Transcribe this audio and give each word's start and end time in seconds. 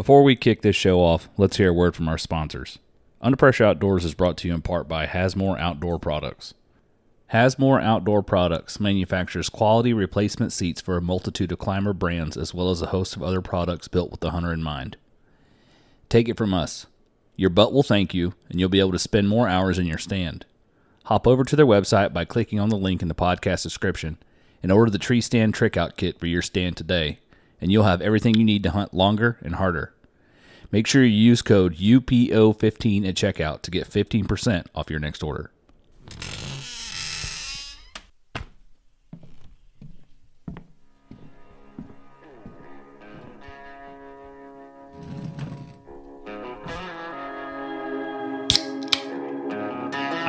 Before 0.00 0.22
we 0.22 0.34
kick 0.34 0.62
this 0.62 0.76
show 0.76 1.00
off, 1.00 1.28
let's 1.36 1.58
hear 1.58 1.68
a 1.68 1.74
word 1.74 1.94
from 1.94 2.08
our 2.08 2.16
sponsors. 2.16 2.78
Under 3.20 3.36
Pressure 3.36 3.64
Outdoors 3.64 4.06
is 4.06 4.14
brought 4.14 4.38
to 4.38 4.48
you 4.48 4.54
in 4.54 4.62
part 4.62 4.88
by 4.88 5.04
Hasmore 5.04 5.60
Outdoor 5.60 5.98
Products. 5.98 6.54
Hasmore 7.34 7.82
Outdoor 7.82 8.22
Products 8.22 8.80
manufactures 8.80 9.50
quality 9.50 9.92
replacement 9.92 10.54
seats 10.54 10.80
for 10.80 10.96
a 10.96 11.02
multitude 11.02 11.52
of 11.52 11.58
climber 11.58 11.92
brands 11.92 12.38
as 12.38 12.54
well 12.54 12.70
as 12.70 12.80
a 12.80 12.86
host 12.86 13.14
of 13.14 13.22
other 13.22 13.42
products 13.42 13.88
built 13.88 14.10
with 14.10 14.20
the 14.20 14.30
hunter 14.30 14.54
in 14.54 14.62
mind. 14.62 14.96
Take 16.08 16.30
it 16.30 16.38
from 16.38 16.54
us. 16.54 16.86
Your 17.36 17.50
butt 17.50 17.74
will 17.74 17.82
thank 17.82 18.14
you, 18.14 18.32
and 18.48 18.58
you'll 18.58 18.70
be 18.70 18.80
able 18.80 18.92
to 18.92 18.98
spend 18.98 19.28
more 19.28 19.48
hours 19.48 19.78
in 19.78 19.84
your 19.84 19.98
stand. 19.98 20.46
Hop 21.04 21.26
over 21.26 21.44
to 21.44 21.56
their 21.56 21.66
website 21.66 22.14
by 22.14 22.24
clicking 22.24 22.58
on 22.58 22.70
the 22.70 22.76
link 22.78 23.02
in 23.02 23.08
the 23.08 23.14
podcast 23.14 23.64
description 23.64 24.16
and 24.62 24.72
order 24.72 24.90
the 24.90 24.96
tree 24.96 25.20
stand 25.20 25.52
trick 25.52 25.76
out 25.76 25.98
kit 25.98 26.18
for 26.18 26.26
your 26.26 26.40
stand 26.40 26.78
today, 26.78 27.18
and 27.60 27.70
you'll 27.70 27.84
have 27.84 28.00
everything 28.00 28.34
you 28.34 28.44
need 28.44 28.62
to 28.62 28.70
hunt 28.70 28.94
longer 28.94 29.38
and 29.42 29.56
harder. 29.56 29.94
Make 30.72 30.86
sure 30.86 31.04
you 31.04 31.16
use 31.16 31.42
code 31.42 31.76
UPO15 31.76 33.08
at 33.08 33.14
checkout 33.16 33.62
to 33.62 33.70
get 33.70 33.88
15% 33.88 34.66
off 34.74 34.88
your 34.88 35.00
next 35.00 35.22
order. 35.22 35.50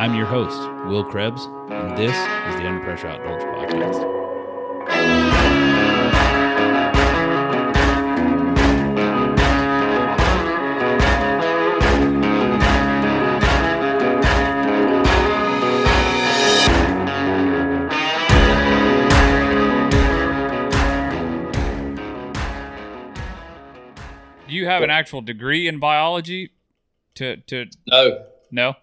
I'm 0.01 0.15
your 0.15 0.25
host, 0.25 0.59
Will 0.87 1.03
Krebs, 1.03 1.45
and 1.69 1.95
this 1.95 2.09
is 2.09 2.55
the 2.59 2.67
Under 2.67 2.83
Pressure 2.83 3.07
Outdoors 3.07 3.43
Podcast. 3.43 4.20
You 24.61 24.67
have 24.67 24.83
an 24.83 24.89
actual 24.89 25.21
degree 25.21 25.67
in 25.67 25.79
biology? 25.79 26.51
To 27.15 27.35
to 27.37 27.65
No, 27.87 28.25
no. 28.51 28.75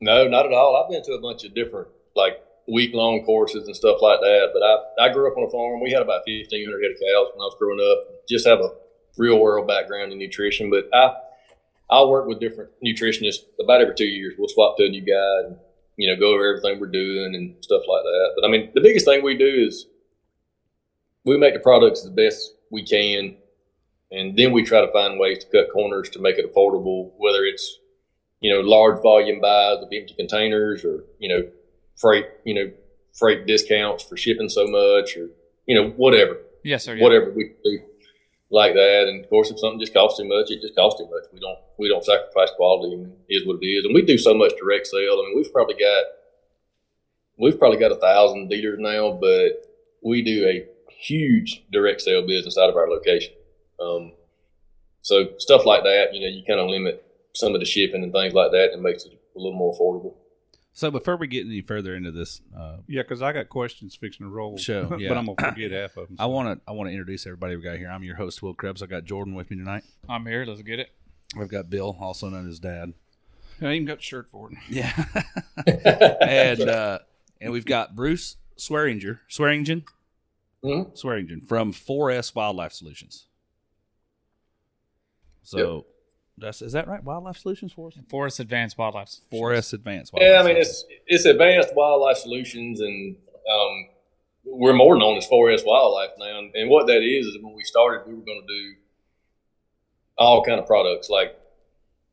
no, 0.00 0.28
not 0.28 0.46
at 0.46 0.52
all. 0.52 0.76
I've 0.76 0.90
been 0.90 1.02
to 1.02 1.12
a 1.14 1.20
bunch 1.20 1.44
of 1.44 1.54
different 1.54 1.88
like 2.14 2.34
week 2.68 2.94
long 2.94 3.24
courses 3.24 3.66
and 3.66 3.74
stuff 3.74 3.98
like 4.00 4.20
that. 4.20 4.50
But 4.52 4.62
I, 4.62 5.08
I 5.08 5.12
grew 5.12 5.30
up 5.30 5.36
on 5.36 5.44
a 5.44 5.50
farm. 5.50 5.80
We 5.82 5.90
had 5.90 6.02
about 6.02 6.22
fifteen 6.26 6.64
hundred 6.66 6.82
head 6.82 6.92
of 6.92 6.98
cows 6.98 7.32
when 7.34 7.40
I 7.42 7.46
was 7.50 7.56
growing 7.58 7.80
up. 7.80 8.26
Just 8.28 8.46
have 8.46 8.60
a 8.60 8.70
real 9.16 9.38
world 9.40 9.66
background 9.66 10.12
in 10.12 10.18
nutrition. 10.18 10.70
But 10.70 10.88
I 10.94 11.16
I 11.90 12.04
work 12.04 12.26
with 12.26 12.38
different 12.40 12.70
nutritionists 12.84 13.42
about 13.60 13.80
every 13.80 13.94
two 13.94 14.04
years. 14.06 14.34
We'll 14.38 14.48
swap 14.48 14.76
to 14.76 14.84
a 14.84 14.88
new 14.88 15.02
guy 15.02 15.48
and 15.48 15.56
you 15.96 16.08
know 16.08 16.20
go 16.20 16.34
over 16.34 16.46
everything 16.56 16.78
we're 16.78 16.86
doing 16.86 17.34
and 17.34 17.56
stuff 17.64 17.82
like 17.88 18.02
that. 18.04 18.32
But 18.36 18.46
I 18.46 18.50
mean, 18.50 18.70
the 18.74 18.80
biggest 18.80 19.06
thing 19.06 19.24
we 19.24 19.36
do 19.36 19.66
is 19.66 19.86
we 21.24 21.36
make 21.36 21.54
the 21.54 21.60
products 21.60 22.02
the 22.02 22.10
best 22.10 22.54
we 22.70 22.84
can 22.84 23.36
and 24.10 24.36
then 24.36 24.52
we 24.52 24.62
try 24.62 24.80
to 24.80 24.92
find 24.92 25.18
ways 25.18 25.44
to 25.44 25.50
cut 25.50 25.72
corners 25.72 26.08
to 26.10 26.20
make 26.20 26.36
it 26.38 26.52
affordable, 26.52 27.12
whether 27.18 27.44
it's 27.44 27.78
you 28.40 28.52
know 28.52 28.60
large 28.60 29.02
volume 29.02 29.40
buys 29.40 29.78
of 29.82 29.88
empty 29.92 30.14
containers 30.16 30.84
or 30.84 31.04
you 31.18 31.28
know 31.28 31.48
freight 31.96 32.26
you 32.44 32.54
know 32.54 32.70
freight 33.18 33.46
discounts 33.46 34.04
for 34.04 34.16
shipping 34.16 34.48
so 34.48 34.66
much 34.66 35.16
or 35.16 35.28
you 35.66 35.74
know 35.74 35.88
whatever 35.96 36.36
Yes, 36.62 36.84
sir. 36.84 36.94
yeah. 36.96 37.02
whatever 37.02 37.30
we 37.32 37.52
do 37.64 37.80
like 38.50 38.74
that. 38.74 39.06
And 39.08 39.24
of 39.24 39.30
course, 39.30 39.50
if 39.50 39.58
something 39.58 39.80
just 39.80 39.94
costs 39.94 40.18
too 40.20 40.28
much, 40.28 40.50
it 40.50 40.60
just 40.60 40.76
costs 40.76 41.00
too 41.00 41.06
much. 41.10 41.24
We 41.32 41.40
don't 41.40 41.58
we 41.78 41.88
don't 41.88 42.04
sacrifice 42.04 42.50
quality. 42.56 42.94
I 42.94 42.98
mean, 42.98 43.12
is 43.28 43.46
what 43.46 43.58
it 43.62 43.66
is. 43.66 43.84
And 43.84 43.94
we 43.94 44.02
do 44.02 44.18
so 44.18 44.34
much 44.34 44.52
direct 44.60 44.86
sale. 44.86 45.14
I 45.20 45.26
mean, 45.26 45.36
we've 45.36 45.52
probably 45.52 45.74
got 45.76 46.04
we've 47.38 47.58
probably 47.58 47.78
got 47.78 47.92
a 47.92 47.96
thousand 47.96 48.48
dealers 48.48 48.78
now, 48.78 49.12
but 49.12 49.66
we 50.02 50.22
do 50.22 50.46
a 50.46 50.66
huge 50.92 51.64
direct 51.72 52.00
sale 52.02 52.26
business 52.26 52.56
out 52.58 52.68
of 52.70 52.76
our 52.76 52.88
location. 52.88 53.32
Um, 53.80 54.12
so 55.00 55.28
stuff 55.38 55.64
like 55.66 55.84
that, 55.84 56.14
you 56.14 56.20
know, 56.20 56.26
you 56.28 56.42
kind 56.46 56.60
of 56.60 56.68
limit 56.68 57.02
some 57.34 57.54
of 57.54 57.60
the 57.60 57.66
shipping 57.66 58.02
and 58.02 58.12
things 58.12 58.34
like 58.34 58.50
that, 58.52 58.70
and 58.72 58.82
makes 58.82 59.04
it 59.04 59.12
a 59.12 59.38
little 59.38 59.52
more 59.56 59.72
affordable. 59.74 60.14
So 60.72 60.90
before 60.90 61.16
we 61.16 61.26
get 61.26 61.46
any 61.46 61.62
further 61.62 61.94
into 61.94 62.10
this 62.10 62.42
uh, 62.54 62.78
Yeah, 62.86 63.00
because 63.02 63.22
I 63.22 63.32
got 63.32 63.48
questions 63.48 63.94
fixing 63.96 64.26
to 64.26 64.30
roll. 64.30 64.58
Show, 64.58 64.94
yeah. 64.98 65.08
but 65.08 65.16
I'm 65.16 65.26
gonna 65.26 65.52
forget 65.52 65.70
half 65.70 65.96
of 65.96 66.08
them. 66.08 66.16
I 66.18 66.26
want 66.26 66.58
to 66.58 66.70
I 66.70 66.72
want 66.72 66.88
to 66.88 66.92
introduce 66.92 67.26
everybody 67.26 67.56
we 67.56 67.62
got 67.62 67.78
here. 67.78 67.88
I'm 67.88 68.02
your 68.02 68.16
host 68.16 68.42
Will 68.42 68.52
Krebs. 68.54 68.82
I 68.82 68.86
got 68.86 69.04
Jordan 69.04 69.34
with 69.34 69.50
me 69.50 69.56
tonight. 69.56 69.84
I'm 70.08 70.26
here. 70.26 70.44
Let's 70.44 70.62
get 70.62 70.78
it. 70.80 70.90
I've 71.38 71.48
got 71.48 71.70
Bill, 71.70 71.96
also 72.00 72.28
known 72.28 72.48
as 72.48 72.58
Dad. 72.58 72.92
I 73.62 73.72
even 73.72 73.86
got 73.86 73.98
the 73.98 74.02
shirt 74.02 74.28
for 74.30 74.50
it. 74.52 74.58
Yeah, 74.68 74.92
and 76.20 76.60
uh, 76.60 76.98
and 77.40 77.52
we've 77.52 77.64
got 77.64 77.96
Bruce 77.96 78.36
Swearinger, 78.58 79.20
Swearingen, 79.28 79.84
Mhm. 80.64 80.96
Swearingen 80.96 81.40
from 81.40 81.72
4S 81.72 82.34
Wildlife 82.34 82.72
Solutions. 82.72 83.26
So 85.46 85.86
that's 86.38 86.60
is 86.60 86.72
that 86.72 86.88
right? 86.88 87.02
Wildlife 87.02 87.38
Solutions 87.38 87.72
for 87.72 87.88
us? 87.88 87.94
4S 88.12 88.40
Advanced 88.40 88.76
Wildlife. 88.76 89.10
4S 89.32 89.72
Advanced. 89.72 90.12
Yeah, 90.16 90.26
I 90.26 90.30
Wildlife 90.30 90.46
mean 90.46 90.64
Solutions. 90.64 90.84
it's 90.90 91.02
it's 91.06 91.24
advanced 91.24 91.74
wildlife 91.74 92.16
solutions, 92.18 92.80
and 92.80 93.16
um, 93.50 93.86
we're 94.44 94.74
more 94.74 94.96
known 94.98 95.16
as 95.16 95.26
4S 95.28 95.64
Wildlife 95.64 96.10
now. 96.18 96.38
And, 96.38 96.54
and 96.54 96.68
what 96.70 96.86
that 96.88 97.02
is 97.02 97.26
is 97.26 97.38
when 97.40 97.54
we 97.54 97.62
started, 97.62 98.06
we 98.06 98.14
were 98.14 98.24
going 98.24 98.42
to 98.46 98.46
do 98.46 98.74
all 100.18 100.42
kind 100.44 100.58
of 100.60 100.66
products. 100.66 101.08
Like 101.08 101.38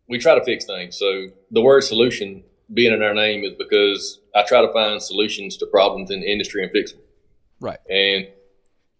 we 0.08 0.20
try 0.20 0.36
to 0.38 0.44
fix 0.46 0.66
things. 0.66 0.98
So 0.98 1.28
the 1.52 1.62
word 1.62 1.82
solution 1.84 2.44
being 2.74 2.94
in 2.94 3.04
our 3.04 3.14
name 3.14 3.44
is 3.44 3.54
because 3.58 4.20
I 4.36 4.44
try 4.44 4.62
to 4.62 4.72
find 4.72 5.02
solutions 5.02 5.58
to 5.58 5.66
problems 5.66 6.12
in 6.12 6.22
the 6.22 6.32
industry 6.32 6.64
and 6.64 6.72
fix 6.72 6.92
them. 6.92 7.02
right. 7.60 7.80
And 7.90 8.28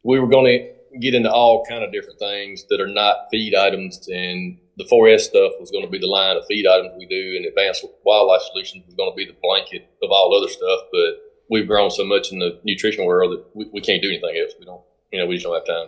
we 0.04 0.20
were 0.20 0.28
going 0.28 0.46
to 0.46 0.74
get 1.00 1.14
into 1.16 1.32
all 1.32 1.66
kind 1.66 1.84
of 1.84 1.92
different 1.92 2.20
things 2.20 2.66
that 2.70 2.80
are 2.80 2.88
not 2.88 3.28
feed 3.32 3.56
items. 3.56 4.08
And 4.08 4.58
the 4.78 4.86
4S 4.86 5.22
stuff 5.22 5.54
was 5.60 5.72
going 5.72 5.84
to 5.84 5.90
be 5.90 6.00
the 6.00 6.08
line 6.08 6.38
of 6.38 6.46
feed 6.46 6.66
items 6.68 6.92
we 6.98 7.06
do, 7.06 7.34
and 7.36 7.46
Advanced 7.46 7.86
Wildlife 8.04 8.42
Solutions 8.52 8.86
was 8.86 8.96
going 8.96 9.12
to 9.12 9.16
be 9.16 9.26
the 9.26 9.36
blanket 9.42 9.90
of 10.02 10.10
all 10.12 10.36
other 10.36 10.48
stuff. 10.52 10.82
But 10.92 11.22
we've 11.50 11.68
grown 11.68 11.92
so 11.92 12.04
much 12.06 12.32
in 12.32 12.40
the 12.40 12.60
nutrition 12.64 13.06
world 13.06 13.32
that 13.32 13.46
we, 13.54 13.66
we 13.72 13.82
can't 13.82 14.02
do 14.02 14.10
anything 14.10 14.36
else. 14.38 14.54
We 14.60 14.66
don't, 14.66 14.82
you 15.12 15.20
know, 15.20 15.26
we 15.26 15.36
just 15.36 15.46
don't 15.46 15.56
have 15.56 15.66
time. 15.66 15.88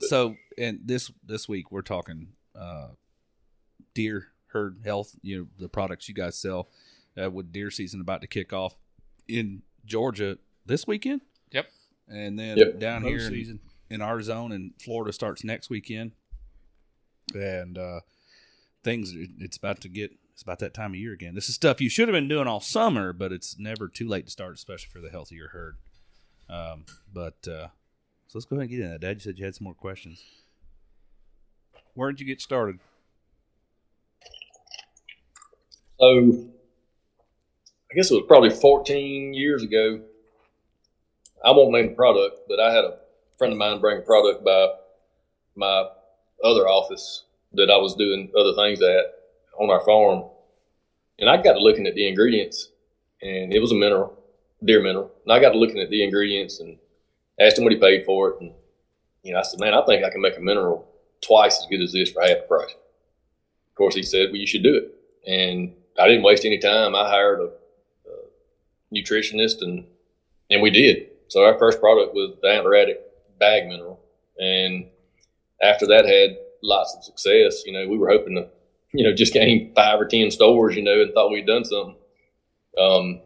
So 0.00 0.36
and 0.58 0.80
this 0.84 1.10
this 1.24 1.48
week 1.48 1.70
we're 1.70 1.82
talking 1.82 2.28
uh, 2.58 2.88
deer 3.94 4.28
herd 4.48 4.78
health. 4.84 5.14
You 5.22 5.38
know 5.38 5.46
the 5.58 5.68
products 5.68 6.08
you 6.08 6.14
guys 6.14 6.36
sell 6.36 6.68
uh, 7.20 7.30
with 7.30 7.52
deer 7.52 7.70
season 7.70 8.00
about 8.00 8.20
to 8.22 8.26
kick 8.26 8.52
off 8.52 8.74
in 9.28 9.62
Georgia 9.84 10.38
this 10.66 10.86
weekend. 10.86 11.20
Yep. 11.52 11.66
And 12.08 12.38
then 12.38 12.58
Yep. 12.58 12.78
down 12.80 13.02
here 13.02 13.18
in, 13.18 13.30
season. 13.30 13.60
In 13.90 14.00
our 14.00 14.20
zone 14.22 14.52
in 14.52 14.72
Florida 14.82 15.12
starts 15.12 15.44
next 15.44 15.70
weekend. 15.70 16.12
And 17.34 17.78
uh, 17.78 18.00
things 18.82 19.14
it's 19.38 19.56
about 19.56 19.80
to 19.80 19.88
get 19.88 20.12
it's 20.32 20.42
about 20.42 20.58
that 20.58 20.74
time 20.74 20.92
of 20.92 20.96
year 20.96 21.12
again. 21.12 21.34
This 21.34 21.48
is 21.48 21.54
stuff 21.54 21.80
you 21.80 21.88
should 21.88 22.08
have 22.08 22.14
been 22.14 22.28
doing 22.28 22.48
all 22.48 22.60
summer, 22.60 23.12
but 23.12 23.32
it's 23.32 23.56
never 23.58 23.88
too 23.88 24.08
late 24.08 24.26
to 24.26 24.32
start, 24.32 24.54
especially 24.54 24.90
for 24.92 25.00
the 25.00 25.10
health 25.10 25.30
of 25.30 25.36
your 25.36 25.50
herd. 25.50 25.76
Um, 26.50 26.84
but 27.12 27.46
uh, 27.46 27.68
so 28.26 28.34
let's 28.34 28.44
go 28.44 28.56
ahead 28.56 28.62
and 28.62 28.70
get 28.70 28.80
into 28.80 28.92
that. 28.92 29.00
Dad, 29.00 29.16
you 29.16 29.20
said 29.20 29.38
you 29.38 29.44
had 29.44 29.54
some 29.54 29.64
more 29.64 29.74
questions. 29.74 30.20
Where 31.94 32.10
did 32.10 32.20
you 32.20 32.26
get 32.26 32.40
started? 32.40 32.80
So 36.00 36.44
I 37.90 37.94
guess 37.94 38.10
it 38.10 38.14
was 38.14 38.24
probably 38.26 38.50
14 38.50 39.34
years 39.34 39.62
ago. 39.62 40.00
I 41.44 41.52
won't 41.52 41.72
name 41.72 41.90
the 41.90 41.94
product, 41.94 42.40
but 42.48 42.58
I 42.58 42.72
had 42.72 42.84
a 42.84 42.98
friend 43.38 43.52
of 43.52 43.58
mine 43.58 43.80
bring 43.80 43.98
a 43.98 44.02
product 44.02 44.44
by 44.44 44.68
my 45.56 45.88
other 46.42 46.68
office 46.68 47.24
that 47.52 47.70
I 47.70 47.76
was 47.76 47.94
doing 47.94 48.30
other 48.38 48.54
things 48.54 48.82
at 48.82 49.04
on 49.58 49.70
our 49.70 49.84
farm. 49.84 50.24
And 51.18 51.30
I 51.30 51.36
got 51.36 51.52
to 51.52 51.60
looking 51.60 51.86
at 51.86 51.94
the 51.94 52.08
ingredients, 52.08 52.70
and 53.22 53.52
it 53.52 53.60
was 53.60 53.70
a 53.70 53.76
mineral, 53.76 54.18
deer 54.64 54.82
mineral. 54.82 55.12
And 55.24 55.32
I 55.32 55.40
got 55.40 55.50
to 55.50 55.58
looking 55.58 55.80
at 55.80 55.90
the 55.90 56.02
ingredients 56.02 56.58
and 56.58 56.78
asked 57.40 57.58
him 57.58 57.64
what 57.64 57.72
he 57.72 57.78
paid 57.78 58.04
for 58.04 58.30
it. 58.30 58.40
And, 58.40 58.52
you 59.22 59.32
know, 59.32 59.38
I 59.38 59.42
said, 59.42 59.60
man, 59.60 59.74
I 59.74 59.84
think 59.84 60.04
I 60.04 60.10
can 60.10 60.20
make 60.20 60.36
a 60.36 60.40
mineral 60.40 60.88
twice 61.20 61.58
as 61.60 61.66
good 61.70 61.80
as 61.80 61.92
this 61.92 62.10
for 62.10 62.22
half 62.22 62.38
the 62.38 62.46
price. 62.48 62.72
Of 62.72 63.74
course, 63.76 63.94
he 63.94 64.02
said, 64.02 64.28
well, 64.30 64.40
you 64.40 64.46
should 64.46 64.62
do 64.62 64.76
it. 64.76 64.94
And 65.26 65.74
I 65.98 66.08
didn't 66.08 66.24
waste 66.24 66.44
any 66.44 66.58
time. 66.58 66.94
I 66.94 67.08
hired 67.08 67.40
a, 67.40 67.44
a 67.44 68.94
nutritionist, 68.94 69.62
and 69.62 69.86
and 70.50 70.60
we 70.60 70.70
did. 70.70 71.08
So 71.28 71.44
our 71.44 71.58
first 71.58 71.80
product 71.80 72.14
was 72.14 72.36
the 72.42 72.48
antler 72.48 72.72
Antleradic 72.72 72.96
bag 73.38 73.66
mineral, 73.68 74.00
and 74.38 74.86
after 75.62 75.86
that 75.86 76.06
had 76.06 76.36
lots 76.62 76.94
of 76.96 77.04
success. 77.04 77.64
You 77.66 77.72
know, 77.72 77.88
we 77.88 77.98
were 77.98 78.10
hoping 78.10 78.36
to, 78.36 78.48
you 78.92 79.04
know, 79.04 79.14
just 79.14 79.32
gain 79.32 79.72
five 79.74 80.00
or 80.00 80.06
ten 80.06 80.30
stores, 80.30 80.76
you 80.76 80.82
know, 80.82 81.02
and 81.02 81.12
thought 81.12 81.30
we'd 81.30 81.46
done 81.46 81.64
something. 81.64 81.96
Um, 82.78 83.20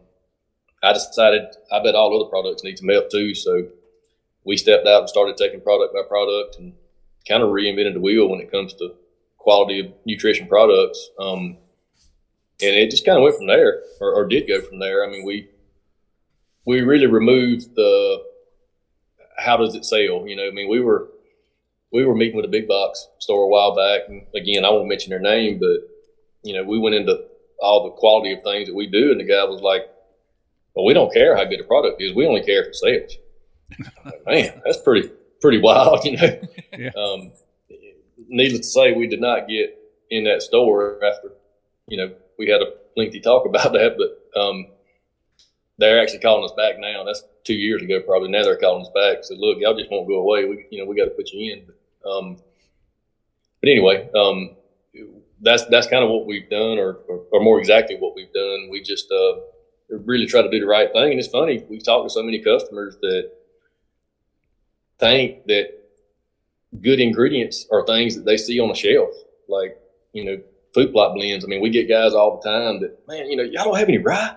I 0.83 0.93
decided 0.93 1.43
I 1.71 1.81
bet 1.81 1.95
all 1.95 2.15
other 2.15 2.29
products 2.29 2.63
need 2.63 2.77
some 2.77 2.89
help 2.89 3.09
too, 3.09 3.33
so 3.33 3.67
we 4.43 4.57
stepped 4.57 4.87
out 4.87 5.01
and 5.01 5.09
started 5.09 5.37
taking 5.37 5.61
product 5.61 5.93
by 5.93 6.01
product 6.07 6.57
and 6.57 6.73
kind 7.27 7.43
of 7.43 7.49
reinvented 7.49 7.93
the 7.93 7.99
wheel 7.99 8.29
when 8.29 8.39
it 8.39 8.51
comes 8.51 8.73
to 8.75 8.95
quality 9.37 9.79
of 9.79 9.93
nutrition 10.05 10.47
products. 10.47 11.09
Um, 11.19 11.57
and 12.61 12.75
it 12.75 12.91
just 12.91 13.05
kind 13.05 13.17
of 13.17 13.23
went 13.23 13.37
from 13.37 13.47
there, 13.47 13.81
or, 14.01 14.13
or 14.13 14.25
did 14.25 14.47
go 14.47 14.61
from 14.61 14.79
there. 14.79 15.05
I 15.05 15.09
mean, 15.09 15.25
we 15.25 15.49
we 16.65 16.81
really 16.81 17.07
removed 17.07 17.75
the 17.75 18.23
how 19.39 19.57
does 19.57 19.75
it 19.75 19.85
sell? 19.85 20.27
You 20.27 20.35
know, 20.35 20.47
I 20.47 20.51
mean, 20.51 20.69
we 20.69 20.79
were 20.79 21.09
we 21.91 22.05
were 22.05 22.15
meeting 22.15 22.35
with 22.35 22.45
a 22.45 22.49
big 22.49 22.67
box 22.67 23.07
store 23.19 23.43
a 23.43 23.47
while 23.47 23.75
back, 23.75 24.01
and 24.07 24.25
again, 24.35 24.65
I 24.65 24.69
won't 24.69 24.89
mention 24.89 25.09
their 25.09 25.19
name, 25.19 25.59
but 25.59 25.87
you 26.43 26.53
know, 26.53 26.63
we 26.63 26.79
went 26.79 26.95
into 26.95 27.25
all 27.61 27.83
the 27.83 27.91
quality 27.91 28.33
of 28.33 28.43
things 28.43 28.67
that 28.67 28.75
we 28.75 28.87
do, 28.87 29.11
and 29.11 29.19
the 29.19 29.25
guy 29.25 29.43
was 29.43 29.61
like, 29.61 29.89
"Well, 30.75 30.85
we 30.85 30.93
don't 30.93 31.13
care 31.13 31.35
how 31.35 31.45
good 31.45 31.59
the 31.59 31.65
product 31.65 32.01
is; 32.01 32.13
we 32.13 32.27
only 32.27 32.43
care 32.43 32.61
if 32.63 32.67
it 32.67 32.75
sells." 32.75 33.17
like, 34.05 34.25
Man, 34.25 34.61
that's 34.65 34.77
pretty 34.77 35.09
pretty 35.41 35.59
wild, 35.59 36.03
you 36.05 36.17
know. 36.17 36.41
Yeah. 36.77 36.91
Um, 36.95 37.31
needless 38.27 38.61
to 38.61 38.67
say, 38.67 38.93
we 38.93 39.07
did 39.07 39.21
not 39.21 39.47
get 39.47 39.77
in 40.09 40.23
that 40.25 40.41
store 40.41 41.03
after, 41.03 41.31
you 41.87 41.97
know, 41.97 42.13
we 42.37 42.47
had 42.47 42.61
a 42.61 42.73
lengthy 42.95 43.19
talk 43.19 43.45
about 43.47 43.73
that, 43.73 43.95
but 43.97 44.39
um, 44.39 44.67
they're 45.77 46.01
actually 46.01 46.19
calling 46.19 46.45
us 46.45 46.53
back 46.55 46.79
now. 46.79 47.03
That's 47.03 47.23
two 47.43 47.53
years 47.53 47.81
ago, 47.81 48.01
probably. 48.01 48.29
Now 48.29 48.43
they're 48.43 48.57
calling 48.57 48.85
us 48.85 48.91
back. 48.93 49.23
Said, 49.23 49.37
look, 49.37 49.57
y'all 49.59 49.77
just 49.77 49.91
won't 49.91 50.07
go 50.07 50.19
away. 50.19 50.45
We, 50.45 50.65
you 50.69 50.79
know, 50.79 50.89
we 50.89 50.95
got 50.95 51.05
to 51.05 51.11
put 51.11 51.31
you 51.31 51.53
in. 51.53 51.65
But, 51.65 52.09
um, 52.09 52.37
but 53.61 53.69
anyway, 53.69 54.09
um, 54.15 54.55
that's 55.41 55.65
that's 55.65 55.87
kind 55.87 56.03
of 56.03 56.09
what 56.09 56.25
we've 56.25 56.49
done, 56.49 56.77
or, 56.77 56.99
or, 57.07 57.23
or 57.31 57.41
more 57.41 57.59
exactly 57.59 57.97
what 57.97 58.15
we've 58.15 58.31
done. 58.33 58.69
We 58.69 58.81
just 58.81 59.11
uh, 59.11 59.39
really 59.89 60.25
try 60.25 60.41
to 60.41 60.49
do 60.49 60.59
the 60.59 60.65
right 60.65 60.91
thing. 60.91 61.11
And 61.11 61.19
it's 61.19 61.27
funny, 61.27 61.63
we 61.69 61.79
talk 61.79 62.05
to 62.05 62.09
so 62.09 62.23
many 62.23 62.39
customers 62.39 62.97
that 63.01 63.31
think 64.99 65.45
that 65.45 65.79
good 66.81 66.99
ingredients 66.99 67.65
are 67.71 67.85
things 67.85 68.15
that 68.15 68.25
they 68.25 68.37
see 68.37 68.59
on 68.59 68.69
a 68.69 68.75
shelf, 68.75 69.13
like 69.47 69.77
you 70.13 70.25
know 70.25 70.41
food 70.73 70.91
plot 70.91 71.15
blends. 71.15 71.43
I 71.43 71.47
mean, 71.47 71.61
we 71.61 71.69
get 71.69 71.89
guys 71.89 72.13
all 72.13 72.39
the 72.41 72.49
time 72.49 72.81
that 72.81 73.07
man, 73.07 73.29
you 73.29 73.35
know, 73.35 73.43
y'all 73.43 73.65
don't 73.65 73.77
have 73.77 73.89
any 73.89 73.97
rye. 73.97 74.35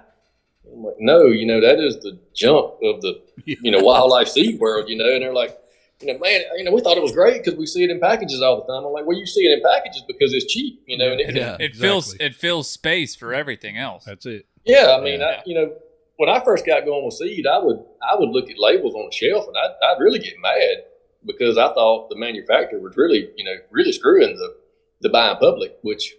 I'm 0.70 0.84
like, 0.84 0.94
no, 0.98 1.26
you 1.26 1.46
know, 1.46 1.60
that 1.60 1.78
is 1.78 1.96
the 2.00 2.18
junk 2.34 2.74
of 2.82 3.00
the 3.00 3.20
you 3.44 3.70
know 3.70 3.80
wildlife 3.80 4.28
seed 4.28 4.58
world, 4.60 4.88
you 4.88 4.96
know, 4.96 5.12
and 5.12 5.22
they're 5.22 5.32
like. 5.34 5.58
You 6.00 6.12
know, 6.12 6.18
man, 6.18 6.40
you 6.56 6.64
know, 6.64 6.72
we 6.72 6.80
thought 6.80 6.96
it 6.96 7.02
was 7.02 7.12
great 7.12 7.44
because 7.44 7.56
we 7.56 7.64
see 7.64 7.84
it 7.84 7.90
in 7.90 8.00
packages 8.00 8.42
all 8.42 8.56
the 8.56 8.64
time. 8.64 8.84
I'm 8.84 8.92
like, 8.92 9.06
well, 9.06 9.16
you 9.16 9.24
see 9.24 9.42
it 9.42 9.56
in 9.56 9.62
packages 9.62 10.02
because 10.08 10.34
it's 10.34 10.52
cheap, 10.52 10.82
you 10.84 10.98
know. 10.98 11.12
And 11.12 11.20
it 11.20 11.26
can, 11.26 11.36
Yeah. 11.36 11.56
It 11.60 11.76
fills 11.76 12.06
exactly. 12.06 12.26
it 12.26 12.34
fills 12.34 12.68
space 12.68 13.14
for 13.14 13.32
everything 13.32 13.78
else. 13.78 14.04
That's 14.04 14.26
it. 14.26 14.46
Yeah, 14.64 14.96
I 14.98 15.00
mean, 15.00 15.20
Yeah. 15.20 15.26
I, 15.26 15.42
you 15.46 15.54
know, 15.54 15.72
when 16.16 16.28
I 16.28 16.42
first 16.44 16.66
got 16.66 16.84
going 16.84 17.04
with 17.04 17.14
seed, 17.14 17.46
I 17.46 17.58
would 17.58 17.84
I 18.02 18.16
would 18.16 18.30
look 18.30 18.50
at 18.50 18.58
labels 18.58 18.94
on 18.94 19.06
the 19.06 19.12
shelf 19.12 19.46
and 19.46 19.56
I'd, 19.56 19.74
I'd 19.92 20.00
really 20.00 20.18
get 20.18 20.34
mad 20.42 20.78
because 21.24 21.56
I 21.56 21.72
thought 21.72 22.10
the 22.10 22.16
manufacturer 22.16 22.80
was 22.80 22.96
really, 22.96 23.30
you 23.36 23.44
know, 23.44 23.54
really 23.70 23.92
screwing 23.92 24.36
the 24.36 24.56
the 25.02 25.08
buying 25.08 25.36
public. 25.36 25.76
Which 25.82 26.14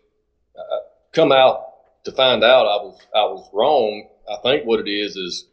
uh, 0.57 0.77
come 1.11 1.33
out 1.33 2.03
to 2.05 2.13
find 2.13 2.41
out, 2.41 2.67
I 2.67 2.83
was 2.83 2.99
I 3.13 3.23
was 3.23 3.49
wrong. 3.51 4.07
I 4.29 4.37
think 4.43 4.65
what 4.65 4.79
it 4.79 4.89
is 4.89 5.15
is 5.15 5.47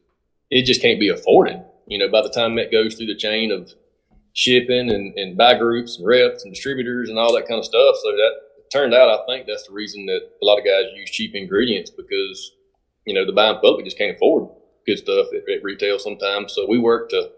it 0.50 0.64
just 0.64 0.82
can't 0.82 1.00
be 1.00 1.08
afforded. 1.08 1.62
You 1.86 1.98
know, 1.98 2.08
by 2.08 2.22
the 2.22 2.30
time 2.30 2.58
it 2.58 2.72
goes 2.72 2.94
through 2.94 3.06
the 3.06 3.16
chain 3.16 3.50
of 3.50 3.72
shipping 4.32 4.90
and, 4.90 5.16
and 5.18 5.36
buy 5.36 5.58
groups 5.58 5.98
and 5.98 6.06
reps 6.06 6.44
and 6.44 6.52
distributors 6.52 7.08
and 7.08 7.18
all 7.18 7.34
that 7.34 7.48
kind 7.48 7.58
of 7.58 7.64
stuff, 7.64 7.96
so 8.02 8.10
that 8.12 8.32
turned 8.72 8.94
out 8.94 9.08
I 9.08 9.26
think 9.26 9.46
that's 9.46 9.66
the 9.66 9.74
reason 9.74 10.06
that 10.06 10.20
a 10.40 10.44
lot 10.44 10.58
of 10.58 10.64
guys 10.64 10.84
use 10.94 11.10
cheap 11.10 11.34
ingredients 11.34 11.90
because 11.90 12.52
you 13.04 13.14
know, 13.14 13.26
the 13.26 13.32
buying 13.32 13.58
public 13.60 13.84
just 13.84 13.98
can't 13.98 14.16
afford 14.16 14.48
good 14.86 14.98
stuff 14.98 15.28
at, 15.32 15.52
at 15.52 15.62
retail 15.62 15.98
sometimes. 15.98 16.54
So 16.54 16.66
we 16.68 16.78
work 16.78 17.10
to 17.10 17.30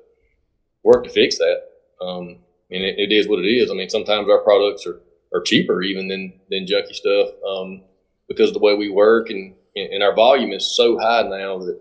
work 0.83 1.05
to 1.05 1.11
fix 1.11 1.39
that. 1.39 1.63
Um, 2.01 2.39
and 2.71 2.83
it, 2.83 2.99
it 2.99 3.13
is 3.13 3.29
what 3.29 3.39
it 3.39 3.49
is. 3.49 3.71
I 3.71 3.75
mean, 3.75 3.89
sometimes 3.89 4.29
our 4.29 4.41
products 4.41 4.87
are, 4.87 5.01
are 5.33 5.43
cheaper 5.43 5.83
even 5.83 6.09
than, 6.09 6.41
than 6.51 6.67
junky 6.67 6.95
stuff, 6.95 7.31
um, 7.47 7.83
because 8.29 8.49
of 8.49 8.55
the 8.55 8.61
way 8.61 8.75
we 8.75 8.91
work 8.91 9.31
and, 9.31 9.55
and 9.77 10.03
our 10.03 10.15
volume 10.15 10.53
is 10.53 10.75
so 10.77 10.99
high 10.99 11.23
now 11.23 11.59
that 11.59 11.81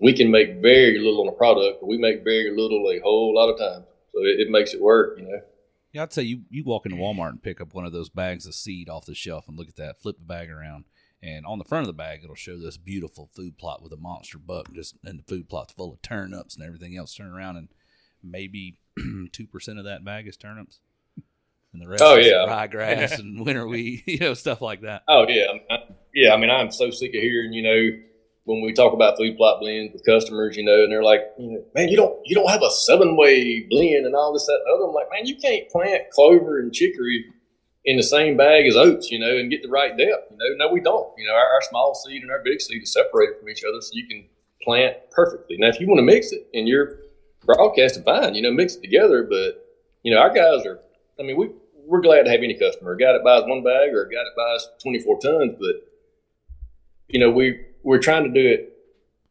we 0.00 0.12
can 0.12 0.30
make 0.30 0.56
very 0.62 0.98
little 0.98 1.22
on 1.22 1.28
a 1.28 1.32
product, 1.36 1.78
but 1.80 1.86
we 1.88 1.98
make 1.98 2.22
very 2.24 2.50
little 2.56 2.88
a 2.90 3.00
whole 3.00 3.34
lot 3.34 3.48
of 3.48 3.58
times. 3.58 3.84
So 4.14 4.20
it, 4.20 4.40
it 4.40 4.50
makes 4.50 4.72
it 4.74 4.80
work, 4.80 5.18
you 5.18 5.24
know? 5.24 5.40
Yeah, 5.92 6.02
I'd 6.04 6.12
say 6.12 6.22
you, 6.22 6.42
you 6.50 6.62
walk 6.64 6.86
into 6.86 6.98
Walmart 6.98 7.30
and 7.30 7.42
pick 7.42 7.60
up 7.60 7.74
one 7.74 7.84
of 7.84 7.92
those 7.92 8.08
bags 8.10 8.46
of 8.46 8.54
seed 8.54 8.88
off 8.88 9.06
the 9.06 9.14
shelf 9.14 9.48
and 9.48 9.56
look 9.58 9.68
at 9.68 9.76
that, 9.76 10.00
flip 10.00 10.18
the 10.18 10.24
bag 10.24 10.50
around, 10.50 10.84
and 11.22 11.44
on 11.46 11.58
the 11.58 11.64
front 11.64 11.82
of 11.82 11.86
the 11.88 11.92
bag 11.94 12.20
it'll 12.22 12.36
show 12.36 12.58
this 12.58 12.76
beautiful 12.76 13.30
food 13.34 13.58
plot 13.58 13.82
with 13.82 13.92
a 13.92 13.96
monster 13.96 14.38
buck, 14.38 14.72
just 14.72 14.96
and 15.04 15.18
the 15.18 15.22
food 15.24 15.48
plot's 15.48 15.72
full 15.72 15.92
of 15.92 16.02
turnips 16.02 16.54
and 16.54 16.64
everything 16.64 16.96
else. 16.96 17.14
Turn 17.14 17.32
around 17.32 17.56
and 17.56 17.68
maybe 18.22 18.78
two 19.32 19.46
percent 19.46 19.78
of 19.78 19.84
that 19.86 20.04
bag 20.04 20.28
is 20.28 20.36
turnips, 20.36 20.78
and 21.72 21.82
the 21.82 21.88
rest 21.88 22.02
Oh, 22.04 22.18
is 22.18 22.26
yeah. 22.26 22.44
ryegrass 22.46 23.18
and 23.18 23.44
winter 23.44 23.66
wheat, 23.66 24.04
you 24.06 24.18
know, 24.18 24.34
stuff 24.34 24.60
like 24.60 24.82
that. 24.82 25.02
Oh 25.08 25.26
yeah, 25.26 25.54
yeah. 26.14 26.34
I 26.34 26.36
mean, 26.36 26.50
I'm 26.50 26.70
so 26.70 26.90
sick 26.90 27.14
of 27.14 27.20
hearing, 27.20 27.52
you 27.52 27.62
know, 27.62 28.02
when 28.44 28.62
we 28.62 28.72
talk 28.72 28.94
about 28.94 29.18
food 29.18 29.36
plot 29.36 29.60
blends 29.60 29.92
with 29.92 30.06
customers, 30.06 30.56
you 30.56 30.64
know, 30.64 30.82
and 30.82 30.90
they're 30.90 31.02
like, 31.02 31.20
you 31.38 31.52
know, 31.52 31.64
man, 31.74 31.88
you 31.88 31.96
don't, 31.96 32.18
you 32.24 32.34
don't 32.34 32.50
have 32.50 32.62
a 32.62 32.70
seven 32.70 33.16
way 33.16 33.66
blend 33.68 34.06
and 34.06 34.14
all 34.14 34.32
this, 34.32 34.46
that, 34.46 34.60
and 34.64 34.74
other. 34.74 34.88
I'm 34.88 34.94
like, 34.94 35.08
man, 35.12 35.26
you 35.26 35.36
can't 35.36 35.68
plant 35.68 36.10
clover 36.10 36.58
and 36.58 36.72
chicory 36.72 37.26
in 37.84 37.96
the 37.96 38.02
same 38.02 38.36
bag 38.36 38.66
as 38.66 38.76
oats, 38.76 39.10
you 39.10 39.18
know, 39.18 39.36
and 39.36 39.50
get 39.50 39.62
the 39.62 39.68
right 39.68 39.96
depth. 39.96 40.30
You 40.30 40.36
know, 40.38 40.66
no, 40.66 40.72
we 40.72 40.80
don't. 40.80 41.08
You 41.18 41.26
know, 41.26 41.34
our, 41.34 41.46
our 41.46 41.62
small 41.62 41.94
seed 41.94 42.22
and 42.22 42.30
our 42.30 42.42
big 42.42 42.60
seed 42.60 42.82
is 42.82 42.92
separated 42.92 43.38
from 43.38 43.48
each 43.50 43.64
other, 43.68 43.80
so 43.80 43.90
you 43.92 44.06
can 44.06 44.24
plant 44.62 44.96
perfectly. 45.10 45.56
Now, 45.58 45.68
if 45.68 45.80
you 45.80 45.86
want 45.86 45.98
to 45.98 46.02
mix 46.02 46.32
it 46.32 46.48
and 46.54 46.66
you're 46.66 47.00
broadcasting, 47.44 48.02
fine, 48.02 48.34
you 48.34 48.42
know, 48.42 48.52
mix 48.52 48.76
it 48.76 48.82
together. 48.82 49.24
But 49.24 49.64
you 50.02 50.14
know, 50.14 50.20
our 50.20 50.32
guys 50.32 50.66
are. 50.66 50.80
I 51.18 51.22
mean, 51.22 51.36
we 51.36 51.50
we're 51.86 52.00
glad 52.00 52.24
to 52.24 52.30
have 52.30 52.42
any 52.42 52.54
customer, 52.54 52.92
a 52.92 52.98
guy 52.98 53.12
that 53.12 53.24
buys 53.24 53.44
one 53.46 53.64
bag 53.64 53.94
or 53.94 54.02
a 54.02 54.10
guy 54.10 54.22
that 54.22 54.36
buys 54.36 54.68
24 54.82 55.20
tons, 55.20 55.56
but 55.58 55.88
you 57.08 57.18
know, 57.18 57.30
we 57.30 57.60
we're 57.82 57.98
trying 57.98 58.24
to 58.24 58.30
do 58.30 58.46
it 58.46 58.72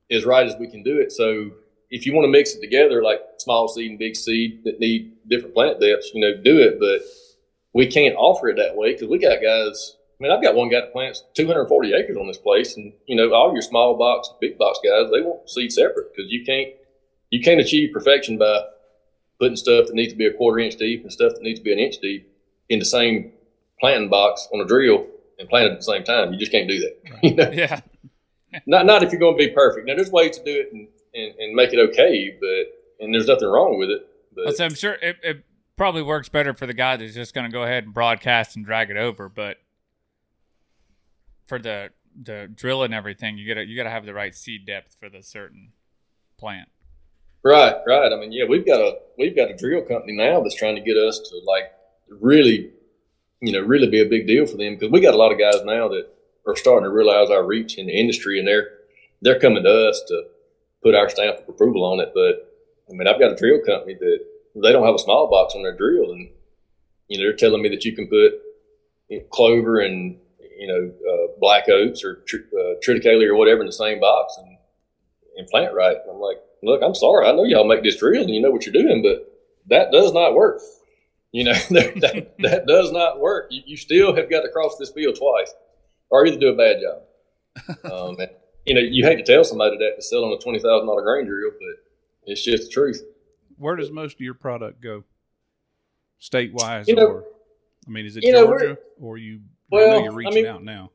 as 0.09 0.25
right 0.25 0.47
as 0.47 0.55
we 0.59 0.67
can 0.67 0.83
do 0.83 0.99
it. 0.99 1.11
So 1.11 1.51
if 1.89 2.05
you 2.05 2.13
want 2.13 2.25
to 2.25 2.31
mix 2.31 2.53
it 2.53 2.61
together, 2.61 3.03
like 3.03 3.21
small 3.37 3.67
seed 3.67 3.89
and 3.89 3.99
big 3.99 4.15
seed 4.15 4.63
that 4.63 4.79
need 4.79 5.13
different 5.27 5.53
plant 5.53 5.79
depths, 5.79 6.11
you 6.13 6.21
know, 6.21 6.41
do 6.41 6.59
it. 6.59 6.79
But 6.79 7.01
we 7.73 7.87
can't 7.87 8.15
offer 8.15 8.49
it 8.49 8.57
that 8.57 8.75
way 8.75 8.93
because 8.93 9.07
we 9.07 9.19
got 9.19 9.41
guys. 9.41 9.95
I 10.19 10.23
mean, 10.23 10.31
I've 10.31 10.41
got 10.41 10.55
one 10.55 10.69
guy 10.69 10.81
that 10.81 10.91
plants 10.91 11.23
240 11.35 11.93
acres 11.93 12.17
on 12.17 12.25
this 12.25 12.39
place, 12.39 12.75
and 12.75 12.91
you 13.05 13.15
know, 13.15 13.31
all 13.33 13.53
your 13.53 13.61
small 13.61 13.97
box, 13.97 14.29
big 14.41 14.57
box 14.57 14.79
guys, 14.83 15.11
they 15.11 15.21
want 15.21 15.49
seed 15.49 15.71
separate 15.71 16.13
because 16.15 16.31
you 16.31 16.43
can't 16.43 16.69
you 17.29 17.41
can't 17.41 17.59
achieve 17.59 17.93
perfection 17.93 18.37
by 18.37 18.61
putting 19.39 19.55
stuff 19.55 19.87
that 19.87 19.93
needs 19.93 20.13
to 20.13 20.17
be 20.17 20.25
a 20.25 20.33
quarter 20.33 20.59
inch 20.59 20.75
deep 20.77 21.03
and 21.03 21.11
stuff 21.11 21.33
that 21.33 21.43
needs 21.43 21.59
to 21.59 21.63
be 21.63 21.73
an 21.73 21.79
inch 21.79 21.99
deep 22.01 22.31
in 22.69 22.79
the 22.79 22.85
same 22.85 23.31
planting 23.79 24.09
box 24.09 24.47
on 24.51 24.59
a 24.59 24.65
drill 24.65 25.05
and 25.39 25.49
plant 25.49 25.67
it 25.67 25.71
at 25.73 25.79
the 25.79 25.83
same 25.83 26.03
time. 26.03 26.33
You 26.33 26.39
just 26.39 26.51
can't 26.51 26.67
do 26.67 26.79
that. 26.79 27.19
you 27.23 27.35
know? 27.35 27.51
Yeah. 27.51 27.81
not 28.65 28.85
not 28.85 29.03
if 29.03 29.11
you're 29.11 29.19
going 29.19 29.37
to 29.37 29.45
be 29.45 29.51
perfect. 29.51 29.87
Now 29.87 29.95
there's 29.95 30.11
ways 30.11 30.37
to 30.37 30.43
do 30.43 30.51
it 30.51 30.73
and, 30.73 30.87
and, 31.13 31.33
and 31.39 31.55
make 31.55 31.73
it 31.73 31.79
okay, 31.89 32.37
but 32.39 33.03
and 33.03 33.13
there's 33.13 33.27
nothing 33.27 33.47
wrong 33.47 33.77
with 33.77 33.89
it. 33.89 34.07
But 34.33 34.57
So 34.57 34.65
I'm 34.65 34.75
sure 34.75 34.93
it, 34.93 35.17
it 35.23 35.43
probably 35.75 36.01
works 36.01 36.29
better 36.29 36.53
for 36.53 36.65
the 36.65 36.73
guy 36.73 36.97
that's 36.97 37.13
just 37.13 37.33
going 37.33 37.45
to 37.45 37.51
go 37.51 37.63
ahead 37.63 37.83
and 37.83 37.93
broadcast 37.93 38.55
and 38.55 38.65
drag 38.65 38.89
it 38.89 38.97
over, 38.97 39.29
but 39.29 39.57
for 41.45 41.59
the 41.59 41.89
the 42.21 42.49
drill 42.53 42.83
and 42.83 42.93
everything, 42.93 43.37
you 43.37 43.47
gotta 43.47 43.65
you 43.65 43.75
gotta 43.75 43.89
have 43.89 44.05
the 44.05 44.13
right 44.13 44.35
seed 44.35 44.65
depth 44.65 44.95
for 44.99 45.09
the 45.09 45.21
certain 45.21 45.71
plant. 46.37 46.69
right, 47.43 47.75
right. 47.85 48.11
I 48.11 48.15
mean, 48.15 48.31
yeah, 48.31 48.45
we've 48.45 48.65
got 48.65 48.79
a 48.79 48.97
we've 49.17 49.35
got 49.35 49.51
a 49.51 49.55
drill 49.55 49.81
company 49.83 50.13
now 50.13 50.41
that's 50.41 50.55
trying 50.55 50.75
to 50.75 50.81
get 50.81 50.97
us 50.97 51.19
to 51.19 51.41
like 51.45 51.71
really, 52.09 52.71
you 53.41 53.51
know, 53.51 53.61
really 53.61 53.87
be 53.87 54.01
a 54.01 54.09
big 54.09 54.27
deal 54.27 54.45
for 54.45 54.57
them 54.57 54.73
because 54.75 54.91
we 54.91 55.01
got 55.01 55.13
a 55.13 55.17
lot 55.17 55.31
of 55.31 55.39
guys 55.39 55.63
now 55.63 55.87
that 55.89 56.07
are 56.47 56.55
starting 56.55 56.85
to 56.85 56.93
realize 56.93 57.29
our 57.29 57.45
reach 57.45 57.77
in 57.77 57.87
the 57.87 57.99
industry 57.99 58.39
and 58.39 58.47
they're 58.47 58.69
they're 59.21 59.39
coming 59.39 59.63
to 59.63 59.89
us 59.89 60.01
to 60.07 60.23
put 60.83 60.95
our 60.95 61.09
stamp 61.09 61.39
of 61.39 61.49
approval 61.49 61.83
on 61.83 61.99
it. 61.99 62.11
But 62.13 62.53
I 62.89 62.93
mean, 62.93 63.07
I've 63.07 63.19
got 63.19 63.31
a 63.31 63.35
drill 63.35 63.61
company 63.65 63.95
that 63.95 64.19
they 64.55 64.71
don't 64.71 64.85
have 64.85 64.95
a 64.95 64.99
small 64.99 65.29
box 65.29 65.53
on 65.55 65.63
their 65.63 65.75
drill, 65.75 66.11
and 66.11 66.29
you 67.07 67.17
know, 67.17 67.23
they're 67.23 67.33
telling 67.33 67.61
me 67.61 67.69
that 67.69 67.85
you 67.85 67.95
can 67.95 68.07
put 68.07 68.33
you 69.09 69.19
know, 69.19 69.25
clover 69.31 69.79
and 69.79 70.17
you 70.57 70.67
know 70.67 70.91
uh, 71.11 71.39
black 71.39 71.69
oats 71.69 72.03
or 72.03 72.23
tr- 72.27 72.37
uh, 72.57 72.75
triticale 72.85 73.27
or 73.27 73.35
whatever 73.35 73.61
in 73.61 73.67
the 73.67 73.73
same 73.73 73.99
box 73.99 74.35
and 74.37 74.57
and 75.37 75.47
plant 75.47 75.73
right. 75.73 75.97
And 75.97 76.11
I'm 76.11 76.19
like, 76.19 76.37
look, 76.63 76.81
I'm 76.81 76.95
sorry, 76.95 77.27
I 77.27 77.31
know 77.31 77.43
y'all 77.43 77.67
make 77.67 77.83
this 77.83 77.97
drill 77.97 78.23
and 78.23 78.33
you 78.33 78.41
know 78.41 78.51
what 78.51 78.65
you're 78.65 78.73
doing, 78.73 79.03
but 79.03 79.31
that 79.67 79.91
does 79.91 80.13
not 80.13 80.33
work. 80.33 80.61
You 81.31 81.43
know, 81.45 81.53
that, 81.69 82.33
that 82.39 82.65
does 82.67 82.91
not 82.91 83.19
work. 83.19 83.47
You, 83.51 83.61
you 83.65 83.77
still 83.77 84.15
have 84.15 84.29
got 84.29 84.41
to 84.41 84.49
cross 84.49 84.77
this 84.77 84.91
field 84.91 85.15
twice, 85.17 85.53
or 86.09 86.25
either 86.25 86.39
do 86.39 86.49
a 86.49 86.55
bad 86.55 86.77
job. 86.81 87.01
Um, 87.91 88.17
and, 88.19 88.29
you 88.65 88.75
know, 88.75 88.81
you 88.81 89.03
hate 89.03 89.15
to 89.15 89.23
tell 89.23 89.43
somebody 89.43 89.77
that 89.77 89.95
to 89.95 90.01
sell 90.01 90.23
on 90.25 90.31
a 90.33 90.37
twenty 90.37 90.59
thousand 90.59 90.85
dollar 90.87 91.01
grain 91.01 91.25
drill, 91.25 91.49
but 91.51 92.31
it's 92.31 92.43
just 92.43 92.65
the 92.65 92.69
truth. 92.69 93.01
Where 93.57 93.75
does 93.75 93.89
most 93.91 94.15
of 94.15 94.21
your 94.21 94.35
product 94.35 94.79
go? 94.81 95.03
State 96.19 96.53
wise, 96.53 96.87
You 96.87 96.95
know- 96.95 97.07
or 97.07 97.23
I 97.87 97.89
mean, 97.89 98.05
is 98.05 98.15
it 98.17 98.23
you 98.23 98.31
know, 98.31 98.45
Georgia 98.45 98.77
or 99.01 99.17
you? 99.17 99.41
Well, 99.71 99.87
know 99.99 100.03
you're 100.03 100.11
I 100.13 100.15
reaching 100.15 100.33
mean- 100.43 100.45
out 100.45 100.63
now. 100.63 100.91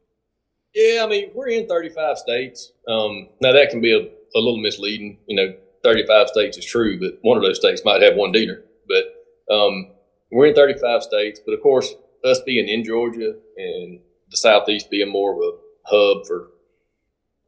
Yeah, 0.75 1.03
I 1.05 1.09
mean, 1.09 1.31
we're 1.35 1.49
in 1.49 1.67
35 1.69 2.17
states. 2.19 2.73
Um, 2.89 3.29
now, 3.43 3.53
that 3.53 3.69
can 3.71 3.81
be 3.83 3.93
a, 3.93 3.99
a 3.99 4.41
little 4.41 4.57
misleading. 4.59 5.19
You 5.27 5.37
know, 5.37 5.55
35 5.83 6.29
states 6.29 6.57
is 6.57 6.65
true, 6.65 6.99
but 6.99 7.19
one 7.23 7.37
of 7.37 7.43
those 7.43 7.59
states 7.59 7.83
might 7.85 8.01
have 8.03 8.15
one 8.17 8.33
dealer. 8.33 8.63
But 8.89 9.53
um, 9.55 9.91
we're 10.33 10.47
in 10.47 10.55
35 10.55 11.03
states. 11.03 11.41
But 11.45 11.53
of 11.53 11.61
course, 11.61 11.93
us 12.25 12.41
being 12.41 12.69
in 12.69 12.85
Georgia 12.85 13.35
and 13.57 14.01
the 14.31 14.37
southeast 14.37 14.91
being 14.91 15.11
more 15.11 15.33
of 15.33 15.39
a 15.39 15.53
hub 15.85 16.27
for 16.27 16.49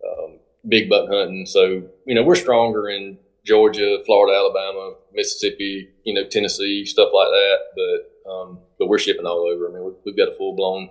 um, 0.06 0.38
big 0.68 0.88
buck 0.88 1.08
hunting. 1.08 1.46
So 1.46 1.82
you 2.06 2.14
know 2.14 2.22
we're 2.22 2.34
stronger 2.34 2.88
in 2.88 3.18
Georgia, 3.44 3.98
Florida, 4.06 4.36
Alabama, 4.36 4.94
Mississippi, 5.12 5.90
you 6.04 6.14
know 6.14 6.24
Tennessee, 6.28 6.84
stuff 6.84 7.10
like 7.12 7.28
that. 7.28 7.58
But 7.74 8.30
um, 8.30 8.58
but 8.78 8.88
we're 8.88 8.98
shipping 8.98 9.26
all 9.26 9.48
over. 9.50 9.68
I 9.68 9.72
mean 9.72 9.84
we've, 9.84 9.94
we've 10.04 10.16
got 10.16 10.32
a 10.32 10.36
full 10.36 10.54
blown. 10.54 10.90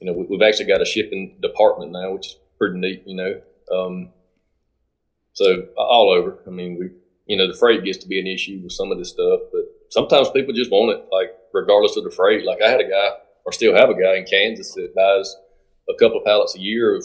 You 0.00 0.06
know 0.06 0.12
we, 0.14 0.24
we've 0.24 0.42
actually 0.42 0.66
got 0.66 0.82
a 0.82 0.86
shipping 0.86 1.38
department 1.40 1.92
now, 1.92 2.12
which 2.12 2.28
is 2.28 2.36
pretty 2.58 2.78
neat. 2.78 3.02
You 3.06 3.16
know. 3.16 3.40
Um, 3.72 4.10
so 5.34 5.68
all 5.76 6.10
over. 6.10 6.38
I 6.46 6.50
mean, 6.50 6.78
we, 6.78 6.90
you 7.26 7.36
know, 7.36 7.46
the 7.50 7.56
freight 7.56 7.84
gets 7.84 7.98
to 7.98 8.08
be 8.08 8.20
an 8.20 8.26
issue 8.26 8.60
with 8.62 8.72
some 8.72 8.92
of 8.92 8.98
this 8.98 9.10
stuff, 9.10 9.40
but 9.50 9.62
sometimes 9.92 10.30
people 10.30 10.54
just 10.54 10.70
want 10.70 10.96
it, 10.96 11.06
like 11.12 11.36
regardless 11.52 11.96
of 11.96 12.04
the 12.04 12.10
freight. 12.10 12.46
Like 12.46 12.62
I 12.62 12.68
had 12.68 12.80
a 12.80 12.88
guy, 12.88 13.10
or 13.44 13.52
still 13.52 13.74
have 13.76 13.90
a 13.90 13.94
guy 13.94 14.16
in 14.16 14.24
Kansas 14.24 14.72
that 14.74 14.94
buys 14.94 15.36
a 15.88 15.94
couple 15.98 16.18
of 16.18 16.24
pallets 16.24 16.56
a 16.56 16.60
year 16.60 16.96
of 16.96 17.04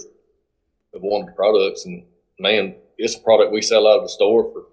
of 0.93 1.01
one 1.01 1.21
of 1.21 1.27
the 1.27 1.33
products, 1.33 1.85
and 1.85 2.05
man, 2.39 2.75
it's 2.97 3.15
a 3.15 3.19
product 3.19 3.51
we 3.51 3.61
sell 3.61 3.87
out 3.87 3.97
of 3.97 4.03
the 4.03 4.09
store 4.09 4.49
for 4.51 4.67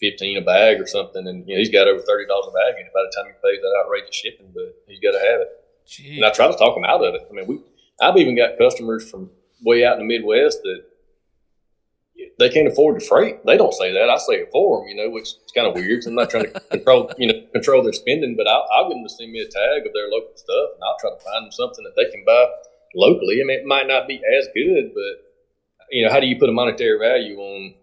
fifteen 0.00 0.36
a 0.36 0.40
bag 0.40 0.80
or 0.80 0.86
something, 0.86 1.26
and 1.26 1.48
you 1.48 1.54
know 1.54 1.58
he's 1.60 1.70
got 1.70 1.86
over 1.86 2.02
thirty 2.02 2.26
dollars 2.26 2.48
a 2.48 2.52
bag 2.52 2.80
and 2.80 2.90
by 2.92 3.02
the 3.02 3.12
time 3.16 3.30
he 3.30 3.48
pays 3.48 3.62
that 3.62 3.82
outrageous 3.84 4.16
shipping, 4.16 4.50
but 4.52 4.74
he's 4.88 4.98
got 4.98 5.12
to 5.12 5.18
have 5.18 5.40
it. 5.40 5.48
Jeez. 5.86 6.16
And 6.16 6.24
I 6.24 6.30
try 6.30 6.50
to 6.50 6.56
talk 6.56 6.76
him 6.76 6.84
out 6.84 7.04
of 7.04 7.14
it. 7.14 7.22
I 7.30 7.32
mean, 7.32 7.46
we 7.46 7.60
I've 8.00 8.16
even 8.16 8.36
got 8.36 8.58
customers 8.58 9.08
from 9.08 9.30
way 9.62 9.84
out 9.84 10.00
in 10.00 10.06
the 10.06 10.18
Midwest 10.18 10.62
that 10.64 10.84
they 12.38 12.48
can't 12.48 12.68
afford 12.68 13.00
the 13.00 13.04
freight. 13.04 13.44
They 13.46 13.56
don't 13.56 13.74
say 13.74 13.92
that. 13.92 14.10
I 14.10 14.16
say 14.18 14.34
it 14.34 14.50
for 14.52 14.80
them, 14.80 14.88
you 14.88 14.96
know, 14.96 15.10
which 15.10 15.28
is 15.28 15.52
kind 15.54 15.66
of 15.66 15.74
weird. 15.74 16.02
So 16.02 16.10
I'm 16.10 16.16
not 16.16 16.30
trying 16.30 16.52
to 16.52 16.60
control, 16.70 17.10
you 17.18 17.28
know, 17.28 17.40
control 17.52 17.82
their 17.82 17.92
spending, 17.92 18.36
but 18.36 18.46
I'll, 18.46 18.66
I'll 18.74 18.88
get 18.88 18.94
them 18.94 19.04
to 19.04 19.08
send 19.08 19.32
me 19.32 19.40
a 19.40 19.48
tag 19.48 19.86
of 19.86 19.92
their 19.92 20.08
local 20.08 20.32
stuff, 20.34 20.70
and 20.74 20.82
I'll 20.84 20.98
try 21.00 21.10
to 21.10 21.22
find 21.22 21.44
them 21.46 21.52
something 21.52 21.84
that 21.84 21.96
they 21.96 22.10
can 22.10 22.24
buy 22.24 22.46
locally. 22.94 23.40
I 23.40 23.44
mean, 23.44 23.60
it 23.60 23.66
might 23.66 23.86
not 23.86 24.08
be 24.08 24.20
as 24.38 24.48
good, 24.54 24.92
but 24.94 25.32
you 25.90 26.04
know, 26.04 26.12
how 26.12 26.20
do 26.20 26.26
you 26.26 26.38
put 26.38 26.48
a 26.48 26.52
monetary 26.52 26.98
value 26.98 27.38
on 27.38 27.74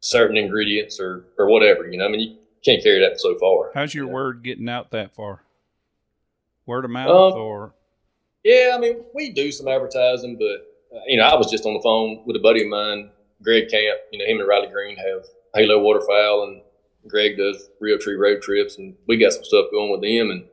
certain 0.00 0.36
ingredients 0.36 1.00
or 1.00 1.24
or 1.38 1.48
whatever? 1.48 1.86
You 1.88 1.98
know, 1.98 2.06
I 2.06 2.08
mean, 2.08 2.20
you 2.20 2.36
can't 2.64 2.82
carry 2.82 3.00
that 3.00 3.20
so 3.20 3.36
far. 3.38 3.72
How's 3.74 3.94
your 3.94 4.04
you 4.04 4.10
know? 4.10 4.14
word 4.14 4.42
getting 4.42 4.68
out 4.68 4.90
that 4.92 5.14
far? 5.14 5.42
Word 6.66 6.84
of 6.84 6.90
mouth 6.90 7.08
Um, 7.08 7.40
or 7.40 7.74
Yeah, 8.44 8.72
I 8.74 8.78
mean, 8.78 9.04
we 9.14 9.30
do 9.30 9.52
some 9.52 9.68
advertising, 9.68 10.36
but 10.36 10.96
uh, 10.96 11.02
you 11.06 11.16
know, 11.16 11.24
I 11.24 11.36
was 11.36 11.50
just 11.50 11.66
on 11.66 11.74
the 11.74 11.82
phone 11.82 12.22
with 12.26 12.36
a 12.36 12.40
buddy 12.40 12.62
of 12.62 12.68
mine, 12.68 13.10
Greg 13.42 13.68
Camp. 13.68 13.98
You 14.12 14.18
know, 14.18 14.26
him 14.26 14.38
and 14.40 14.48
Riley 14.48 14.68
Green 14.68 14.96
have 14.96 15.26
Halo 15.54 15.82
Waterfowl, 15.82 16.44
and 16.44 16.62
Greg 17.08 17.36
does 17.36 17.68
Realtree 17.82 18.18
Road 18.18 18.42
Trips, 18.42 18.78
and 18.78 18.94
we 19.06 19.16
got 19.16 19.32
some 19.32 19.44
stuff 19.44 19.66
going 19.70 19.90
with 19.90 20.02
them. 20.02 20.30
And 20.30 20.44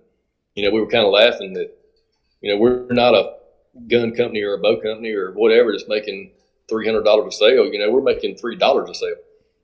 you 0.55 0.63
know, 0.63 0.71
we 0.73 0.79
were 0.79 0.87
kind 0.89 1.05
of 1.05 1.11
laughing 1.11 1.53
that 1.53 1.71
you 2.41 2.51
know 2.51 2.59
we're 2.59 2.87
not 2.91 3.15
a 3.15 3.35
gun 3.87 4.13
company 4.13 4.41
or 4.43 4.53
a 4.53 4.59
bow 4.59 4.77
company 4.77 5.11
or 5.11 5.31
whatever 5.31 5.71
that's 5.71 5.87
making 5.87 6.31
three 6.69 6.85
hundred 6.85 7.03
dollars 7.03 7.35
a 7.35 7.37
sale. 7.37 7.65
You 7.65 7.79
know, 7.79 7.91
we're 7.91 8.01
making 8.01 8.37
three 8.37 8.55
dollars 8.55 8.89
a 8.89 8.95
sale. 8.95 9.15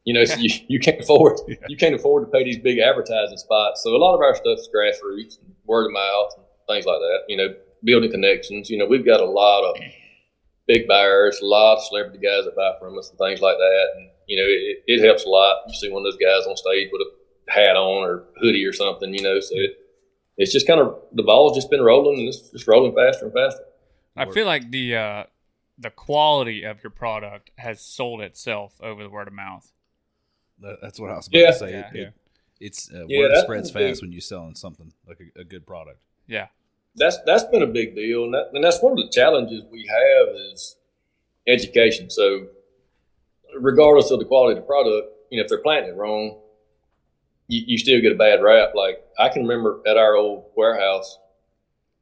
You 0.06 0.14
know, 0.14 0.26
so 0.26 0.38
you, 0.38 0.50
you 0.68 0.80
can't 0.80 1.02
afford 1.02 1.40
you 1.68 1.78
can't 1.78 1.96
afford 1.96 2.26
to 2.26 2.32
pay 2.32 2.44
these 2.44 2.60
big 2.60 2.80
advertising 2.80 3.38
spots. 3.38 3.84
So 3.84 3.96
a 3.96 3.98
lot 3.98 4.16
of 4.16 4.22
our 4.22 4.36
stuff's 4.36 4.70
grassroots, 4.74 5.40
and 5.40 5.56
word 5.66 5.88
of 5.88 5.94
mouth, 5.94 6.34
and 6.38 6.46
things 6.68 6.86
like 6.86 7.00
that. 7.00 7.20
You 7.28 7.38
know, 7.38 7.56
building 7.84 8.12
connections. 8.12 8.70
You 8.70 8.78
know, 8.78 8.86
we've 8.86 9.06
got 9.06 9.22
a 9.22 9.26
lot 9.26 9.64
of 9.64 9.82
big 10.70 10.88
buyers, 10.88 11.40
a 11.42 11.46
lot 11.46 11.78
of 11.78 11.84
celebrity 11.84 12.20
guys 12.20 12.46
that 12.46 12.56
buy 12.56 12.74
from 12.80 12.98
us 12.98 13.10
and 13.10 13.18
things 13.18 13.42
like 13.42 13.58
that. 13.58 13.86
And 13.98 14.10
you 14.28 14.38
know, 14.38 14.46
it, 14.46 14.84
it 14.88 15.04
helps 15.04 15.26
a 15.26 15.30
lot. 15.30 15.64
You 15.68 15.74
see 15.74 15.90
one 15.90 16.06
of 16.06 16.12
those 16.14 16.22
guys 16.22 16.46
on 16.48 16.56
stage 16.56 16.90
with 16.94 17.02
a 17.02 17.52
hat 17.52 17.76
on 17.76 18.04
or 18.08 18.26
hoodie 18.40 18.64
or 18.66 18.72
something. 18.74 19.12
You 19.14 19.24
know, 19.24 19.40
so 19.40 19.56
it, 19.56 19.72
it's 20.38 20.54
just 20.54 20.68
kind 20.68 20.80
of 20.80 20.96
the 21.12 21.24
ball's 21.24 21.56
just 21.58 21.70
been 21.72 21.82
rolling 21.82 22.20
and 22.20 22.28
it's 22.30 22.50
just 22.52 22.68
rolling 22.68 22.94
faster 22.94 23.26
and 23.26 23.34
faster. 23.34 23.64
I 24.16 24.26
feel 24.32 24.46
like 24.46 24.70
the 24.72 24.96
uh, 24.96 25.24
the 25.78 25.90
quality 25.90 26.64
of 26.64 26.84
your 26.84 26.92
product 26.92 27.50
has 27.58 27.82
sold 27.82 28.22
itself 28.22 28.74
over 28.82 29.02
the 29.04 29.10
word 29.10 29.28
of 29.28 29.34
mouth. 29.34 29.72
That's 30.62 31.00
what 31.00 31.10
I 31.12 31.16
was 31.16 31.28
about 31.28 31.40
Yeah. 31.40 31.52
to 31.52 31.58
say. 31.58 31.72
Yeah. 31.72 31.90
It, 31.94 31.96
it, 32.08 32.14
it's 32.60 32.92
uh, 32.94 33.06
Yeah, 33.08 33.20
word 33.20 33.38
spreads 33.44 33.72
the 33.72 33.80
thing. 33.80 33.90
fast 33.94 34.02
when 34.02 34.12
you're 34.12 34.20
selling 34.22 34.56
something 34.56 34.92
like 35.08 35.20
a, 35.36 35.40
a 35.40 35.44
good 35.46 35.66
product. 35.66 36.02
Yeah. 36.28 36.48
That's 37.00 37.18
that's 37.26 37.46
been 37.46 37.64
a 37.64 37.68
big 37.68 37.96
deal, 37.96 38.26
and, 38.26 38.34
that, 38.34 38.50
and 38.54 38.64
that's 38.64 38.82
one 38.82 38.92
of 38.92 38.98
the 38.98 39.10
challenges 39.10 39.64
we 39.72 39.88
have 39.88 40.36
is 40.36 40.76
education. 41.48 42.10
So, 42.10 42.48
regardless 43.60 44.12
of 44.12 44.20
the 44.20 44.26
quality 44.26 44.58
of 44.58 44.64
the 44.64 44.68
product, 44.68 45.08
you 45.32 45.38
know, 45.38 45.44
if 45.44 45.50
they're 45.50 45.62
planting 45.62 45.92
it 45.92 45.96
wrong, 45.96 46.40
you, 47.48 47.64
you 47.66 47.78
still 47.78 48.02
get 48.02 48.12
a 48.12 48.16
bad 48.16 48.44
rap. 48.44 48.74
Like 48.76 49.02
I 49.18 49.30
can 49.30 49.44
remember 49.44 49.82
at 49.88 49.98
our 49.98 50.16
old 50.16 50.46
warehouse, 50.56 51.18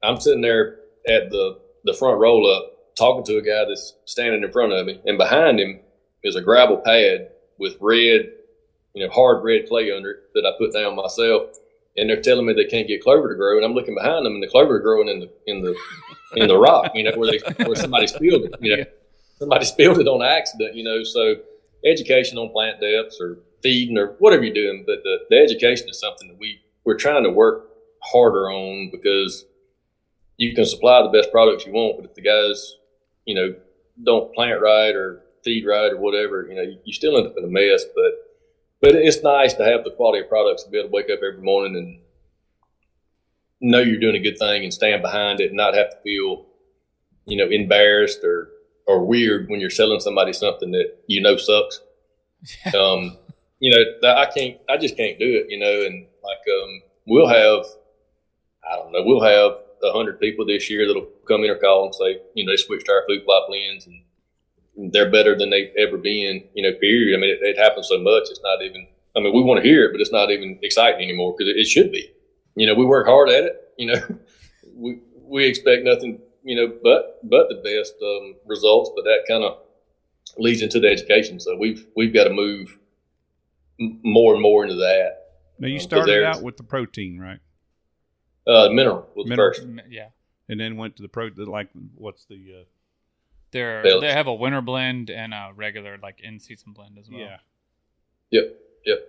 I'm 0.03 0.19
sitting 0.19 0.41
there 0.41 0.79
at 1.07 1.29
the 1.29 1.59
the 1.85 1.93
front 1.93 2.19
roll 2.19 2.51
up 2.51 2.73
talking 2.97 3.23
to 3.23 3.37
a 3.37 3.41
guy 3.41 3.63
that's 3.67 3.93
standing 4.05 4.43
in 4.43 4.51
front 4.51 4.73
of 4.73 4.85
me, 4.85 4.99
and 5.05 5.17
behind 5.17 5.59
him 5.59 5.79
is 6.23 6.35
a 6.35 6.41
gravel 6.41 6.77
pad 6.77 7.29
with 7.59 7.77
red, 7.79 8.31
you 8.93 9.05
know, 9.05 9.11
hard 9.11 9.43
red 9.43 9.67
clay 9.69 9.91
under 9.91 10.11
it 10.11 10.17
that 10.33 10.45
I 10.45 10.57
put 10.57 10.73
down 10.73 10.95
myself 10.95 11.57
and 11.97 12.09
they're 12.09 12.21
telling 12.21 12.45
me 12.45 12.53
they 12.53 12.65
can't 12.65 12.87
get 12.87 13.03
clover 13.03 13.29
to 13.29 13.35
grow, 13.35 13.57
and 13.57 13.65
I'm 13.65 13.73
looking 13.73 13.95
behind 13.95 14.25
them, 14.25 14.33
and 14.33 14.43
the 14.43 14.47
clover 14.47 14.77
is 14.77 14.83
growing 14.83 15.09
in 15.09 15.19
the 15.19 15.29
in 15.47 15.61
the 15.61 15.75
in 16.35 16.47
the 16.47 16.57
rock, 16.57 16.91
you 16.93 17.03
know, 17.03 17.17
where 17.17 17.31
they 17.31 17.65
where 17.65 17.75
somebody 17.75 18.07
spilled 18.07 18.45
it, 18.45 18.55
you 18.59 18.77
know, 18.77 18.83
somebody 19.39 19.65
spilled 19.65 19.99
it 19.99 20.07
on 20.07 20.21
accident, 20.21 20.75
you 20.75 20.83
know. 20.83 21.03
So 21.03 21.35
education 21.85 22.37
on 22.37 22.51
plant 22.51 22.81
depths 22.81 23.19
or 23.19 23.39
feeding 23.63 23.97
or 23.97 24.15
whatever 24.19 24.43
you're 24.43 24.53
doing, 24.53 24.83
but 24.85 25.03
the, 25.03 25.19
the 25.29 25.37
education 25.37 25.89
is 25.89 25.99
something 25.99 26.27
that 26.27 26.37
we 26.37 26.61
we're 26.85 26.97
trying 26.97 27.23
to 27.23 27.31
work 27.31 27.69
harder 28.03 28.49
on 28.51 28.89
because 28.91 29.45
you 30.37 30.53
can 30.53 30.65
supply 30.65 31.01
the 31.01 31.09
best 31.09 31.31
products 31.31 31.65
you 31.65 31.73
want, 31.73 31.97
but 31.97 32.09
if 32.09 32.15
the 32.15 32.21
guys, 32.21 32.75
you 33.25 33.35
know, 33.35 33.55
don't 34.03 34.33
plant 34.33 34.61
right 34.61 34.95
or 34.95 35.23
feed 35.43 35.65
right 35.65 35.91
or 35.91 35.97
whatever, 35.97 36.47
you 36.47 36.55
know, 36.55 36.61
you, 36.61 36.77
you 36.85 36.93
still 36.93 37.17
end 37.17 37.27
up 37.27 37.33
in 37.37 37.43
a 37.43 37.47
mess, 37.47 37.83
but 37.95 38.13
but 38.81 38.95
it's 38.95 39.23
nice 39.23 39.53
to 39.55 39.65
have 39.65 39.83
the 39.83 39.91
quality 39.91 40.23
of 40.23 40.29
products 40.29 40.63
to 40.63 40.69
be 40.69 40.77
able 40.77 40.89
to 40.89 40.93
wake 40.93 41.09
up 41.09 41.19
every 41.23 41.41
morning 41.41 41.75
and 41.75 41.99
know 43.59 43.79
you're 43.79 43.99
doing 43.99 44.15
a 44.15 44.19
good 44.19 44.37
thing 44.37 44.63
and 44.63 44.73
stand 44.73 45.01
behind 45.01 45.39
it 45.39 45.47
and 45.47 45.57
not 45.57 45.73
have 45.73 45.89
to 45.89 45.97
feel, 46.03 46.45
you 47.25 47.37
know, 47.37 47.49
embarrassed 47.49 48.23
or 48.23 48.49
or 48.85 49.03
weird 49.03 49.49
when 49.49 49.59
you're 49.59 49.69
selling 49.69 49.99
somebody 49.99 50.31
something 50.31 50.71
that 50.71 50.97
you 51.07 51.21
know 51.21 51.37
sucks. 51.37 51.81
Um, 52.75 53.17
you 53.59 53.71
know, 53.71 54.13
I 54.13 54.27
can't, 54.27 54.57
I 54.69 54.77
just 54.77 54.95
can't 54.95 55.17
do 55.17 55.25
it. 55.25 55.47
You 55.49 55.59
know, 55.59 55.85
and 55.85 56.05
like 56.23 56.37
um, 56.37 56.81
we'll 57.07 57.27
have, 57.27 57.65
I 58.69 58.75
don't 58.75 58.91
know, 58.91 59.03
we'll 59.03 59.23
have 59.23 59.57
a 59.83 59.91
hundred 59.91 60.19
people 60.19 60.45
this 60.45 60.69
year 60.69 60.87
that'll 60.87 61.09
come 61.27 61.43
in 61.43 61.49
or 61.49 61.55
call 61.55 61.85
and 61.85 61.95
say, 61.95 62.21
you 62.35 62.45
know, 62.45 62.51
they 62.51 62.57
switched 62.57 62.85
to 62.85 62.91
our 62.91 63.03
food 63.07 63.25
plot 63.25 63.43
blends 63.47 63.87
and 63.87 64.03
they're 64.91 65.09
better 65.09 65.35
than 65.37 65.49
they've 65.49 65.71
ever 65.77 65.97
been, 65.97 66.43
you 66.53 66.63
know, 66.63 66.71
period. 66.79 67.17
I 67.17 67.19
mean, 67.21 67.31
it, 67.31 67.39
it 67.41 67.57
happens 67.57 67.87
so 67.87 67.97
much. 67.99 68.23
It's 68.29 68.39
not 68.43 68.61
even, 68.61 68.87
I 69.15 69.19
mean, 69.21 69.33
we 69.33 69.41
want 69.41 69.61
to 69.61 69.67
hear 69.67 69.85
it, 69.85 69.91
but 69.91 70.01
it's 70.01 70.11
not 70.11 70.29
even 70.31 70.59
exciting 70.61 71.01
anymore 71.01 71.33
because 71.37 71.49
it, 71.51 71.57
it 71.59 71.65
should 71.67 71.91
be. 71.91 72.11
You 72.55 72.67
know, 72.67 72.75
we 72.75 72.85
work 72.85 73.07
hard 73.07 73.29
at 73.29 73.43
it. 73.43 73.53
You 73.77 73.87
know, 73.87 74.01
we, 74.75 74.99
we 75.23 75.45
expect 75.45 75.83
nothing, 75.83 76.19
you 76.43 76.55
know, 76.55 76.73
but, 76.83 77.19
but 77.23 77.49
the 77.49 77.55
best 77.55 77.93
um, 78.03 78.35
results, 78.45 78.91
but 78.95 79.03
that 79.05 79.23
kind 79.27 79.43
of 79.43 79.57
leads 80.37 80.61
into 80.61 80.79
the 80.79 80.87
education. 80.89 81.39
So 81.39 81.55
we've, 81.57 81.87
we've 81.95 82.13
got 82.13 82.25
to 82.25 82.29
move 82.33 82.77
m- 83.79 83.99
more 84.03 84.33
and 84.33 84.41
more 84.41 84.63
into 84.63 84.75
that. 84.75 85.17
now 85.59 85.67
you 85.67 85.75
Um, 85.75 85.79
started 85.81 86.07
there's- 86.07 86.37
out 86.37 86.43
with 86.43 86.57
the 86.57 86.63
protein, 86.63 87.19
right? 87.19 87.39
Uh, 88.45 88.69
mineral 88.69 89.07
was 89.15 89.27
Mineral. 89.27 89.53
first. 89.53 89.67
Yeah. 89.89 90.09
And 90.47 90.57
then 90.59 90.77
went 90.77 90.95
to 90.97 91.01
the 91.01 91.09
pro 91.09 91.29
like 91.35 91.67
what's 91.95 92.23
the 92.25 92.35
uh, 92.61 92.63
They're 93.51 93.81
Bales. 93.83 94.01
they 94.01 94.11
have 94.11 94.27
a 94.27 94.33
winter 94.33 94.61
blend 94.61 95.09
and 95.09 95.33
a 95.33 95.51
regular 95.55 95.97
like 96.01 96.19
in 96.21 96.39
season 96.39 96.73
blend 96.73 96.97
as 96.97 97.09
well. 97.09 97.19
yeah. 97.19 97.37
Yep. 98.31 98.55
Yep. 98.85 98.99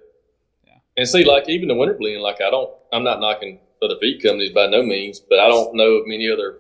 Yeah. 0.67 0.73
And 0.97 1.09
see, 1.09 1.25
like 1.25 1.49
even 1.49 1.69
the 1.69 1.75
winter 1.75 1.95
blend, 1.95 2.23
like 2.23 2.41
I 2.41 2.51
don't, 2.51 2.71
I'm 2.93 3.05
not 3.05 3.21
knocking 3.21 3.61
other 3.83 3.97
feed 4.01 4.23
companies 4.23 4.53
by 4.53 4.67
no 4.67 4.83
means, 4.83 5.21
but 5.21 5.39
I 5.39 5.49
don't 5.49 5.75
know 5.75 5.93
of 5.95 6.07
many 6.07 6.31
other 6.31 6.59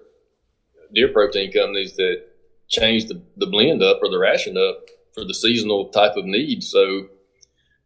deer 0.92 1.08
protein 1.08 1.52
companies 1.52 1.94
that 1.96 2.22
change 2.68 3.06
the, 3.06 3.22
the 3.36 3.46
blend 3.46 3.82
up 3.82 4.00
or 4.02 4.10
the 4.10 4.18
ration 4.18 4.56
up 4.56 4.86
for 5.14 5.24
the 5.24 5.34
seasonal 5.34 5.88
type 5.88 6.16
of 6.16 6.24
need. 6.24 6.62
So 6.62 7.08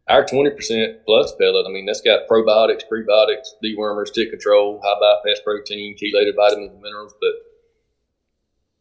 our 0.09 0.23
20% 0.25 1.05
plus 1.05 1.33
pellet, 1.35 1.65
I 1.67 1.71
mean, 1.71 1.85
that's 1.85 2.01
got 2.01 2.27
probiotics, 2.29 2.81
prebiotics, 2.91 3.49
dewormers, 3.63 4.13
tick 4.13 4.29
control, 4.29 4.81
high 4.83 4.99
bypass 4.99 5.39
protein, 5.43 5.95
chelated 5.95 6.35
vitamins 6.35 6.71
and 6.73 6.81
minerals, 6.81 7.13
but 7.21 7.31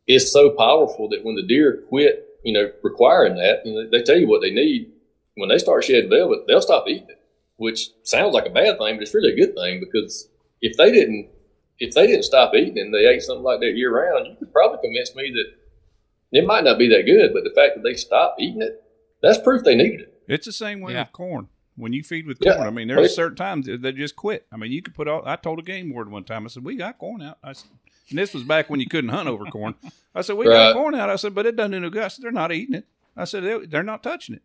it's 0.06 0.32
so 0.32 0.50
powerful 0.50 1.08
that 1.10 1.24
when 1.24 1.34
the 1.36 1.42
deer 1.46 1.82
quit, 1.88 2.26
you 2.44 2.52
know, 2.52 2.70
requiring 2.82 3.36
that, 3.36 3.64
you 3.64 3.72
know, 3.74 3.88
they 3.90 4.02
tell 4.02 4.16
you 4.18 4.28
what 4.28 4.40
they 4.40 4.50
need. 4.50 4.90
When 5.36 5.48
they 5.48 5.58
start 5.58 5.84
shedding 5.84 6.10
velvet, 6.10 6.40
they'll 6.46 6.60
stop 6.60 6.86
eating 6.88 7.08
it, 7.08 7.20
which 7.56 7.88
sounds 8.02 8.34
like 8.34 8.44
a 8.46 8.50
bad 8.50 8.78
thing, 8.78 8.96
but 8.96 9.02
it's 9.02 9.14
really 9.14 9.32
a 9.32 9.36
good 9.36 9.54
thing 9.54 9.80
because 9.80 10.28
if 10.60 10.76
they 10.76 10.90
didn't, 10.92 11.30
if 11.78 11.94
they 11.94 12.06
didn't 12.06 12.24
stop 12.24 12.54
eating 12.54 12.78
and 12.78 12.92
they 12.92 13.06
ate 13.06 13.22
something 13.22 13.42
like 13.44 13.60
that 13.60 13.74
year 13.76 13.94
round, 13.96 14.26
you 14.26 14.36
could 14.38 14.52
probably 14.52 14.78
convince 14.82 15.14
me 15.16 15.30
that 15.30 16.38
it 16.38 16.46
might 16.46 16.64
not 16.64 16.78
be 16.78 16.88
that 16.88 17.06
good, 17.06 17.32
but 17.32 17.44
the 17.44 17.50
fact 17.50 17.76
that 17.76 17.82
they 17.82 17.94
stopped 17.94 18.40
eating 18.40 18.60
it, 18.62 18.82
that's 19.22 19.38
proof 19.38 19.64
they 19.64 19.74
needed 19.74 20.00
it. 20.00 20.22
It's 20.28 20.46
the 20.46 20.52
same 20.52 20.80
way 20.80 20.92
Yeah. 20.92 21.04
with 21.04 21.12
corn. 21.12 21.48
When 21.76 21.94
you 21.94 22.02
feed 22.02 22.26
with 22.26 22.38
Yeah. 22.42 22.56
corn, 22.56 22.66
I 22.66 22.70
mean, 22.70 22.88
there's 22.88 23.14
certain 23.14 23.36
times 23.36 23.66
that 23.66 23.80
they 23.80 23.92
just 23.92 24.14
quit. 24.16 24.46
I 24.52 24.56
mean, 24.58 24.70
you 24.72 24.82
could 24.82 24.94
put 24.94 25.08
all. 25.08 25.22
I 25.24 25.36
told 25.36 25.58
a 25.58 25.62
game 25.62 25.92
ward 25.94 26.10
one 26.10 26.24
time. 26.24 26.44
I 26.44 26.48
said, 26.48 26.64
"We 26.64 26.76
got 26.76 26.98
corn 26.98 27.22
out." 27.22 27.38
I 27.42 27.54
said, 27.54 27.70
and 28.12 28.18
this 28.18 28.32
was 28.32 28.44
back 28.44 28.70
when 28.70 28.78
you 28.80 28.86
couldn't 28.86 29.10
hunt 29.10 29.28
over 29.28 29.44
corn. 29.46 29.74
I 30.14 30.20
said, 30.22 30.36
"We 30.36 30.46
Right. 30.46 30.54
got 30.54 30.74
corn 30.74 30.94
out." 30.94 31.10
I 31.10 31.16
said, 31.16 31.34
"But 31.34 31.46
it 31.46 31.56
doesn't 31.56 31.72
do 31.72 31.80
no 31.80 31.90
good." 31.90 32.02
I 32.04 32.08
said, 32.08 32.24
"They're 32.24 32.30
not 32.32 32.52
eating 32.52 32.74
it." 32.76 32.84
I 33.16 33.24
said, 33.24 33.42
they, 33.42 33.58
"They're 33.66 33.82
not 33.82 34.02
touching 34.02 34.36
it." 34.36 34.42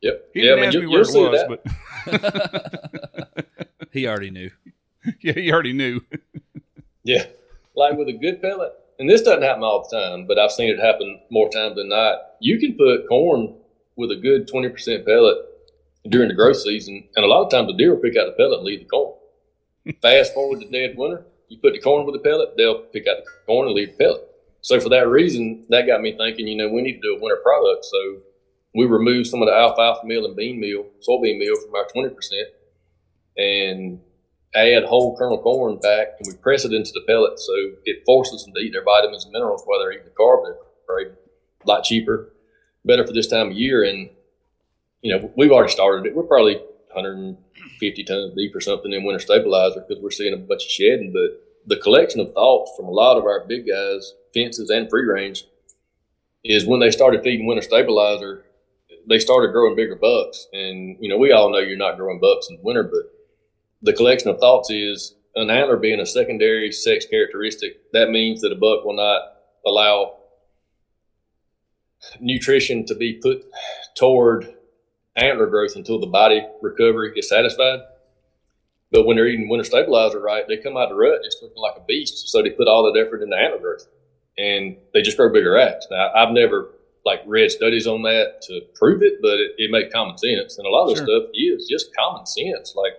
Yep. 0.00 0.30
He 0.34 0.40
yeah, 0.40 0.54
didn't 0.54 0.60
mean, 0.60 0.66
ask 0.68 0.74
you, 0.74 0.80
me 0.82 0.86
where 0.86 1.00
it 1.00 1.08
was, 1.08 1.62
that. 2.12 3.44
but 3.64 3.88
He 3.92 4.06
already 4.06 4.30
knew. 4.30 4.50
yeah, 5.20 5.32
he 5.32 5.50
already 5.52 5.72
knew. 5.72 6.00
Yeah. 7.02 7.24
Like 7.74 7.96
with 7.96 8.08
a 8.08 8.12
good 8.12 8.40
pellet, 8.42 8.72
and 8.98 9.08
this 9.08 9.22
doesn't 9.22 9.42
happen 9.42 9.62
all 9.62 9.86
the 9.88 9.96
time, 9.96 10.26
but 10.26 10.38
I've 10.38 10.52
seen 10.52 10.68
it 10.70 10.78
happen 10.78 11.20
more 11.30 11.48
times 11.48 11.76
than 11.76 11.88
not. 11.88 12.18
You 12.40 12.58
can 12.58 12.74
put 12.76 13.08
corn 13.08 13.54
with 13.96 14.10
a 14.10 14.16
good 14.16 14.48
20% 14.48 15.04
pellet 15.06 15.38
during 16.08 16.28
the 16.28 16.34
growth 16.34 16.58
season, 16.58 17.08
and 17.16 17.24
a 17.24 17.28
lot 17.28 17.44
of 17.44 17.50
times 17.50 17.68
the 17.68 17.76
deer 17.76 17.94
will 17.94 18.02
pick 18.02 18.16
out 18.16 18.26
the 18.26 18.32
pellet 18.32 18.58
and 18.58 18.66
leave 18.66 18.80
the 18.80 18.84
corn. 18.86 19.14
Fast 20.02 20.34
forward 20.34 20.60
to 20.60 20.68
dead 20.68 20.96
winter, 20.96 21.24
you 21.48 21.58
put 21.58 21.72
the 21.72 21.80
corn 21.80 22.06
with 22.06 22.14
the 22.14 22.20
pellet, 22.20 22.56
they'll 22.56 22.80
pick 22.80 23.06
out 23.06 23.24
the 23.24 23.30
corn 23.46 23.66
and 23.66 23.74
leave 23.74 23.96
the 23.96 24.04
pellet. 24.04 24.22
So 24.60 24.80
for 24.80 24.88
that 24.90 25.08
reason, 25.08 25.64
that 25.70 25.86
got 25.86 26.02
me 26.02 26.16
thinking, 26.16 26.46
you 26.46 26.56
know, 26.56 26.68
we 26.68 26.82
need 26.82 27.00
to 27.00 27.00
do 27.00 27.16
a 27.16 27.20
winter 27.20 27.40
product. 27.42 27.84
So 27.84 28.18
we 28.74 28.86
removed 28.86 29.28
some 29.28 29.42
of 29.42 29.48
the 29.48 29.54
alfalfa 29.54 30.06
meal 30.06 30.24
and 30.24 30.36
bean 30.36 30.60
meal, 30.60 30.86
soybean 31.06 31.38
meal 31.38 31.54
from 31.56 31.74
our 31.74 31.86
20% 31.94 32.14
and 33.36 34.00
add 34.54 34.84
whole 34.84 35.16
kernel 35.16 35.40
corn 35.40 35.78
back 35.78 36.08
and 36.18 36.26
we 36.26 36.36
press 36.38 36.64
it 36.64 36.72
into 36.72 36.92
the 36.92 37.02
pellet. 37.06 37.38
So 37.38 37.52
it 37.84 38.02
forces 38.04 38.44
them 38.44 38.54
to 38.54 38.60
eat 38.60 38.72
their 38.72 38.84
vitamins 38.84 39.24
and 39.24 39.32
minerals 39.32 39.62
while 39.64 39.78
they're 39.78 39.92
eating 39.92 40.04
the 40.04 40.10
carb. 40.10 40.44
They're 40.44 40.56
great, 40.86 41.08
a 41.08 41.68
lot 41.68 41.84
cheaper, 41.84 42.32
better 42.84 43.06
for 43.06 43.12
this 43.12 43.28
time 43.28 43.48
of 43.48 43.52
year. 43.52 43.84
And, 43.84 44.10
you 45.02 45.12
know, 45.16 45.32
we've 45.36 45.52
already 45.52 45.72
started 45.72 46.06
it. 46.06 46.14
We're 46.14 46.24
probably 46.24 46.60
150 46.94 48.04
tons 48.04 48.34
deep 48.36 48.54
or 48.54 48.60
something 48.60 48.92
in 48.92 49.04
winter 49.04 49.20
stabilizer 49.20 49.84
because 49.86 50.02
we're 50.02 50.10
seeing 50.10 50.34
a 50.34 50.36
bunch 50.36 50.64
of 50.64 50.70
shedding. 50.70 51.12
But 51.12 51.42
the 51.66 51.80
collection 51.80 52.20
of 52.20 52.32
thoughts 52.32 52.72
from 52.76 52.86
a 52.86 52.90
lot 52.90 53.16
of 53.16 53.24
our 53.24 53.44
big 53.46 53.66
guys, 53.66 54.14
fences 54.32 54.70
and 54.70 54.88
free 54.88 55.06
range, 55.06 55.44
is 56.44 56.66
when 56.66 56.80
they 56.80 56.90
started 56.90 57.22
feeding 57.22 57.46
winter 57.46 57.62
stabilizer, 57.62 58.44
they 59.08 59.18
started 59.18 59.52
growing 59.52 59.76
bigger 59.76 59.96
bucks. 59.96 60.46
And, 60.52 60.96
you 61.00 61.08
know, 61.08 61.18
we 61.18 61.32
all 61.32 61.50
know 61.50 61.58
you're 61.58 61.76
not 61.76 61.96
growing 61.96 62.20
bucks 62.20 62.48
in 62.50 62.58
winter, 62.62 62.84
but 62.84 63.12
the 63.82 63.92
collection 63.92 64.30
of 64.30 64.38
thoughts 64.38 64.70
is 64.70 65.14
an 65.34 65.50
antler 65.50 65.76
being 65.76 66.00
a 66.00 66.06
secondary 66.06 66.72
sex 66.72 67.06
characteristic. 67.06 67.92
That 67.92 68.10
means 68.10 68.40
that 68.40 68.52
a 68.52 68.56
buck 68.56 68.84
will 68.84 68.96
not 68.96 69.22
allow 69.66 70.16
nutrition 72.20 72.86
to 72.86 72.94
be 72.94 73.14
put 73.14 73.44
toward 73.96 74.54
antler 75.18 75.46
growth 75.46 75.76
until 75.76 75.98
the 75.98 76.06
body 76.06 76.42
recovery 76.62 77.12
is 77.16 77.28
satisfied. 77.28 77.80
But 78.90 79.04
when 79.04 79.16
they're 79.16 79.26
eating 79.28 79.48
winter 79.48 79.64
stabilizer 79.64 80.20
right, 80.20 80.44
they 80.48 80.56
come 80.56 80.76
out 80.76 80.84
of 80.84 80.90
the 80.90 80.94
rut 80.96 81.22
just 81.22 81.42
looking 81.42 81.58
like 81.58 81.76
a 81.76 81.84
beast. 81.86 82.28
So 82.30 82.42
they 82.42 82.50
put 82.50 82.68
all 82.68 82.90
that 82.90 82.98
effort 82.98 83.22
into 83.22 83.36
antler 83.36 83.58
growth 83.58 83.86
and 84.38 84.76
they 84.94 85.02
just 85.02 85.16
grow 85.16 85.30
bigger 85.32 85.52
racks. 85.52 85.86
Now, 85.90 86.10
I've 86.14 86.32
never 86.32 86.70
like 87.04 87.20
read 87.26 87.50
studies 87.50 87.86
on 87.86 88.02
that 88.02 88.40
to 88.42 88.60
prove 88.74 89.02
it, 89.02 89.20
but 89.20 89.32
it, 89.34 89.52
it 89.58 89.70
makes 89.70 89.92
common 89.92 90.16
sense. 90.16 90.58
And 90.58 90.66
a 90.66 90.70
lot 90.70 90.90
of 90.90 90.96
Sure. 90.96 91.06
this 91.06 91.14
stuff 91.14 91.30
is 91.34 91.68
just 91.68 91.94
common 91.94 92.24
sense. 92.26 92.74
Like, 92.76 92.92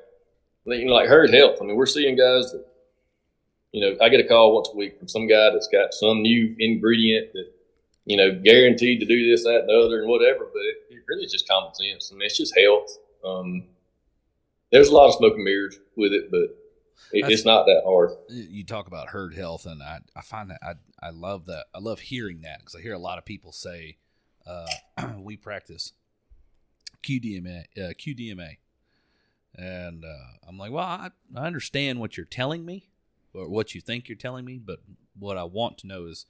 you 0.66 0.86
know, 0.86 0.94
like 0.94 1.08
herd 1.08 1.34
health. 1.34 1.58
I 1.62 1.66
mean, 1.66 1.76
we're 1.76 1.86
seeing 1.86 2.16
guys 2.16 2.52
that, 2.52 2.66
you 3.72 3.82
know, 3.82 3.98
I 4.04 4.10
get 4.10 4.20
a 4.20 4.28
call 4.28 4.56
once 4.56 4.70
a 4.74 4.78
week 4.78 4.98
from 4.98 5.08
some 5.08 5.28
guy 5.28 5.50
that's 5.52 5.68
got 5.72 5.94
some 5.94 6.22
new 6.22 6.56
ingredient 6.60 7.34
that, 7.34 7.52
you 8.10 8.18
know, 8.18 8.42
guaranteed 8.44 9.00
to 9.00 9.06
do 9.06 9.30
this, 9.30 9.44
that, 9.44 9.62
and 9.62 9.70
the 9.70 9.86
other, 9.86 10.00
and 10.00 10.10
whatever. 10.10 10.50
But 10.52 10.62
it, 10.64 10.96
it 10.96 11.04
really 11.08 11.26
is 11.26 11.32
just 11.32 11.48
common 11.48 11.74
sense. 11.76 12.12
I 12.12 12.16
mean, 12.16 12.26
it's 12.26 12.38
just 12.38 12.58
health. 12.58 12.90
Um, 13.24 13.66
there's 14.72 14.90
a 14.90 14.96
lot 14.96 15.10
of 15.10 15.14
smoke 15.14 15.36
and 15.36 15.44
mirrors 15.44 15.78
with 15.96 16.12
it, 16.12 16.32
but 16.32 16.58
it, 17.14 17.30
it's 17.30 17.46
not 17.46 17.66
that 17.68 17.84
hard. 17.86 18.10
You 18.28 18.66
talk 18.66 18.88
about 18.88 19.10
herd 19.10 19.36
health, 19.36 19.68
and 19.68 19.84
I, 19.84 20.00
I 20.16 20.22
find 20.22 20.50
that 20.50 20.60
I, 20.64 20.74
I 21.06 21.12
love 21.12 21.46
that. 21.46 21.68
I 21.74 21.78
love 21.78 22.00
hearing 22.00 22.42
that 22.42 22.60
because 22.60 22.76
I 22.76 22.82
hear 22.82 22.94
a 22.94 23.00
lot 23.00 23.20
of 23.20 23.26
people 23.26 23.52
say, 23.52 23.98
uh, 24.48 24.68
we 25.20 25.38
practice 25.38 25.94
QDMA, 27.04 27.66
uh, 27.78 27.94
QDMA. 27.94 28.58
And 29.56 30.04
uh, 30.04 30.48
I'm 30.48 30.58
like, 30.58 30.72
well, 30.72 30.86
I, 30.86 31.10
I 31.36 31.46
understand 31.46 32.00
what 32.00 32.18
you're 32.18 32.26
telling 32.26 32.66
me 32.66 32.90
or 33.34 33.48
what 33.48 33.76
you 33.76 33.82
think 33.82 34.10
you're 34.10 34.16
telling 34.16 34.46
me, 34.46 34.58
but 34.58 34.80
what 35.18 35.38
I 35.38 35.44
want 35.44 35.78
to 35.80 35.88
know 35.88 36.06
is 36.06 36.26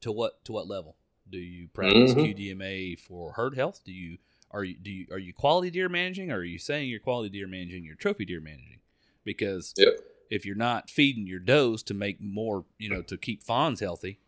to 0.00 0.12
what 0.12 0.44
to 0.44 0.52
what 0.52 0.68
level 0.68 0.96
do 1.30 1.38
you 1.38 1.68
practice 1.68 2.14
Mhm. 2.14 2.34
QDMA 2.36 2.98
for 2.98 3.32
herd 3.32 3.56
health? 3.56 3.82
Do 3.84 3.92
you 3.92 4.18
are 4.50 4.64
you 4.64 4.76
do 4.76 4.90
you 4.90 5.06
are 5.10 5.18
you 5.18 5.32
quality 5.32 5.70
deer 5.70 5.88
managing 5.88 6.30
or 6.30 6.38
are 6.38 6.44
you 6.44 6.58
saying 6.58 6.88
you're 6.88 7.00
quality 7.00 7.28
deer 7.30 7.46
managing, 7.46 7.84
you're 7.84 7.94
trophy 7.96 8.24
deer 8.24 8.40
managing? 8.40 8.80
Because 9.24 9.74
Yep. 9.76 9.98
if 10.30 10.46
you're 10.46 10.56
not 10.56 10.88
feeding 10.90 11.26
your 11.26 11.40
does 11.40 11.82
to 11.84 11.94
make 11.94 12.20
more, 12.20 12.64
you 12.78 12.88
know, 12.88 13.02
to 13.02 13.16
keep 13.18 13.42
fawns 13.42 13.80
healthy, 13.80 14.20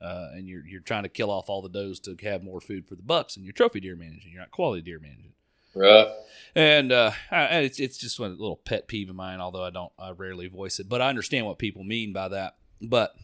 uh, 0.00 0.30
and 0.32 0.48
you're 0.48 0.66
you're 0.66 0.80
trying 0.80 1.04
to 1.04 1.08
kill 1.08 1.30
off 1.30 1.48
all 1.48 1.62
the 1.62 1.68
does 1.68 2.00
to 2.00 2.16
have 2.22 2.42
more 2.42 2.60
food 2.60 2.86
for 2.88 2.96
the 2.96 3.02
bucks, 3.02 3.36
and 3.36 3.44
you're 3.44 3.52
trophy 3.52 3.78
deer 3.80 3.94
managing, 3.94 4.32
you're 4.32 4.40
not 4.40 4.50
quality 4.50 4.82
deer 4.82 4.98
managing. 4.98 5.34
Right. 5.74 6.08
And 6.54 6.92
uh, 6.92 7.12
it's 7.30 7.78
it's 7.78 7.96
just 7.96 8.18
a 8.18 8.22
little 8.22 8.56
pet 8.56 8.88
peeve 8.88 9.08
of 9.08 9.16
mine, 9.16 9.40
although 9.40 9.62
I 9.64 9.70
don't 9.70 9.92
I 9.98 10.10
rarely 10.10 10.48
voice 10.48 10.80
it, 10.80 10.88
but 10.88 11.00
I 11.00 11.08
understand 11.08 11.46
what 11.46 11.58
people 11.58 11.84
mean 11.84 12.12
by 12.12 12.28
that. 12.28 12.56
But 12.80 13.14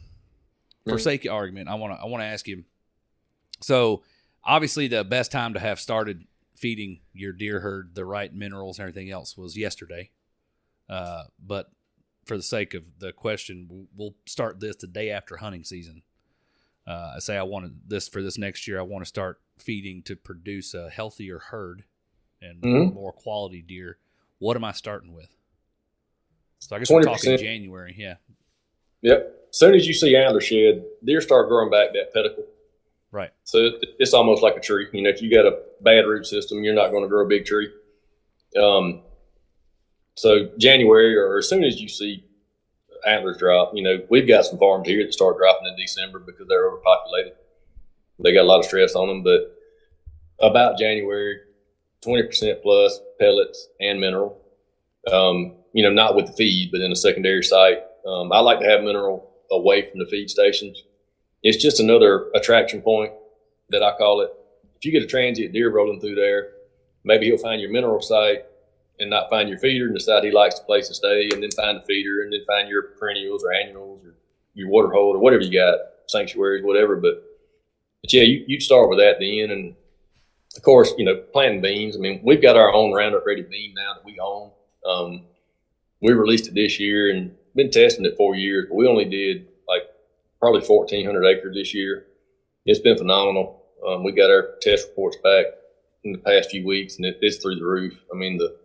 for 0.88 0.98
sake 0.98 1.24
of 1.24 1.33
argument, 1.33 1.68
I 1.68 1.74
want 1.74 1.94
to 1.94 2.01
I 2.01 2.07
want 2.07 2.22
to 2.22 2.27
ask 2.27 2.46
you. 2.48 2.64
So 3.61 4.03
obviously, 4.44 4.88
the 4.88 5.05
best 5.05 5.31
time 5.33 5.55
to 5.55 5.61
have 5.61 5.81
started 5.81 6.24
feeding 6.57 7.01
your 7.12 7.33
deer 7.33 7.61
herd 7.61 7.94
the 7.94 8.05
right 8.05 8.33
minerals 8.35 8.79
and 8.79 8.88
everything 8.88 9.11
else 9.11 9.37
was 9.37 9.57
yesterday. 9.57 10.11
Uh, 10.88 11.24
but 11.44 11.70
for 12.24 12.37
the 12.37 12.42
sake 12.42 12.74
of 12.74 12.83
the 12.98 13.12
question, 13.12 13.88
we'll- 13.96 14.14
start 14.27 14.61
this 14.61 14.77
the 14.77 14.87
day 14.87 15.11
after 15.11 15.37
hunting 15.37 15.64
season. 15.64 16.03
Uh, 16.87 17.12
I 17.16 17.18
say 17.20 17.37
I 17.37 17.42
wanted 17.42 17.88
this 17.88 18.09
for 18.09 18.22
this 18.22 18.38
next 18.38 18.66
year. 18.66 18.79
I 18.79 18.83
want 18.83 19.03
to 19.05 19.09
start 19.09 19.40
feeding 19.59 20.03
to 20.05 20.16
produce 20.16 20.74
a 20.74 20.88
healthier 20.90 21.38
herd 21.38 21.85
and 22.40 22.62
Mhm. 22.62 22.94
more 22.94 23.12
quality 23.12 23.62
deer. 23.62 23.98
What 24.38 24.57
am 24.57 24.64
I 24.64 24.72
starting 24.72 25.12
with? 25.12 25.37
So 26.61 26.74
I 26.74 26.79
guess 26.79 26.90
we're 26.90 27.03
talking 27.03 27.37
January. 27.37 27.94
Yeah, 27.96 28.16
Yep. 29.03 29.48
As 29.59 29.61
soon 29.61 29.75
as 29.75 29.88
you 29.88 29.92
see 29.92 30.14
antler 30.14 30.40
shed, 30.40 30.85
deer 31.03 31.21
start 31.21 31.49
growing 31.49 31.68
back 31.68 31.88
that 31.92 32.14
pedicle. 32.14 32.44
right. 33.11 33.31
So 33.42 33.59
it, 33.59 33.87
it's 33.99 34.14
almost 34.14 34.40
like 34.40 34.57
a 34.57 34.61
tree. 34.61 34.87
You 34.92 35.03
know, 35.03 35.11
if 35.11 35.21
you 35.21 35.35
got 35.35 35.47
a 35.47 35.59
bad 35.81 36.07
root 36.07 36.27
system, 36.27 36.62
you're 36.62 36.77
not 36.77 36.92
going 36.92 37.03
to 37.03 37.09
grow 37.09 37.25
a 37.25 37.29
big 37.29 37.44
tree. 37.44 37.68
Um, 38.57 39.03
so 40.14 40.51
January 40.59 41.16
or 41.16 41.38
as 41.38 41.49
soon 41.49 41.64
as 41.64 41.81
you 41.81 41.88
see 41.88 42.25
antlers 43.05 43.38
drop, 43.38 43.73
you 43.75 43.83
know, 43.83 44.01
we've 44.09 44.29
got 44.29 44.44
some 44.44 44.61
farms 44.61 44.87
here 44.87 45.05
that 45.05 45.12
start 45.12 45.38
dropping 45.38 45.66
in 45.66 45.77
December 45.77 46.21
because 46.21 46.47
they're 46.47 46.68
overpopulated. 46.68 47.33
They 48.23 48.33
got 48.33 48.42
a 48.42 48.47
lot 48.47 48.61
of 48.61 48.64
stress 48.64 48.94
on 48.94 49.09
them, 49.09 49.25
but 49.25 49.57
about 50.38 50.79
January, 50.79 51.40
20% 52.07 52.62
plus 52.62 53.01
pellets 53.18 53.71
and 53.81 54.01
mineral. 54.01 54.40
Um, 55.12 55.57
you 55.73 55.83
know, 55.83 55.90
not 55.90 56.14
with 56.14 56.27
the 56.27 56.33
feed, 56.35 56.71
but 56.71 56.81
in 56.81 56.92
a 56.92 56.97
secondary 56.97 57.42
site. 57.42 57.79
Um, 58.07 58.31
I 58.33 58.38
like 58.38 58.61
to 58.61 58.66
have 58.66 58.85
mineral 58.85 59.28
away 59.51 59.83
from 59.83 59.99
the 59.99 60.07
feed 60.07 60.31
stations. 60.31 60.83
It's 61.43 61.63
just 61.63 61.81
another 61.81 62.31
attraction 62.35 62.83
point 62.83 63.13
that 63.71 63.83
I 63.83 63.97
call 63.97 64.21
it. 64.21 64.31
If 64.77 64.85
you 64.85 64.93
get 64.93 65.03
a 65.03 65.07
transient 65.07 65.53
deer 65.53 65.71
rolling 65.71 66.01
through 66.01 66.17
there, 66.17 66.51
maybe 67.05 67.27
he'll 67.27 67.39
find 67.39 67.61
your 67.61 67.71
mineral 67.71 68.01
site 68.01 68.45
and 69.01 69.11
not 69.11 69.31
find 69.31 69.49
your 69.49 69.59
feeder 69.59 69.87
and 69.87 69.95
decide 69.95 70.25
he 70.25 70.31
likes 70.31 70.59
the 70.59 70.65
place 70.65 70.89
to 70.89 70.95
stay 70.95 71.31
and 71.33 71.43
then 71.43 71.51
find 71.53 71.79
the 71.79 71.83
feeder 71.83 72.23
and 72.23 72.33
then 72.33 72.45
find 72.47 72.69
your 72.69 72.83
perennials 72.99 73.45
or 73.45 73.53
annuals 73.53 74.05
or 74.05 74.15
your 74.55 74.69
water 74.69 74.91
hole 74.91 75.15
or 75.15 75.19
whatever 75.19 75.43
you 75.43 75.53
got, 75.53 75.79
sanctuaries, 76.07 76.65
whatever. 76.65 76.97
But, 76.97 77.23
but 78.03 78.13
yeah, 78.13 78.23
you, 78.23 78.45
you'd 78.47 78.63
start 78.63 78.89
with 78.89 78.99
that 78.99 79.17
then. 79.21 79.51
And 79.51 79.75
of 80.57 80.63
course, 80.63 80.93
you 80.99 81.05
know, 81.05 81.17
planting 81.33 81.61
beans. 81.61 81.97
I 81.97 82.01
mean, 82.01 82.21
we've 82.25 82.43
got 82.43 82.57
our 82.57 82.73
own 82.73 82.93
Roundup 82.93 83.25
Ready 83.25 83.43
bean 83.43 83.75
now 83.75 83.95
that 83.95 84.05
we 84.05 84.19
own. 84.19 84.51
Um, 84.85 85.23
we 86.01 86.13
released 86.13 86.49
it 86.49 86.55
this 86.55 86.81
year 86.81 87.11
and 87.11 87.35
been 87.55 87.71
testing 87.71 88.05
it 88.05 88.15
for 88.17 88.35
years, 88.35 88.67
but 88.69 88.77
we 88.77 88.87
only 88.87 89.05
did 89.05 89.49
like 89.67 89.83
probably 90.41 90.61
1,400 90.61 91.25
acres 91.27 91.55
this 91.55 91.75
year. 91.75 92.07
It's 92.65 92.81
been 92.81 92.99
phenomenal. 92.99 93.63
Um, 93.87 94.05
we 94.05 94.13
got 94.13 94.31
our 94.31 94.57
test 94.61 94.89
reports 94.89 95.17
back 95.23 95.47
in 96.05 96.13
the 96.13 96.19
past 96.19 96.51
few 96.51 96.67
weeks, 96.67 96.97
and 96.97 97.07
it, 97.07 97.19
it's 97.21 97.39
through 97.39 97.57
the 97.57 97.65
roof. 97.65 98.05
I 98.13 98.17
mean, 98.17 98.39
the 98.39 98.57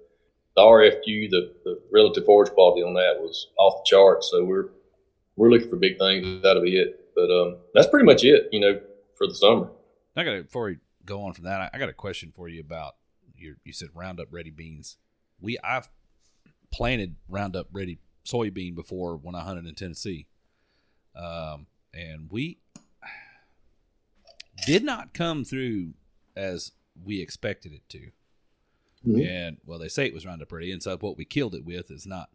the 0.56 0.62
RFQ, 0.62 1.32
the, 1.32 1.54
the 1.64 1.82
relative 1.92 2.26
forage 2.26 2.52
quality 2.52 2.84
on 2.84 2.94
that 2.94 3.20
was 3.20 3.48
off 3.58 3.84
the 3.84 3.90
charts. 3.90 4.30
So 4.30 4.44
we're 4.44 4.70
we're 5.36 5.50
looking 5.50 5.70
for 5.70 5.78
big 5.78 5.98
things 5.98 6.46
out 6.46 6.58
of 6.58 6.64
it. 6.66 7.00
But 7.16 7.32
um, 7.32 7.58
that's 7.74 7.88
pretty 7.88 8.06
much 8.06 8.24
it, 8.24 8.50
you 8.52 8.60
know, 8.60 8.80
for 9.18 9.28
the 9.28 9.36
summer. 9.36 9.70
I 10.16 10.24
got 10.24 10.44
before 10.44 10.66
we 10.66 10.78
go 11.06 11.24
on 11.24 11.34
from 11.34 11.46
that. 11.46 11.62
I, 11.62 11.70
I 11.74 11.80
got 11.80 11.90
a 11.90 11.94
question 11.94 12.32
for 12.36 12.48
you 12.48 12.62
about 12.62 12.94
your. 13.36 13.56
You 13.64 13.74
said 13.74 13.90
Roundup 13.94 14.28
Ready 14.32 14.52
beans. 14.52 14.98
We 15.40 15.58
I've 15.64 15.90
planted 16.72 17.16
Roundup 17.28 17.68
Ready 17.72 18.00
soybean 18.26 18.76
before 18.76 19.18
when 19.18 19.36
I 19.36 19.42
hunted 19.42 19.66
in 19.66 19.76
Tennessee, 19.76 20.28
um, 21.16 21.68
and 21.94 22.30
we 22.30 22.60
did 24.66 24.84
not 24.84 25.14
come 25.14 25.44
through 25.44 25.94
as 26.36 26.72
we 27.04 27.22
expected 27.22 27.74
it 27.74 27.88
to. 27.90 28.12
Mhm. 29.06 29.28
And 29.28 29.58
well, 29.66 29.80
they 29.80 29.90
say 29.90 30.06
it 30.06 30.14
was 30.14 30.26
Roundup 30.26 30.52
Ready, 30.52 30.72
and 30.72 30.82
so 30.82 30.96
what 30.98 31.18
we 31.18 31.26
killed 31.26 31.56
it 31.56 31.66
with 31.66 31.92
is 31.92 32.06
not. 32.06 32.30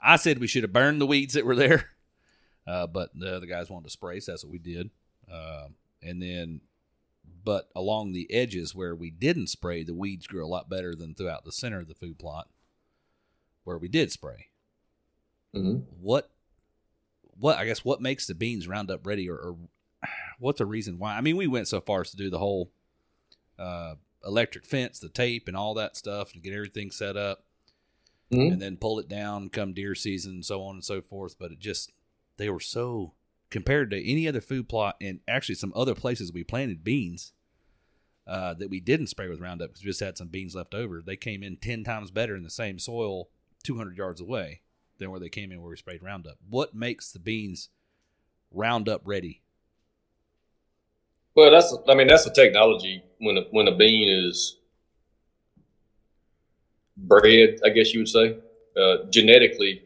I 0.00 0.16
said 0.16 0.38
we 0.38 0.46
should 0.46 0.62
have 0.62 0.72
burned 0.72 1.00
the 1.00 1.06
weeds 1.06 1.34
that 1.34 1.46
were 1.46 1.56
there, 1.56 1.92
uh, 2.66 2.86
but 2.86 3.18
the 3.18 3.34
other 3.34 3.46
guys 3.46 3.70
wanted 3.70 3.84
to 3.84 3.90
spray, 3.90 4.20
so 4.20 4.32
that's 4.32 4.44
what 4.44 4.52
we 4.52 4.58
did. 4.58 4.90
Um, 5.30 5.76
and 6.02 6.20
then, 6.20 6.60
but 7.44 7.70
along 7.74 8.12
the 8.12 8.30
edges 8.30 8.74
where 8.74 8.94
we 8.94 9.10
didn't 9.10 9.46
spray, 9.48 9.82
the 9.82 9.94
weeds 9.94 10.26
grew 10.26 10.44
a 10.44 10.48
lot 10.48 10.68
better 10.68 10.94
than 10.94 11.14
throughout 11.14 11.44
the 11.44 11.52
center 11.52 11.80
of 11.80 11.88
the 11.88 11.94
food 11.94 12.18
plot 12.18 12.50
where 13.64 13.78
we 13.78 13.88
did 13.88 14.12
spray. 14.12 14.48
Hmm 15.56 15.78
What, 16.00 16.30
what 17.38 17.58
I 17.58 17.64
guess 17.64 17.84
what 17.84 18.00
makes 18.00 18.26
the 18.26 18.34
beans 18.34 18.68
Roundup 18.68 19.06
Ready, 19.06 19.28
or, 19.28 19.36
or 19.36 19.56
what's 20.38 20.58
the 20.58 20.66
reason 20.66 20.98
why? 20.98 21.16
I 21.16 21.20
mean, 21.20 21.36
we 21.36 21.46
went 21.46 21.68
so 21.68 21.80
far 21.80 22.02
as 22.02 22.10
to 22.10 22.16
do 22.16 22.30
the 22.30 22.38
whole 22.38 22.70
uh, 23.58 23.94
electric 24.24 24.66
fence, 24.66 24.98
the 24.98 25.08
tape, 25.08 25.48
and 25.48 25.56
all 25.56 25.74
that 25.74 25.96
stuff, 25.96 26.34
and 26.34 26.42
get 26.42 26.52
everything 26.52 26.90
set 26.90 27.16
up 27.16 27.42
hmm 28.30 28.48
and 28.48 28.60
then 28.60 28.76
pull 28.76 28.98
it 28.98 29.08
down 29.08 29.48
come 29.48 29.72
deer 29.72 29.94
season 29.94 30.32
and 30.32 30.44
so 30.44 30.62
on 30.62 30.74
and 30.74 30.84
so 30.84 31.00
forth. 31.00 31.36
But 31.38 31.52
it 31.52 31.58
just 31.60 31.92
they 32.36 32.50
were 32.50 32.60
so 32.60 33.12
compared 33.50 33.90
to 33.90 34.10
any 34.10 34.26
other 34.26 34.40
food 34.40 34.68
plot 34.68 34.96
and 35.00 35.20
actually 35.28 35.54
some 35.54 35.72
other 35.76 35.94
places 35.94 36.32
we 36.32 36.42
planted 36.42 36.82
beans 36.82 37.32
uh, 38.26 38.54
that 38.54 38.68
we 38.68 38.80
didn't 38.80 39.06
spray 39.06 39.28
with 39.28 39.40
Roundup 39.40 39.68
because 39.70 39.84
we 39.84 39.90
just 39.90 40.00
had 40.00 40.18
some 40.18 40.28
beans 40.28 40.54
left 40.56 40.74
over. 40.74 41.00
They 41.00 41.16
came 41.16 41.44
in 41.44 41.56
ten 41.56 41.84
times 41.84 42.10
better 42.10 42.34
in 42.34 42.42
the 42.42 42.50
same 42.50 42.78
soil, 42.80 43.28
two 43.62 43.76
hundred 43.76 43.96
yards 43.96 44.20
away, 44.20 44.62
than 44.98 45.10
where 45.10 45.20
they 45.20 45.28
came 45.28 45.52
in 45.52 45.60
where 45.60 45.70
we 45.70 45.76
sprayed 45.76 46.02
Roundup. 46.02 46.36
What 46.48 46.74
makes 46.74 47.12
the 47.12 47.18
beans 47.18 47.68
Roundup 48.50 49.02
ready? 49.04 49.42
Well, 51.34 51.50
that's 51.50 51.76
I 51.88 51.94
mean 51.94 52.08
that's 52.08 52.24
the 52.24 52.30
technology 52.30 53.02
when 53.18 53.36
a, 53.36 53.42
when 53.50 53.68
a 53.68 53.76
bean 53.76 54.08
is 54.08 54.56
bred, 56.96 57.60
I 57.64 57.68
guess 57.68 57.92
you 57.92 58.00
would 58.00 58.08
say. 58.08 58.38
Uh, 58.74 59.04
genetically, 59.10 59.82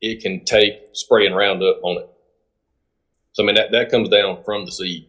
it 0.00 0.22
can 0.22 0.44
take 0.44 0.74
spraying 0.92 1.34
Roundup 1.34 1.80
on 1.82 1.98
it. 1.98 2.10
So 3.32 3.42
I 3.42 3.46
mean 3.46 3.56
that, 3.56 3.72
that 3.72 3.90
comes 3.90 4.08
down 4.08 4.42
from 4.42 4.64
the 4.64 4.72
seed. 4.72 5.06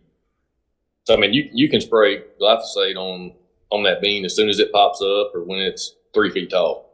So 1.04 1.16
I 1.16 1.18
mean 1.18 1.34
you 1.34 1.50
you 1.54 1.70
can 1.70 1.80
spray 1.80 2.22
glyphosate 2.40 2.98
on 2.98 3.34
on 3.72 3.84
that 3.84 4.02
bean 4.02 4.26
as 4.26 4.36
soon 4.36 4.50
as 4.50 4.60
it 4.60 4.74
pops 4.74 5.02
up 5.02 5.32
or 5.34 5.44
when 5.46 5.60
it's 5.60 5.96
three 6.14 6.30
feet 6.30 6.50
tall. 6.50 6.91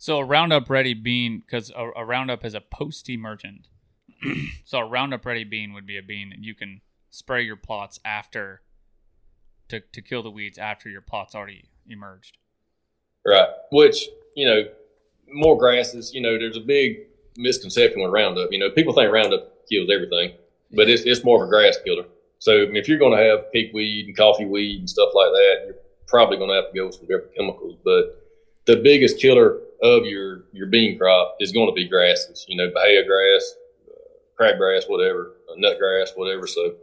So 0.00 0.16
a 0.16 0.24
Roundup 0.24 0.70
Ready 0.70 0.94
bean, 0.94 1.42
because 1.44 1.70
a, 1.76 1.90
a 1.94 2.06
Roundup 2.06 2.42
is 2.42 2.54
a 2.54 2.62
post-emergent. 2.62 3.68
so 4.64 4.78
a 4.78 4.84
Roundup 4.86 5.26
Ready 5.26 5.44
bean 5.44 5.74
would 5.74 5.86
be 5.86 5.98
a 5.98 6.02
bean 6.02 6.30
that 6.30 6.42
you 6.42 6.54
can 6.54 6.80
spray 7.10 7.42
your 7.42 7.56
plots 7.56 8.00
after 8.02 8.62
to 9.68 9.80
to 9.92 10.00
kill 10.00 10.22
the 10.22 10.30
weeds 10.30 10.56
after 10.56 10.88
your 10.88 11.02
plot's 11.02 11.34
already 11.34 11.68
emerged. 11.86 12.38
Right. 13.26 13.48
Which, 13.72 14.08
you 14.34 14.46
know, 14.46 14.62
more 15.30 15.58
grasses, 15.58 16.14
you 16.14 16.22
know, 16.22 16.38
there's 16.38 16.56
a 16.56 16.60
big 16.60 17.00
misconception 17.36 18.00
with 18.00 18.10
Roundup. 18.10 18.50
You 18.52 18.58
know, 18.58 18.70
people 18.70 18.94
think 18.94 19.12
Roundup 19.12 19.68
kills 19.68 19.90
everything, 19.94 20.32
but 20.72 20.88
it's, 20.88 21.02
it's 21.02 21.22
more 21.24 21.42
of 21.42 21.46
a 21.46 21.50
grass 21.50 21.76
killer. 21.84 22.06
So 22.38 22.62
I 22.62 22.64
mean, 22.64 22.76
if 22.76 22.88
you're 22.88 22.98
going 22.98 23.18
to 23.18 23.22
have 23.22 23.44
weed 23.74 24.06
and 24.06 24.16
coffee 24.16 24.46
weed 24.46 24.78
and 24.78 24.88
stuff 24.88 25.10
like 25.12 25.28
that, 25.28 25.56
you're 25.66 25.76
probably 26.06 26.38
going 26.38 26.48
to 26.48 26.56
have 26.56 26.72
to 26.72 26.74
go 26.74 26.86
with 26.86 26.94
some 26.94 27.06
different 27.06 27.36
chemicals. 27.36 27.76
But 27.84 28.16
the 28.64 28.76
biggest 28.76 29.18
killer 29.18 29.58
of 29.82 30.04
your, 30.04 30.44
your 30.52 30.66
bean 30.66 30.98
crop 30.98 31.36
is 31.40 31.52
going 31.52 31.68
to 31.68 31.72
be 31.72 31.88
grasses, 31.88 32.44
you 32.48 32.56
know, 32.56 32.70
bahia 32.74 33.04
grass, 33.04 33.54
uh, 33.88 34.42
crabgrass, 34.42 34.88
whatever, 34.88 35.34
uh, 35.50 35.54
nut 35.56 35.78
grass, 35.78 36.12
whatever. 36.14 36.46
So 36.46 36.74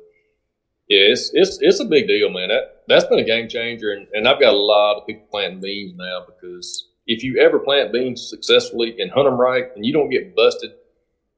yeah, 0.88 1.12
it's, 1.12 1.32
it's, 1.34 1.60
it's 1.62 1.80
a 1.80 1.86
big 1.86 2.08
deal, 2.08 2.30
man. 2.30 2.50
That, 2.50 2.84
that's 2.88 3.06
been 3.06 3.20
a 3.20 3.24
game 3.24 3.50
changer. 3.50 3.92
And, 3.92 4.08
and 4.14 4.28
I've 4.28 4.40
got 4.40 4.54
a 4.54 4.58
lot 4.58 4.98
of 4.98 5.08
people 5.08 5.28
planting 5.30 5.62
beans 5.62 5.96
now 5.98 6.26
because 6.26 6.88
if 7.06 7.24
you 7.24 7.40
ever 7.40 7.60
plant 7.60 7.92
beans 7.92 8.28
successfully 8.30 8.96
and 9.00 9.12
hunt 9.12 9.28
them 9.28 9.40
right 9.40 9.66
and 9.76 9.86
you 9.86 9.94
don't 9.94 10.10
get 10.10 10.36
busted 10.36 10.72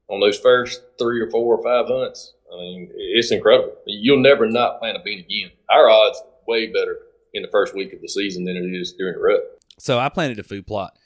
on 0.08 0.20
those 0.20 0.40
first 0.40 0.82
three 0.98 1.20
or 1.20 1.30
four 1.30 1.58
or 1.58 1.64
five 1.64 1.88
hunts, 1.88 2.34
I 2.52 2.58
mean, 2.58 2.92
it's 2.96 3.32
incredible. 3.32 3.76
You'll 3.86 4.22
never 4.22 4.48
not 4.48 4.80
plant 4.80 4.98
a 4.98 5.02
bean 5.04 5.20
again. 5.20 5.52
Our 5.70 5.90
odds 5.90 6.22
way 6.48 6.68
better 6.68 6.98
in 7.34 7.44
the 7.44 7.50
first 7.50 7.76
week 7.76 7.94
of 7.94 8.02
the 8.02 8.10
season 8.10 8.46
than 8.46 8.58
it 8.58 8.76
is 8.76 8.94
during 8.94 9.14
the 9.16 9.22
rut. 9.22 9.62
So 9.78 10.00
I 10.00 10.10
planted 10.10 10.40
a 10.40 10.44
food 10.44 10.66
plot 10.66 10.98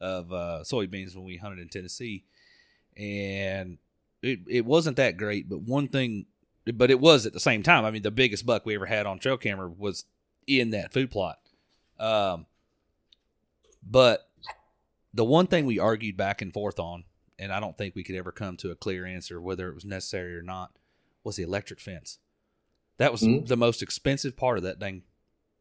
of 0.00 0.32
uh, 0.32 0.60
soybeans 0.62 1.14
when 1.14 1.24
we 1.24 1.36
hunted 1.36 1.58
in 1.60 1.68
Tennessee, 1.68 2.24
and 2.96 3.78
it 4.22 4.40
it 4.48 4.64
wasn't 4.64 4.96
that 4.96 5.16
great. 5.16 5.48
But 5.48 5.62
one 5.62 5.88
thing, 5.88 6.26
but 6.74 6.90
it 6.90 7.00
was 7.00 7.26
at 7.26 7.32
the 7.32 7.40
same 7.40 7.62
time. 7.62 7.84
I 7.84 7.90
mean, 7.90 8.02
the 8.02 8.10
biggest 8.10 8.46
buck 8.46 8.64
we 8.66 8.74
ever 8.74 8.86
had 8.86 9.06
on 9.06 9.18
trail 9.18 9.36
camera 9.36 9.68
was 9.68 10.04
in 10.46 10.70
that 10.70 10.92
food 10.92 11.10
plot. 11.10 11.38
Um, 11.98 12.46
but 13.82 14.28
the 15.14 15.24
one 15.24 15.46
thing 15.46 15.66
we 15.66 15.78
argued 15.78 16.16
back 16.16 16.42
and 16.42 16.52
forth 16.52 16.78
on, 16.78 17.04
and 17.38 17.52
I 17.52 17.60
don't 17.60 17.76
think 17.76 17.94
we 17.94 18.04
could 18.04 18.16
ever 18.16 18.32
come 18.32 18.56
to 18.58 18.70
a 18.70 18.76
clear 18.76 19.06
answer 19.06 19.40
whether 19.40 19.68
it 19.68 19.74
was 19.74 19.84
necessary 19.84 20.36
or 20.36 20.42
not, 20.42 20.72
was 21.24 21.36
the 21.36 21.42
electric 21.42 21.80
fence. 21.80 22.18
That 22.98 23.12
was 23.12 23.22
Mhm. 23.22 23.46
the 23.46 23.56
most 23.56 23.82
expensive 23.82 24.36
part 24.36 24.58
of 24.58 24.64
that 24.64 24.78
dang 24.78 25.02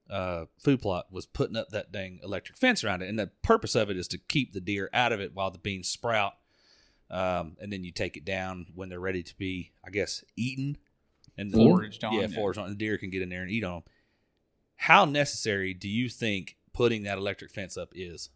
uh, 0.10 0.46
food 0.60 0.82
plot 0.82 1.08
was 1.12 1.26
putting 1.26 1.56
up 1.58 1.70
that 1.70 1.92
dang 1.92 2.20
electric 2.24 2.58
fence 2.58 2.84
around 2.84 3.02
it, 3.02 3.10
and 3.10 3.18
the 3.20 3.32
purpose 3.42 3.76
of 3.76 3.90
it 3.90 3.98
is 3.98 4.08
to 4.10 4.18
keep 4.18 4.54
the 4.54 4.62
deer 4.62 4.90
out 4.94 5.12
of 5.12 5.20
it 5.20 5.34
while 5.34 5.52
the 5.52 5.58
beans 5.60 5.88
sprout, 5.90 6.34
um, 7.10 7.58
and 7.62 7.72
then 7.72 7.84
you 7.84 7.92
take 7.92 8.18
it 8.18 8.26
down 8.26 8.68
when 8.76 8.90
they're 8.90 9.00
ready 9.00 9.24
to 9.24 9.38
be, 9.38 9.72
I 9.86 9.90
guess, 9.90 10.24
eaten 10.36 10.78
and 11.38 11.52
Foraged 11.54 12.04
on, 12.04 12.14
Yeah, 12.14 12.22
yeah. 12.22 12.28
foraged 12.36 12.58
on. 12.58 12.70
The 12.70 12.76
deer 12.76 12.98
can 12.98 13.10
get 13.12 13.22
in 13.22 13.30
there 13.30 13.44
and 13.44 13.52
eat 13.52 13.64
on 13.64 13.74
them. 13.76 13.84
How 14.78 15.06
necessary 15.06 15.74
do 15.74 15.88
you 15.88 16.10
think 16.10 16.58
putting 16.74 17.04
that 17.04 17.18
electric 17.18 17.52
fence 17.52 17.78
up 17.78 17.90
is? 17.94 18.30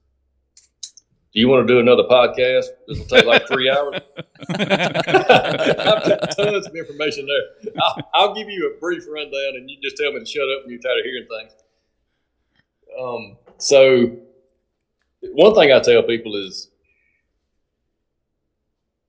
Do 1.33 1.39
you 1.39 1.47
want 1.47 1.65
to 1.67 1.73
do 1.73 1.79
another 1.79 2.03
podcast? 2.03 2.65
This 2.87 2.99
will 2.99 3.05
take 3.05 3.25
like 3.25 3.47
three 3.47 3.69
hours. 3.75 4.01
I've 4.49 6.03
got 6.03 6.35
tons 6.35 6.67
of 6.67 6.75
information 6.75 7.25
there. 7.27 7.73
I'll, 7.81 8.09
I'll 8.13 8.35
give 8.35 8.49
you 8.49 8.73
a 8.75 8.79
brief 8.79 9.03
rundown, 9.09 9.53
and 9.55 9.69
you 9.69 9.77
just 9.81 9.97
tell 9.97 10.11
me 10.11 10.19
to 10.19 10.25
shut 10.25 10.43
up 10.43 10.63
when 10.63 10.71
you're 10.71 10.81
tired 10.81 10.99
of 10.99 11.05
hearing 11.05 11.27
things. 11.29 11.53
Um, 12.99 13.37
so, 13.57 14.17
one 15.21 15.53
thing 15.53 15.71
I 15.71 15.79
tell 15.79 16.03
people 16.03 16.35
is, 16.35 16.69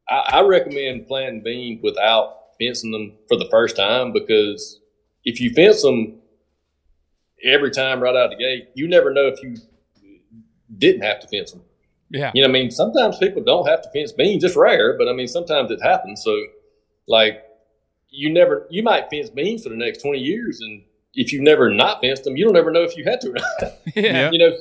I, 0.08 0.24
I 0.32 0.40
recommend 0.42 1.06
planting 1.06 1.42
beans 1.42 1.80
without 1.82 2.38
fencing 2.58 2.90
them 2.92 3.14
for 3.28 3.36
the 3.36 3.48
first 3.50 3.76
time 3.76 4.12
because 4.12 4.80
if 5.24 5.40
you 5.40 5.52
fence 5.52 5.82
them 5.82 6.18
every 7.44 7.70
time 7.70 8.00
right 8.00 8.14
out 8.14 8.30
the 8.30 8.36
gate, 8.36 8.68
you 8.74 8.88
never 8.88 9.12
know 9.12 9.26
if 9.26 9.42
you 9.42 9.56
didn't 10.78 11.02
have 11.02 11.20
to 11.20 11.28
fence 11.28 11.52
them. 11.52 11.62
Yeah. 12.10 12.30
You 12.34 12.42
know, 12.42 12.48
I 12.48 12.52
mean, 12.52 12.70
sometimes 12.70 13.16
people 13.18 13.42
don't 13.42 13.66
have 13.66 13.82
to 13.82 13.90
fence 13.90 14.12
beans. 14.12 14.44
It's 14.44 14.56
rare, 14.56 14.96
but 14.98 15.08
I 15.08 15.12
mean, 15.12 15.28
sometimes 15.28 15.70
it 15.70 15.82
happens. 15.82 16.22
So, 16.22 16.38
like, 17.08 17.42
you 18.10 18.30
never, 18.30 18.66
you 18.70 18.82
might 18.82 19.08
fence 19.10 19.30
beans 19.30 19.62
for 19.62 19.70
the 19.70 19.76
next 19.76 20.02
20 20.02 20.18
years. 20.18 20.60
And 20.60 20.82
if 21.14 21.32
you've 21.32 21.42
never 21.42 21.70
not 21.70 22.00
fenced 22.00 22.24
them, 22.24 22.36
you 22.36 22.44
don't 22.44 22.56
ever 22.56 22.70
know 22.70 22.82
if 22.82 22.96
you 22.96 23.04
had 23.04 23.20
to 23.20 23.30
or 23.30 23.34
not. 23.34 23.78
yeah. 23.94 24.30
you 24.30 24.38
know, 24.38 24.52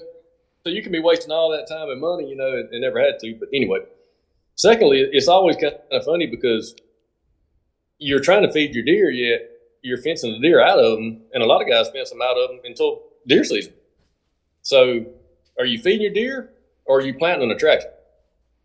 so 0.64 0.70
you 0.70 0.84
can 0.84 0.92
be 0.92 1.00
wasting 1.00 1.32
all 1.32 1.50
that 1.52 1.68
time 1.68 1.90
and 1.90 2.00
money, 2.00 2.28
you 2.30 2.36
know, 2.36 2.52
and, 2.52 2.70
and 2.70 2.82
never 2.82 3.00
had 3.00 3.20
to. 3.20 3.36
But 3.40 3.50
anyway, 3.54 3.80
secondly, 4.56 5.08
it's 5.12 5.28
always 5.28 5.56
kind 5.56 5.76
of 5.92 6.04
funny 6.06 6.28
because 6.28 6.76
you're 7.98 8.20
trying 8.20 8.44
to 8.44 8.52
feed 8.52 8.76
your 8.76 8.84
deer, 8.84 9.10
yet 9.10 9.50
you're 9.82 10.02
fencing 10.02 10.34
the 10.34 10.40
deer 10.40 10.62
out 10.62 10.80
of 10.80 10.98
them. 10.98 11.22
And 11.34 11.42
a 11.42 11.46
lot 11.46 11.62
of 11.62 11.68
guys 11.68 11.90
fence 11.90 12.10
them 12.10 12.22
out 12.22 12.38
of 12.38 12.50
them 12.50 12.60
until 12.64 13.02
deer 13.28 13.44
season. 13.44 13.74
So, 14.62 15.06
are 15.58 15.66
you 15.66 15.80
feeding 15.80 16.02
your 16.02 16.14
deer 16.14 16.52
or 16.86 17.00
are 17.00 17.02
you 17.02 17.14
planting 17.16 17.50
an 17.50 17.56
attraction? 17.56 17.90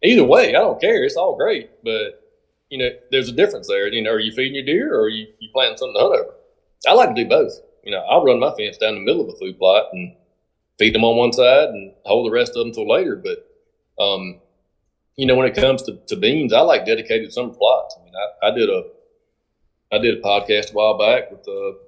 Either 0.02 0.24
way, 0.24 0.50
I 0.50 0.60
don't 0.60 0.80
care. 0.80 1.02
It's 1.04 1.16
all 1.16 1.36
great, 1.36 1.70
but 1.82 2.22
you 2.68 2.78
know, 2.78 2.90
there's 3.10 3.28
a 3.28 3.32
difference 3.32 3.68
there. 3.68 3.88
You 3.88 4.02
know, 4.02 4.10
are 4.10 4.20
you 4.20 4.32
feeding 4.32 4.54
your 4.54 4.64
deer 4.64 4.94
or 4.94 5.04
are 5.04 5.08
you, 5.08 5.28
you 5.38 5.48
planting 5.52 5.78
something 5.78 5.94
to 5.94 6.00
hunt 6.00 6.20
over? 6.20 6.34
I 6.86 6.92
like 6.92 7.14
to 7.14 7.24
do 7.24 7.28
both. 7.28 7.52
You 7.86 7.92
know, 7.92 8.00
I'll 8.10 8.24
run 8.24 8.40
my 8.40 8.52
fence 8.58 8.78
down 8.78 8.96
the 8.96 9.00
middle 9.00 9.22
of 9.22 9.28
a 9.28 9.38
food 9.38 9.60
plot 9.60 9.90
and 9.92 10.16
feed 10.76 10.92
them 10.92 11.04
on 11.04 11.16
one 11.16 11.32
side 11.32 11.68
and 11.68 11.92
hold 12.04 12.26
the 12.26 12.32
rest 12.32 12.56
of 12.56 12.64
them 12.64 12.72
till 12.72 12.88
later. 12.88 13.14
But, 13.14 13.48
um, 14.02 14.40
you 15.14 15.24
know, 15.24 15.36
when 15.36 15.46
it 15.46 15.54
comes 15.54 15.82
to, 15.84 15.96
to 16.08 16.16
beans, 16.16 16.52
I 16.52 16.62
like 16.62 16.84
dedicated 16.84 17.32
summer 17.32 17.54
plots. 17.54 17.96
I 17.96 18.04
mean, 18.04 18.12
I, 18.16 18.48
I 18.48 18.50
did 18.50 18.68
a, 18.68 18.82
I 19.92 19.98
did 19.98 20.18
a 20.18 20.20
podcast 20.20 20.72
a 20.72 20.72
while 20.72 20.98
back 20.98 21.30
with 21.30 21.46
uh, 21.46 21.78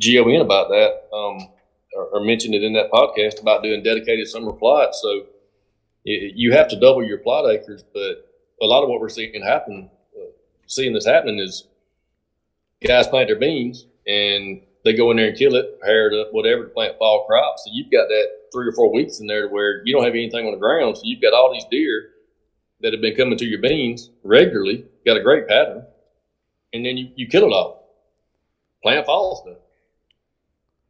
GON 0.00 0.40
about 0.40 0.70
that, 0.70 1.02
um, 1.14 1.48
or, 1.94 2.04
or 2.14 2.24
mentioned 2.24 2.54
it 2.54 2.62
in 2.62 2.72
that 2.72 2.90
podcast 2.90 3.38
about 3.42 3.62
doing 3.62 3.82
dedicated 3.82 4.28
summer 4.28 4.54
plots. 4.54 5.02
So 5.02 5.26
y- 6.06 6.32
you 6.34 6.52
have 6.52 6.68
to 6.68 6.80
double 6.80 7.04
your 7.04 7.18
plot 7.18 7.44
acres, 7.44 7.84
but 7.92 8.26
a 8.62 8.64
lot 8.64 8.84
of 8.84 8.88
what 8.88 9.02
we're 9.02 9.10
seeing 9.10 9.42
happen, 9.42 9.90
uh, 10.16 10.30
seeing 10.66 10.94
this 10.94 11.04
happening 11.04 11.40
is 11.40 11.68
guys 12.82 13.06
plant 13.06 13.28
their 13.28 13.38
beans 13.38 13.84
and 14.06 14.62
they 14.84 14.94
go 14.94 15.10
in 15.10 15.16
there 15.16 15.28
and 15.28 15.38
kill 15.38 15.54
it, 15.54 15.78
hair 15.84 16.10
it 16.10 16.20
up, 16.20 16.32
whatever, 16.32 16.64
to 16.64 16.70
plant 16.70 16.98
fall 16.98 17.24
crops. 17.26 17.64
So 17.64 17.70
you've 17.72 17.90
got 17.90 18.08
that 18.08 18.28
three 18.52 18.68
or 18.68 18.72
four 18.72 18.92
weeks 18.92 19.20
in 19.20 19.26
there 19.26 19.48
where 19.48 19.82
you 19.84 19.94
don't 19.94 20.04
have 20.04 20.14
anything 20.14 20.46
on 20.46 20.52
the 20.52 20.58
ground. 20.58 20.96
So 20.96 21.02
you've 21.04 21.22
got 21.22 21.32
all 21.32 21.52
these 21.52 21.64
deer 21.70 22.10
that 22.80 22.92
have 22.92 23.02
been 23.02 23.14
coming 23.14 23.38
to 23.38 23.44
your 23.44 23.60
beans 23.60 24.10
regularly, 24.24 24.84
got 25.06 25.16
a 25.16 25.22
great 25.22 25.46
pattern, 25.46 25.86
and 26.72 26.84
then 26.84 26.96
you, 26.96 27.10
you 27.14 27.28
kill 27.28 27.44
it 27.44 27.52
all. 27.52 27.88
Plant 28.82 29.06
fall 29.06 29.36
stuff. 29.36 29.58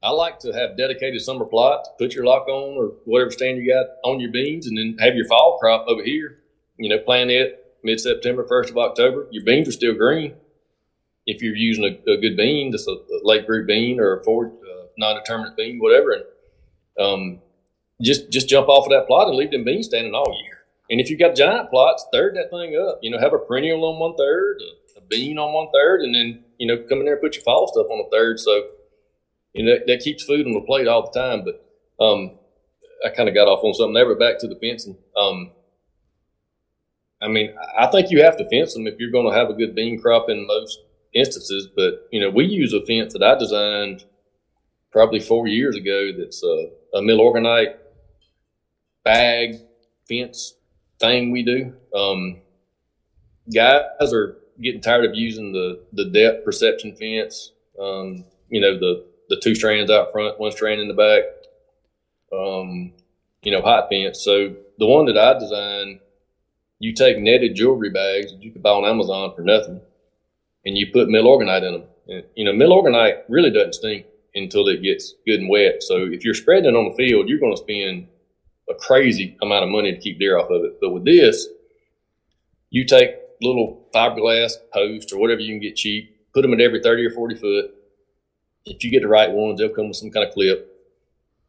I 0.03 0.11
like 0.11 0.41
to 0.41 0.53
have 0.53 0.77
dedicated 0.77 1.21
summer 1.21 1.45
plots, 1.45 1.89
put 1.99 2.15
your 2.15 2.25
lock 2.25 2.49
on 2.49 2.77
or 2.77 2.95
whatever 3.05 3.31
stand 3.31 3.59
you 3.59 3.73
got 3.73 3.87
on 4.03 4.19
your 4.19 4.33
beans, 4.33 4.67
and 4.67 4.77
then 4.77 4.97
have 4.99 5.15
your 5.15 5.27
fall 5.27 5.59
crop 5.61 5.87
over 5.87 6.03
here. 6.03 6.39
You 6.77 6.89
know, 6.89 6.99
plant 6.99 7.31
it 7.31 7.63
mid 7.85 8.01
September, 8.01 8.45
first 8.49 8.71
of 8.71 8.79
October. 8.79 9.29
Your 9.31 9.45
beans 9.45 9.69
are 9.69 9.73
still 9.73 9.95
green. 9.95 10.35
If 11.27 11.43
you're 11.43 11.57
using 11.57 11.85
a, 11.85 12.11
a 12.11 12.21
good 12.21 12.37
bean, 12.37 12.73
just 12.73 12.89
a, 12.89 12.93
a 12.93 13.21
late 13.23 13.47
group 13.47 13.67
bean 13.67 14.01
or 14.01 14.19
a 14.19 14.25
forward 14.25 14.53
uh, 14.53 14.87
non-determinate 14.99 15.57
bean, 15.57 15.79
whatever, 15.79 16.13
and 16.13 16.25
um, 17.01 17.41
just 18.01 18.31
just 18.31 18.49
jump 18.49 18.69
off 18.69 18.87
of 18.87 18.91
that 18.91 19.07
plot 19.07 19.29
and 19.29 19.37
leave 19.37 19.53
them 19.53 19.65
beans 19.65 19.87
standing 19.87 20.15
all 20.15 20.37
year. 20.45 20.65
And 20.91 21.01
if 21.01 21.09
you 21.09 21.17
got 21.17 21.37
giant 21.37 21.71
plots, 21.71 22.07
third 22.13 22.37
that 22.37 22.51
thing 22.51 22.77
up. 22.77 22.99
You 23.03 23.11
know, 23.11 23.19
have 23.19 23.33
a 23.33 23.39
perennial 23.39 23.85
on 23.85 24.01
one 24.01 24.17
third, 24.17 24.59
a, 24.61 24.99
a 24.99 25.03
bean 25.03 25.39
on 25.39 25.53
one 25.53 25.69
third, 25.73 26.01
and 26.01 26.15
then 26.15 26.45
you 26.59 26.67
know 26.67 26.83
come 26.89 26.99
in 26.99 27.05
there 27.05 27.15
and 27.15 27.23
put 27.23 27.37
your 27.37 27.45
fall 27.45 27.69
stuff 27.69 27.87
on 27.91 27.99
the 27.99 28.17
third. 28.17 28.41
So 28.41 28.67
you 29.53 29.65
know 29.65 29.73
that, 29.75 29.87
that 29.87 30.01
keeps 30.01 30.25
food 30.25 30.47
on 30.47 30.53
the 30.53 30.61
plate 30.61 30.89
all 30.89 31.11
the 31.11 31.19
time. 31.19 31.45
But 31.45 32.05
um, 32.05 32.39
I 33.05 33.11
kind 33.11 33.29
of 33.29 33.35
got 33.35 33.49
off 33.49 33.65
on 33.65 33.75
something 33.75 33.95
there, 33.95 34.07
but 34.07 34.19
back 34.19 34.39
to 34.41 34.49
the 34.49 34.57
fencing. 34.57 34.97
Um, 35.17 35.53
I 37.21 37.29
mean, 37.29 37.55
I 37.79 37.87
think 37.87 38.11
you 38.11 38.23
have 38.25 38.37
to 38.39 38.49
fence 38.49 38.75
them 38.75 38.87
if 38.89 38.99
you're 38.99 39.13
going 39.13 39.31
to 39.31 39.37
have 39.37 39.49
a 39.49 39.55
good 39.55 39.77
bean 39.77 40.01
crop 40.01 40.29
in 40.29 40.47
most 40.47 40.81
instances. 41.15 41.69
But 41.75 42.07
you 42.11 42.21
know, 42.21 42.31
we 42.31 42.45
use 42.45 42.73
a 42.73 42.85
fence 42.85 43.13
that 43.13 43.23
I 43.23 43.39
designed 43.39 44.05
probably 44.91 45.21
four 45.21 45.47
years 45.47 45.77
ago. 45.77 46.13
That's 46.17 46.43
a, 46.43 46.71
a 46.95 47.01
Milorganite 47.01 47.77
bag 49.05 49.57
fence 50.09 50.55
thing 51.01 51.31
we 51.31 51.43
do. 51.43 51.75
Um, 51.95 52.43
guys 53.53 54.13
are 54.13 54.37
getting 54.61 54.81
tired 54.81 55.05
of 55.05 55.15
using 55.15 55.53
the 55.53 55.81
the 55.93 56.05
depth 56.05 56.45
perception 56.45 56.95
fence. 56.97 57.53
Um, 57.81 58.25
you 58.49 58.61
know, 58.61 58.79
the 58.79 59.07
the 59.29 59.41
two 59.41 59.55
strands 59.55 59.91
out 59.91 60.13
front, 60.13 60.39
one 60.39 60.53
strand 60.53 60.81
in 60.81 60.89
the 60.89 60.95
back. 60.95 61.25
Um, 62.33 62.93
you 63.43 63.51
know, 63.51 63.61
hot 63.61 63.89
fence. 63.91 64.23
So 64.23 64.55
the 64.79 64.87
one 64.87 65.07
that 65.07 65.19
I 65.19 65.39
designed, 65.39 66.01
you 66.79 66.95
take 66.95 67.19
netted 67.19 67.57
jewelry 67.57 67.91
bags 67.91 68.33
that 68.33 68.43
you 68.43 68.53
could 68.53 68.63
buy 68.63 68.71
on 68.71 68.85
Amazon 68.85 69.35
for 69.35 69.43
nothing, 69.43 69.81
and 70.65 70.77
you 70.77 70.91
put 70.93 71.09
Milorganite 71.09 71.67
in 71.67 71.73
them. 71.73 71.85
And, 72.09 72.25
you 72.35 72.45
know, 72.45 72.53
Milorganite 72.53 73.23
really 73.29 73.51
doesn't 73.51 73.75
stink 73.75 74.07
until 74.35 74.69
it 74.69 74.83
gets 74.83 75.15
good 75.27 75.41
and 75.41 75.49
wet. 75.49 75.83
So 75.83 76.07
if 76.07 76.25
you're 76.25 76.35
spreading 76.35 76.71
it 76.71 76.77
on 76.77 76.91
the 76.91 76.97
field, 76.97 77.29
you're 77.29 77.39
going 77.39 77.55
to 77.55 77.63
spend 77.63 78.09
a 78.69 78.75
crazy 78.75 79.37
amount 79.43 79.65
of 79.65 79.71
money 79.71 79.93
to 79.93 79.99
keep 79.99 80.19
deer 80.19 80.39
off 80.39 80.51
of 80.51 80.65
it. 80.65 80.79
But 80.81 80.91
with 80.91 81.05
this, 81.05 81.49
you 82.71 82.85
take 82.85 83.17
little 83.41 83.89
fiberglass 83.95 84.53
posts 84.73 85.13
or 85.13 85.19
whatever 85.19 85.41
you 85.41 85.53
can 85.53 85.61
get 85.61 85.77
cheap, 85.77 86.17
put 86.33 86.43
them 86.43 86.55
at 86.55 86.61
every 86.61 86.81
30 86.81 87.07
or 87.07 87.11
40 87.11 87.35
foot. 87.35 87.71
If 88.65 88.85
you 88.85 88.91
get 88.91 89.03
the 89.03 89.09
right 89.09 89.31
ones, 89.31 89.59
they'll 89.59 89.75
come 89.75 89.89
with 89.89 89.97
some 89.97 90.11
kind 90.11 90.27
of 90.27 90.33
clip. 90.33 90.69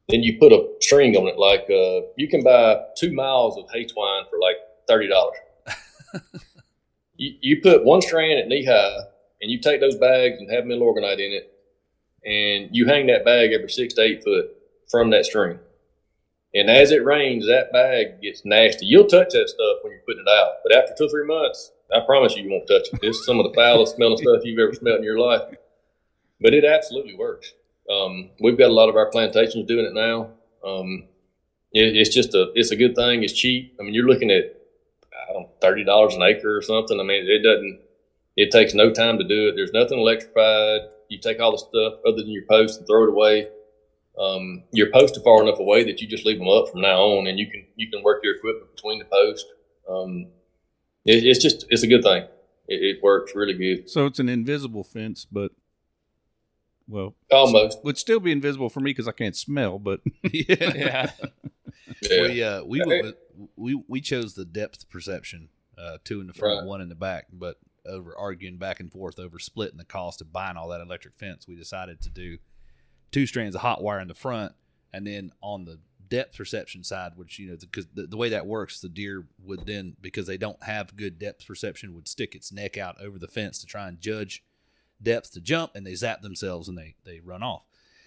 Then 0.10 0.24
you 0.24 0.38
put 0.38 0.52
a 0.52 0.68
string 0.82 1.16
on 1.16 1.28
it. 1.28 1.38
Like 1.38 1.70
uh, 1.70 2.08
you 2.18 2.28
can 2.28 2.44
buy 2.44 2.82
two 2.98 3.14
miles 3.14 3.58
of 3.58 3.66
hay 3.72 3.86
twine 3.86 4.24
for 4.30 4.40
like 4.40 4.58
$30. 4.90 5.10
you, 7.16 7.36
you 7.42 7.62
put 7.62 7.86
one 7.86 8.02
strand 8.02 8.40
at 8.40 8.48
knee 8.48 8.66
high 8.66 8.98
and 9.42 9.52
you 9.52 9.60
take 9.60 9.82
those 9.82 9.96
bags 9.96 10.38
and 10.40 10.52
have 10.52 10.64
Milorganite 10.64 11.20
in 11.20 11.32
it 11.34 11.54
and 12.26 12.70
you 12.76 12.86
hang 12.86 13.08
that 13.08 13.26
bag 13.26 13.52
every 13.52 13.70
six 13.70 13.94
to 13.96 14.02
eight 14.02 14.24
foot 14.24 14.46
from 14.90 15.10
that 15.10 15.26
string. 15.26 15.60
And 16.56 16.70
as 16.70 16.92
it 16.92 17.04
rains, 17.04 17.48
that 17.48 17.72
bag 17.74 18.22
gets 18.22 18.46
nasty. 18.46 18.86
You'll 18.86 19.08
touch 19.08 19.30
that 19.32 19.50
stuff 19.50 19.78
when 19.82 19.92
you're 19.92 20.04
putting 20.06 20.24
it 20.26 20.32
out, 20.32 20.58
but 20.64 20.76
after 20.76 20.94
two 20.98 21.06
or 21.06 21.10
three 21.10 21.26
months, 21.26 21.72
I 21.94 22.00
promise 22.06 22.36
you, 22.36 22.44
you 22.44 22.52
won't 22.52 22.68
touch 22.68 22.88
it. 22.92 23.00
It's 23.02 23.26
some 23.26 23.40
of 23.40 23.46
the 23.46 23.54
foulest 23.54 23.96
smelling 23.96 24.18
stuff 24.18 24.42
you've 24.44 24.60
ever 24.60 24.74
smelled 24.74 25.00
in 25.00 25.04
your 25.04 25.20
life. 25.20 25.42
But 26.40 26.54
it 26.54 26.66
absolutely 26.66 27.16
works. 27.16 27.54
Um, 27.90 28.32
we've 28.40 28.58
got 28.58 28.70
a 28.70 28.74
lot 28.74 28.90
of 28.90 28.96
our 28.96 29.10
plantations 29.10 29.68
doing 29.68 29.86
it 29.86 29.94
now. 29.94 30.30
Um, 30.66 31.08
it, 31.72 31.96
it's 31.96 32.14
just 32.14 32.34
a 32.34 32.52
it's 32.56 32.72
a 32.72 32.76
good 32.76 32.96
thing. 32.96 33.24
It's 33.24 33.34
cheap. 33.34 33.76
I 33.80 33.84
mean, 33.84 33.94
you're 33.94 34.08
looking 34.08 34.32
at 34.32 34.56
know, 35.34 35.50
thirty 35.62 35.84
dollars 35.84 36.16
an 36.16 36.22
acre 36.22 36.56
or 36.58 36.62
something. 36.62 37.00
I 37.00 37.04
mean, 37.04 37.26
it 37.28 37.44
doesn't. 37.44 37.80
It 38.36 38.52
takes 38.52 38.74
no 38.74 38.92
time 38.92 39.18
to 39.20 39.24
do 39.24 39.50
it. 39.50 39.56
There's 39.56 39.74
nothing 39.74 40.00
electrified. 40.00 40.82
You 41.10 41.20
take 41.20 41.40
all 41.40 41.52
the 41.52 41.58
stuff 41.58 42.00
other 42.06 42.18
than 42.18 42.32
your 42.32 42.46
post 42.50 42.80
and 42.80 42.88
throw 42.88 43.04
it 43.04 43.10
away 43.10 43.48
um, 44.18 44.64
your 44.72 44.92
posts 44.92 45.18
are 45.18 45.22
far 45.22 45.42
enough 45.42 45.60
away 45.60 45.84
that 45.86 46.00
you 46.00 46.08
just 46.08 46.26
leave 46.26 46.38
them 46.38 46.48
up 46.48 46.70
from 46.70 46.82
now 46.82 47.02
on, 47.02 47.28
and 47.28 47.40
you 47.40 47.50
can 47.50 47.66
you 47.76 47.90
can 47.90 48.04
work 48.04 48.22
your 48.24 48.36
equipment 48.36 48.76
between 48.76 49.00
the 49.00 49.06
posts. 49.06 49.50
Um, 49.90 50.28
it, 51.06 51.26
it's 51.26 51.42
just 51.42 51.66
it's 51.70 51.84
a 51.84 51.88
good 51.88 52.04
thing. 52.04 52.24
It, 52.68 52.98
it, 52.98 53.04
works 53.04 53.34
really 53.36 53.54
good. 53.54 53.90
So 53.90 54.06
it's 54.06 54.20
an 54.20 54.30
invisible 54.30 54.84
fence, 54.84 55.26
but 55.30 55.52
well, 56.88 57.16
almost 57.32 57.84
would 57.84 57.98
still 57.98 58.20
be 58.20 58.32
invisible 58.32 58.70
for 58.70 58.80
me 58.80 58.92
because 58.92 59.08
I 59.08 59.12
can't 59.12 59.36
smell. 59.36 59.80
But 59.80 60.02
yeah, 60.24 60.56
Yeah. 60.60 61.12
yeah. 62.02 62.22
we 62.22 62.44
uh, 62.44 62.64
we 62.64 62.82
went 62.86 63.04
with, 63.04 63.16
we 63.56 63.82
we 63.88 64.02
chose 64.02 64.34
the 64.34 64.46
depth 64.46 64.90
perception, 64.90 65.50
uh, 65.78 65.98
two 66.04 66.22
in 66.22 66.28
the 66.28 66.34
front, 66.34 66.60
Right. 66.60 66.66
one 66.68 66.82
in 66.82 66.90
the 66.90 66.96
back. 66.96 67.28
But 67.32 67.58
over 67.86 68.16
arguing 68.18 68.58
back 68.58 68.80
and 68.80 68.92
forth 68.92 69.20
over 69.20 69.40
splitting 69.40 69.78
the 69.78 69.84
cost 69.86 70.22
of 70.22 70.32
buying 70.32 70.56
all 70.58 70.70
that 70.70 70.82
electric 70.82 71.16
fence, 71.16 71.48
we 71.48 71.56
decided 71.56 72.02
to 72.02 72.10
do 72.10 72.38
two 73.12 73.26
strands 73.28 73.56
of 73.56 73.62
hot 73.62 73.84
wire 73.84 74.00
in 74.00 74.08
the 74.08 74.14
front, 74.14 74.54
and 74.94 75.06
then 75.06 75.32
on 75.42 75.66
the 75.66 75.80
depth 76.10 76.38
perception 76.38 76.84
side, 76.84 77.14
which 77.16 77.40
you 77.40 77.50
know, 77.50 77.58
because 77.60 77.88
the, 77.94 78.06
the 78.08 78.18
way 78.18 78.30
that 78.30 78.46
works, 78.46 78.80
the 78.80 78.90
deer 78.90 79.26
would 79.44 79.66
then 79.66 79.96
because 80.02 80.28
they 80.28 80.38
don't 80.38 80.62
have 80.64 80.96
good 80.96 81.18
depth 81.20 81.46
perception, 81.46 81.94
would 81.94 82.08
stick 82.08 82.36
its 82.36 82.52
neck 82.52 82.78
out 82.78 83.02
over 83.02 83.18
the 83.20 83.28
fence 83.28 83.60
to 83.60 83.66
try 83.66 83.88
and 83.88 84.00
judge 84.00 84.44
depth 85.02 85.32
to 85.34 85.42
jump, 85.42 85.72
and 85.76 85.86
they 85.86 85.96
zap 85.96 86.22
themselves 86.22 86.68
and 86.70 86.78
they 86.78 86.96
they 87.04 87.20
run 87.20 87.44
off. 87.44 87.64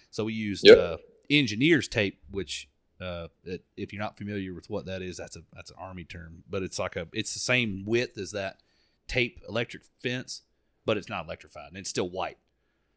So 0.09 0.23
we 0.23 0.33
used 0.33 0.65
Yep. 0.65 0.77
uh, 0.77 0.97
engineer's 1.29 1.87
tape, 1.87 2.21
which 2.31 2.69
uh, 3.01 3.27
it, 3.43 3.63
if 3.75 3.93
you're 3.93 4.01
not 4.01 4.17
familiar 4.17 4.53
with 4.53 4.69
what 4.69 4.85
that 4.87 5.01
is, 5.01 5.17
that's 5.17 5.35
a 5.35 5.41
that's 5.53 5.69
an 5.71 5.77
army 5.79 6.03
term, 6.03 6.43
but 6.49 6.63
it's 6.63 6.79
like 6.79 6.95
a 6.95 7.07
it's 7.13 7.33
the 7.33 7.39
same 7.39 7.83
width 7.85 8.17
as 8.17 8.31
that 8.31 8.59
tape 9.07 9.39
electric 9.47 9.83
fence, 10.01 10.41
but 10.85 10.97
it's 10.97 11.09
not 11.09 11.25
electrified 11.25 11.67
and 11.69 11.77
it's 11.77 11.89
still 11.89 12.09
white. 12.09 12.37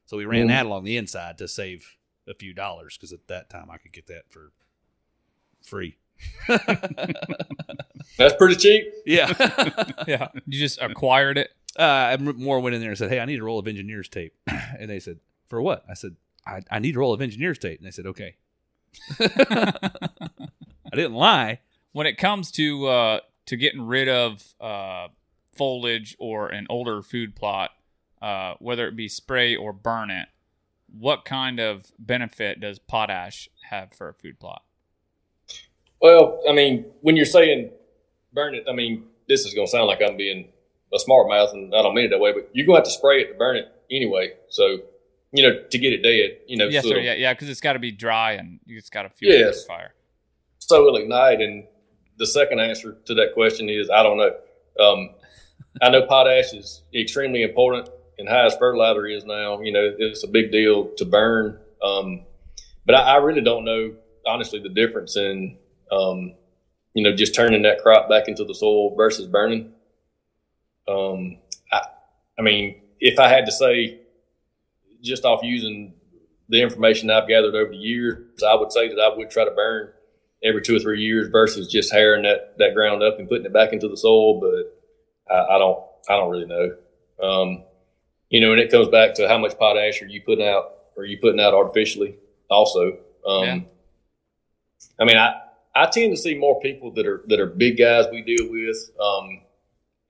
So 0.06 0.16
we 0.16 0.24
ran 0.24 0.46
Mhm. 0.46 0.48
that 0.48 0.66
along 0.66 0.84
the 0.84 0.96
inside 0.96 1.38
to 1.38 1.46
save 1.48 1.96
a 2.26 2.34
few 2.34 2.52
dollars 2.52 2.96
because 2.96 3.12
at 3.12 3.26
that 3.28 3.48
time 3.50 3.70
I 3.70 3.76
could 3.78 3.92
get 3.92 4.06
that 4.08 4.24
for 4.30 4.52
free. 5.62 5.96
That's 8.18 8.34
pretty 8.36 8.56
cheap. 8.56 8.84
Yeah. 9.06 9.32
yeah. 10.06 10.28
You 10.46 10.58
just 10.58 10.80
acquired 10.80 11.38
it. 11.38 11.50
uh, 11.78 11.82
and 12.18 12.36
more 12.36 12.60
went 12.60 12.74
in 12.74 12.80
there 12.80 12.90
and 12.90 12.98
said, 12.98 13.10
"Hey, 13.10 13.20
I 13.20 13.24
need 13.24 13.38
a 13.40 13.44
roll 13.44 13.58
of 13.58 13.68
engineer's 13.68 14.08
tape," 14.08 14.34
and 14.78 14.90
they 14.90 14.98
said, 15.00 15.18
"For 15.46 15.62
what?" 15.62 15.84
I 15.88 15.94
said, 15.94 16.16
"I, 16.46 16.62
I 16.70 16.78
need 16.80 16.96
a 16.96 16.98
roll 16.98 17.12
of 17.14 17.20
engineer's 17.22 17.58
tape," 17.58 17.78
and 17.78 17.86
they 17.86 17.92
said, 17.92 18.06
"Okay." 18.06 18.34
I 19.20 20.96
didn't 20.96 21.14
lie. 21.14 21.60
When 21.92 22.06
it 22.06 22.18
comes 22.18 22.50
to 22.52 22.86
uh, 22.86 23.20
to 23.46 23.56
getting 23.56 23.82
rid 23.82 24.08
of 24.08 24.44
uh, 24.60 25.08
foliage 25.56 26.16
or 26.18 26.48
an 26.48 26.66
older 26.70 27.02
food 27.02 27.34
plot, 27.34 27.70
uh, 28.22 28.54
whether 28.58 28.86
it 28.86 28.96
be 28.96 29.08
spray 29.08 29.56
or 29.56 29.72
burn 29.72 30.10
it, 30.10 30.28
what 30.86 31.24
kind 31.24 31.60
of 31.60 31.90
benefit 31.98 32.60
does 32.60 32.78
potash 32.78 33.48
have 33.70 33.92
for 33.92 34.08
a 34.08 34.14
food 34.14 34.38
plot? 34.38 34.62
Well, 36.00 36.40
I 36.48 36.52
mean, 36.52 36.86
when 37.02 37.16
you're 37.16 37.26
saying 37.26 37.70
burn 38.32 38.54
it, 38.54 38.64
I 38.68 38.72
mean, 38.72 39.04
this 39.28 39.44
is 39.44 39.54
going 39.54 39.66
to 39.66 39.70
sound 39.70 39.86
like 39.86 40.00
I'm 40.06 40.16
being 40.16 40.48
a 40.92 40.98
smart 40.98 41.28
mouth, 41.28 41.50
and 41.52 41.74
I 41.74 41.82
don't 41.82 41.94
mean 41.94 42.06
it 42.06 42.10
that 42.10 42.20
way, 42.20 42.32
but 42.32 42.50
you're 42.52 42.66
going 42.66 42.76
to 42.76 42.80
have 42.80 42.92
to 42.92 42.98
spray 42.98 43.22
it 43.22 43.32
to 43.32 43.34
burn 43.38 43.56
it 43.56 43.68
anyway. 43.90 44.32
So, 44.48 44.78
you 45.32 45.42
know, 45.42 45.62
to 45.70 45.78
get 45.78 45.92
it 45.92 46.02
dead, 46.02 46.38
you 46.48 46.56
know, 46.56 46.66
yes, 46.66 46.82
so 46.82 46.88
sir. 46.90 46.94
it'll- 46.96 47.04
Yeah, 47.06 47.14
yeah, 47.14 47.32
because 47.32 47.48
it's 47.48 47.60
got 47.60 47.74
to 47.74 47.78
be 47.78 47.92
dry 47.92 48.32
and 48.32 48.58
it's 48.66 48.90
got 48.90 49.02
to 49.02 49.08
fuel 49.10 49.32
Yes. 49.32 49.62
the 49.62 49.68
fire. 49.68 49.94
so 50.58 50.86
it'll 50.86 50.96
ignite. 50.96 51.40
And 51.40 51.64
the 52.18 52.26
second 52.26 52.60
answer 52.60 52.96
to 53.06 53.14
that 53.14 53.32
question 53.32 53.68
is 53.68 53.88
I 53.90 54.02
don't 54.02 54.16
know. 54.18 54.32
Um, 54.78 55.10
I 55.82 55.88
know 55.90 56.06
potash 56.06 56.52
is 56.52 56.82
extremely 56.94 57.42
important 57.42 57.88
and 58.18 58.28
high 58.28 58.46
as 58.46 58.56
fertilizer 58.56 59.06
is 59.06 59.24
now. 59.24 59.60
You 59.60 59.72
know, 59.72 59.94
it's 59.98 60.22
a 60.24 60.28
big 60.28 60.50
deal 60.52 60.90
to 60.96 61.04
burn. 61.04 61.58
Um, 61.82 62.24
but 62.86 62.94
I, 62.94 63.14
I 63.14 63.16
really 63.16 63.40
don't 63.40 63.64
know, 63.64 63.94
honestly, 64.26 64.58
the 64.60 64.68
difference 64.68 65.16
in, 65.16 65.56
um, 65.92 66.34
you 66.94 67.02
know, 67.04 67.14
just 67.14 67.34
turning 67.34 67.62
that 67.62 67.78
crop 67.82 68.08
back 68.08 68.26
into 68.28 68.44
the 68.44 68.54
soil 68.54 68.94
versus 68.96 69.26
burning. 69.26 69.72
Um, 70.88 71.38
I, 71.72 71.80
I 72.38 72.42
mean, 72.42 72.80
if 72.98 73.18
I 73.18 73.28
had 73.28 73.46
to 73.46 73.52
say, 73.52 73.99
just 75.02 75.24
off 75.24 75.40
using 75.42 75.94
the 76.48 76.62
information 76.62 77.10
I've 77.10 77.28
gathered 77.28 77.54
over 77.54 77.70
the 77.70 77.76
years, 77.76 78.42
I 78.42 78.54
would 78.54 78.72
say 78.72 78.88
that 78.88 78.98
I 79.00 79.16
would 79.16 79.30
try 79.30 79.44
to 79.44 79.50
burn 79.52 79.90
every 80.42 80.62
two 80.62 80.76
or 80.76 80.80
three 80.80 81.00
years 81.02 81.28
versus 81.28 81.68
just 81.68 81.92
herring 81.92 82.22
that, 82.22 82.58
that 82.58 82.74
ground 82.74 83.02
up 83.02 83.18
and 83.18 83.28
putting 83.28 83.46
it 83.46 83.52
back 83.52 83.72
into 83.72 83.88
the 83.88 83.96
soil. 83.96 84.40
But 84.40 85.34
I, 85.34 85.56
I 85.56 85.58
don't 85.58 85.84
I 86.08 86.16
don't 86.16 86.30
really 86.30 86.46
know. 86.46 86.76
Um, 87.22 87.64
you 88.30 88.40
know, 88.40 88.52
and 88.52 88.60
it 88.60 88.70
comes 88.70 88.88
back 88.88 89.14
to 89.14 89.28
how 89.28 89.38
much 89.38 89.58
potash 89.58 90.00
are 90.02 90.06
you 90.06 90.22
putting 90.22 90.46
out 90.46 90.72
or 90.96 91.02
are 91.02 91.06
you 91.06 91.18
putting 91.18 91.40
out 91.40 91.54
artificially 91.54 92.16
also. 92.48 92.98
Um, 93.26 93.44
Yeah. 93.44 93.60
I 94.98 95.04
mean, 95.04 95.16
I, 95.16 95.40
I 95.74 95.86
tend 95.86 96.14
to 96.14 96.20
see 96.20 96.34
more 96.34 96.60
people 96.60 96.90
that 96.92 97.06
are 97.06 97.22
that 97.26 97.38
are 97.38 97.46
big 97.46 97.78
guys 97.78 98.06
we 98.10 98.22
deal 98.22 98.50
with. 98.50 98.90
Um, 99.00 99.42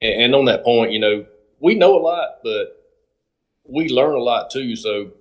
and, 0.01 0.23
and 0.23 0.35
on 0.35 0.45
that 0.45 0.63
point, 0.63 0.91
you 0.91 0.99
know, 0.99 1.25
we 1.59 1.75
know 1.75 1.97
a 1.97 2.01
lot, 2.01 2.39
but 2.43 2.80
we 3.67 3.89
learn 3.89 4.15
a 4.15 4.19
lot 4.19 4.49
too. 4.49 4.75
So, 4.75 5.11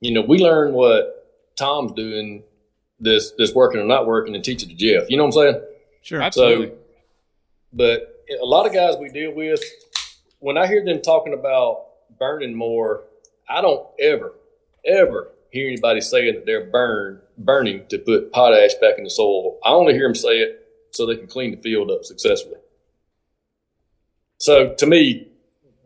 you 0.00 0.12
know, 0.12 0.22
we 0.22 0.38
learn 0.38 0.72
what 0.72 1.26
Tom's 1.58 1.92
doing 1.92 2.44
this 2.98 3.32
this 3.38 3.54
working 3.54 3.80
or 3.80 3.84
not 3.84 4.06
working 4.06 4.34
and 4.34 4.44
teach 4.44 4.62
it 4.62 4.68
to 4.68 4.74
Jeff. 4.74 5.10
You 5.10 5.16
know 5.16 5.26
what 5.26 5.36
I'm 5.36 5.52
saying? 5.52 5.64
Sure. 6.02 6.22
Absolutely. 6.22 6.68
So, 6.68 6.74
but 7.72 8.24
a 8.40 8.44
lot 8.44 8.66
of 8.66 8.72
guys 8.72 8.96
we 8.98 9.08
deal 9.08 9.32
with, 9.34 9.62
when 10.38 10.56
I 10.56 10.66
hear 10.66 10.84
them 10.84 11.00
talking 11.02 11.34
about 11.34 11.86
burning 12.18 12.54
more, 12.54 13.04
I 13.48 13.60
don't 13.60 13.86
ever, 14.00 14.34
ever 14.84 15.32
hear 15.50 15.68
anybody 15.68 16.00
saying 16.00 16.34
that 16.34 16.46
they're 16.46 16.64
burn 16.64 17.20
burning 17.36 17.86
to 17.88 17.98
put 17.98 18.32
potash 18.32 18.74
back 18.80 18.98
in 18.98 19.04
the 19.04 19.10
soil. 19.10 19.58
I 19.64 19.70
only 19.70 19.94
hear 19.94 20.06
them 20.06 20.14
say 20.14 20.40
it 20.40 20.66
so 20.92 21.06
they 21.06 21.16
can 21.16 21.26
clean 21.26 21.52
the 21.52 21.56
field 21.56 21.90
up 21.90 22.04
successfully. 22.04 22.58
So 24.38 24.74
to 24.74 24.86
me, 24.86 25.28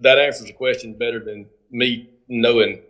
that 0.01 0.19
answers 0.19 0.47
the 0.47 0.53
question 0.53 0.95
better 0.95 1.19
than 1.19 1.47
me 1.75 2.09
knowing 2.29 2.81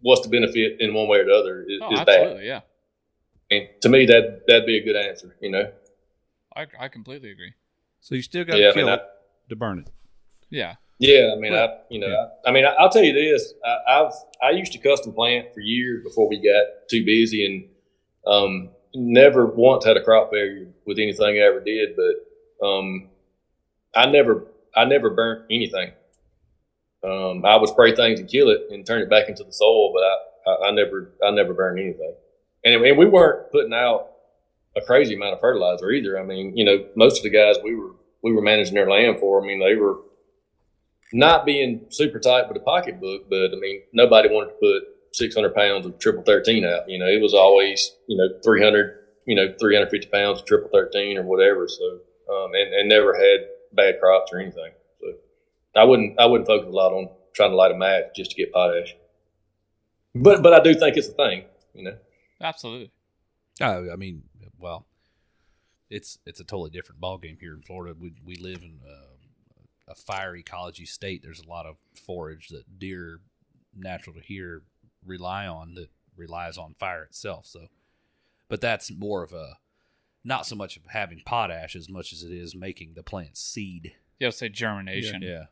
what's 0.00 0.22
the 0.22 0.28
benefit 0.28 0.80
in 0.80 0.94
one 0.94 1.06
way 1.06 1.18
or 1.18 1.24
the 1.26 1.34
other 1.34 1.62
is, 1.68 1.80
Oh, 1.82 1.92
is 1.94 2.04
that. 2.06 2.42
Yeah. 2.42 2.60
And 3.50 3.68
to 3.82 3.88
me, 3.88 4.06
that 4.06 4.42
that'd 4.48 4.66
be 4.66 4.78
a 4.78 4.84
good 4.84 4.96
answer. 4.96 5.36
You 5.40 5.50
know? 5.50 5.70
I, 6.56 6.66
I 6.80 6.88
completely 6.88 7.30
agree. 7.30 7.52
So 8.00 8.14
you 8.14 8.22
still 8.22 8.44
got 8.44 8.54
to 8.54 8.58
Yeah, 8.60 8.70
I 8.70 8.72
kill 8.72 8.86
mean, 8.86 8.92
I- 8.94 8.96
it 8.96 9.02
to 9.50 9.56
burn 9.56 9.78
it. 9.80 9.88
Yeah. 10.50 10.74
Yeah, 10.98 11.32
I 11.36 11.40
mean, 11.40 11.52
Well, 11.52 11.68
I 11.68 11.78
you 11.90 11.98
know, 12.00 12.06
yeah. 12.06 12.26
I, 12.46 12.50
I 12.50 12.52
mean, 12.52 12.64
I, 12.64 12.70
I'll 12.78 12.88
tell 12.90 13.02
you 13.02 13.12
this: 13.12 13.54
I, 13.64 13.76
I've 14.00 14.12
I 14.40 14.50
used 14.50 14.72
to 14.72 14.78
custom 14.78 15.12
plant 15.12 15.52
for 15.52 15.60
years 15.60 16.04
before 16.04 16.28
we 16.28 16.36
got 16.36 16.64
too 16.88 17.04
busy, 17.04 17.44
and 17.44 18.32
um, 18.32 18.70
never 18.94 19.46
once 19.46 19.84
had 19.84 19.96
a 19.96 20.02
crop 20.04 20.30
failure 20.30 20.68
with 20.86 20.98
anything 21.00 21.24
I 21.38 21.46
ever 21.46 21.58
did. 21.60 21.96
But 21.96 22.64
um, 22.66 23.08
I 23.96 24.06
never 24.06 24.46
I 24.76 24.84
never 24.84 25.10
burnt 25.10 25.46
anything. 25.50 25.90
Um, 27.04 27.44
I 27.44 27.56
would 27.56 27.68
spray 27.68 27.94
things 27.94 28.20
and 28.20 28.28
kill 28.28 28.48
it 28.48 28.68
and 28.70 28.86
turn 28.86 29.02
it 29.02 29.10
back 29.10 29.28
into 29.28 29.44
the 29.44 29.52
soil, 29.52 29.92
but 29.92 30.02
I, 30.02 30.50
I, 30.50 30.68
I 30.68 30.70
never 30.70 31.12
I 31.24 31.30
never 31.30 31.52
burned 31.52 31.80
anything. 31.80 32.14
And, 32.64 32.84
and 32.84 32.98
we 32.98 33.06
weren't 33.06 33.50
putting 33.50 33.74
out 33.74 34.12
a 34.76 34.80
crazy 34.80 35.14
amount 35.14 35.34
of 35.34 35.40
fertilizer 35.40 35.90
either. 35.90 36.18
I 36.18 36.24
mean, 36.24 36.56
you 36.56 36.64
know, 36.64 36.86
most 36.94 37.18
of 37.18 37.24
the 37.24 37.30
guys 37.30 37.56
we 37.62 37.74
were 37.74 37.92
we 38.22 38.32
were 38.32 38.42
managing 38.42 38.74
their 38.74 38.88
land 38.88 39.18
for. 39.18 39.42
I 39.42 39.46
mean, 39.46 39.58
they 39.58 39.74
were 39.74 39.98
not 41.12 41.44
being 41.44 41.86
super 41.90 42.18
tight 42.18 42.48
with 42.48 42.56
a 42.56 42.60
pocketbook, 42.60 43.28
but 43.28 43.52
I 43.52 43.56
mean, 43.56 43.82
nobody 43.92 44.28
wanted 44.28 44.52
to 44.52 44.58
put 44.60 45.16
600 45.16 45.54
pounds 45.54 45.86
of 45.86 45.98
triple 45.98 46.22
13 46.22 46.64
out. 46.64 46.88
You 46.88 46.98
know, 46.98 47.06
it 47.06 47.20
was 47.20 47.34
always, 47.34 47.92
you 48.06 48.16
know, 48.16 48.28
300, 48.42 48.98
you 49.26 49.34
know, 49.34 49.54
350 49.60 50.08
pounds 50.08 50.40
of 50.40 50.46
triple 50.46 50.70
13 50.72 51.18
or 51.18 51.24
whatever. 51.24 51.68
So, 51.68 51.84
um, 52.32 52.52
and, 52.54 52.72
and 52.72 52.88
never 52.88 53.14
had 53.14 53.48
bad 53.72 54.00
crops 54.00 54.32
or 54.32 54.40
anything. 54.40 54.72
So 55.74 55.80
I 55.80 55.84
wouldn't, 55.84 56.18
I 56.18 56.26
wouldn't 56.26 56.46
focus 56.46 56.68
a 56.68 56.72
lot 56.72 56.92
on 56.92 57.08
trying 57.34 57.50
to 57.50 57.56
light 57.56 57.72
a 57.72 57.76
match 57.76 58.04
just 58.14 58.32
to 58.32 58.36
get 58.36 58.52
potash. 58.52 58.94
But, 60.14 60.42
but 60.42 60.52
I 60.52 60.62
do 60.62 60.74
think 60.74 60.96
it's 60.96 61.08
a 61.08 61.12
thing, 61.12 61.44
you 61.74 61.84
know. 61.84 61.96
Absolutely. 62.40 62.90
Oh, 63.60 63.90
I 63.92 63.96
mean, 63.96 64.24
well, 64.58 64.86
it's 65.92 66.18
it's 66.24 66.40
a 66.40 66.44
totally 66.44 66.70
different 66.70 67.00
ball 67.00 67.18
game 67.18 67.36
here 67.38 67.52
in 67.52 67.62
Florida. 67.62 67.94
We 67.98 68.14
we 68.24 68.36
live 68.36 68.62
in 68.62 68.80
a, 68.86 69.92
a 69.92 69.94
fire 69.94 70.34
ecology 70.34 70.86
state. 70.86 71.22
There's 71.22 71.40
a 71.40 71.48
lot 71.48 71.66
of 71.66 71.76
forage 71.94 72.48
that 72.48 72.78
deer, 72.78 73.20
natural 73.76 74.16
to 74.16 74.22
here, 74.22 74.62
rely 75.04 75.46
on 75.46 75.74
that 75.74 75.90
relies 76.16 76.56
on 76.56 76.74
fire 76.78 77.04
itself. 77.04 77.46
So, 77.46 77.66
but 78.48 78.60
that's 78.60 78.90
more 78.90 79.22
of 79.22 79.32
a 79.32 79.58
not 80.24 80.46
so 80.46 80.56
much 80.56 80.76
of 80.76 80.84
having 80.88 81.20
potash 81.26 81.76
as 81.76 81.88
much 81.88 82.12
as 82.12 82.22
it 82.22 82.32
is 82.32 82.54
making 82.54 82.94
the 82.94 83.02
plant 83.02 83.36
seed. 83.36 83.94
You 84.18 84.26
have 84.26 84.34
say 84.34 84.48
germination. 84.48 85.20
Yeah, 85.20 85.46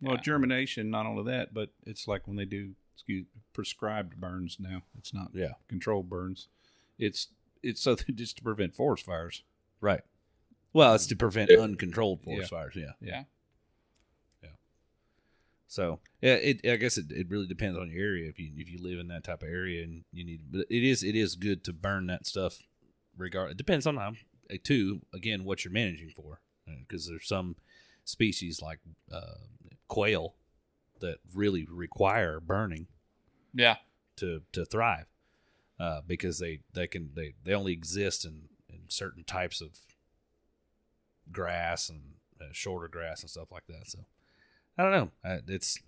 Well, 0.00 0.14
Yeah. 0.16 0.20
germination, 0.22 0.90
not 0.90 1.06
only 1.06 1.24
that, 1.32 1.54
but 1.54 1.70
it's 1.86 2.06
like 2.06 2.26
when 2.28 2.36
they 2.36 2.44
do 2.44 2.74
excuse 2.94 3.26
prescribed 3.52 4.20
burns 4.20 4.58
now. 4.60 4.82
It's 4.98 5.12
not 5.14 5.30
yeah, 5.34 5.52
controlled 5.68 6.08
burns. 6.08 6.48
It's 6.98 7.28
it's 7.62 7.80
so 7.80 7.94
that 7.96 8.14
just 8.16 8.36
to 8.38 8.42
prevent 8.42 8.74
forest 8.74 9.04
fires. 9.04 9.42
right. 9.80 10.02
Well, 10.72 10.94
it's 10.94 11.06
to 11.06 11.16
prevent 11.16 11.50
Yeah. 11.50 11.60
uncontrolled 11.60 12.22
forest 12.22 12.52
Yeah. 12.52 12.58
fires. 12.58 12.74
Yeah. 12.76 12.92
Yeah. 13.00 13.24
Yeah. 14.42 14.50
So 15.68 16.00
yeah, 16.20 16.34
it 16.34 16.66
I 16.66 16.76
guess 16.76 16.98
it, 16.98 17.10
it 17.10 17.28
really 17.30 17.46
depends 17.46 17.78
on 17.78 17.90
your 17.90 18.02
area. 18.04 18.28
If 18.28 18.38
you 18.38 18.52
if 18.56 18.70
you 18.70 18.78
live 18.82 18.98
in 18.98 19.08
that 19.08 19.24
type 19.24 19.42
of 19.42 19.48
area 19.48 19.82
and 19.84 20.04
you 20.12 20.24
need, 20.24 20.42
but 20.50 20.66
it 20.70 20.84
is 20.84 21.02
it 21.02 21.16
is 21.16 21.34
good 21.34 21.64
to 21.64 21.72
burn 21.72 22.06
that 22.08 22.26
stuff. 22.26 22.58
Regard 23.16 23.50
it 23.52 23.56
depends 23.56 23.86
on 23.86 23.96
how 23.96 24.12
uh, 24.50 24.56
too 24.62 25.00
again 25.14 25.44
what 25.44 25.64
you're 25.64 25.72
managing 25.72 26.10
for 26.10 26.40
because 26.80 27.08
there's 27.08 27.26
some 27.26 27.56
species 28.04 28.60
like 28.60 28.80
uh, 29.10 29.20
quail 29.88 30.34
that 31.00 31.18
really 31.34 31.66
require 31.70 32.40
burning 32.40 32.86
Yeah. 33.54 33.76
to 34.16 34.42
to 34.52 34.64
thrive 34.64 35.06
uh, 35.78 36.00
because 36.06 36.38
they 36.38 36.60
they 36.72 36.86
can 36.86 37.10
they 37.14 37.34
they 37.44 37.52
only 37.54 37.72
exist 37.72 38.24
in 38.24 38.48
in 38.68 38.80
certain 38.88 39.24
types 39.24 39.60
of 39.60 39.70
grass 41.32 41.88
and 41.88 42.00
uh, 42.40 42.44
shorter 42.52 42.88
grass 42.88 43.22
and 43.22 43.30
stuff 43.30 43.50
like 43.52 43.66
that. 43.68 43.88
So 43.90 44.00
I 44.78 44.82
don't 44.82 44.92
know. 44.92 45.10
Uh, 45.24 45.38
it's 45.48 45.78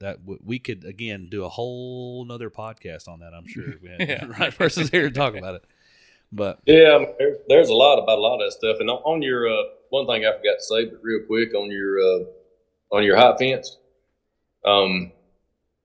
that 0.00 0.20
w- 0.24 0.40
we 0.44 0.58
could 0.58 0.84
again 0.84 1.28
do 1.30 1.44
a 1.44 1.48
whole 1.48 2.24
nother 2.24 2.50
podcast 2.50 3.08
on 3.08 3.20
that. 3.20 3.32
I'm 3.34 3.46
sure 3.46 3.68
if 3.70 3.82
we 3.82 3.88
had 3.90 4.00
Yeah. 4.08 4.24
the 4.26 4.32
right 4.32 4.56
persons 4.56 4.90
here 4.90 5.02
to 5.08 5.10
talk 5.10 5.34
about 5.34 5.56
it. 5.56 5.64
But 6.32 6.60
Yeah, 6.66 7.04
I 7.20 7.34
there's 7.48 7.70
a 7.70 7.74
lot 7.74 7.98
about 7.98 8.18
a 8.18 8.20
lot 8.20 8.34
of 8.40 8.46
that 8.46 8.52
stuff. 8.52 8.76
And 8.80 8.88
on, 8.88 8.98
on 8.98 9.22
your 9.22 9.48
uh, 9.48 9.64
one 9.90 10.06
thing 10.06 10.24
I 10.24 10.30
forgot 10.32 10.56
to 10.58 10.62
say, 10.62 10.84
but 10.84 11.00
real 11.02 11.20
quick 11.26 11.54
on 11.54 11.70
your 11.70 11.98
uh, 12.00 12.24
on 12.92 13.04
your 13.04 13.16
hot 13.16 13.38
fence, 13.38 13.76
um, 14.64 15.12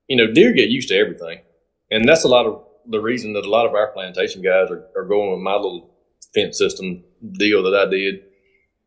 you 0.08 0.16
know, 0.16 0.32
deer 0.32 0.52
get 0.52 0.68
used 0.68 0.88
to 0.88 0.96
everything, 0.96 1.40
and 1.90 2.08
that's 2.08 2.24
a 2.24 2.28
lot 2.28 2.46
of 2.46 2.64
the 2.88 3.00
reason 3.00 3.32
that 3.32 3.44
a 3.44 3.50
lot 3.50 3.66
of 3.66 3.74
our 3.74 3.88
plantation 3.88 4.42
guys 4.42 4.70
are, 4.70 4.86
are 4.96 5.04
going 5.04 5.30
with 5.30 5.40
my 5.40 5.54
little 5.54 5.90
fence 6.34 6.58
system 6.58 7.02
deal 7.32 7.62
that 7.64 7.74
I 7.74 7.90
did. 7.90 8.22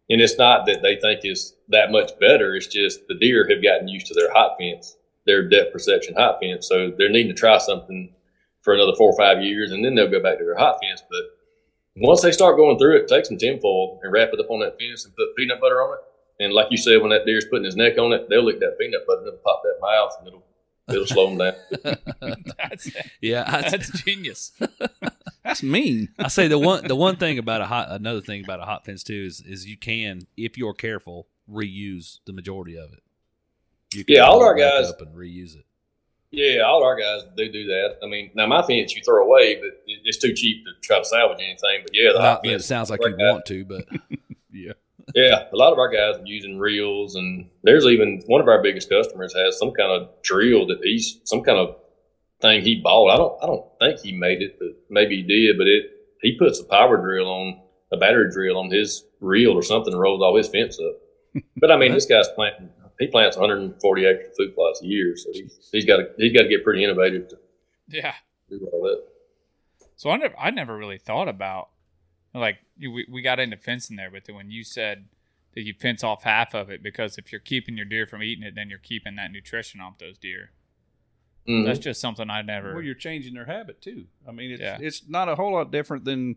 And 0.10 0.22
it's 0.22 0.38
not 0.38 0.66
that 0.66 0.82
they 0.82 0.96
think 0.96 1.22
it's 1.24 1.54
that 1.70 1.92
much 1.92 2.18
better. 2.20 2.56
It's 2.56 2.68
just 2.68 3.08
the 3.08 3.16
deer 3.16 3.48
have 3.48 3.64
gotten 3.64 3.88
used 3.88 4.08
to 4.08 4.14
their 4.14 4.32
hot 4.32 4.58
fence, 4.60 4.98
their 5.26 5.48
depth 5.48 5.72
perception 5.72 6.16
hot 6.16 6.40
fence. 6.42 6.68
So 6.68 6.92
they're 6.98 7.10
needing 7.10 7.34
to 7.34 7.40
try 7.40 7.58
something 7.60 8.14
for 8.62 8.74
another 8.74 8.94
four 8.98 9.12
or 9.12 9.18
five 9.18 9.44
years, 9.44 9.72
and 9.72 9.84
then 9.86 9.96
they'll 9.96 10.10
go 10.10 10.22
back 10.22 10.40
to 10.40 10.44
their 10.44 10.58
hot 10.58 10.80
fence. 10.82 11.04
But 11.10 11.22
once 11.96 12.22
they 12.22 12.32
start 12.32 12.58
going 12.58 12.78
through 12.78 12.98
it, 12.98 13.08
take 13.08 13.26
some 13.26 13.38
tinfoil 13.38 14.00
and 14.04 14.12
wrap 14.12 14.30
it 14.34 14.40
up 14.40 14.50
on 14.50 14.60
that 14.62 14.80
fence 14.80 15.06
and 15.06 15.16
put 15.16 15.36
peanut 15.36 15.62
butter 15.62 15.82
on 15.82 15.98
it. 15.98 16.04
And 16.40 16.54
like 16.54 16.68
you 16.72 16.78
said, 16.78 17.02
when 17.02 17.10
that 17.10 17.26
deer's 17.26 17.46
putting 17.46 17.66
his 17.66 17.76
neck 17.76 17.98
on 17.98 18.14
it, 18.14 18.30
they'll 18.30 18.44
lick 18.44 18.60
that 18.62 18.78
peanut 18.80 19.06
butter 19.06 19.20
and 19.20 19.28
it'll 19.28 19.40
pop 19.40 19.62
that 19.64 19.78
mouth 19.82 20.14
and 20.20 20.28
it'll 20.30 20.46
it'll 20.90 21.06
slow 21.06 21.28
them 21.36 21.38
down. 21.38 21.96
That's 22.58 22.90
yeah, 23.22 23.44
I, 23.46 23.70
that's 23.70 23.92
genius. 24.04 24.52
That's 25.44 25.64
mean. 25.64 26.10
I 26.20 26.28
say 26.28 26.48
the 26.48 26.58
one 26.60 26.88
the 26.88 26.96
one 26.96 27.16
thing 27.18 27.38
about 27.40 27.62
a 27.62 27.66
hot 27.66 27.88
another 27.92 28.22
thing 28.22 28.44
about 28.44 28.60
a 28.60 28.66
hot 28.66 28.86
fence 28.86 29.04
too 29.04 29.24
is 29.28 29.42
is 29.42 29.66
you 29.66 29.78
can 29.78 30.22
if 30.38 30.58
you're 30.58 30.74
careful 30.74 31.28
reuse 31.52 32.20
the 32.26 32.34
majority 32.34 32.78
of 32.78 32.94
it. 32.94 33.04
You 33.94 34.04
Yeah, 34.08 34.22
all 34.22 34.42
our 34.44 34.56
guys- 34.56 34.90
up 34.90 35.02
and 35.02 35.16
reuse 35.16 35.56
it. 35.56 35.66
Yeah, 36.32 36.62
all 36.62 36.84
our 36.84 36.96
guys 36.96 37.24
do 37.36 37.52
do 37.52 37.66
that. 37.68 37.98
I 38.04 38.06
mean, 38.08 38.30
now 38.36 38.46
my 38.46 38.62
fence 38.62 38.96
you 38.96 39.02
throw 39.04 39.26
away, 39.26 39.56
but 39.56 39.82
it's 39.88 40.20
too 40.20 40.34
cheap 40.34 40.64
to 40.66 40.72
try 40.82 41.00
to 41.00 41.06
salvage 41.06 41.40
anything. 41.40 41.80
But 41.84 41.92
yeah, 41.96 42.12
the 42.14 42.20
hot 42.20 42.24
Not 42.26 42.44
that 42.44 42.52
it 42.54 42.64
sounds 42.64 42.92
like 42.92 43.00
you 43.04 43.10
that. 43.16 43.18
want 43.20 43.46
to, 43.48 43.66
but 43.66 43.86
Yeah. 44.54 44.74
Yeah, 45.16 45.46
a 45.52 45.56
lot 45.56 45.74
of 45.74 45.80
our 45.80 45.90
guys 45.90 46.22
are 46.22 46.26
using 46.26 46.60
reels, 46.60 47.16
and 47.16 47.50
there's 47.64 47.86
even 47.86 48.22
one 48.28 48.42
of 48.42 48.48
our 48.48 48.62
biggest 48.62 48.90
customers 48.90 49.34
has 49.36 49.58
some 49.58 49.72
kind 49.72 49.92
of 49.92 50.10
drill 50.24 50.68
that 50.68 50.80
he's 50.84 51.20
some 51.24 51.42
kind 51.44 51.58
of 51.58 51.76
thing 52.42 52.62
he 52.62 52.80
bought. 52.82 53.10
I 53.12 53.18
don't, 53.18 53.44
I 53.44 53.48
don't 53.48 53.66
think 53.80 54.00
he 54.02 54.12
made 54.18 54.42
it, 54.42 54.58
but 54.60 54.70
maybe 54.90 55.18
he 55.18 55.24
did. 55.24 55.58
But 55.58 55.68
it, 55.68 55.86
he 56.22 56.38
puts 56.38 56.60
a 56.60 56.64
power 56.66 56.98
drill 56.98 57.28
on 57.28 57.60
a 57.92 57.98
battery 57.98 58.30
drill 58.32 58.58
on 58.60 58.70
his 58.70 59.04
reel 59.20 59.54
or 59.54 59.64
something, 59.64 59.94
and 59.94 60.02
rolls 60.02 60.22
all 60.22 60.36
his 60.38 60.48
fence 60.48 60.78
up. 60.80 60.96
But 61.58 61.72
I 61.72 61.78
mean, 61.78 61.92
this 61.94 62.06
guy's 62.06 62.28
planting. 62.36 62.70
He 63.00 63.08
plants 63.08 63.38
140 63.38 64.06
acres 64.06 64.28
of 64.30 64.36
food 64.36 64.56
plots 64.56 64.82
a 64.82 64.86
year, 64.86 65.16
so 65.16 65.30
he's, 65.32 65.70
he's 65.72 65.86
got 65.86 65.98
to 65.98 66.10
he's 66.18 66.34
got 66.34 66.44
to 66.44 66.50
get 66.50 66.64
pretty 66.64 66.84
innovative 66.84 67.30
to 67.30 67.38
Yeah. 67.88 68.14
do 68.50 68.68
all 68.74 68.84
that. 68.84 69.04
So 69.96 70.10
I 70.10 70.18
never, 70.18 70.36
I 70.40 70.50
never 70.52 70.76
really 70.78 70.98
thought 70.98 71.28
about 71.30 71.70
like 72.34 72.60
we, 72.80 73.06
we 73.10 73.22
got 73.22 73.40
into 73.40 73.58
fencing 73.58 73.96
there, 73.96 74.12
but 74.12 74.26
then 74.26 74.36
when 74.36 74.52
you 74.52 74.64
said 74.64 75.06
that 75.56 75.62
you 75.64 75.74
fence 75.74 76.04
off 76.04 76.24
half 76.24 76.54
of 76.54 76.70
it 76.70 76.84
because 76.84 77.18
if 77.18 77.32
you're 77.32 77.42
keeping 77.42 77.76
your 77.76 77.86
deer 77.86 78.06
from 78.06 78.22
eating 78.22 78.44
it, 78.44 78.54
then 78.56 78.70
you're 78.70 78.78
keeping 78.80 79.16
that 79.16 79.32
nutrition 79.32 79.82
off 79.82 79.98
those 79.98 80.18
deer. 80.18 80.52
Mhm. 81.48 81.66
That's 81.66 81.80
just 81.80 82.00
something 82.00 82.30
I 82.30 82.42
never. 82.44 82.74
Well, 82.76 82.84
you're 82.84 82.94
changing 82.94 83.34
their 83.34 83.46
habit 83.46 83.82
too. 83.82 84.06
I 84.28 84.32
mean, 84.32 84.52
it's 84.52 84.62
Yeah. 84.62 84.78
it's 84.80 85.08
not 85.08 85.28
a 85.30 85.36
whole 85.36 85.54
lot 85.54 85.72
different 85.72 86.06
than 86.06 86.36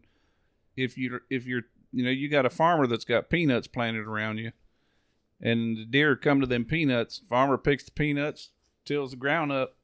if 0.76 0.96
you 0.96 1.16
are 1.16 1.22
if 1.28 1.46
you're 1.46 1.64
you 1.92 2.02
know 2.04 2.10
you 2.10 2.28
got 2.30 2.46
a 2.46 2.50
farmer 2.50 2.86
that's 2.86 3.04
got 3.04 3.28
peanuts 3.28 3.66
planted 3.66 4.06
around 4.06 4.38
you, 4.38 4.52
and 5.40 5.76
the 5.76 5.84
deer 5.84 6.16
come 6.16 6.40
to 6.40 6.46
them 6.46 6.64
peanuts. 6.64 7.20
Farmer 7.28 7.58
picks 7.58 7.84
the 7.84 7.90
peanuts, 7.90 8.50
tills 8.86 9.10
the 9.10 9.16
ground 9.18 9.52
up. 9.52 9.76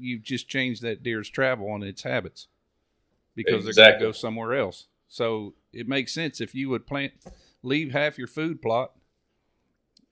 You've 0.00 0.22
just 0.22 0.48
changed 0.48 0.80
that 0.82 1.02
deer's 1.02 1.28
travel 1.28 1.72
and 1.74 1.84
its 1.84 2.02
habits 2.02 2.48
because 3.34 3.64
they're 3.64 3.70
Exactly. 3.70 3.90
going 4.00 4.00
to 4.00 4.06
go 4.08 4.12
somewhere 4.12 4.54
else. 4.54 4.86
So 5.08 5.54
it 5.72 5.88
makes 5.88 6.12
sense 6.12 6.40
if 6.40 6.54
you 6.54 6.68
would 6.70 6.86
plant, 6.86 7.12
leave 7.62 7.92
half 7.92 8.18
your 8.18 8.26
food 8.26 8.60
plot 8.60 8.92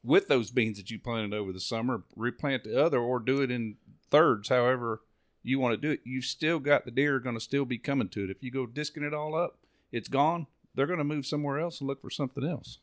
with 0.03 0.29
those 0.29 0.51
beans 0.51 0.79
that 0.79 0.91
you 0.91 0.99
planted 0.99 1.35
over 1.35 1.53
the 1.53 1.61
summer, 1.61 2.05
replant 2.15 2.65
the 2.65 2.83
other, 2.83 2.99
or 2.99 3.19
do 3.19 3.43
it 3.43 3.51
in 3.51 3.77
thirds, 4.11 4.49
however 4.49 5.03
you 5.43 5.61
want 5.61 5.73
to 5.73 5.77
do 5.89 5.93
it, 5.93 6.01
you've 6.05 6.25
still 6.25 6.59
got 6.59 6.85
the 6.85 6.91
deer 6.91 7.17
are 7.17 7.21
going 7.21 7.37
to 7.37 7.41
still 7.41 7.65
be 7.65 7.79
coming 7.79 8.09
to 8.09 8.25
it. 8.25 8.31
If 8.31 8.43
you 8.43 8.51
go 8.51 8.67
disking 8.67 9.05
it 9.05 9.15
all 9.15 9.35
up, 9.37 9.59
it's 9.93 10.09
gone. 10.09 10.49
They're 10.75 10.87
going 10.87 10.99
to 10.99 11.05
move 11.05 11.25
somewhere 11.25 11.61
else 11.61 11.81
and 11.81 11.87
look 11.87 12.03
for 12.03 12.11
something 12.11 12.45
else. 12.45 12.79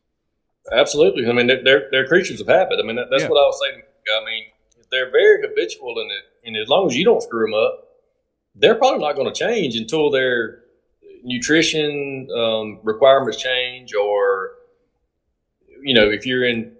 Absolutely. 0.71 1.27
I 1.27 1.33
mean, 1.33 1.47
they're 1.47 1.61
they're, 1.63 1.87
they're 1.91 2.07
creatures 2.07 2.39
of 2.39 2.47
habit. 2.47 2.79
I 2.81 2.83
mean, 2.87 2.95
that, 2.95 3.07
that's 3.11 3.23
Yeah. 3.23 3.29
what 3.29 3.37
I 3.43 3.45
was 3.47 3.59
saying. 3.61 3.81
I 4.09 4.25
mean, 4.25 4.43
they're 4.91 5.11
very 5.11 5.45
habitual 5.47 5.99
in 5.99 6.07
it, 6.07 6.47
and 6.47 6.55
as 6.55 6.69
long 6.69 6.87
as 6.87 6.95
you 6.95 7.03
don't 7.03 7.21
screw 7.21 7.45
them 7.45 7.53
up, 7.53 7.87
they're 8.55 8.75
probably 8.75 8.99
not 9.01 9.15
going 9.15 9.31
to 9.31 9.37
change 9.37 9.75
until 9.75 10.09
their 10.09 10.62
nutrition 11.23 12.27
um, 12.35 12.79
requirements 12.83 13.41
change, 13.41 13.93
or 13.93 14.51
you 15.81 15.93
know, 15.93 16.09
if 16.09 16.25
you're 16.25 16.45
in 16.45 16.73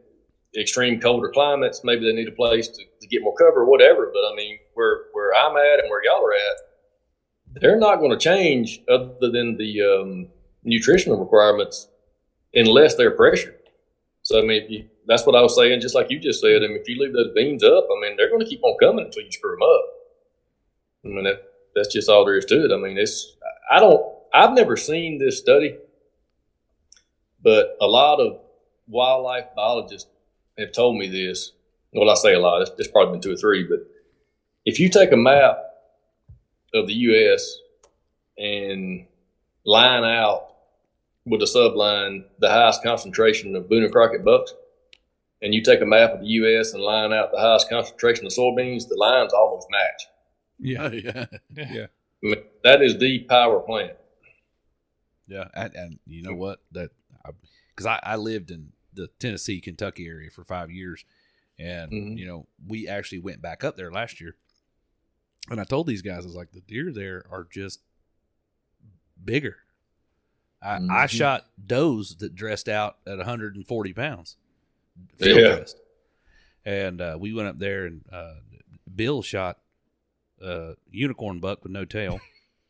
extreme 0.59 0.99
colder 0.99 1.29
climates, 1.29 1.81
maybe 1.83 2.05
they 2.05 2.13
need 2.13 2.27
a 2.27 2.31
place 2.31 2.67
to, 2.67 2.83
to 3.01 3.07
get 3.07 3.23
more 3.23 3.35
cover, 3.35 3.61
or 3.61 3.65
whatever. 3.65 4.11
But 4.13 4.21
I 4.31 4.35
mean, 4.35 4.59
where 4.73 5.05
where 5.13 5.33
I'm 5.33 5.57
at 5.57 5.79
and 5.79 5.89
where 5.89 6.03
y'all 6.03 6.25
are 6.25 6.33
at, 6.33 7.61
they're 7.61 7.79
not 7.79 7.97
going 7.97 8.11
to 8.11 8.17
change 8.17 8.81
other 8.89 9.31
than 9.31 9.57
the 9.57 9.81
um, 9.81 10.27
nutritional 10.63 11.19
requirements 11.19 11.87
unless 12.53 12.95
they're 12.95 13.11
pressured. 13.11 13.59
So 14.21 14.39
I 14.39 14.45
mean, 14.45 14.65
you, 14.69 14.89
that's 15.07 15.25
what 15.25 15.35
I 15.35 15.41
was 15.41 15.55
saying. 15.55 15.81
Just 15.81 15.95
like 15.95 16.09
you 16.09 16.19
just 16.19 16.41
said, 16.41 16.63
I 16.63 16.67
mean, 16.67 16.77
if 16.77 16.87
you 16.87 17.01
leave 17.01 17.13
those 17.13 17.33
beans 17.33 17.63
up, 17.63 17.85
I 17.85 18.01
mean, 18.01 18.15
they're 18.17 18.29
going 18.29 18.43
to 18.43 18.49
keep 18.49 18.63
on 18.63 18.77
coming 18.79 19.05
until 19.05 19.23
you 19.23 19.31
screw 19.31 19.51
them 19.51 19.63
up. 19.63 19.85
I 21.05 21.07
mean, 21.09 21.23
that, 21.25 21.43
that's 21.75 21.93
just 21.93 22.09
all 22.09 22.23
there 22.25 22.37
is 22.37 22.45
to 22.45 22.65
it. 22.65 22.71
I 22.71 22.77
mean, 22.77 22.97
it's 22.97 23.35
I 23.71 23.79
don't 23.79 24.12
I've 24.33 24.53
never 24.53 24.75
seen 24.75 25.19
this 25.19 25.37
study, 25.37 25.77
but 27.41 27.77
a 27.79 27.85
lot 27.85 28.19
of 28.19 28.39
wildlife 28.87 29.45
biologists 29.55 30.09
have 30.57 30.71
told 30.71 30.97
me 30.97 31.07
this. 31.07 31.51
Well, 31.93 32.09
I 32.09 32.15
say 32.15 32.33
a 32.33 32.39
lot. 32.39 32.61
It's, 32.63 32.71
it's 32.79 32.87
probably 32.87 33.13
been 33.13 33.21
two 33.21 33.33
or 33.33 33.37
three, 33.37 33.63
but 33.63 33.79
if 34.65 34.79
you 34.79 34.89
take 34.89 35.11
a 35.11 35.17
map 35.17 35.59
of 36.73 36.87
the 36.87 36.93
U.S. 36.93 37.57
and 38.37 39.05
line 39.65 40.03
out 40.03 40.47
with 41.25 41.41
a 41.41 41.45
subline 41.45 42.25
the 42.39 42.49
highest 42.49 42.83
concentration 42.83 43.55
of 43.55 43.69
Boone 43.69 43.83
and 43.83 43.91
Crockett 43.91 44.25
bucks, 44.25 44.53
and 45.41 45.53
you 45.53 45.61
take 45.61 45.81
a 45.81 45.85
map 45.85 46.11
of 46.11 46.21
the 46.21 46.27
U.S. 46.27 46.73
and 46.73 46.81
line 46.81 47.13
out 47.13 47.31
the 47.31 47.39
highest 47.39 47.69
concentration 47.69 48.25
of 48.25 48.31
soybeans, 48.31 48.87
the 48.87 48.95
lines 48.95 49.33
almost 49.33 49.67
match. 49.69 50.07
Yeah. 50.57 50.87
yeah, 50.89 51.25
Yeah. 51.55 51.85
I 51.85 52.25
mean, 52.25 52.43
that 52.63 52.81
is 52.81 52.97
the 52.97 53.19
power 53.19 53.59
plant. 53.59 53.93
Yeah. 55.27 55.47
And, 55.53 55.73
and 55.75 55.99
you 56.05 56.21
know 56.23 56.33
what? 56.35 56.59
That 56.71 56.91
because 57.69 57.85
I, 57.85 57.99
I 58.03 58.15
lived 58.17 58.51
in 58.51 58.71
the 58.93 59.07
Tennessee, 59.19 59.59
Kentucky 59.61 60.07
area 60.07 60.29
for 60.29 60.43
five 60.43 60.69
years, 60.71 61.03
and 61.57 61.91
Mhm. 61.91 62.17
you 62.17 62.25
know 62.25 62.47
we 62.67 62.87
actually 62.87 63.19
went 63.19 63.41
back 63.41 63.63
up 63.63 63.75
there 63.77 63.91
last 63.91 64.19
year, 64.21 64.35
and 65.49 65.59
I 65.59 65.63
told 65.63 65.87
these 65.87 66.01
guys 66.01 66.23
I 66.23 66.27
was 66.27 66.35
like 66.35 66.51
the 66.51 66.61
deer 66.61 66.91
there 66.91 67.25
are 67.31 67.47
just 67.49 67.79
bigger. 69.23 69.57
I, 70.61 70.75
I 70.75 70.79
Mhm. 70.79 71.09
shot 71.09 71.45
does 71.65 72.15
that 72.17 72.35
dressed 72.35 72.69
out 72.69 72.97
at 73.05 73.17
140 73.17 73.93
pounds, 73.93 74.37
field 75.17 75.39
Yeah. 75.41 75.55
dressed, 75.55 75.77
and 76.65 77.01
uh, 77.01 77.17
we 77.19 77.33
went 77.33 77.47
up 77.49 77.57
there 77.57 77.85
and 77.85 78.05
uh, 78.11 78.35
Bill 78.95 79.21
shot 79.21 79.59
a 80.41 80.75
unicorn 80.91 81.39
buck 81.39 81.63
with 81.63 81.71
no 81.71 81.83
tail. 81.85 82.19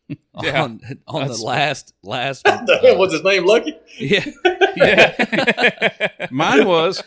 Yeah. 0.42 0.64
on 0.64 0.82
on 1.08 1.22
That's- 1.22 1.40
the 1.40 1.46
last 1.46 1.94
last 2.04 2.44
Damn, 2.46 2.66
uh, 2.68 2.98
what's 2.98 3.14
his 3.14 3.24
name? 3.24 3.46
Lucky. 3.46 3.76
yeah 4.00 4.26
Yeah. 4.76 6.28
Mine 6.32 6.66
was. 6.68 7.02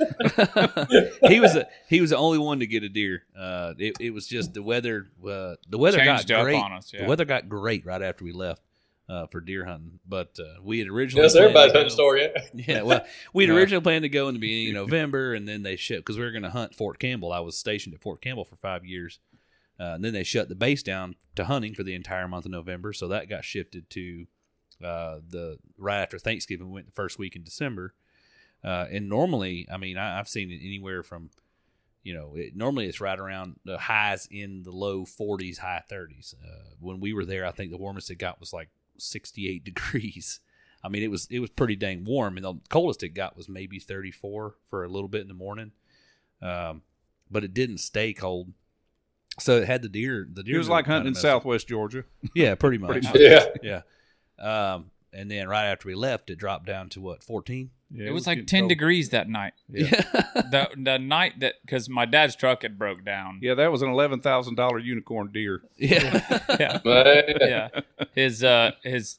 he 1.29 1.41
was 1.41 1.57
a, 1.57 1.67
he 1.89 2.01
was 2.01 2.11
the 2.11 2.17
only 2.17 2.39
one 2.39 2.61
to 2.61 2.67
get 2.67 2.85
a 2.85 2.89
deer. 2.89 3.25
Uh, 3.37 3.75
it, 3.79 3.95
it 4.01 4.11
was 4.15 4.27
just 4.29 4.55
the 4.55 4.63
weather. 4.63 5.09
Uh, 5.21 5.57
the 5.69 5.77
weather 5.79 5.99
Changed 5.99 6.29
got 6.29 6.45
great. 6.45 6.57
on 6.63 6.73
us. 6.73 6.93
Yeah. 6.95 7.03
The 7.03 7.09
weather 7.09 7.25
got 7.25 7.49
great 7.49 7.85
right 7.85 8.01
after 8.03 8.25
we 8.25 8.31
left 8.33 8.63
uh, 9.09 9.27
for 9.27 9.41
deer 9.41 9.65
hunting. 9.65 9.99
But 10.09 10.39
uh, 10.39 10.61
we 10.63 10.79
had 10.79 10.89
originally 10.89 11.23
That's 11.23 11.35
planned 11.35 11.57
everybody's 11.57 11.73
to 11.73 11.79
hunting 11.79 11.89
go- 11.91 11.95
story. 11.95 12.23
Yeah. 12.55 12.77
Yeah, 12.77 12.83
well, 12.83 13.05
we 13.33 13.45
had 13.45 13.53
Yeah. 13.53 13.59
originally 13.61 13.83
planned 13.83 14.03
to 14.05 14.09
go 14.09 14.29
in 14.29 14.35
the 14.35 14.41
beginning 14.41 14.69
of 14.77 14.89
November, 14.89 15.35
and 15.35 15.49
then 15.49 15.63
they 15.65 15.75
shipped 15.77 16.05
because 16.07 16.19
we 16.19 16.25
were 16.25 16.31
going 16.33 16.45
to 16.45 16.51
hunt 16.51 16.75
Fort 16.75 16.99
Campbell. 17.01 17.33
I 17.33 17.41
was 17.41 17.59
stationed 17.59 17.95
at 17.97 18.01
Fort 18.01 18.21
Campbell 18.21 18.45
for 18.45 18.57
five 18.57 18.85
years, 18.85 19.19
uh, 19.79 19.93
and 19.95 20.05
then 20.05 20.13
they 20.13 20.25
shut 20.25 20.49
the 20.49 20.55
base 20.55 20.83
down 20.83 21.17
to 21.35 21.45
hunting 21.45 21.75
for 21.75 21.83
the 21.83 21.95
entire 21.95 22.29
month 22.29 22.45
of 22.45 22.51
November. 22.51 22.93
So 22.93 23.09
that 23.09 23.29
got 23.29 23.45
shifted 23.45 23.91
to 23.91 24.27
uh, 24.83 25.19
the 25.29 25.59
right 25.77 26.01
after 26.01 26.19
Thanksgiving. 26.19 26.69
We 26.69 26.75
went 26.75 26.87
the 26.87 26.93
first 26.93 27.19
week 27.19 27.37
in 27.37 27.43
December, 27.43 27.95
uh, 28.65 28.87
and 28.91 29.09
normally, 29.09 29.67
I 29.71 29.77
mean, 29.77 29.97
I, 29.97 30.19
I've 30.19 30.29
seen 30.29 30.51
it 30.51 30.61
anywhere 30.63 31.03
from, 31.03 31.31
you 32.03 32.15
know, 32.15 32.33
it, 32.35 32.57
normally 32.57 32.87
it's 32.87 33.01
right 33.01 33.19
around 33.19 33.57
the 33.65 33.79
highs 33.79 34.27
in 34.31 34.63
the 34.63 34.73
low 34.73 35.05
40s, 35.05 35.59
high 35.59 35.83
30s. 35.91 36.35
Uh, 36.35 36.75
when 36.81 37.01
we 37.01 37.13
were 37.13 37.25
there, 37.25 37.47
I 37.47 37.53
think 37.53 37.71
the 37.71 37.79
warmest 37.79 38.11
it 38.11 38.17
got 38.17 38.41
was 38.41 38.53
like 38.53 38.69
68 38.99 39.65
degrees. 39.65 40.41
I 40.83 40.89
mean, 40.89 41.03
it 41.03 41.11
was 41.11 41.27
it 41.31 41.41
was 41.41 41.51
pretty 41.51 41.75
dang 41.75 42.05
warm, 42.05 42.37
and 42.37 42.45
the 42.45 42.55
coldest 42.69 43.03
it 43.03 43.09
got 43.11 43.37
was 43.37 43.49
maybe 43.49 43.79
34 43.79 44.55
for 44.69 44.85
a 44.85 44.89
little 44.89 45.09
bit 45.09 45.23
in 45.23 45.29
the 45.29 45.35
morning, 45.35 45.73
um, 46.41 46.83
but 47.31 47.43
it 47.43 47.55
didn't 47.55 47.79
stay 47.79 48.13
cold. 48.13 48.53
So 49.39 49.59
it 49.59 49.67
had 49.67 49.83
the 49.83 49.89
deer. 49.89 50.27
The 50.33 50.43
deer 50.43 50.55
It 50.55 50.59
was 50.59 50.69
like 50.69 50.87
hunting 50.87 51.09
in. 51.09 51.15
Southwest 51.15 51.69
Georgia. 51.69 52.05
Yeah, 52.35 52.55
pretty 52.55 52.79
much. 52.83 52.91
Pretty 52.91 53.07
much. 53.09 53.17
Yeah. 53.21 53.83
Yeah. 54.39 54.75
Um, 54.75 54.91
and 55.13 55.31
then 55.31 55.49
right 55.49 55.67
after 55.67 55.89
we 55.89 55.95
left, 55.95 56.29
it 56.31 56.37
dropped 56.37 56.67
down 56.67 56.89
to 56.91 57.01
what 57.01 57.23
14. 57.23 57.71
Yeah, 57.91 58.09
it 58.09 58.11
was 58.13 58.25
getting 58.25 58.41
like 58.41 58.47
10 58.49 58.61
cold. 58.63 58.69
degrees 58.69 59.11
that 59.11 59.29
night. 59.29 59.53
Yeah. 59.69 60.03
The 60.51 60.69
the 60.77 60.99
night 60.99 61.41
that 61.41 61.55
because 61.65 61.89
my 61.89 62.05
dad's 62.05 62.37
truck 62.37 62.63
had 62.63 62.79
broke 62.79 63.05
down. 63.05 63.39
Yeah, 63.43 63.55
that 63.55 63.73
was 63.73 63.81
an 63.83 63.89
eleven 63.89 64.21
thousand 64.21 64.55
dollar 64.57 64.79
unicorn 64.79 65.31
deer. 65.33 65.63
yeah. 65.77 66.41
Yeah. 66.61 66.79
Yeah. 67.41 67.69
His 68.15 68.45
uh 68.45 68.73
his 68.83 69.19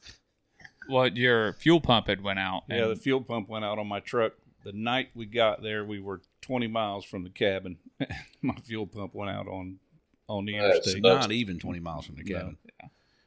what 0.86 1.16
your 1.16 1.52
fuel 1.54 1.80
pump 1.80 2.06
had 2.06 2.22
went 2.22 2.38
out. 2.38 2.62
Yeah, 2.68 2.86
the 2.86 2.96
fuel 2.96 3.20
pump 3.22 3.48
went 3.48 3.64
out 3.64 3.78
on 3.78 3.86
my 3.88 4.00
truck. 4.00 4.34
The 4.64 4.72
night 4.72 5.10
we 5.14 5.26
got 5.26 5.62
there, 5.62 5.84
we 5.84 5.98
were 6.00 6.22
twenty 6.40 6.66
miles 6.68 7.04
from 7.04 7.24
the 7.24 7.30
cabin. 7.30 7.78
my 8.40 8.54
fuel 8.64 8.86
pump 8.86 9.14
went 9.14 9.30
out 9.30 9.48
on 9.48 9.78
on 10.28 10.44
the 10.44 10.52
That's 10.58 10.78
interstate. 10.78 11.02
nuts. 11.02 11.26
Not 11.26 11.32
even 11.32 11.58
20 11.58 11.80
miles 11.80 12.06
from 12.06 12.16
the 12.16 12.24
No. 12.24 12.38
cabin. 12.38 12.56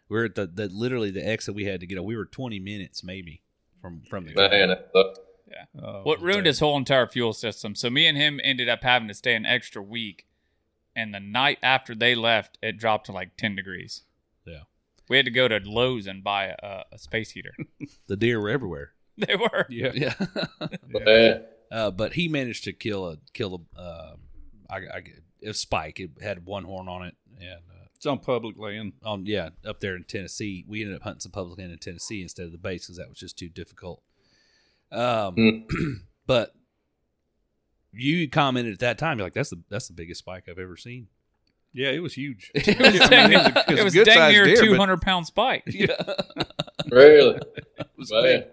We're 0.09 0.25
at 0.25 0.35
the, 0.35 0.45
the 0.47 0.67
literally 0.67 1.09
the 1.11 1.25
exit 1.25 1.55
we 1.55 1.65
had 1.65 1.79
to 1.79 1.85
get. 1.87 1.97
on. 1.97 2.03
We 2.05 2.15
were 2.17 2.25
20 2.25 2.59
minutes 2.59 3.03
maybe 3.03 3.41
from 3.81 4.01
from 4.09 4.25
the 4.25 4.33
cabin. 4.33 4.69
Man, 4.69 4.77
that. 4.93 5.15
Oh, 5.81 6.01
what 6.03 6.21
ruined 6.21 6.43
bad. 6.43 6.47
his 6.47 6.59
whole 6.59 6.77
entire 6.77 7.07
fuel 7.07 7.33
system. 7.33 7.75
So 7.75 7.89
me 7.89 8.07
and 8.07 8.17
him 8.17 8.39
ended 8.43 8.69
up 8.69 8.83
having 8.83 9.07
to 9.09 9.13
stay 9.13 9.35
an 9.35 9.45
extra 9.45 9.81
week. 9.81 10.25
And 10.95 11.13
the 11.13 11.19
night 11.21 11.57
after 11.63 11.95
they 11.95 12.15
left, 12.15 12.57
it 12.61 12.77
dropped 12.77 13.05
to 13.07 13.11
like 13.13 13.37
10 13.37 13.55
degrees. 13.55 14.03
Yeah. 14.45 14.61
We 15.09 15.15
had 15.17 15.25
to 15.25 15.31
go 15.31 15.47
to 15.47 15.59
Lowe's 15.63 16.07
and 16.07 16.23
buy 16.23 16.55
a, 16.61 16.83
a 16.91 16.97
space 16.97 17.31
heater. 17.31 17.53
The 18.07 18.17
deer 18.17 18.39
were 18.41 18.49
everywhere. 18.49 18.91
they 19.17 19.35
were. 19.35 19.65
Yeah, 19.69 19.91
Yeah. 19.93 20.13
Man. 20.89 21.43
uh, 21.71 21.91
but 21.91 22.13
he 22.13 22.27
managed 22.27 22.65
to 22.65 22.73
kill 22.73 23.07
a 23.07 23.17
kill 23.33 23.61
a 23.77 23.79
uh, 23.79 24.15
I, 24.69 24.75
I, 24.77 25.01
a 25.45 25.53
spike. 25.53 25.99
It 25.99 26.11
had 26.21 26.45
one 26.45 26.63
horn 26.65 26.87
on 26.87 27.05
it, 27.05 27.15
and 27.39 27.49
uh, 27.69 27.85
it's 27.95 28.05
on 28.05 28.19
public 28.19 28.57
land. 28.57 28.93
on 29.03 29.25
yeah 29.25 29.49
up 29.65 29.79
there 29.79 29.95
in 29.95 30.03
Tennessee. 30.03 30.65
We 30.67 30.81
ended 30.81 30.95
up 30.97 31.03
hunting 31.03 31.21
some 31.21 31.31
public 31.31 31.57
land 31.59 31.71
in 31.71 31.77
Tennessee 31.79 32.21
instead 32.21 32.45
of 32.45 32.51
the 32.51 32.57
base 32.57 32.85
because 32.85 32.97
that 32.97 33.09
was 33.09 33.17
just 33.17 33.37
too 33.37 33.49
difficult. 33.49 34.01
Um, 34.91 35.35
Hmm. 35.35 35.93
but 36.27 36.53
you 37.93 38.29
commented 38.29 38.73
at 38.73 38.79
that 38.79 38.97
time, 38.97 39.17
you're 39.17 39.25
like, 39.25 39.33
"That's 39.33 39.49
the 39.49 39.61
that's 39.69 39.87
the 39.87 39.93
biggest 39.93 40.19
spike 40.19 40.47
I've 40.49 40.59
ever 40.59 40.77
seen." 40.77 41.07
Yeah, 41.73 41.89
it 41.91 41.99
was 41.99 42.13
huge. 42.13 42.51
It 42.55 42.77
was 42.79 42.99
I 43.01 43.07
dang, 43.07 43.29
mean, 43.29 43.39
it 43.39 43.43
was 43.45 43.55
a- 43.55 43.71
it 43.79 43.83
was 43.85 43.95
it 43.95 43.99
was 43.99 44.07
dang 44.07 44.31
near 44.33 44.45
deer, 44.45 44.55
but- 44.57 44.65
200 44.65 45.01
pound 45.01 45.25
spike. 45.27 45.63
Yeah, 45.67 45.87
Really? 46.91 47.39
It 47.79 47.87
was 47.97 48.11
Man. 48.11 48.23
big. 48.23 48.43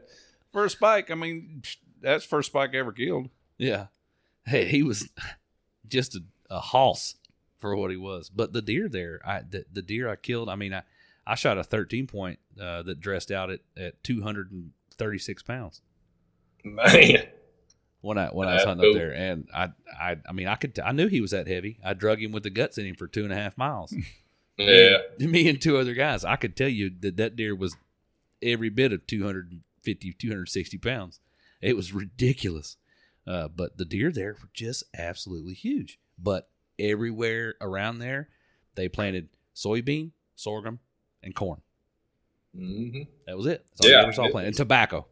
First 0.52 0.76
spike. 0.76 1.10
I 1.10 1.14
mean, 1.14 1.62
that's 2.00 2.24
first 2.24 2.50
spike 2.50 2.70
I 2.74 2.78
ever 2.78 2.92
killed. 2.92 3.28
yeah. 3.58 3.86
Hey, 4.46 4.64
he 4.66 4.82
was 4.82 5.08
just 5.88 6.14
a, 6.16 6.20
a 6.50 6.60
hoss 6.60 7.16
for 7.58 7.76
what 7.76 7.90
he 7.90 7.96
was. 7.96 8.30
But 8.30 8.52
the 8.52 8.62
deer 8.62 8.88
there, 8.88 9.20
I 9.24 9.42
the, 9.48 9.64
the 9.72 9.82
deer 9.82 10.08
I 10.08 10.16
killed. 10.16 10.48
I 10.48 10.56
mean, 10.56 10.72
I 10.72 10.82
I 11.26 11.34
shot 11.34 11.58
a 11.58 11.64
13 11.64 12.06
point 12.06 12.38
uh, 12.60 12.82
that 12.82 13.00
dressed 13.00 13.30
out 13.30 13.50
at 13.50 13.60
at 13.76 14.02
236 14.04 15.42
pounds. 15.42 15.80
Man. 16.64 17.26
when 18.00 18.18
I 18.18 18.28
when 18.28 18.48
I 18.48 18.54
was 18.54 18.60
That's 18.60 18.68
hunting 18.68 18.90
up 18.90 18.96
there, 18.96 19.12
and 19.12 19.48
I 19.54 19.70
I 20.00 20.16
I 20.28 20.32
mean 20.32 20.48
I 20.48 20.54
could 20.54 20.78
I 20.78 20.92
knew 20.92 21.08
he 21.08 21.20
was 21.20 21.32
that 21.32 21.46
heavy. 21.48 21.78
I 21.84 21.94
drug 21.94 22.22
him 22.22 22.32
with 22.32 22.42
the 22.42 22.50
guts 22.50 22.78
in 22.78 22.86
him 22.86 22.94
for 22.94 23.06
two 23.06 23.24
and 23.24 23.32
a 23.32 23.36
half 23.36 23.56
miles. 23.56 23.94
Yeah. 24.58 24.98
Me 25.20 25.48
and 25.48 25.60
two 25.60 25.76
other 25.78 25.94
guys. 25.94 26.24
I 26.24 26.34
could 26.34 26.56
tell 26.56 26.68
you 26.68 26.90
that 27.00 27.16
that 27.16 27.36
deer 27.36 27.54
was 27.54 27.76
every 28.42 28.68
bit 28.70 28.92
of 28.92 29.06
250, 29.06 30.12
260 30.12 30.78
pounds. 30.78 31.20
It 31.62 31.76
was 31.76 31.92
ridiculous. 31.92 32.76
Uh, 33.24 33.46
but 33.46 33.76
the 33.76 33.84
deer 33.84 34.10
there 34.10 34.32
were 34.32 34.48
just 34.52 34.82
absolutely 34.96 35.54
huge. 35.54 36.00
But 36.18 36.48
everywhere 36.78 37.54
around 37.60 37.98
there, 37.98 38.28
they 38.74 38.88
planted 38.88 39.28
soybean, 39.54 40.12
sorghum, 40.36 40.78
and 41.22 41.34
corn. 41.34 41.60
hmm 42.54 43.02
That 43.26 43.36
was 43.36 43.46
it. 43.46 43.64
That's 43.70 43.80
all 43.82 43.88
Yeah. 43.90 43.98
they 43.98 44.02
ever 44.04 44.12
saw 44.12 44.28
planted. 44.30 44.48
And 44.48 44.56
tobacco. 44.56 45.06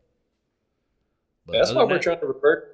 But 1.47 1.53
That's 1.53 1.73
why 1.73 1.85
we're 1.85 1.95
that- 1.95 2.03
trying 2.03 2.21
to 2.21 2.27
revert. 2.27 2.73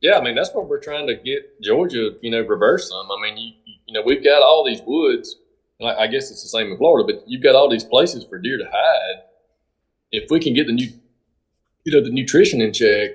Yeah, 0.00 0.16
I 0.16 0.22
mean 0.22 0.36
that's 0.36 0.54
what 0.54 0.68
we're 0.68 0.80
trying 0.80 1.08
to 1.08 1.16
get 1.16 1.60
Georgia, 1.60 2.12
you 2.22 2.30
know, 2.30 2.40
reverse 2.42 2.88
some. 2.88 3.10
I 3.10 3.20
mean, 3.20 3.36
you, 3.36 3.52
you 3.86 3.94
know, 3.94 4.02
we've 4.02 4.22
got 4.22 4.42
all 4.42 4.64
these 4.64 4.80
woods, 4.86 5.36
And 5.80 5.88
I, 5.88 6.02
I 6.02 6.06
guess 6.06 6.30
it's 6.30 6.42
the 6.42 6.48
same 6.48 6.70
in 6.70 6.76
Florida, 6.78 7.12
but 7.12 7.24
you've 7.28 7.42
got 7.42 7.54
all 7.56 7.68
these 7.68 7.84
places 7.84 8.24
for 8.24 8.38
deer 8.38 8.58
to 8.58 8.64
hide. 8.70 9.22
If 10.12 10.30
we 10.30 10.38
can 10.40 10.54
get 10.54 10.66
the 10.68 10.72
new, 10.72 10.88
you 11.84 11.92
know, 11.92 12.00
the 12.00 12.10
nutrition 12.10 12.60
in 12.60 12.72
check, 12.72 13.10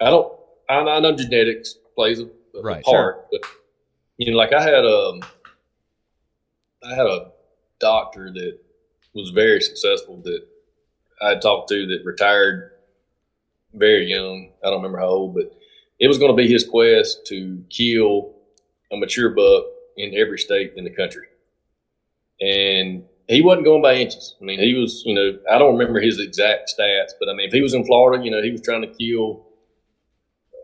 I 0.00 0.10
don't. 0.10 0.32
I, 0.68 0.78
I 0.80 1.00
know 1.00 1.14
genetics 1.14 1.74
plays 1.94 2.20
a, 2.20 2.28
a 2.54 2.62
Right, 2.62 2.84
part, 2.84 3.26
but 3.30 3.40
you 4.18 4.30
know, 4.30 4.36
like 4.36 4.52
I 4.52 4.62
had 4.62 4.84
um, 4.84 5.20
I 6.84 6.94
had 6.94 7.06
a 7.06 7.32
doctor 7.80 8.30
that 8.32 8.58
was 9.14 9.30
very 9.30 9.60
successful 9.60 10.18
that 10.24 10.46
I 11.20 11.36
talked 11.36 11.68
to 11.70 11.86
that 11.86 12.04
retired 12.04 12.72
very 13.74 14.06
young. 14.06 14.52
I 14.64 14.68
don't 14.68 14.78
remember 14.78 14.98
how 14.98 15.06
old, 15.08 15.34
but 15.34 15.52
it 15.98 16.08
was 16.08 16.18
going 16.18 16.30
to 16.30 16.36
be 16.36 16.48
his 16.48 16.66
quest 16.66 17.26
to 17.28 17.64
kill 17.70 18.34
a 18.92 18.96
mature 18.96 19.30
buck 19.30 19.64
in 19.96 20.14
every 20.14 20.38
state 20.38 20.72
in 20.76 20.84
the 20.84 20.90
country. 20.90 21.26
And 22.40 23.04
he 23.28 23.40
wasn't 23.40 23.64
going 23.64 23.82
by 23.82 23.94
inches. 23.94 24.34
I 24.40 24.44
mean, 24.44 24.58
he 24.58 24.74
was, 24.74 25.02
you 25.06 25.14
know, 25.14 25.38
I 25.50 25.58
don't 25.58 25.76
remember 25.78 26.00
his 26.00 26.18
exact 26.18 26.72
stats, 26.76 27.12
but 27.18 27.28
I 27.28 27.34
mean, 27.34 27.46
if 27.46 27.52
he 27.52 27.62
was 27.62 27.74
in 27.74 27.84
Florida, 27.84 28.22
you 28.22 28.30
know, 28.30 28.42
he 28.42 28.50
was 28.50 28.62
trying 28.62 28.82
to 28.82 28.88
kill 28.88 29.46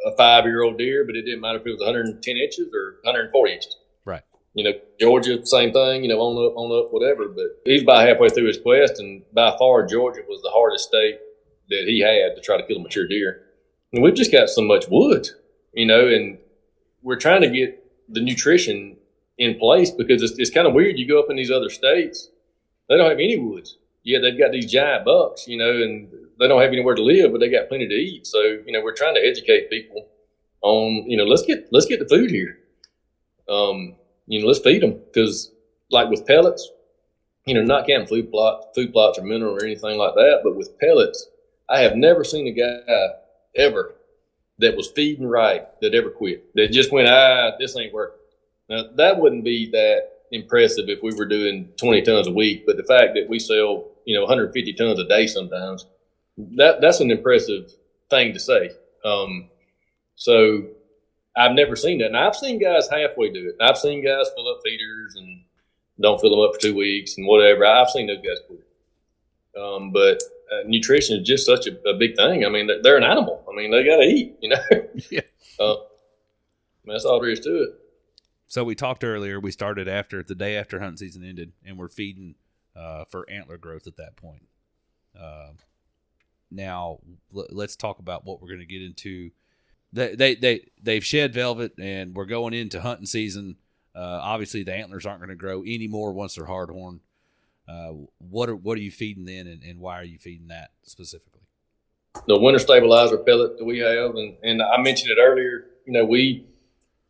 a 0.07 0.17
five 0.17 0.45
year 0.45 0.63
old 0.63 0.79
deer, 0.79 1.05
but 1.05 1.17
it 1.17 1.23
didn't 1.23 1.41
matter 1.41 1.59
if 1.59 1.67
it 1.67 1.71
was 1.71 1.81
110 1.81 2.37
inches 2.37 2.69
or 2.75 2.97
140 3.03 3.53
inches. 3.53 3.77
Right. 4.05 4.23
You 4.55 4.65
know, 4.65 4.73
Georgia, 5.01 5.45
same 5.47 5.73
thing, 5.73 6.03
you 6.03 6.09
know, 6.09 6.19
on 6.21 6.51
up, 6.51 6.57
on 6.57 6.85
up, 6.85 6.93
whatever. 6.93 7.29
But 7.29 7.61
he's 7.65 7.83
about 7.83 8.07
halfway 8.07 8.29
through 8.29 8.47
his 8.47 8.59
quest, 8.59 8.99
and 8.99 9.23
by 9.33 9.57
far, 9.59 9.87
Georgia 9.87 10.23
was 10.29 10.43
the 10.43 10.51
hardest 10.51 10.89
state 10.89 11.19
that 11.71 11.85
he 11.87 12.01
had 12.01 12.35
to 12.35 12.41
try 12.41 12.57
to 12.57 12.67
kill 12.67 12.79
a 12.79 12.83
mature 12.83 13.07
deer. 13.07 13.43
And 13.93 14.03
we've 14.03 14.15
just 14.15 14.33
got 14.33 14.49
so 14.49 14.63
much 14.63 14.87
wood, 14.89 15.29
you 15.73 15.87
know, 15.87 16.07
and 16.09 16.39
we're 17.03 17.17
trying 17.17 17.43
to 17.43 17.51
get 17.51 17.85
the 18.09 18.21
nutrition 18.21 18.97
in 19.37 19.59
place 19.59 19.91
because 19.91 20.23
it's, 20.23 20.39
it's 20.39 20.51
kind 20.51 20.67
of 20.67 20.75
weird. 20.75 20.99
You 20.99 21.07
go 21.07 21.21
up 21.21 21.31
in 21.31 21.37
these 21.37 21.51
other 21.51 21.71
states, 21.71 22.31
they 22.89 22.97
don't 22.97 23.09
have 23.09 23.19
any 23.19 23.39
woods. 23.39 23.79
Yeah, 24.09 24.21
they've 24.21 24.39
got 24.39 24.53
these 24.53 24.73
giant 24.73 25.05
bucks, 25.05 25.47
you 25.47 25.59
know, 25.59 25.71
and 25.71 26.09
they 26.41 26.49
don't 26.49 26.63
have 26.63 26.73
anywhere 26.73 26.95
to 26.95 27.03
live, 27.03 27.31
but 27.31 27.41
they 27.41 27.51
got 27.51 27.69
plenty 27.69 27.87
to 27.87 27.95
eat. 27.95 28.27
So, 28.27 28.41
you 28.41 28.73
know, 28.73 28.81
we're 28.83 28.95
trying 28.95 29.15
to 29.17 29.21
educate 29.21 29.69
people 29.69 30.09
on, 30.63 31.05
you 31.07 31.15
know, 31.19 31.25
let's 31.25 31.43
get 31.43 31.69
let's 31.73 31.85
get 31.85 31.99
the 31.99 32.09
food 32.09 32.31
here. 32.31 32.57
Um, 33.51 33.97
you 34.27 34.41
know, 34.41 34.47
let's 34.47 34.61
feed 34.61 34.81
them 34.81 34.93
because, 34.93 35.53
like 35.91 36.09
with 36.09 36.27
pellets, 36.27 36.71
you 37.45 37.53
know, 37.53 37.61
not 37.61 37.87
counting 37.87 38.07
food 38.07 38.31
plot, 38.31 38.75
food 38.75 38.95
plots 38.95 39.19
or 39.19 39.25
mineral 39.25 39.55
or 39.55 39.63
anything 39.63 39.99
like 39.99 40.15
that, 40.15 40.41
but 40.43 40.57
with 40.57 40.79
pellets, 40.79 41.29
I 41.69 41.81
have 41.81 41.95
never 41.95 42.25
seen 42.25 42.47
a 42.47 42.53
guy 42.53 43.09
ever 43.57 43.95
that 44.59 44.75
was 44.75 44.91
feeding 44.91 45.27
right 45.27 45.67
that 45.83 45.95
ever 45.95 46.09
quit. 46.09 46.55
That 46.55 46.73
just 46.73 46.91
went, 46.91 47.09
ah, 47.09 47.51
this 47.61 47.77
ain't 47.77 47.93
working. 47.93 48.17
Now 48.71 48.85
that 48.97 49.19
wouldn't 49.19 49.45
be 49.45 49.71
that 49.73 50.13
impressive 50.31 50.89
if 50.89 51.03
we 51.03 51.15
were 51.15 51.27
doing 51.27 51.69
20 51.77 52.03
tons 52.03 52.27
a 52.27 52.33
week, 52.33 52.65
but 52.67 52.79
the 52.79 52.83
fact 52.85 53.15
that 53.15 53.29
we 53.29 53.39
sell, 53.39 53.87
you 54.09 54.15
know, 54.15 54.23
150 54.23 54.73
tons 54.73 54.99
a 54.99 55.07
day 55.07 55.27
sometimes, 55.27 55.85
that 56.57 56.81
that's 56.81 57.01
an 57.01 57.11
impressive 57.11 57.71
thing 58.09 58.33
to 58.33 58.41
say. 58.41 58.71
Um, 59.05 59.51
so 60.15 60.69
I've 61.37 61.53
never 61.53 61.77
seen 61.77 61.99
that. 61.99 62.07
And 62.07 62.17
I've 62.17 62.35
seen 62.35 62.59
guys 62.59 62.89
halfway 62.91 63.31
do 63.31 63.51
it. 63.51 63.63
I've 63.63 63.77
seen 63.77 64.03
guys 64.03 64.31
fill 64.35 64.49
up 64.49 64.61
feeders 64.65 65.15
and 65.17 65.43
don't 66.01 66.19
fill 66.23 66.31
them 66.31 66.41
up 66.41 66.55
for 66.55 66.61
two 66.61 66.75
weeks 66.75 67.19
and 67.19 67.27
whatever. 67.27 67.67
I've 67.67 67.91
seen 67.91 68.07
those 68.07 68.17
guys 68.17 68.39
quit. 68.47 69.63
Um, 69.63 69.93
but 69.93 70.23
uh, 70.51 70.63
nutrition 70.67 71.21
is 71.21 71.27
just 71.27 71.45
such 71.45 71.67
a, 71.67 71.79
a 71.87 71.99
big 71.99 72.17
thing. 72.17 72.47
I 72.47 72.49
mean, 72.49 72.71
they're, 72.83 72.97
an 72.97 73.05
animal. 73.05 73.45
I 73.47 73.55
mean, 73.55 73.71
they 73.71 73.85
got 73.85 73.97
to 73.97 74.05
eat, 74.05 74.37
you 74.41 74.49
know? 74.49 74.63
Yeah. 75.11 75.21
Uh, 75.61 75.75
that's 76.87 77.05
all 77.05 77.21
there 77.21 77.29
is 77.29 77.41
to 77.41 77.63
it. 77.65 77.71
So 78.47 78.65
we 78.65 78.75
talked 78.75 79.05
earlier. 79.05 79.39
We 79.39 79.51
started 79.51 79.87
after 79.87 80.23
the 80.23 80.35
day 80.35 80.57
after 80.57 80.79
hunting 80.79 80.97
season 80.97 81.25
ended, 81.25 81.53
and 81.63 81.77
we're 81.77 81.91
feeding 81.91 82.37
uh, 82.79 83.05
for 83.07 83.29
antler 83.29 83.59
growth 83.59 83.87
at 83.87 83.97
that 83.97 84.17
point. 84.17 84.47
Uh, 85.19 85.51
now 86.51 86.99
l- 87.35 87.49
let's 87.51 87.77
talk 87.77 87.99
about 87.99 88.25
what 88.25 88.41
we're 88.41 88.49
going 88.49 88.61
to 88.61 88.67
get 88.67 88.83
into. 88.83 89.31
They 89.93 90.15
they 90.15 90.35
they 90.35 90.69
they've 90.83 91.05
shed 91.05 91.33
velvet, 91.33 91.73
and 91.79 92.15
we're 92.15 92.27
going 92.27 92.55
into 92.55 92.81
hunting 92.81 93.07
season. 93.07 93.57
Uh, 93.95 94.21
obviously, 94.23 94.63
the 94.63 94.75
antlers 94.75 95.07
aren't 95.07 95.21
going 95.21 95.31
to 95.31 95.35
grow 95.35 95.63
anymore 95.63 96.13
once 96.13 96.35
they're 96.35 96.47
hardhorn. 96.47 97.01
Uh, 97.67 97.93
what 98.19 98.49
are 98.49 98.57
what 98.57 98.79
are 98.79 98.83
you 98.83 98.91
feeding 98.91 99.25
then, 99.25 99.47
and, 99.47 99.63
and 99.63 99.81
why 99.81 99.99
are 99.99 100.05
you 100.05 100.19
feeding 100.19 100.49
that 100.49 100.71
specifically? 100.85 101.39
the 102.27 102.39
winter 102.39 102.59
stabilizer 102.59 103.19
pellet 103.19 103.59
that 103.59 103.65
we 103.65 103.79
have, 103.79 104.15
and, 104.15 104.37
and 104.43 104.63
I 104.63 104.81
mentioned 104.81 105.11
it 105.11 105.21
earlier. 105.21 105.67
You 105.87 105.93
know, 105.93 106.05
we 106.05 106.47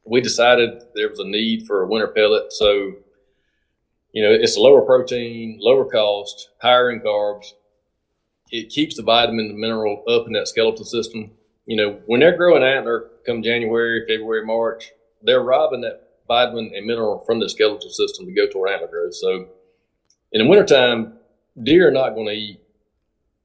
we 0.04 0.20
decided 0.20 0.82
there 0.94 1.08
was 1.08 1.18
a 1.18 1.26
need 1.26 1.66
for 1.66 1.82
a 1.82 1.86
winter 1.86 2.08
pellet, 2.08 2.52
so 2.52 2.92
you 4.12 4.22
know 4.22 4.30
it's 4.30 4.56
lower 4.56 4.82
protein, 4.82 5.58
lower 5.60 5.84
cost, 5.84 6.50
higher 6.60 6.90
in 6.90 7.00
carbs. 7.00 7.52
It 8.50 8.70
keeps 8.70 8.96
the 8.96 9.02
vitamin 9.02 9.46
and 9.46 9.58
mineral 9.58 10.04
up 10.08 10.26
in 10.26 10.32
that 10.32 10.48
skeletal 10.48 10.84
system. 10.84 11.32
You 11.66 11.76
know, 11.76 12.00
when 12.06 12.20
they're 12.20 12.36
growing 12.36 12.62
antler, 12.62 13.10
come 13.26 13.42
January, 13.42 14.06
February, 14.08 14.46
March, 14.46 14.92
they're 15.22 15.42
robbing 15.42 15.82
that 15.82 16.08
vitamin 16.26 16.72
and 16.74 16.86
mineral 16.86 17.22
from 17.26 17.40
the 17.40 17.48
skeletal 17.48 17.90
system 17.90 18.26
to 18.26 18.32
go 18.32 18.46
toward 18.46 18.70
antler 18.70 18.88
growth. 18.88 19.14
So, 19.14 19.48
in 20.32 20.42
the 20.42 20.48
wintertime, 20.48 21.14
deer 21.62 21.88
are 21.88 21.92
not 21.92 22.14
going 22.14 22.28
to 22.28 22.32
eat 22.32 22.60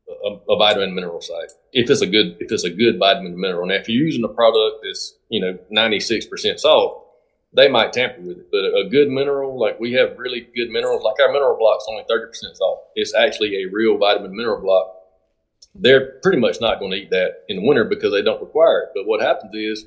a, 0.08 0.52
a 0.52 0.58
vitamin 0.58 0.94
mineral 0.94 1.22
site 1.22 1.52
if 1.72 1.90
it's 1.90 2.02
a 2.02 2.08
good 2.08 2.38
if 2.40 2.52
it's 2.52 2.64
a 2.64 2.70
good 2.70 3.00
vitamin 3.00 3.40
mineral. 3.40 3.68
Now, 3.68 3.76
if 3.76 3.90
you're 3.90 4.06
using 4.06 4.24
a 4.24 4.30
product 4.30 4.84
that's 4.84 5.16
you 5.30 5.40
know 5.40 5.58
96 5.70 6.26
percent 6.28 6.60
salt, 6.60 7.03
they 7.56 7.70
might 7.70 7.94
tamper 7.94 8.22
with 8.22 8.38
it. 8.40 8.52
But 8.52 8.66
a, 8.66 8.90
good 8.90 9.10
mineral, 9.10 9.60
like 9.60 9.80
we 9.80 9.94
have 9.94 10.18
really 10.18 10.48
good 10.56 10.70
minerals, 10.70 11.04
like 11.04 11.20
our 11.22 11.32
mineral 11.32 11.58
block's 11.58 11.86
only 11.90 12.04
30 12.08 12.28
percent 12.28 12.58
salt. 12.58 12.88
It's 12.96 13.14
actually 13.14 13.64
a 13.64 13.70
real 13.72 13.98
vitamin 13.98 14.36
mineral 14.36 14.62
block. 14.62 14.96
They're 15.76 16.20
pretty 16.22 16.40
much 16.40 16.62
not 16.62 16.80
going 16.80 16.92
to 16.92 16.98
eat 16.98 17.10
that 17.10 17.44
in 17.50 17.58
the 17.58 17.68
winter 17.68 17.84
because 17.84 18.12
they 18.12 18.22
don't 18.22 18.42
require 18.42 18.82
it. 18.84 18.90
But 18.94 19.08
what 19.08 19.22
happens 19.22 19.54
is 19.56 19.86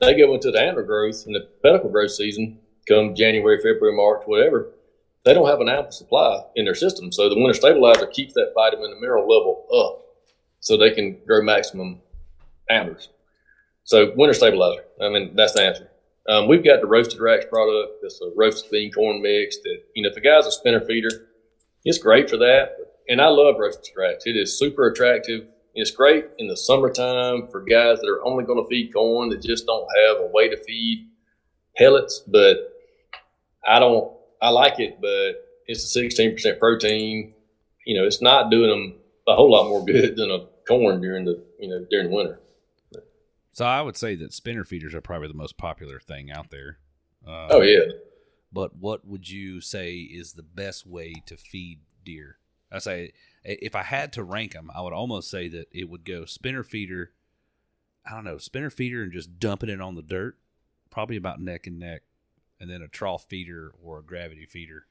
they 0.00 0.16
go 0.16 0.34
into 0.34 0.50
the 0.50 0.60
antler 0.60 0.82
growth 0.82 1.24
and 1.26 1.34
the 1.34 1.48
pedicle 1.62 1.90
growth 1.90 2.10
season, 2.10 2.58
come 2.86 3.14
January, 3.14 3.56
February, 3.56 3.96
March, 3.96 4.22
whatever 4.26 4.72
they 5.24 5.34
don't 5.34 5.48
have 5.48 5.60
an 5.60 5.68
ample 5.68 5.92
supply 5.92 6.42
in 6.56 6.64
their 6.64 6.74
system. 6.74 7.12
So 7.12 7.28
the 7.28 7.36
winter 7.36 7.54
stabilizer 7.54 8.06
keeps 8.06 8.34
that 8.34 8.52
vitamin 8.54 8.90
and 8.90 9.00
mineral 9.00 9.28
level 9.28 9.66
up 9.72 10.04
so 10.60 10.76
they 10.76 10.90
can 10.90 11.18
grow 11.26 11.42
maximum 11.42 12.00
antlers. 12.68 13.08
So 13.84 14.12
winter 14.16 14.34
stabilizer, 14.34 14.84
I 15.00 15.08
mean, 15.08 15.34
that's 15.34 15.52
the 15.52 15.62
answer. 15.62 15.88
Um, 16.28 16.46
we've 16.46 16.64
got 16.64 16.80
the 16.80 16.86
roasted 16.86 17.20
rax 17.20 17.44
product. 17.46 17.98
That's 18.00 18.20
a 18.20 18.30
roasted 18.36 18.70
bean 18.70 18.92
corn 18.92 19.22
mix 19.22 19.56
that, 19.58 19.78
you 19.94 20.02
know, 20.02 20.10
if 20.10 20.16
a 20.16 20.20
guy's 20.20 20.46
a 20.46 20.52
spinner 20.52 20.80
feeder, 20.80 21.28
it's 21.84 21.98
great 21.98 22.30
for 22.30 22.36
that. 22.36 22.76
And 23.08 23.20
I 23.20 23.28
love 23.28 23.56
roasted 23.58 23.92
rax. 23.96 24.24
It 24.26 24.36
is 24.36 24.58
super 24.58 24.86
attractive. 24.86 25.48
It's 25.74 25.90
great 25.90 26.26
in 26.38 26.48
the 26.48 26.56
summertime 26.56 27.48
for 27.50 27.60
guys 27.60 27.98
that 28.00 28.08
are 28.08 28.24
only 28.24 28.44
going 28.44 28.62
to 28.62 28.68
feed 28.68 28.92
corn 28.92 29.30
that 29.30 29.42
just 29.42 29.66
don't 29.66 29.88
have 30.06 30.18
a 30.18 30.30
way 30.32 30.48
to 30.48 30.56
feed 30.56 31.08
pellets. 31.76 32.22
But 32.26 32.58
I 33.66 33.80
don't, 33.80 34.12
I 34.40 34.50
like 34.50 34.78
it, 34.78 35.00
but 35.00 35.44
it's 35.66 35.96
a 35.96 36.00
16% 36.00 36.58
protein. 36.58 37.34
You 37.86 37.98
know, 37.98 38.06
it's 38.06 38.22
not 38.22 38.50
doing 38.50 38.70
them 38.70 39.00
a 39.26 39.34
whole 39.34 39.50
lot 39.50 39.68
more 39.68 39.84
good 39.84 40.16
than 40.16 40.30
a 40.30 40.46
corn 40.68 41.00
during 41.00 41.24
the, 41.24 41.42
you 41.58 41.68
know, 41.68 41.84
during 41.90 42.10
the 42.10 42.14
winter. 42.14 42.41
So 43.52 43.66
I 43.66 43.82
would 43.82 43.96
say 43.96 44.14
that 44.16 44.32
spinner 44.32 44.64
feeders 44.64 44.94
are 44.94 45.00
probably 45.00 45.28
the 45.28 45.34
most 45.34 45.58
popular 45.58 46.00
thing 46.00 46.30
out 46.30 46.50
there. 46.50 46.78
Uh, 47.26 47.48
Oh 47.50 47.62
yeah. 47.62 47.84
But 48.52 48.76
what 48.76 49.06
would 49.06 49.28
you 49.30 49.60
say 49.60 49.96
is 49.96 50.32
the 50.32 50.42
best 50.42 50.86
way 50.86 51.14
to 51.26 51.36
feed 51.36 51.80
deer? 52.04 52.38
I 52.70 52.78
say 52.78 53.12
if 53.44 53.74
I 53.74 53.82
had 53.82 54.12
to 54.14 54.24
rank 54.24 54.52
them, 54.52 54.70
I 54.74 54.80
would 54.82 54.92
almost 54.92 55.30
say 55.30 55.48
that 55.48 55.68
it 55.72 55.88
would 55.88 56.04
go 56.04 56.24
spinner 56.24 56.62
feeder. 56.62 57.12
I 58.06 58.10
don't 58.14 58.24
know, 58.24 58.38
spinner 58.38 58.70
feeder 58.70 59.02
and 59.02 59.12
just 59.12 59.38
dumping 59.38 59.68
it 59.68 59.80
on 59.80 59.94
the 59.94 60.02
dirt, 60.02 60.36
probably 60.90 61.16
about 61.16 61.40
neck 61.40 61.66
and 61.66 61.78
neck, 61.78 62.02
and 62.60 62.68
then 62.68 62.82
a 62.82 62.88
trough 62.88 63.26
feeder 63.28 63.72
or 63.82 63.98
a 63.98 64.02
gravity 64.02 64.44
feeder, 64.44 64.86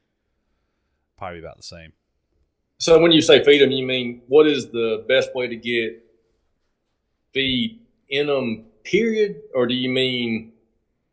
probably 1.17 1.39
about 1.39 1.57
the 1.57 1.63
same. 1.63 1.93
So 2.77 2.99
when 2.99 3.11
you 3.11 3.21
say 3.21 3.43
feed 3.43 3.61
them, 3.61 3.71
you 3.71 3.85
mean 3.85 4.21
what 4.27 4.47
is 4.47 4.69
the 4.71 5.03
best 5.07 5.35
way 5.35 5.47
to 5.47 5.55
get 5.55 6.03
feed 7.33 7.81
in 8.11 8.27
them, 8.27 8.65
period? 8.83 9.41
Or 9.55 9.65
do 9.65 9.73
you 9.73 9.89
mean 9.89 10.51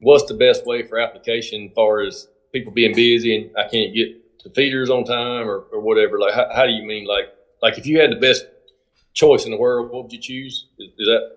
what's 0.00 0.26
the 0.26 0.34
best 0.34 0.66
way 0.66 0.82
for 0.86 0.98
application 0.98 1.68
as 1.68 1.74
far 1.74 2.00
as 2.00 2.28
people 2.52 2.72
being 2.72 2.94
busy 2.94 3.34
and 3.36 3.56
I 3.56 3.68
can't 3.68 3.94
get 3.94 4.38
to 4.40 4.50
feeders 4.50 4.90
on 4.90 5.04
time 5.04 5.48
or, 5.48 5.60
or 5.72 5.80
whatever? 5.80 6.18
Like, 6.18 6.34
how, 6.34 6.48
how 6.54 6.66
do 6.66 6.72
you 6.72 6.82
mean? 6.86 7.06
Like, 7.06 7.26
like 7.62 7.78
if 7.78 7.86
you 7.86 8.00
had 8.00 8.10
the 8.10 8.16
best 8.16 8.44
choice 9.14 9.44
in 9.46 9.50
the 9.50 9.56
world, 9.56 9.90
what 9.90 10.04
would 10.04 10.12
you 10.12 10.20
choose? 10.20 10.66
Is, 10.78 10.88
is 10.98 11.06
that 11.06 11.30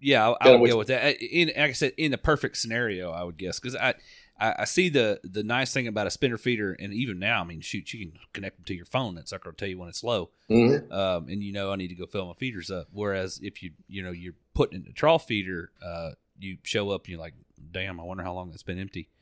Yeah, 0.00 0.30
I, 0.40 0.50
I 0.50 0.56
would 0.56 0.68
you- 0.70 0.76
with 0.76 0.88
that. 0.88 1.20
In 1.22 1.48
like 1.48 1.56
I 1.56 1.72
said, 1.72 1.92
in 1.96 2.10
the 2.10 2.18
perfect 2.18 2.56
scenario, 2.56 3.10
I 3.12 3.22
would 3.24 3.36
guess 3.36 3.60
because 3.60 3.76
I, 3.76 3.94
I 4.38 4.54
I 4.60 4.64
see 4.64 4.88
the 4.88 5.20
the 5.24 5.42
nice 5.42 5.72
thing 5.72 5.86
about 5.86 6.06
a 6.06 6.10
spinner 6.10 6.38
feeder, 6.38 6.72
and 6.78 6.92
even 6.92 7.18
now, 7.18 7.40
I 7.40 7.44
mean, 7.44 7.60
shoot, 7.60 7.92
you 7.92 8.06
can 8.06 8.18
connect 8.32 8.56
them 8.56 8.64
to 8.66 8.74
your 8.74 8.84
phone. 8.86 9.14
That 9.16 9.28
sucker 9.28 9.48
will 9.50 9.56
tell 9.56 9.68
you 9.68 9.78
when 9.78 9.88
it's 9.88 10.04
low, 10.04 10.30
Mhm. 10.50 10.90
um, 10.92 11.28
and 11.28 11.42
you 11.42 11.52
know 11.52 11.72
I 11.72 11.76
need 11.76 11.88
to 11.88 11.94
go 11.94 12.06
fill 12.06 12.26
my 12.26 12.34
feeders 12.34 12.70
up. 12.70 12.88
Whereas 12.92 13.40
if 13.42 13.62
you 13.62 13.72
you 13.88 14.02
know 14.02 14.10
you're 14.12 14.34
putting 14.54 14.82
in 14.82 14.88
a 14.88 14.92
trough 14.92 15.26
feeder, 15.26 15.70
uh, 15.84 16.12
you 16.38 16.58
show 16.62 16.90
up 16.90 17.02
and 17.02 17.10
you're 17.10 17.20
like, 17.20 17.34
damn, 17.72 17.98
I 18.00 18.04
wonder 18.04 18.22
how 18.22 18.34
long 18.34 18.50
it's 18.52 18.62
been 18.62 18.78
empty. 18.78 19.08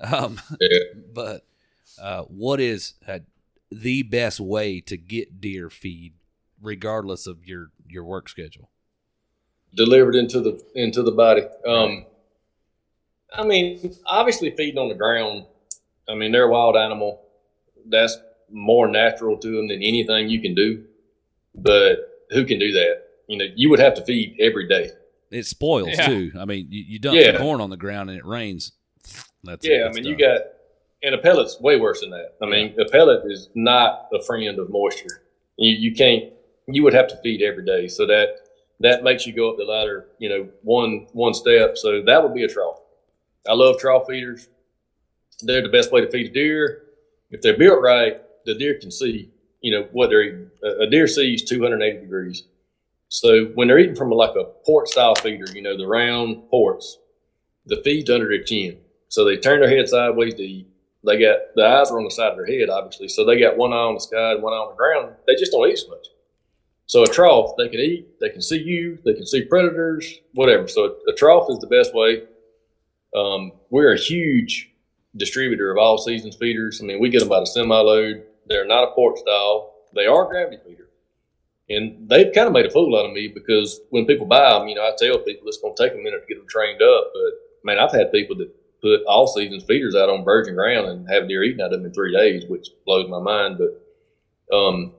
Um, 0.00 0.40
Yeah. 0.60 0.78
but 1.12 1.44
Uh, 1.98 2.22
what 2.24 2.60
is 2.60 2.94
uh, 3.08 3.18
the 3.72 4.02
best 4.02 4.38
way 4.38 4.80
to 4.82 4.96
get 4.96 5.40
deer 5.40 5.68
feed, 5.70 6.12
regardless 6.62 7.26
of 7.26 7.44
your 7.44 7.70
your 7.88 8.04
work 8.04 8.28
schedule? 8.28 8.70
delivered 9.74 10.14
into 10.14 10.40
the 10.40 10.62
into 10.74 11.02
the 11.02 11.10
body. 11.10 11.42
Um, 11.66 12.06
I 13.32 13.44
mean, 13.44 13.94
obviously 14.06 14.50
feeding 14.52 14.78
on 14.78 14.88
the 14.88 14.94
ground. 14.94 15.44
I 16.08 16.14
mean, 16.14 16.32
they're 16.32 16.44
a 16.44 16.50
wild 16.50 16.76
animal. 16.76 17.22
That's 17.86 18.16
more 18.50 18.88
natural 18.88 19.36
to 19.38 19.48
them 19.56 19.68
than 19.68 19.82
anything 19.82 20.28
you 20.28 20.40
can 20.40 20.54
do. 20.54 20.84
But 21.54 22.24
who 22.30 22.44
can 22.44 22.58
do 22.58 22.72
that? 22.72 23.02
You 23.26 23.38
know, 23.38 23.44
you 23.54 23.68
would 23.70 23.78
have 23.80 23.94
to 23.94 24.04
feed 24.04 24.36
every 24.40 24.66
day. 24.68 24.90
It 25.30 25.44
spoils 25.44 25.88
Yeah. 25.90 26.06
too. 26.06 26.32
I 26.38 26.46
mean, 26.46 26.68
you, 26.70 26.84
you 26.88 26.98
dump 26.98 27.16
Yeah. 27.16 27.32
the 27.32 27.38
corn 27.38 27.60
on 27.60 27.68
the 27.70 27.76
ground 27.76 28.08
and 28.08 28.18
it 28.18 28.24
rains. 28.24 28.72
That's 29.44 29.64
it. 29.66 29.72
Yeah, 29.72 29.84
I 29.84 29.88
It's 29.88 29.96
mean, 29.96 30.06
you 30.06 30.16
got 30.16 30.40
and 31.02 31.14
a 31.14 31.18
pellet's 31.18 31.60
way 31.60 31.78
worse 31.78 32.00
than 32.00 32.10
that. 32.10 32.34
I 32.42 32.46
mean, 32.46 32.74
a 32.80 32.84
pellet 32.86 33.22
is 33.30 33.50
not 33.54 34.08
a 34.12 34.22
friend 34.22 34.58
of 34.58 34.70
moisture. 34.70 35.22
You 35.56 35.72
you 35.90 35.94
can't. 35.94 36.32
You 36.66 36.82
would 36.84 36.92
have 36.94 37.08
to 37.08 37.16
feed 37.18 37.40
every 37.42 37.64
day, 37.64 37.86
so 37.88 38.04
that 38.06 38.28
that 38.80 39.02
makes 39.04 39.26
you 39.26 39.32
go 39.32 39.50
up 39.50 39.56
the 39.58 39.64
ladder. 39.64 40.08
You 40.18 40.28
know, 40.28 40.48
one 40.62 41.06
one 41.12 41.34
step. 41.34 41.76
So 41.78 42.02
that 42.02 42.22
would 42.22 42.34
be 42.34 42.44
a 42.44 42.48
trough. 42.48 42.80
I 43.48 43.54
love 43.54 43.78
trough 43.78 44.06
feeders. 44.08 44.48
They're 45.40 45.62
the 45.62 45.68
best 45.68 45.92
way 45.92 46.00
to 46.00 46.10
feed 46.10 46.30
a 46.30 46.34
deer. 46.34 46.82
If 47.30 47.42
they're 47.42 47.56
built 47.56 47.80
right, 47.80 48.20
the 48.44 48.54
deer 48.54 48.78
can 48.78 48.90
see. 48.90 49.30
You 49.60 49.72
know 49.72 49.88
what 49.92 50.10
they're 50.10 50.22
eating. 50.22 50.50
A, 50.62 50.86
deer 50.86 51.08
sees 51.08 51.42
280 51.44 52.00
degrees. 52.00 52.44
So 53.08 53.46
when 53.54 53.68
they're 53.68 53.78
eating 53.78 53.96
from 53.96 54.10
like 54.10 54.36
a 54.36 54.44
port 54.64 54.88
style 54.88 55.14
feeder, 55.14 55.50
you 55.52 55.62
know 55.62 55.76
the 55.76 55.86
round 55.86 56.48
ports, 56.50 56.98
the 57.66 57.80
feed's 57.82 58.10
under 58.10 58.28
their 58.28 58.42
chin. 58.42 58.78
So 59.08 59.24
they 59.24 59.36
turn 59.36 59.60
their 59.60 59.70
head 59.70 59.88
sideways 59.88 60.34
to 60.34 60.42
eat. 60.42 60.68
They 61.04 61.18
got 61.18 61.38
the 61.54 61.66
eyes 61.66 61.90
are 61.90 61.98
on 61.98 62.04
the 62.04 62.10
side 62.10 62.32
of 62.32 62.36
their 62.36 62.46
head, 62.46 62.68
obviously. 62.68 63.08
So 63.08 63.24
they 63.24 63.40
got 63.40 63.56
one 63.56 63.72
eye 63.72 63.76
on 63.76 63.94
the 63.94 64.00
sky 64.00 64.32
and 64.32 64.42
one 64.42 64.52
eye 64.52 64.56
on 64.56 64.70
the 64.70 64.76
ground. 64.76 65.16
They 65.26 65.34
just 65.34 65.52
don't 65.52 65.68
eat 65.68 65.74
as 65.74 65.88
much. 65.88 66.06
So 66.86 67.02
a 67.02 67.06
trough, 67.06 67.52
they 67.58 67.68
can 67.68 67.80
eat, 67.80 68.18
they 68.18 68.30
can 68.30 68.40
see 68.40 68.62
you, 68.62 68.98
they 69.04 69.12
can 69.12 69.26
see 69.26 69.44
predators, 69.44 70.20
whatever. 70.32 70.66
So 70.68 70.96
a, 71.06 71.12
trough 71.12 71.46
is 71.50 71.58
the 71.58 71.66
best 71.66 71.94
way. 71.94 72.22
Um, 73.14 73.52
we're 73.70 73.92
a 73.92 73.98
huge 73.98 74.70
distributor 75.16 75.70
of 75.70 75.78
all 75.78 75.98
seasons 75.98 76.36
feeders. 76.36 76.80
I 76.82 76.86
mean, 76.86 77.00
we 77.00 77.08
get 77.08 77.20
them 77.20 77.28
by 77.28 77.40
the 77.40 77.46
semi 77.46 77.76
load. 77.76 78.24
They're 78.46 78.66
not 78.66 78.84
a 78.84 78.92
port 78.92 79.18
style. 79.18 79.74
They 79.94 80.06
are 80.06 80.26
gravity 80.26 80.58
feeder. 80.64 80.88
And 81.70 82.08
they've 82.08 82.32
kind 82.32 82.46
of 82.46 82.52
made 82.52 82.66
a 82.66 82.70
fool 82.70 82.96
out 82.96 83.06
of 83.06 83.12
me 83.12 83.28
because 83.28 83.80
when 83.90 84.06
people 84.06 84.26
buy 84.26 84.58
them, 84.58 84.68
you 84.68 84.74
know, 84.74 84.82
I 84.82 84.92
tell 84.98 85.18
people 85.18 85.48
it's 85.48 85.58
going 85.58 85.74
to 85.76 85.82
take 85.82 85.92
a 85.92 86.02
minute 86.02 86.22
to 86.22 86.26
get 86.26 86.38
them 86.38 86.48
trained 86.48 86.80
up. 86.80 87.10
But 87.12 87.32
man, 87.64 87.78
I've 87.78 87.92
had 87.92 88.10
people 88.10 88.36
that 88.36 88.54
put 88.80 89.04
all 89.04 89.26
seasons 89.26 89.64
feeders 89.64 89.94
out 89.94 90.08
on 90.08 90.24
virgin 90.24 90.54
ground 90.54 90.86
and 90.86 91.10
have 91.10 91.28
deer 91.28 91.42
eating 91.42 91.60
out 91.60 91.72
of 91.72 91.80
them 91.80 91.86
in 91.86 91.92
three 91.92 92.12
days, 92.14 92.44
which 92.48 92.68
blows 92.86 93.08
my 93.10 93.20
mind. 93.20 93.58
But 93.58 94.56
um, 94.56 94.92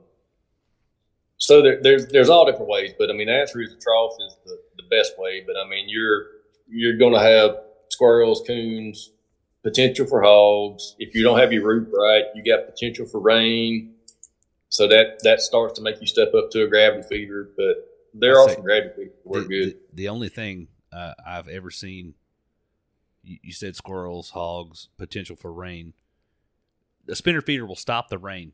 so 1.38 1.62
there, 1.62 1.82
there's 1.82 2.08
there's 2.08 2.30
all 2.30 2.46
different 2.46 2.70
ways. 2.70 2.94
But 2.98 3.10
I 3.10 3.14
mean, 3.14 3.28
the 3.28 3.34
answer 3.34 3.62
is 3.62 3.70
the 3.70 3.82
trough 3.82 4.12
is 4.20 4.38
the, 4.46 4.60
the 4.78 4.84
best 4.90 5.18
way. 5.18 5.44
But 5.46 5.56
I 5.58 5.68
mean, 5.68 5.86
you're 5.88 6.28
you're 6.68 6.98
going 6.98 7.14
to 7.14 7.20
have 7.20 7.58
squirrels, 8.00 8.42
coons, 8.48 9.12
potential 9.62 10.08
for 10.08 10.22
hogs. 10.22 10.96
If 11.00 11.14
you 11.14 11.22
don't 11.22 11.38
have 11.38 11.52
your 11.52 11.66
roof 11.66 11.90
right, 11.92 12.24
you 12.34 12.44
got 12.44 12.66
potential 12.66 13.06
for 13.06 13.20
rain. 13.20 13.94
So 14.70 14.88
that 14.88 15.20
that 15.24 15.42
starts 15.42 15.74
to 15.74 15.82
make 15.82 16.00
you 16.00 16.08
step 16.08 16.34
up 16.34 16.50
to 16.52 16.64
a 16.64 16.68
gravity 16.68 17.06
feeder. 17.10 17.50
But 17.58 17.90
there 18.14 18.40
are 18.40 18.50
some 18.50 18.62
gravity 18.62 18.94
feeders 18.96 19.14
that 19.24 19.30
work 19.30 19.48
the, 19.48 19.50
good. 19.50 19.70
The, 19.70 20.04
the 20.04 20.10
only 20.10 20.30
thing 20.30 20.70
uh, 20.94 21.14
I've 21.28 21.50
ever 21.50 21.72
seen, 21.72 22.14
you, 23.22 23.38
you 23.44 23.52
said 23.52 23.76
squirrels, 23.76 24.30
hogs, 24.30 24.88
potential 24.98 25.36
for 25.36 25.52
rain. 25.52 25.94
A 27.10 27.16
spinner 27.16 27.42
feeder 27.42 27.66
will 27.66 27.76
stop 27.76 28.08
the 28.08 28.18
rain. 28.18 28.54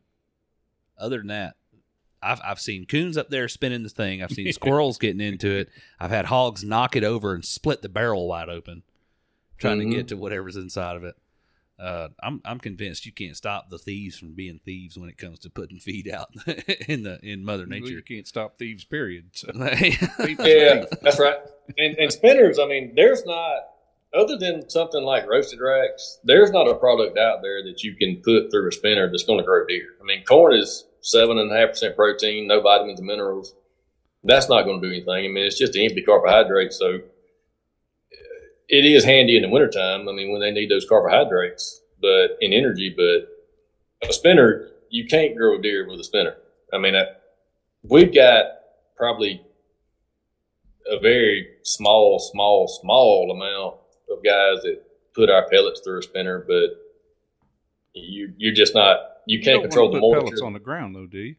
Other 0.97 1.17
than 1.17 1.27
that, 1.27 1.55
I've 2.23 2.41
I've 2.43 2.59
seen 2.59 2.87
coons 2.87 3.15
up 3.15 3.29
there 3.29 3.47
spinning 3.47 3.83
the 3.83 3.89
thing. 3.89 4.23
I've 4.23 4.31
seen 4.31 4.51
squirrels 4.53 4.97
getting 4.97 5.21
into 5.21 5.51
it. 5.51 5.69
I've 5.99 6.09
had 6.09 6.25
hogs 6.25 6.63
knock 6.63 6.95
it 6.95 7.03
over 7.03 7.35
and 7.35 7.45
split 7.45 7.83
the 7.83 7.89
barrel 7.89 8.27
wide 8.27 8.49
open, 8.49 8.81
trying 9.57 9.79
Mhm. 9.79 9.91
to 9.91 9.95
get 9.97 10.07
to 10.09 10.17
whatever's 10.17 10.55
inside 10.55 10.95
of 10.97 11.03
it. 11.03 11.15
Uh, 11.77 12.07
I'm 12.23 12.41
I'm 12.45 12.59
convinced 12.59 13.05
you 13.05 13.11
can't 13.11 13.35
stop 13.35 13.69
the 13.69 13.77
thieves 13.77 14.17
from 14.17 14.33
being 14.33 14.59
thieves 14.63 14.97
when 14.97 15.09
it 15.09 15.17
comes 15.17 15.39
to 15.39 15.49
putting 15.49 15.77
feed 15.79 16.07
out 16.09 16.29
in 16.87 17.03
the 17.03 17.19
in 17.21 17.43
Mother 17.43 17.65
Well, 17.69 17.79
You 17.79 18.01
can't 18.01 18.25
stop 18.27 18.57
thieves. 18.57 18.85
Period. 18.85 19.25
So, 19.33 19.51
Yeah, 19.55 20.85
that's 21.01 21.19
right. 21.19 21.37
And, 21.79 21.97
and 21.97 22.13
spinners, 22.13 22.59
I 22.59 22.67
mean, 22.67 22.93
there's 22.95 23.25
not, 23.25 23.57
other 24.13 24.37
than 24.37 24.69
something 24.69 25.01
like 25.03 25.27
roasted 25.27 25.59
racks, 25.59 26.19
there's 26.23 26.51
not 26.51 26.67
a 26.69 26.75
product 26.75 27.17
out 27.17 27.41
there 27.41 27.63
that 27.63 27.81
you 27.83 27.95
can 27.95 28.17
put 28.23 28.51
through 28.51 28.69
a 28.69 28.71
spinner 28.71 29.09
that's 29.09 29.23
going 29.23 29.39
to 29.39 29.43
grow 29.43 29.65
deer. 29.65 29.87
I 29.99 30.03
mean, 30.05 30.23
corn 30.25 30.53
is 30.55 30.85
seven 31.01 31.39
and 31.39 31.51
a 31.51 31.57
half 31.57 31.69
percent 31.69 31.95
protein, 31.95 32.45
no 32.47 32.61
vitamins 32.61 32.99
and 32.99 33.07
minerals. 33.07 33.55
That's 34.23 34.47
not 34.47 34.61
going 34.63 34.79
to 34.79 34.87
do 34.87 34.93
anything. 34.93 35.25
I 35.25 35.27
mean, 35.27 35.43
it's 35.43 35.57
just 35.57 35.75
an 35.75 35.81
empty 35.81 36.03
carbohydrate. 36.03 36.71
So 36.71 36.99
it 38.69 38.85
is 38.85 39.03
handy 39.03 39.35
in 39.35 39.43
the 39.43 39.49
wintertime. 39.49 40.07
I 40.07 40.11
mean, 40.11 40.31
when 40.31 40.41
they 40.41 40.51
need 40.51 40.69
those 40.69 40.87
carbohydrates, 40.87 41.81
but 42.01 42.37
in 42.41 42.53
energy, 42.53 42.93
but 42.95 44.07
a 44.07 44.13
spinner, 44.13 44.69
you 44.89 45.05
can't 45.07 45.35
grow 45.35 45.57
a 45.57 45.61
deer 45.61 45.87
with 45.89 45.99
a 45.99 46.03
spinner. 46.03 46.35
I 46.73 46.77
mean, 46.77 46.95
I, 46.95 47.05
we've 47.83 48.13
got 48.13 48.45
probably 48.97 49.41
a 50.87 50.99
very 50.99 51.47
small, 51.63 52.19
small, 52.19 52.67
small 52.67 53.31
amount 53.31 53.75
of 54.09 54.23
guys 54.23 54.61
that 54.63 54.83
put 55.13 55.29
our 55.29 55.47
pellets 55.49 55.81
through 55.81 55.99
a 55.99 56.03
spinner, 56.03 56.43
but 56.47 56.69
you 57.93 58.33
you're 58.37 58.53
just 58.53 58.75
not 58.75 58.99
you 59.25 59.37
You 59.39 59.43
can't 59.43 59.55
don't 59.55 59.63
control 59.63 59.91
the 59.91 59.99
moisture. 59.99 60.21
pellets 60.21 60.41
on 60.41 60.53
the 60.53 60.59
ground, 60.59 60.95
though, 60.95 61.07
do 61.07 61.19
you? 61.19 61.35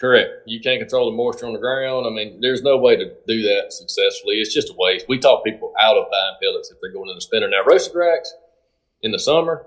Correct. 0.00 0.30
You 0.46 0.60
can't 0.60 0.78
control 0.78 1.10
the 1.10 1.16
moisture 1.16 1.46
on 1.46 1.54
the 1.54 1.58
ground. 1.58 2.06
I 2.06 2.10
mean, 2.10 2.40
there's 2.40 2.62
no 2.62 2.76
way 2.76 2.94
to 2.94 3.14
do 3.26 3.42
that 3.42 3.72
successfully. 3.72 4.36
It's 4.36 4.54
just 4.54 4.70
a 4.70 4.74
waste. 4.78 5.06
We 5.08 5.18
talk 5.18 5.44
people 5.44 5.72
out 5.78 5.96
of 5.96 6.06
buying 6.10 6.36
pellets 6.40 6.70
if 6.70 6.78
they're 6.80 6.92
going 6.92 7.10
in 7.10 7.16
the 7.16 7.20
spinner. 7.20 7.48
Now, 7.48 7.64
roasted 7.66 7.96
racks 7.96 8.32
in 9.02 9.10
the 9.10 9.18
summer, 9.18 9.66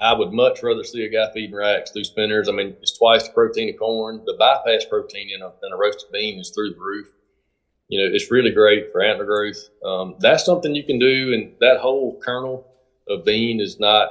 I 0.00 0.14
would 0.14 0.32
much 0.32 0.64
rather 0.64 0.82
see 0.82 1.04
a 1.04 1.08
guy 1.08 1.32
feeding 1.32 1.54
racks 1.54 1.92
through 1.92 2.04
spinners. 2.04 2.48
I 2.48 2.52
mean, 2.52 2.76
it's 2.82 2.98
twice 2.98 3.22
the 3.22 3.32
protein 3.32 3.72
of 3.72 3.78
corn. 3.78 4.22
The 4.26 4.34
bypass 4.36 4.84
protein 4.84 5.30
in 5.32 5.42
a, 5.42 5.52
in 5.62 5.72
a 5.72 5.76
roasted 5.76 6.10
bean 6.12 6.40
is 6.40 6.50
through 6.50 6.74
the 6.74 6.80
roof. 6.80 7.08
You 7.86 8.00
know, 8.00 8.12
it's 8.12 8.32
really 8.32 8.50
great 8.50 8.90
for 8.90 9.00
antler 9.00 9.26
growth. 9.26 9.68
Um, 9.84 10.16
that's 10.18 10.44
something 10.44 10.74
you 10.74 10.82
can 10.82 10.98
do, 10.98 11.32
and 11.32 11.52
that 11.60 11.80
whole 11.80 12.18
kernel 12.18 12.66
of 13.08 13.24
bean 13.24 13.60
is 13.60 13.78
not 13.78 14.08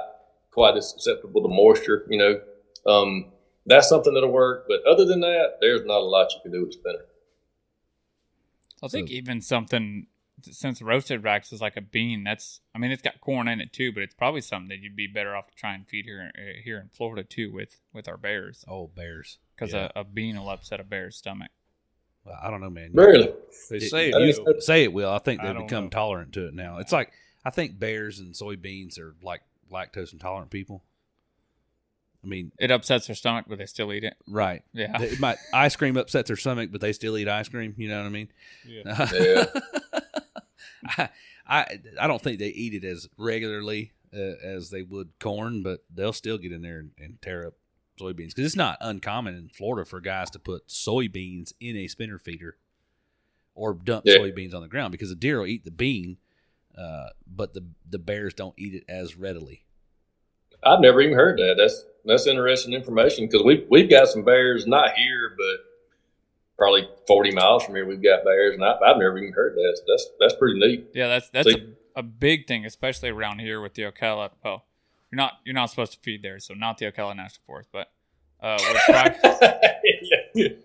quite 0.52 0.76
as 0.76 0.90
susceptible 0.90 1.42
to 1.42 1.48
moisture. 1.48 2.06
You 2.08 2.18
know, 2.18 2.90
um, 2.90 3.32
that's 3.66 3.88
something 3.88 4.14
that'll 4.14 4.30
work. 4.30 4.66
But 4.68 4.84
other 4.86 5.04
than 5.04 5.20
that, 5.20 5.58
there's 5.60 5.84
not 5.86 5.98
a 6.00 6.04
lot 6.04 6.32
you 6.32 6.40
can 6.42 6.52
do 6.52 6.60
with 6.60 6.70
a 6.70 6.72
spinner. 6.72 7.04
I 8.82 8.88
think 8.88 9.08
So- 9.08 9.14
even 9.14 9.40
something 9.40 10.06
since 10.42 10.82
roasted 10.82 11.22
racks 11.24 11.52
is 11.52 11.60
like 11.62 11.76
a 11.76 11.80
bean. 11.80 12.24
That's 12.24 12.60
I 12.74 12.78
mean 12.78 12.90
it's 12.90 13.00
got 13.00 13.20
corn 13.20 13.48
in 13.48 13.60
it 13.60 13.72
too, 13.72 13.92
but 13.92 14.02
it's 14.02 14.14
probably 14.14 14.42
something 14.42 14.68
that 14.68 14.80
you'd 14.80 14.96
be 14.96 15.06
better 15.06 15.34
off 15.34 15.46
to 15.48 15.54
try 15.54 15.74
and 15.74 15.88
feed 15.88 16.04
here 16.04 16.30
uh, 16.36 16.60
here 16.62 16.78
in 16.80 16.90
Florida 16.92 17.24
too 17.24 17.50
with 17.50 17.80
with 17.94 18.08
our 18.08 18.18
bears 18.18 18.64
Oh, 18.68 18.88
bears. 18.88 19.38
because 19.56 19.72
Yeah. 19.72 19.90
a, 19.96 20.00
a 20.00 20.04
bean 20.04 20.36
will 20.38 20.50
upset 20.50 20.80
a 20.80 20.84
bear's 20.84 21.16
stomach. 21.16 21.50
Well, 22.24 22.38
I 22.42 22.50
don't 22.50 22.60
know, 22.60 22.68
man. 22.70 22.90
Really? 22.92 23.32
They 23.70 23.78
say 23.80 24.12
I 24.12 24.18
it. 24.18 24.34
think 24.34 24.46
will. 24.46 24.60
Say 24.60 24.82
it 24.84 24.92
will. 24.92 25.10
I 25.10 25.18
think 25.18 25.40
they've 25.40 25.54
don't 25.54 25.66
become 25.66 25.84
know. 25.84 25.90
tolerant 25.90 26.32
to 26.34 26.48
it 26.48 26.54
now. 26.54 26.78
It's 26.78 26.92
like 26.92 27.12
I 27.44 27.50
think 27.50 27.78
bears 27.78 28.18
and 28.18 28.34
soybeans 28.34 28.98
are 28.98 29.14
like 29.22 29.42
lactose 29.72 30.12
intolerant 30.12 30.50
people. 30.50 30.82
I 32.24 32.26
mean, 32.26 32.52
It 32.58 32.70
upsets 32.70 33.06
their 33.06 33.16
stomach, 33.16 33.44
but 33.48 33.58
they 33.58 33.66
still 33.66 33.92
eat 33.92 34.02
it. 34.04 34.14
right? 34.26 34.62
Yeah. 34.72 34.96
They- 34.98 35.16
my 35.18 35.36
ice 35.52 35.76
cream 35.76 35.96
upsets 35.96 36.28
their 36.28 36.36
stomach, 36.36 36.70
but 36.72 36.80
they 36.80 36.92
still 36.92 37.18
eat 37.18 37.28
ice 37.28 37.48
cream. 37.48 37.74
You 37.76 37.88
know 37.88 37.98
what 37.98 38.06
I 38.06 38.10
mean? 38.10 38.28
Yeah. 38.66 39.10
Yeah. 39.12 39.44
I, 40.86 41.08
I 41.46 41.78
I 42.00 42.06
don't 42.06 42.22
think 42.22 42.38
they 42.38 42.48
eat 42.48 42.74
it 42.74 42.86
as 42.86 43.08
regularly 43.16 43.92
uh, 44.14 44.36
as 44.42 44.70
they 44.70 44.82
would 44.82 45.10
corn, 45.20 45.62
but 45.62 45.84
they'll 45.92 46.12
still 46.12 46.38
get 46.38 46.52
in 46.52 46.62
there 46.62 46.78
and, 46.78 46.90
and 46.98 47.20
tear 47.22 47.46
up 47.46 47.54
soybeans 48.00 48.28
because 48.28 48.46
it's 48.46 48.56
not 48.56 48.78
uncommon 48.80 49.34
in 49.34 49.48
Florida 49.48 49.88
for 49.88 50.00
guys 50.00 50.30
to 50.30 50.38
put 50.38 50.66
soybeans 50.68 51.52
in 51.60 51.76
a 51.76 51.86
spinner 51.88 52.18
feeder 52.18 52.56
or 53.54 53.72
dump 53.74 54.04
Yeah. 54.06 54.16
soybeans 54.16 54.54
on 54.54 54.62
the 54.62 54.68
ground 54.68 54.92
because 54.92 55.10
the 55.10 55.14
deer 55.16 55.38
will 55.40 55.46
eat 55.46 55.64
the 55.64 55.70
bean, 55.70 56.16
uh, 56.76 57.08
but 57.26 57.54
the 57.54 57.64
the 57.88 57.98
bears 57.98 58.34
don't 58.34 58.54
eat 58.58 58.74
it 58.74 58.84
as 58.88 59.16
readily. 59.16 59.63
I've 60.66 60.80
never 60.80 61.00
even 61.00 61.14
heard 61.16 61.38
that. 61.38 61.54
That's 61.58 61.84
that's 62.04 62.26
interesting 62.26 62.72
information 62.74 63.26
because 63.26 63.42
we 63.44 63.66
we've 63.70 63.88
got 63.90 64.08
some 64.08 64.24
bears 64.24 64.66
not 64.66 64.94
here, 64.94 65.34
but 65.36 65.56
probably 66.58 66.88
forty 67.06 67.30
miles 67.32 67.64
from 67.64 67.74
here. 67.74 67.86
We've 67.86 68.02
got 68.02 68.24
bears, 68.24 68.54
and 68.54 68.64
I, 68.64 68.74
I've 68.86 68.98
never 68.98 69.18
even 69.18 69.32
heard 69.32 69.54
that. 69.54 69.74
So 69.78 69.84
that's 69.88 70.08
that's 70.20 70.34
pretty 70.36 70.58
neat. 70.60 70.86
Yeah, 70.94 71.08
that's 71.08 71.28
that's 71.30 71.48
a, 71.48 71.52
See- 71.52 71.72
a 71.96 72.02
big 72.02 72.46
thing, 72.46 72.64
especially 72.64 73.08
around 73.10 73.40
here 73.40 73.60
with 73.60 73.74
the 73.74 73.82
Ocala. 73.82 74.30
Well, 74.44 74.64
you're 75.10 75.16
not 75.16 75.34
you're 75.44 75.54
not 75.54 75.70
supposed 75.70 75.92
to 75.92 75.98
feed 76.00 76.22
there, 76.22 76.38
so 76.40 76.54
not 76.54 76.78
the 76.78 76.86
Ocala 76.90 77.16
National 77.16 77.42
Forest, 77.46 77.68
but 77.72 77.90
uh, 78.40 78.58
with 78.60 80.58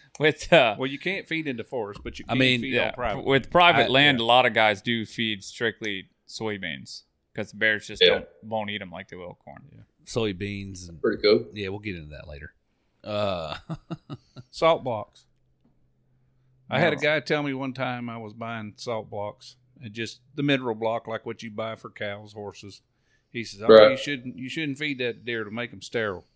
with 0.18 0.52
uh, 0.52 0.76
Well, 0.78 0.86
you 0.88 0.98
can't 0.98 1.26
feed 1.26 1.46
into 1.46 1.64
forest, 1.64 2.00
but 2.04 2.18
you 2.18 2.24
I 2.28 2.34
mean, 2.34 2.60
feed 2.60 2.74
yeah, 2.74 2.88
on 2.88 2.92
private. 2.94 3.24
with 3.24 3.50
private 3.50 3.84
I- 3.84 3.88
land, 3.88 4.18
yeah. 4.18 4.24
a 4.24 4.26
lot 4.26 4.46
of 4.46 4.54
guys 4.54 4.82
do 4.82 5.04
feed 5.06 5.42
strictly 5.44 6.08
soybeans. 6.28 7.02
Because 7.32 7.50
the 7.52 7.56
bears 7.58 7.86
just 7.86 8.02
Yeah. 8.02 8.08
don't 8.10 8.28
won't 8.42 8.70
eat 8.70 8.78
them 8.78 8.90
like 8.90 9.08
they 9.08 9.16
will 9.16 9.38
corn. 9.44 9.62
Yeah. 9.72 9.82
Soybeans 10.04 10.88
and 10.88 11.00
Pretty 11.00 11.22
cool. 11.22 11.46
yeah, 11.52 11.68
we'll 11.68 11.78
get 11.78 11.96
into 11.96 12.10
that 12.10 12.26
later. 12.28 12.52
Uh, 13.04 13.56
Salt 14.50 14.82
blocks. 14.84 15.26
I 16.68 16.78
had 16.78 16.92
a 16.92 16.96
guy 16.96 17.18
tell 17.20 17.42
me 17.42 17.52
one 17.54 17.72
time 17.72 18.08
I 18.08 18.16
was 18.18 18.32
buying 18.32 18.74
salt 18.76 19.10
blocks 19.10 19.56
and 19.82 19.92
just 19.92 20.20
the 20.36 20.42
mineral 20.42 20.74
block 20.76 21.08
like 21.08 21.26
what 21.26 21.42
you 21.42 21.50
buy 21.50 21.74
for 21.74 21.90
cows, 21.90 22.32
horses. 22.32 22.82
He 23.30 23.42
says, 23.44 23.62
"Oh, 23.62 23.66
Right. 23.68 23.90
you 23.92 23.96
shouldn't 23.96 24.36
you 24.38 24.48
shouldn't 24.48 24.78
feed 24.78 24.98
that 24.98 25.24
deer 25.24 25.42
to 25.44 25.50
make 25.50 25.70
them 25.70 25.82
sterile." 25.82 26.26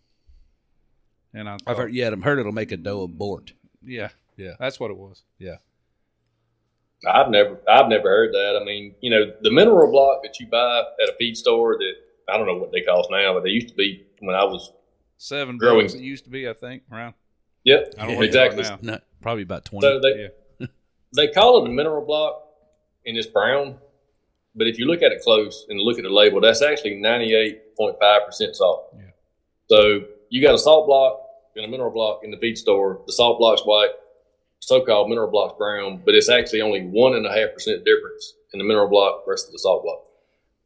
And 1.32 1.48
I 1.48 1.56
I've 1.66 1.76
heard, 1.76 1.92
yeah, 1.94 2.10
I've 2.10 2.22
heard 2.22 2.38
it'll 2.38 2.52
make 2.52 2.72
a 2.72 2.76
doe 2.76 3.02
abort. 3.02 3.52
yeah, 3.82 4.10
Yeah. 4.36 4.54
that's 4.58 4.78
what 4.80 4.90
it 4.90 4.96
was. 4.96 5.22
I've 7.06 7.28
never, 7.30 7.58
I've 7.68 7.88
never 7.88 8.08
heard 8.08 8.32
that. 8.34 8.58
I 8.60 8.64
mean, 8.64 8.94
you 9.00 9.10
know, 9.10 9.32
the 9.42 9.50
mineral 9.50 9.90
block 9.90 10.22
that 10.22 10.38
you 10.40 10.46
buy 10.46 10.82
at 11.02 11.08
a 11.08 11.14
feed 11.18 11.36
store 11.36 11.76
that 11.78 11.92
I 12.28 12.36
don't 12.38 12.46
know 12.46 12.56
what 12.56 12.72
they 12.72 12.80
cost 12.82 13.08
now, 13.10 13.34
but 13.34 13.42
they 13.44 13.50
used 13.50 13.68
to 13.68 13.74
be 13.74 14.04
when 14.20 14.34
I 14.34 14.44
was. 14.44 14.72
Seven 15.16 15.58
Growing. 15.58 15.86
bucks 15.86 15.94
it 15.94 16.00
used 16.00 16.24
to 16.24 16.30
be, 16.30 16.48
I 16.48 16.52
think, 16.54 16.82
around. 16.92 17.14
Yep, 17.64 17.94
I 17.98 18.06
don't 18.06 18.14
know 18.14 18.20
Yeah, 18.20 18.26
exactly. 18.26 18.62
they 18.62 18.68
are 18.68 18.78
now. 18.82 18.98
Probably 19.22 19.42
about 19.42 19.64
twenty. 19.64 19.86
So 19.86 20.00
they 20.00 20.30
Yeah. 20.60 20.66
they 21.16 21.28
call 21.28 21.64
it 21.64 21.68
a 21.68 21.72
mineral 21.72 22.04
block, 22.04 22.42
and 23.06 23.16
it's 23.16 23.26
brown. 23.26 23.78
But 24.54 24.66
if 24.66 24.78
you 24.78 24.86
look 24.86 25.02
at 25.02 25.12
it 25.12 25.22
close 25.22 25.64
and 25.68 25.80
look 25.80 25.98
at 25.98 26.02
the 26.04 26.10
label, 26.10 26.40
that's 26.40 26.62
actually 26.62 26.96
ninety 26.96 27.34
eight 27.34 27.74
point 27.76 27.96
five 28.00 28.26
percent 28.26 28.54
salt. 28.56 28.94
Yeah. 28.96 29.02
So 29.70 30.00
you 30.28 30.42
got 30.42 30.54
a 30.54 30.58
salt 30.58 30.86
block 30.86 31.20
and 31.56 31.64
a 31.64 31.68
mineral 31.68 31.90
block 31.90 32.20
in 32.22 32.30
the 32.30 32.36
feed 32.36 32.58
store. 32.58 33.00
The 33.06 33.12
salt 33.12 33.38
block's 33.38 33.62
white, 33.62 33.90
so-called 34.66 35.08
mineral 35.08 35.30
block's 35.30 35.58
brown, 35.58 36.02
but 36.04 36.14
it's 36.14 36.28
actually 36.28 36.62
only 36.62 36.82
one 36.82 37.14
and 37.14 37.26
a 37.26 37.32
half 37.32 37.52
percent 37.52 37.84
difference 37.84 38.34
in 38.52 38.58
the 38.58 38.64
mineral 38.64 38.88
block 38.88 39.24
versus 39.26 39.50
the 39.50 39.58
salt 39.58 39.82
block. 39.82 40.04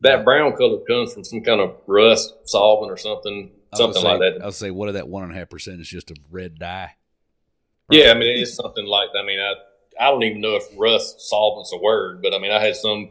That 0.01 0.25
brown 0.25 0.57
color 0.57 0.79
comes 0.89 1.13
from 1.13 1.25
some 1.25 1.43
kind 1.43 1.61
of 1.61 1.75
rust 1.87 2.33
solvent 2.45 2.93
or 2.93 2.97
something, 2.97 3.51
something 3.75 4.03
say, 4.03 4.09
like 4.09 4.21
that. 4.21 4.43
I 4.43 4.45
would 4.45 4.55
say, 4.55 4.71
what 4.71 4.89
of 4.89 4.95
that 4.95 5.09
one 5.09 5.25
and 5.25 5.33
a 5.33 5.35
half 5.35 5.51
percent 5.51 5.81
is 5.81 5.89
just 5.89 6.11
a 6.11 6.17
red 6.31 6.59
dye. 6.59 6.95
Yeah, 7.91 8.11
I 8.11 8.15
mean 8.15 8.39
it's 8.39 8.55
something 8.55 8.87
like 8.87 9.09
I 9.19 9.25
mean 9.25 9.41
I 9.41 9.55
I 10.01 10.11
don't 10.11 10.23
even 10.23 10.41
know 10.41 10.57
if 10.57 10.65
rust 10.77 11.21
solvent's 11.23 11.73
a 11.73 11.79
word, 11.79 12.23
but 12.23 12.35
I 12.35 12.39
mean 12.39 12.53
I 12.53 12.61
had 12.61 12.77
some 12.77 13.11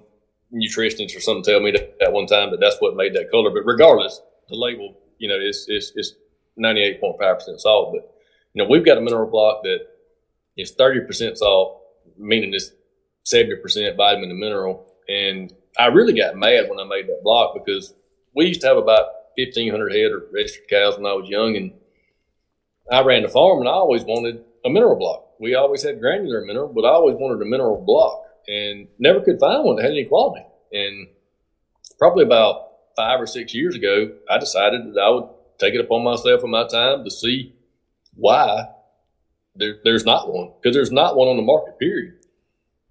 nutritionist 0.54 1.18
or 1.18 1.20
something 1.20 1.44
tell 1.44 1.60
me 1.60 1.72
that 1.72 1.98
at 2.02 2.14
one 2.14 2.28
time 2.28 2.52
that 2.52 2.60
that's 2.60 2.78
what 2.80 2.96
made 2.96 3.14
that 3.16 3.30
color. 3.32 3.50
But 3.50 3.66
regardless, 3.66 4.22
the 4.48 4.56
label 4.56 4.96
you 5.18 5.28
know 5.28 5.38
it's 5.40 5.66
it's 5.68 5.92
it's 5.96 6.14
ninety 6.56 6.84
eight 6.84 7.02
point 7.02 7.18
five 7.20 7.40
percent 7.40 7.60
salt. 7.60 7.94
But 7.94 8.10
you 8.54 8.64
know 8.64 8.70
we've 8.70 8.86
got 8.86 8.98
a 8.98 9.02
mineral 9.02 9.30
block 9.30 9.64
that 9.64 9.80
thirty 10.66 11.02
percent 11.02 11.38
salt, 11.38 11.82
meaning 12.18 12.54
it's 12.54 12.72
seventy 13.24 13.56
percent 13.58 13.96
vitamin 13.98 14.30
and 14.30 14.40
mineral. 14.40 14.86
And 15.08 15.54
I 15.80 15.88
really 15.88 16.14
got 16.14 16.36
mad 16.36 16.70
when 16.70 16.80
I 16.80 16.84
made 16.84 17.08
that 17.08 17.22
block 17.24 17.54
because 17.54 17.94
we 18.36 18.48
used 18.48 18.62
to 18.62 18.68
have 18.68 18.78
about 18.78 19.06
fifteen 19.36 19.72
hundred 19.72 19.94
head 19.94 20.12
of 20.12 20.24
registered 20.34 20.68
cows 20.70 20.98
when 20.98 21.06
I 21.06 21.14
was 21.14 21.30
young 21.30 21.56
and. 21.56 21.74
I 22.90 23.02
ran 23.04 23.24
the 23.24 23.28
farm 23.28 23.60
and 23.60 23.68
I 23.68 23.74
always 23.74 24.06
wanted 24.06 24.46
a 24.64 24.70
mineral 24.70 24.96
block. 24.96 25.32
We 25.42 25.56
always 25.56 25.84
had 25.84 26.00
granular 26.00 26.46
mineral, 26.46 26.70
but 26.70 26.86
I 26.86 26.92
always 26.92 27.18
wanted 27.18 27.42
a 27.42 27.46
mineral 27.46 27.84
block 27.86 28.24
and 28.48 28.88
never 28.98 29.20
could 29.20 29.42
find 29.42 29.66
one 29.66 29.76
that 29.76 29.84
had 29.84 29.92
any 29.92 30.06
quality. 30.06 30.46
And 30.72 31.10
probably 32.00 32.24
about 32.24 32.70
five 32.96 33.20
or 33.20 33.28
six 33.28 33.54
years 33.54 33.76
ago, 33.76 34.14
I 34.30 34.38
decided 34.38 34.94
that 34.94 35.02
I 35.02 35.10
would 35.10 35.30
take 35.60 35.74
it 35.74 35.82
upon 35.82 36.06
myself 36.06 36.44
and 36.44 36.52
my 36.52 36.66
time 36.66 37.04
to 37.04 37.12
see 37.12 37.56
why 38.14 38.70
there, 39.58 39.78
there's 39.84 40.06
not 40.06 40.32
one 40.34 40.52
because 40.62 40.76
there's 40.76 40.92
not 40.92 41.16
one 41.16 41.28
on 41.28 41.38
the 41.38 41.44
market, 41.44 41.80
period, 41.80 42.16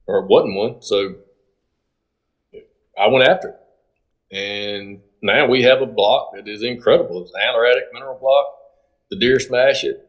or 0.06 0.26
wasn't 0.26 0.54
one. 0.54 0.82
So 0.82 1.16
I 2.98 3.08
went 3.08 3.28
after 3.28 3.48
it. 3.48 3.60
And 4.36 5.00
now 5.22 5.46
we 5.46 5.62
have 5.62 5.82
a 5.82 5.86
block 5.86 6.34
that 6.34 6.48
is 6.48 6.62
incredible. 6.62 7.22
It's 7.22 7.32
an 7.32 7.40
antler 7.40 7.66
addict 7.66 7.92
mineral 7.92 8.18
block 8.18 8.46
the 9.10 9.16
deer 9.16 9.38
smash 9.38 9.84
it. 9.84 10.02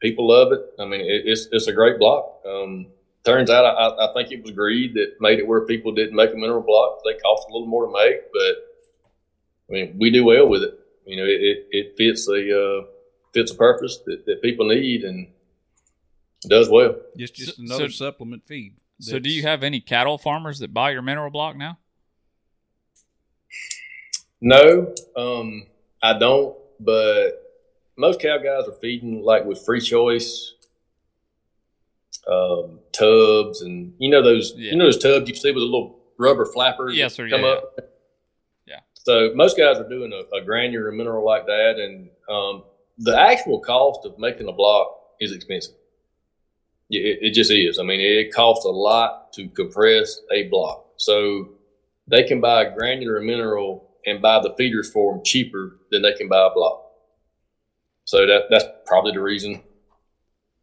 People 0.00 0.28
love 0.28 0.52
it. 0.52 0.60
I 0.78 0.84
mean, 0.84 1.00
it, 1.00 1.22
it's 1.26 1.48
it's 1.52 1.66
a 1.66 1.72
great 1.72 1.98
block. 1.98 2.40
Um, 2.46 2.86
turns 3.24 3.50
out, 3.50 3.64
I, 3.64 4.08
I 4.08 4.12
think 4.12 4.32
it 4.32 4.42
was 4.42 4.52
greed 4.52 4.94
that 4.94 5.20
made 5.20 5.38
it 5.38 5.46
where 5.46 5.64
people 5.66 5.92
didn't 5.92 6.16
make 6.16 6.32
a 6.32 6.36
mineral 6.36 6.62
block. 6.62 7.00
They 7.04 7.14
cost 7.14 7.46
a 7.48 7.52
little 7.52 7.68
more 7.68 7.86
to 7.86 7.92
make, 7.92 8.20
but 8.32 8.56
I 9.68 9.72
mean, 9.72 9.96
we 9.98 10.10
do 10.10 10.24
well 10.24 10.48
with 10.48 10.62
it. 10.62 10.78
You 11.06 11.16
know, 11.16 11.24
it, 11.24 11.40
it, 11.40 11.66
it 11.70 11.96
fits 11.96 12.28
a 12.28 12.60
uh, 12.60 12.84
fits 13.32 13.52
a 13.52 13.56
purpose 13.56 13.98
that, 14.06 14.26
that 14.26 14.42
people 14.42 14.68
need 14.68 15.02
and 15.04 15.28
does 16.48 16.68
well. 16.68 16.96
Just 17.16 17.34
just 17.34 17.56
So- 17.56 17.62
another 17.62 17.88
so- 17.90 18.06
supplement 18.06 18.46
feed. 18.46 18.74
So, 19.00 19.18
do 19.18 19.28
you 19.28 19.42
have 19.42 19.64
any 19.64 19.80
cattle 19.80 20.16
farmers 20.16 20.60
that 20.60 20.72
buy 20.72 20.92
your 20.92 21.02
mineral 21.02 21.30
block 21.30 21.56
now? 21.56 21.78
No, 24.40 24.94
um, 25.16 25.66
I 26.02 26.16
don't. 26.18 26.56
But 26.78 27.32
most 27.96 28.20
cow 28.20 28.38
guys 28.38 28.68
are 28.68 28.76
feeding 28.80 29.22
like 29.22 29.44
with 29.44 29.64
free 29.64 29.80
choice 29.80 30.54
um, 32.26 32.80
tubs, 32.92 33.62
and 33.62 33.94
you 33.98 34.10
know 34.10 34.22
those 34.22 34.52
Yeah. 34.56 34.72
you 34.72 34.76
know 34.76 34.84
those 34.84 34.98
tubs 34.98 35.28
you 35.28 35.34
see 35.34 35.50
with 35.50 35.62
a 35.62 35.66
little 35.66 35.98
rubber 36.18 36.46
flapper. 36.46 36.90
Yes, 36.90 37.12
that 37.12 37.16
sir, 37.16 37.28
Come 37.28 37.42
yeah, 37.42 37.46
up. 37.48 37.78
Yeah. 38.66 38.80
So 38.94 39.32
most 39.34 39.56
guys 39.56 39.78
are 39.78 39.88
doing 39.88 40.12
a, 40.12 40.36
a 40.36 40.44
granular 40.44 40.90
mineral 40.92 41.24
like 41.24 41.46
that, 41.46 41.78
and 41.78 42.08
um, 42.28 42.64
the 42.98 43.18
actual 43.18 43.60
cost 43.60 44.06
of 44.06 44.18
making 44.18 44.48
a 44.48 44.52
block 44.52 44.96
is 45.20 45.32
expensive. 45.32 45.74
It, 46.90 47.18
it 47.22 47.34
just 47.34 47.50
is. 47.50 47.78
I 47.78 47.82
mean, 47.82 48.00
it 48.00 48.34
costs 48.34 48.64
a 48.64 48.70
lot 48.70 49.32
to 49.34 49.48
compress 49.48 50.20
a 50.30 50.48
block. 50.48 50.86
So 50.96 51.50
they 52.06 52.24
can 52.24 52.40
buy 52.40 52.64
a 52.64 52.74
granular 52.74 53.20
mineral 53.20 53.90
and 54.06 54.20
buy 54.20 54.40
the 54.40 54.54
feeders 54.56 54.90
for 54.90 55.14
them 55.14 55.24
cheaper 55.24 55.78
than 55.90 56.02
they 56.02 56.12
can 56.12 56.28
buy 56.28 56.46
a 56.46 56.54
block. 56.54 56.82
So 58.04 58.26
that 58.26 58.44
that's 58.50 58.64
probably 58.86 59.12
the 59.12 59.20
reason. 59.20 59.62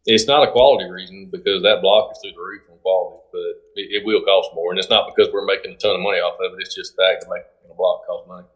It's 0.05 0.27
not 0.27 0.47
a 0.47 0.51
quality 0.51 0.89
reason 0.89 1.29
because 1.31 1.61
that 1.63 1.81
block 1.81 2.11
is 2.11 2.19
through 2.21 2.31
the 2.31 2.39
roof 2.39 2.63
on 2.71 2.77
quality, 2.79 3.21
but 3.31 3.39
it, 3.75 4.01
it 4.01 4.05
will 4.05 4.21
cost 4.21 4.49
more, 4.55 4.71
and 4.71 4.79
it's 4.79 4.89
not 4.89 5.07
because 5.07 5.31
we're 5.31 5.45
making 5.45 5.73
a 5.73 5.77
ton 5.77 5.95
of 5.95 6.01
money 6.01 6.19
off 6.19 6.39
of 6.39 6.53
it. 6.53 6.61
It's 6.61 6.75
just 6.75 6.95
the 6.95 7.03
fact 7.03 7.21
that 7.21 7.29
making 7.29 7.71
a 7.71 7.75
block 7.75 8.05
costs 8.07 8.27
money, 8.27 8.47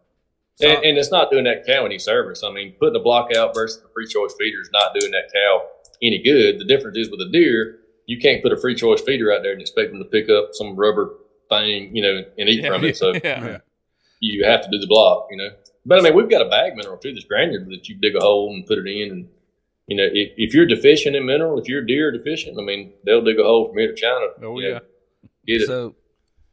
and, 0.62 0.84
and 0.84 0.98
it's 0.98 1.12
not 1.12 1.32
doing 1.32 1.44
that 1.46 1.66
cow 1.66 1.86
any 1.86 2.00
service. 2.00 2.44
I 2.44 2.52
mean, 2.52 2.76
putting 2.80 3.00
a 3.00 3.04
block 3.04 3.36
out 3.36 3.54
versus 3.54 3.82
the 3.82 3.90
free 3.94 4.08
choice 4.08 4.34
feeder 4.40 4.62
is 4.62 4.70
not 4.72 4.94
doing 4.98 5.12
that 5.12 5.32
cow 5.34 5.68
any 6.04 6.22
good. 6.22 6.60
The 6.60 6.66
difference 6.66 6.98
is 6.98 7.10
with 7.10 7.22
a 7.22 7.30
deer, 7.32 7.80
you 8.06 8.20
can't 8.20 8.44
put 8.44 8.52
a 8.52 8.58
free 8.60 8.76
choice 8.76 9.02
feeder 9.02 9.32
out 9.32 9.44
there 9.44 9.54
and 9.54 9.62
expect 9.62 9.92
them 9.92 10.00
to 10.00 10.10
pick 10.10 10.30
up 10.30 10.50
some 10.54 10.76
rubber 10.76 11.16
thing, 11.50 11.96
you 11.96 12.04
know, 12.04 12.24
and 12.38 12.50
eat 12.50 12.66
from 12.66 12.84
it. 12.84 12.98
So 12.98 13.14
yeah. 13.24 13.46
Yeah. 13.46 13.58
you 14.20 14.46
have 14.46 14.62
to 14.62 14.70
do 14.70 14.80
the 14.80 14.88
block, 14.88 15.28
you 15.32 15.38
know. 15.38 15.50
But 15.86 16.00
I 16.00 16.02
mean, 16.02 16.16
we've 16.16 16.30
got 16.30 16.46
a 16.46 16.50
bag 16.50 16.76
mineral 16.76 16.98
too, 16.98 17.14
this 17.14 17.26
granular 17.26 17.66
that 17.66 17.90
you 17.90 17.96
dig 17.96 18.16
a 18.16 18.20
hole 18.20 18.54
and 18.54 18.66
put 18.66 18.78
it 18.78 18.88
in, 18.88 19.12
and 19.12 19.30
you 19.88 19.98
know, 19.98 20.06
if, 20.06 20.32
if 20.38 20.54
you're 20.54 20.66
deficient 20.66 21.16
in 21.16 21.26
mineral, 21.26 21.60
if 21.60 21.68
you're 21.68 21.82
deer 21.82 22.12
deficient, 22.12 22.58
I 22.58 22.64
mean, 22.64 22.94
they'll 23.06 23.24
dig 23.24 23.40
a 23.40 23.44
hole 23.44 23.68
from 23.68 23.78
here 23.78 23.94
to 23.94 23.96
China. 23.96 24.28
Oh 24.42 24.60
you 24.60 24.70
know, 24.70 24.74
yeah. 24.76 24.80
get 25.46 25.62
it. 25.62 25.68
So 25.68 25.96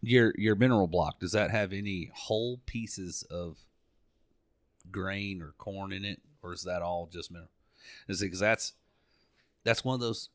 your 0.03 0.33
your 0.37 0.57
mineral 0.57 0.89
block 0.89 1.21
does 1.21 1.33
that 1.33 1.51
have 1.51 1.73
any 1.73 2.11
whole 2.15 2.61
pieces 2.67 3.23
of 3.31 3.59
grain 4.91 5.43
or 5.43 5.55
corn 5.59 5.93
in 5.93 6.05
it, 6.05 6.21
or 6.43 6.53
is 6.53 6.65
that 6.65 6.83
all 6.83 7.09
just 7.13 7.31
mineral? 7.31 7.51
Is 8.09 8.21
because 8.21 8.41
that's 8.41 8.73
that's 9.65 9.85
one 9.85 9.95
of 9.95 10.01
those 10.01 10.29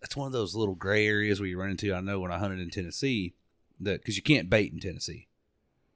that's 0.00 0.16
one 0.16 0.26
of 0.26 0.32
those 0.32 0.54
little 0.54 0.74
gray 0.74 1.06
areas 1.06 1.40
where 1.40 1.48
you 1.48 1.58
run 1.58 1.70
into. 1.70 1.92
I 1.94 2.00
know 2.00 2.20
when 2.20 2.32
I 2.32 2.38
hunted 2.38 2.60
in 2.60 2.70
Tennessee 2.70 3.34
that 3.80 4.00
because 4.00 4.16
you 4.16 4.22
can't 4.22 4.48
bait 4.50 4.72
in 4.72 4.80
Tennessee, 4.80 5.28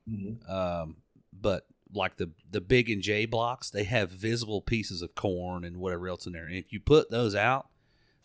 Mhm. 0.08 0.48
um, 0.50 0.96
but 1.32 1.66
like 1.92 2.16
the 2.16 2.30
the 2.50 2.60
Big 2.60 3.00
& 3.00 3.02
J 3.02 3.24
blocks, 3.26 3.70
they 3.70 3.84
have 3.84 4.10
visible 4.10 4.60
pieces 4.60 5.00
of 5.02 5.14
corn 5.14 5.64
and 5.64 5.76
whatever 5.78 6.08
else 6.08 6.26
in 6.26 6.32
there. 6.32 6.44
And 6.46 6.56
if 6.56 6.72
you 6.72 6.80
put 6.80 7.10
those 7.10 7.34
out, 7.34 7.68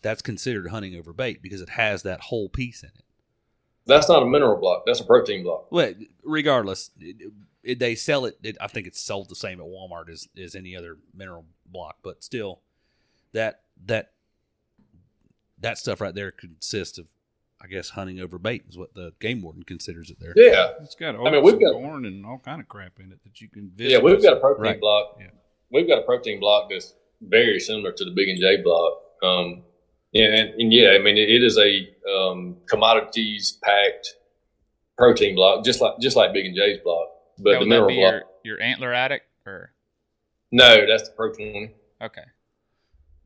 that's 0.02 0.22
considered 0.22 0.68
hunting 0.68 0.96
over 0.96 1.12
bait 1.12 1.40
because 1.42 1.60
it 1.60 1.70
has 1.70 2.02
that 2.02 2.20
whole 2.22 2.48
piece 2.48 2.82
in 2.82 2.88
it. 2.90 3.04
That's 3.86 4.08
not 4.08 4.22
a 4.22 4.26
mineral 4.26 4.58
block. 4.60 4.84
That's 4.86 5.00
a 5.00 5.04
protein 5.04 5.42
block. 5.42 5.70
Well, 5.72 5.94
regardless, 6.24 6.90
it, 7.00 7.32
it, 7.62 7.78
they 7.78 7.94
sell 7.94 8.24
it, 8.24 8.38
it. 8.42 8.56
I 8.60 8.66
think 8.66 8.86
it's 8.86 9.00
sold 9.00 9.28
the 9.28 9.34
same 9.34 9.60
at 9.60 9.66
Walmart 9.66 10.08
as, 10.10 10.28
as 10.40 10.54
any 10.54 10.76
other 10.76 10.98
mineral 11.14 11.46
block, 11.66 11.96
but 12.02 12.22
still, 12.22 12.60
that 13.32 13.62
that 13.86 14.12
that 15.60 15.78
stuff 15.78 16.00
right 16.00 16.14
there 16.14 16.30
consists 16.30 16.98
of, 16.98 17.06
I 17.62 17.66
guess, 17.66 17.90
hunting 17.90 18.20
over 18.20 18.38
bait 18.38 18.64
is 18.68 18.78
what 18.78 18.94
the 18.94 19.12
game 19.20 19.42
warden 19.42 19.62
considers 19.62 20.10
it 20.10 20.18
there. 20.20 20.32
Yeah, 20.36 20.70
It's 20.82 20.94
got 20.94 21.14
I 21.16 21.30
mean, 21.30 21.42
we've 21.42 21.60
got- 21.60 21.72
corn 21.72 22.04
and 22.06 22.24
all 22.24 22.38
kind 22.38 22.60
of 22.60 22.68
crap 22.68 22.98
in 22.98 23.12
it 23.12 23.22
that 23.24 23.40
you 23.40 23.48
can. 23.48 23.72
yeah, 23.76 23.98
we've 23.98 24.22
got 24.22 24.36
a 24.36 24.40
protein 24.40 24.62
Right. 24.64 24.80
block. 24.80 25.16
Yeah. 25.20 25.26
We've 25.70 25.86
got 25.86 25.98
a 25.98 26.02
protein 26.02 26.40
block 26.40 26.70
that's 26.70 26.94
very 27.20 27.60
similar 27.60 27.92
to 27.92 28.04
the 28.04 28.10
Big 28.12 28.34
& 28.38 28.40
J 28.40 28.62
block. 28.62 29.02
Um, 29.22 29.62
yeah, 30.12 30.24
and, 30.26 30.60
and 30.60 30.72
yeah, 30.72 30.90
I 30.92 30.98
mean, 30.98 31.16
it, 31.18 31.28
it 31.28 31.42
is 31.42 31.58
a 31.58 31.88
um, 32.10 32.56
commodities 32.66 33.58
packed 33.62 34.14
protein 34.98 35.34
block, 35.34 35.64
just 35.64 35.80
like 35.80 35.94
just 36.00 36.16
like 36.16 36.32
Big 36.32 36.52
& 36.54 36.56
J's 36.56 36.78
block. 36.82 37.08
But 37.38 37.52
Now, 37.52 37.60
the 37.60 37.66
mineral 37.66 37.94
block, 37.94 38.12
your, 38.42 38.56
your 38.56 38.60
antler 38.62 38.92
addict 38.92 39.26
or 39.46 39.72
no, 40.50 40.86
that's 40.86 41.08
the 41.08 41.14
Pro 41.14 41.32
20. 41.32 41.74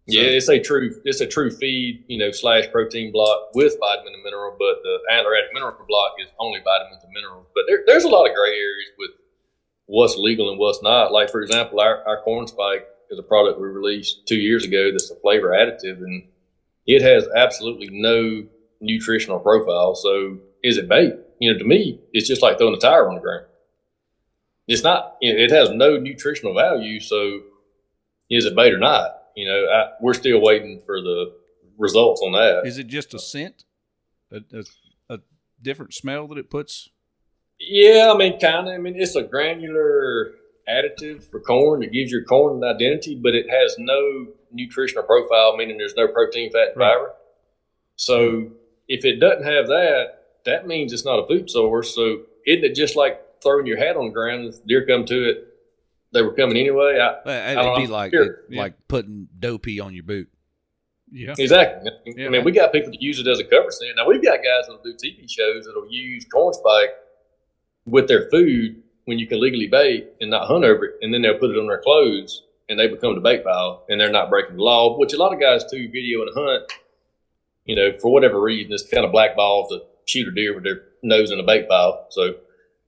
Okay? 0.09 0.19
Yeah, 0.19 0.37
it's 0.37 0.49
a 0.49 0.61
true 0.61 1.01
it's 1.05 1.21
a 1.21 1.27
true 1.27 1.51
feed, 1.51 2.05
you 2.09 2.19
know, 2.19 2.31
slash 2.31 2.65
protein 2.71 3.13
block 3.13 3.55
with 3.55 3.77
vitamin 3.81 4.15
and 4.15 4.23
mineral, 4.23 4.57
but 4.59 4.83
the 4.83 4.99
antler 5.13 5.33
mineral 5.53 5.77
block 5.89 6.13
is 6.23 6.31
only 6.39 6.61
vitamins 6.61 7.03
and 7.03 7.13
minerals. 7.13 7.47
But 7.55 7.65
there, 7.67 7.83
there's 7.87 8.05
a 8.05 8.09
lot 8.09 8.29
of 8.29 8.35
gray 8.35 8.51
areas 8.51 8.91
with 8.99 9.11
what's 9.87 10.17
legal 10.17 10.51
and 10.51 10.59
what's 10.59 10.83
not. 10.83 11.13
Like 11.13 11.31
for 11.31 11.43
example, 11.43 11.81
our, 11.81 12.07
our 12.07 12.21
corn 12.23 12.47
spike 12.47 12.87
is 13.11 13.19
a 13.19 13.23
product 13.23 13.61
we 13.61 13.69
released 13.69 14.27
two 14.27 14.37
years 14.37 14.65
ago 14.65 14.91
that's 14.91 15.11
a 15.11 15.17
flavor 15.17 15.51
additive 15.51 15.99
and 15.99 16.25
it 16.87 17.03
has 17.03 17.27
absolutely 17.35 17.89
no 17.91 18.47
nutritional 18.81 19.41
profile. 19.41 19.95
So 19.95 20.39
is 20.63 20.77
it 20.77 20.89
bait? 20.89 21.15
You 21.39 21.53
know, 21.53 21.59
to 21.59 21.65
me, 21.65 22.01
it's 22.13 22.29
just 22.29 22.43
like 22.43 22.59
throwing 22.59 22.75
a 22.75 22.79
tire 22.79 23.09
on 23.09 23.17
the 23.17 23.21
ground. 23.21 23.47
It's 24.67 24.83
not. 24.83 25.17
It 25.21 25.51
has 25.51 25.71
no 25.71 25.99
nutritional 25.99 26.55
value. 26.55 27.01
So 27.01 27.41
is 28.31 28.47
it 28.47 28.57
bait 28.57 28.73
or 28.73 28.79
not? 28.79 29.24
You 29.37 29.47
know, 29.47 29.67
I, 29.67 29.91
we're 30.01 30.15
still 30.15 30.41
waiting 30.41 30.83
for 30.85 31.01
the 31.01 31.33
results 31.79 32.21
on 32.25 32.33
that. 32.33 32.63
Is 32.65 32.79
it 32.79 32.87
just 32.87 33.15
a 33.15 33.19
scent, 33.19 33.65
a, 34.31 34.41
a, 34.53 34.65
a 35.15 35.19
different 35.61 35.95
smell 35.95 36.29
that 36.29 36.39
it 36.39 36.51
puts? 36.51 36.89
Yeah, 37.59 38.13
I 38.15 38.17
mean, 38.17 38.39
kind 38.39 38.69
of. 38.69 38.75
I 38.75 38.79
mean, 38.79 38.95
it's 38.97 39.17
a 39.17 39.23
granular 39.23 40.35
additive 40.69 41.25
for 41.31 41.41
corn 41.41 41.81
that 41.81 41.93
gives 41.93 42.11
your 42.11 42.25
corn 42.25 42.63
an 42.63 42.65
identity, 42.65 43.19
but 43.21 43.35
it 43.35 43.51
has 43.51 43.77
no 43.79 44.29
nutritional 44.53 45.05
profile, 45.05 45.57
meaning 45.57 45.79
there's 45.79 45.97
no 45.97 46.09
protein, 46.09 46.51
fat, 46.51 46.69
and 46.69 46.77
Right. 46.77 46.95
fiber. 46.95 47.13
So 47.97 48.31
hmm. 48.31 48.53
if 48.89 49.05
it 49.05 49.21
doesn't 49.21 49.45
have 49.45 49.67
that, 49.69 50.19
that 50.45 50.67
means 50.67 50.93
it's 50.93 51.05
not 51.05 51.19
a 51.19 51.27
food 51.27 51.51
source. 51.51 51.95
So 51.95 52.23
isn't 52.47 52.65
it 52.65 52.75
just 52.75 52.97
like 52.97 53.21
throwing 53.43 53.67
your 53.67 53.79
hat 53.79 53.97
on 53.97 54.07
the 54.07 54.13
ground? 54.13 54.47
If 54.47 54.65
deer 54.67 54.87
come 54.87 55.05
to 55.07 55.29
it, 55.29 55.54
they 56.15 56.23
were 56.23 56.33
coming 56.33 56.57
anyway. 56.57 56.99
I, 56.99 57.17
Well, 57.27 57.55
don't 57.57 57.67
It'd 57.67 57.77
be 57.83 57.87
know. 57.89 57.93
like 57.93 58.13
Sure. 58.13 58.39
Yeah. 58.49 58.61
like 58.63 58.75
putting 58.89 59.29
doe 59.39 59.59
pee 59.59 59.81
on 59.81 59.93
your 59.95 60.05
boot. 60.05 60.29
Yeah. 61.13 61.35
Exactly. 61.39 61.91
Yeah. 62.07 62.27
I 62.27 62.29
mean, 62.31 62.45
we 62.45 62.51
got 62.53 62.73
people 62.73 62.91
that 62.91 63.03
use 63.03 63.19
it 63.21 63.27
as 63.27 63.39
a 63.39 63.45
cover 63.45 63.71
scent. 63.71 63.93
Now 63.97 64.07
we've 64.07 64.23
got 64.23 64.39
guys 64.39 64.67
that'll 64.67 64.83
do 64.83 64.95
TV 64.95 65.31
shows 65.31 65.67
that'll 65.67 65.91
use 65.91 66.25
corn 66.33 66.55
spike 66.55 66.91
with 67.85 68.09
their 68.09 68.29
food 68.31 68.83
when 69.05 69.19
you 69.19 69.27
can 69.27 69.41
legally 69.41 69.67
bait 69.67 70.09
and 70.21 70.31
not 70.31 70.47
hunt 70.49 70.65
over 70.65 70.87
it, 70.87 70.95
and 71.03 71.13
then 71.13 71.21
they'll 71.23 71.39
put 71.39 71.51
it 71.51 71.59
on 71.59 71.67
their 71.67 71.83
clothes 71.83 72.43
and 72.69 72.79
they 72.81 72.89
become 72.89 73.15
the 73.15 73.21
bait 73.21 73.45
pile 73.45 73.85
and 73.91 74.01
they're 74.01 74.11
not 74.11 74.31
breaking 74.31 74.57
the 74.57 74.63
law. 74.63 74.97
Which 74.99 75.13
a 75.13 75.19
lot 75.19 75.33
of 75.35 75.39
guys 75.41 75.63
do 75.65 75.89
video 75.91 76.23
and 76.23 76.31
hunt. 76.35 76.73
You 77.67 77.77
know, 77.77 77.93
for 78.01 78.13
whatever 78.13 78.41
reason, 78.41 78.73
it's 78.73 78.87
kind 78.89 79.05
of 79.07 79.13
blackballs 79.13 79.69
to 79.71 79.83
shoot 80.07 80.29
a 80.29 80.31
deer 80.33 80.55
with 80.55 80.65
their 80.65 80.83
nose 81.03 81.31
in 81.31 81.39
a 81.41 81.43
bait 81.43 81.69
pile. 81.69 82.07
So, 82.11 82.35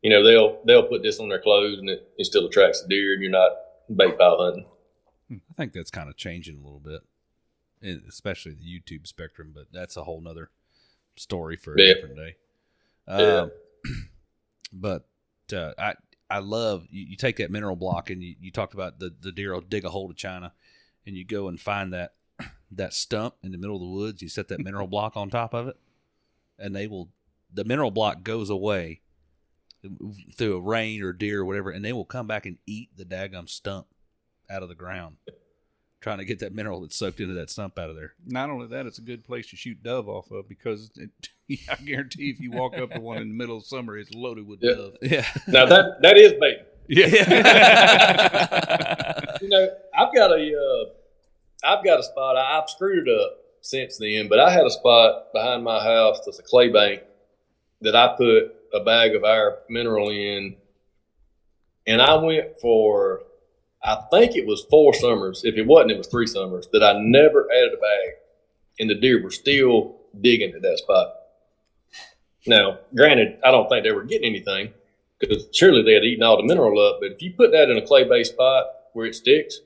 you 0.02 0.10
know, 0.10 0.22
they'll 0.24 0.60
they'll 0.66 0.86
put 0.88 1.02
this 1.02 1.18
on 1.20 1.28
their 1.28 1.40
clothes 1.40 1.78
and 1.78 1.88
it, 1.90 2.08
it 2.16 2.24
still 2.24 2.46
attracts 2.46 2.82
the 2.82 2.88
deer, 2.88 3.14
and 3.14 3.22
you're 3.22 3.30
not 3.30 3.50
bait 3.94 4.18
pile 4.18 4.38
hunting. 4.38 4.66
I 5.30 5.54
think 5.56 5.72
that's 5.72 5.90
kind 5.90 6.08
of 6.08 6.16
changing 6.16 6.58
a 6.58 6.62
little 6.62 6.80
bit, 6.80 7.00
especially 8.08 8.52
the 8.52 8.64
YouTube 8.64 9.06
spectrum. 9.06 9.52
But 9.54 9.66
that's 9.72 9.96
a 9.96 10.04
whole 10.04 10.20
nother 10.20 10.50
story 11.16 11.56
for 11.56 11.74
a 11.74 11.80
Yeah. 11.80 11.94
different 11.94 12.16
day. 12.16 12.36
Yeah. 13.08 13.40
Um, 13.40 13.50
but 14.72 15.06
uh, 15.52 15.72
I 15.78 15.94
I 16.28 16.38
love 16.40 16.86
you, 16.90 17.04
you 17.06 17.16
take 17.16 17.36
that 17.36 17.50
mineral 17.50 17.76
block 17.76 18.10
and 18.10 18.22
you, 18.22 18.34
you 18.40 18.50
talked 18.50 18.74
about 18.74 18.98
the 18.98 19.14
the 19.20 19.32
deer 19.32 19.52
will 19.54 19.60
dig 19.60 19.84
a 19.84 19.90
hole 19.90 20.08
to 20.08 20.14
China, 20.14 20.52
and 21.06 21.16
you 21.16 21.24
go 21.24 21.48
and 21.48 21.60
find 21.60 21.92
that 21.92 22.14
that 22.70 22.92
stump 22.94 23.34
in 23.42 23.52
the 23.52 23.58
middle 23.58 23.76
of 23.76 23.82
the 23.82 23.88
woods. 23.88 24.22
You 24.22 24.28
set 24.28 24.48
that 24.48 24.60
mineral 24.60 24.86
block 24.86 25.16
on 25.16 25.30
top 25.30 25.54
of 25.54 25.68
it, 25.68 25.76
and 26.58 26.74
they 26.74 26.86
will 26.86 27.08
the 27.52 27.64
mineral 27.64 27.90
block 27.90 28.22
goes 28.22 28.50
away 28.50 29.00
through 30.36 30.56
a 30.56 30.60
rain 30.60 31.02
or 31.02 31.12
deer 31.12 31.40
or 31.40 31.44
whatever, 31.44 31.70
and 31.70 31.84
they 31.84 31.92
will 31.92 32.04
come 32.04 32.26
back 32.26 32.46
and 32.46 32.58
eat 32.66 32.90
the 32.96 33.04
daggum 33.04 33.48
stump 33.48 33.86
out 34.50 34.62
of 34.62 34.68
the 34.68 34.74
ground, 34.74 35.16
trying 36.00 36.18
to 36.18 36.24
get 36.24 36.38
that 36.40 36.54
mineral 36.54 36.80
that's 36.80 36.96
soaked 36.96 37.20
into 37.20 37.34
that 37.34 37.50
stump 37.50 37.78
out 37.78 37.90
of 37.90 37.96
there. 37.96 38.14
Not 38.24 38.50
only 38.50 38.66
that, 38.68 38.86
it's 38.86 38.98
a 38.98 39.02
good 39.02 39.24
place 39.24 39.48
to 39.50 39.56
shoot 39.56 39.82
dove 39.82 40.08
off 40.08 40.30
of 40.30 40.48
because 40.48 40.90
it, 40.96 41.10
I 41.70 41.76
guarantee 41.76 42.30
if 42.30 42.40
you 42.40 42.52
walk 42.52 42.76
up 42.78 42.90
to 42.92 43.00
one 43.00 43.18
in 43.18 43.28
the 43.28 43.34
middle 43.34 43.58
of 43.58 43.66
summer, 43.66 43.96
it's 43.96 44.12
loaded 44.14 44.46
with 44.46 44.60
Yeah. 44.62 44.74
dove. 44.74 44.96
Yeah, 45.02 45.26
Now 45.48 45.66
that 45.66 46.02
that 46.02 46.16
is 46.16 46.32
bait. 46.40 46.58
yeah. 46.88 47.06
you 49.42 49.48
know, 49.48 49.68
I've 49.96 50.14
got 50.14 50.30
a, 50.30 50.56
uh, 50.56 50.84
I've 51.64 51.84
got 51.84 51.98
a 52.00 52.02
spot. 52.02 52.36
I, 52.36 52.58
I've 52.60 52.70
screwed 52.70 53.08
it 53.08 53.20
up 53.20 53.38
since 53.60 53.98
then, 53.98 54.28
but 54.28 54.38
I 54.38 54.50
had 54.50 54.64
a 54.64 54.70
spot 54.70 55.32
behind 55.32 55.64
my 55.64 55.82
house 55.82 56.20
that's 56.24 56.38
a 56.38 56.42
clay 56.42 56.68
bank 56.68 57.02
that 57.80 57.96
I 57.96 58.14
put 58.16 58.54
a 58.72 58.80
bag 58.80 59.14
of 59.14 59.24
our 59.24 59.58
mineral 59.68 60.10
in, 60.10 60.56
and 61.86 62.02
I 62.02 62.16
went 62.16 62.58
for, 62.60 63.22
I 63.82 63.96
think 64.10 64.36
it 64.36 64.46
was 64.46 64.66
four 64.70 64.92
summers. 64.94 65.42
If 65.44 65.56
it 65.56 65.66
wasn't, 65.66 65.92
it 65.92 65.98
was 65.98 66.08
three 66.08 66.26
summers 66.26 66.68
that 66.72 66.82
I 66.82 66.98
never 66.98 67.48
added 67.50 67.74
a 67.74 67.80
bag, 67.80 68.14
and 68.78 68.90
the 68.90 68.94
deer 68.94 69.22
were 69.22 69.30
still 69.30 69.96
digging 70.20 70.52
at 70.54 70.62
that 70.62 70.78
spot. 70.78 71.14
Now, 72.46 72.78
granted, 72.94 73.38
I 73.44 73.50
don't 73.50 73.68
think 73.68 73.84
they 73.84 73.92
were 73.92 74.04
getting 74.04 74.28
anything 74.28 74.72
because 75.18 75.48
surely 75.52 75.82
they 75.82 75.94
had 75.94 76.04
eaten 76.04 76.22
all 76.22 76.36
the 76.36 76.42
mineral 76.44 76.78
up. 76.80 76.98
But 77.00 77.12
if 77.12 77.22
you 77.22 77.32
put 77.32 77.52
that 77.52 77.70
in 77.70 77.76
a 77.76 77.86
clay 77.86 78.04
based 78.04 78.32
spot 78.32 78.66
where 78.92 79.06
it 79.06 79.14
sticks, 79.14 79.60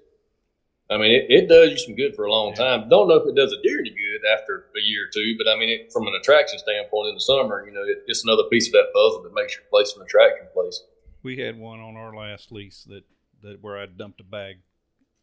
I 0.91 0.99
mean, 0.99 1.13
it, 1.13 1.27
it 1.29 1.49
does 1.49 1.71
you 1.71 1.79
some 1.79 1.95
good 1.95 2.17
for 2.17 2.25
a 2.25 2.33
long 2.33 2.53
time. 2.53 2.89
Don't 2.89 3.07
know 3.07 3.15
if 3.15 3.27
it 3.27 3.37
does 3.37 3.53
a 3.53 3.63
deer 3.63 3.79
any 3.79 3.91
good 3.91 4.29
after 4.29 4.67
a 4.77 4.83
year 4.83 5.05
or 5.05 5.11
two, 5.15 5.37
but 5.39 5.49
I 5.49 5.57
mean, 5.57 5.69
it, 5.69 5.93
from 5.93 6.09
an 6.09 6.15
attraction 6.21 6.59
standpoint 6.59 7.11
in 7.11 7.15
the 7.15 7.21
summer, 7.21 7.65
you 7.65 7.73
know, 7.73 7.83
it, 7.83 8.03
it's 8.09 8.25
another 8.25 8.43
piece 8.51 8.67
of 8.67 8.73
that 8.73 8.93
puzzle 8.93 9.23
that 9.23 9.35
makes 9.35 9.55
your 9.55 9.65
place 9.71 9.95
an 9.97 10.03
attraction 10.03 10.49
place. 10.53 10.83
We 11.23 11.37
had 11.37 11.59
one 11.59 11.79
on 11.79 11.97
our 11.97 12.15
last 12.15 12.51
lease 12.51 12.85
that, 12.89 13.05
that 13.43 13.63
where 13.63 13.79
I 13.79 13.87
dumped 13.87 14.21
a 14.21 14.25
bag, 14.25 14.59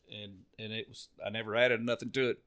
and 0.09 0.39
and 0.57 0.71
it 0.71 0.87
was 0.87 1.09
I 1.25 1.29
never 1.29 1.55
added 1.55 1.81
nothing 1.81 2.11
to 2.11 2.29
it, 2.29 2.37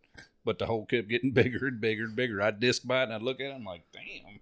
but 0.44 0.58
the 0.58 0.66
hole 0.66 0.86
kept 0.86 1.08
getting 1.08 1.30
bigger 1.34 1.66
and 1.66 1.80
bigger 1.80 2.04
and 2.04 2.16
bigger. 2.16 2.40
I'd 2.40 2.58
disc 2.58 2.86
by 2.86 3.00
it 3.00 3.04
and 3.04 3.14
I'd 3.14 3.22
look 3.22 3.40
at 3.40 3.50
it, 3.50 3.54
I'm 3.54 3.64
like, 3.64 3.84
damn. 3.92 4.40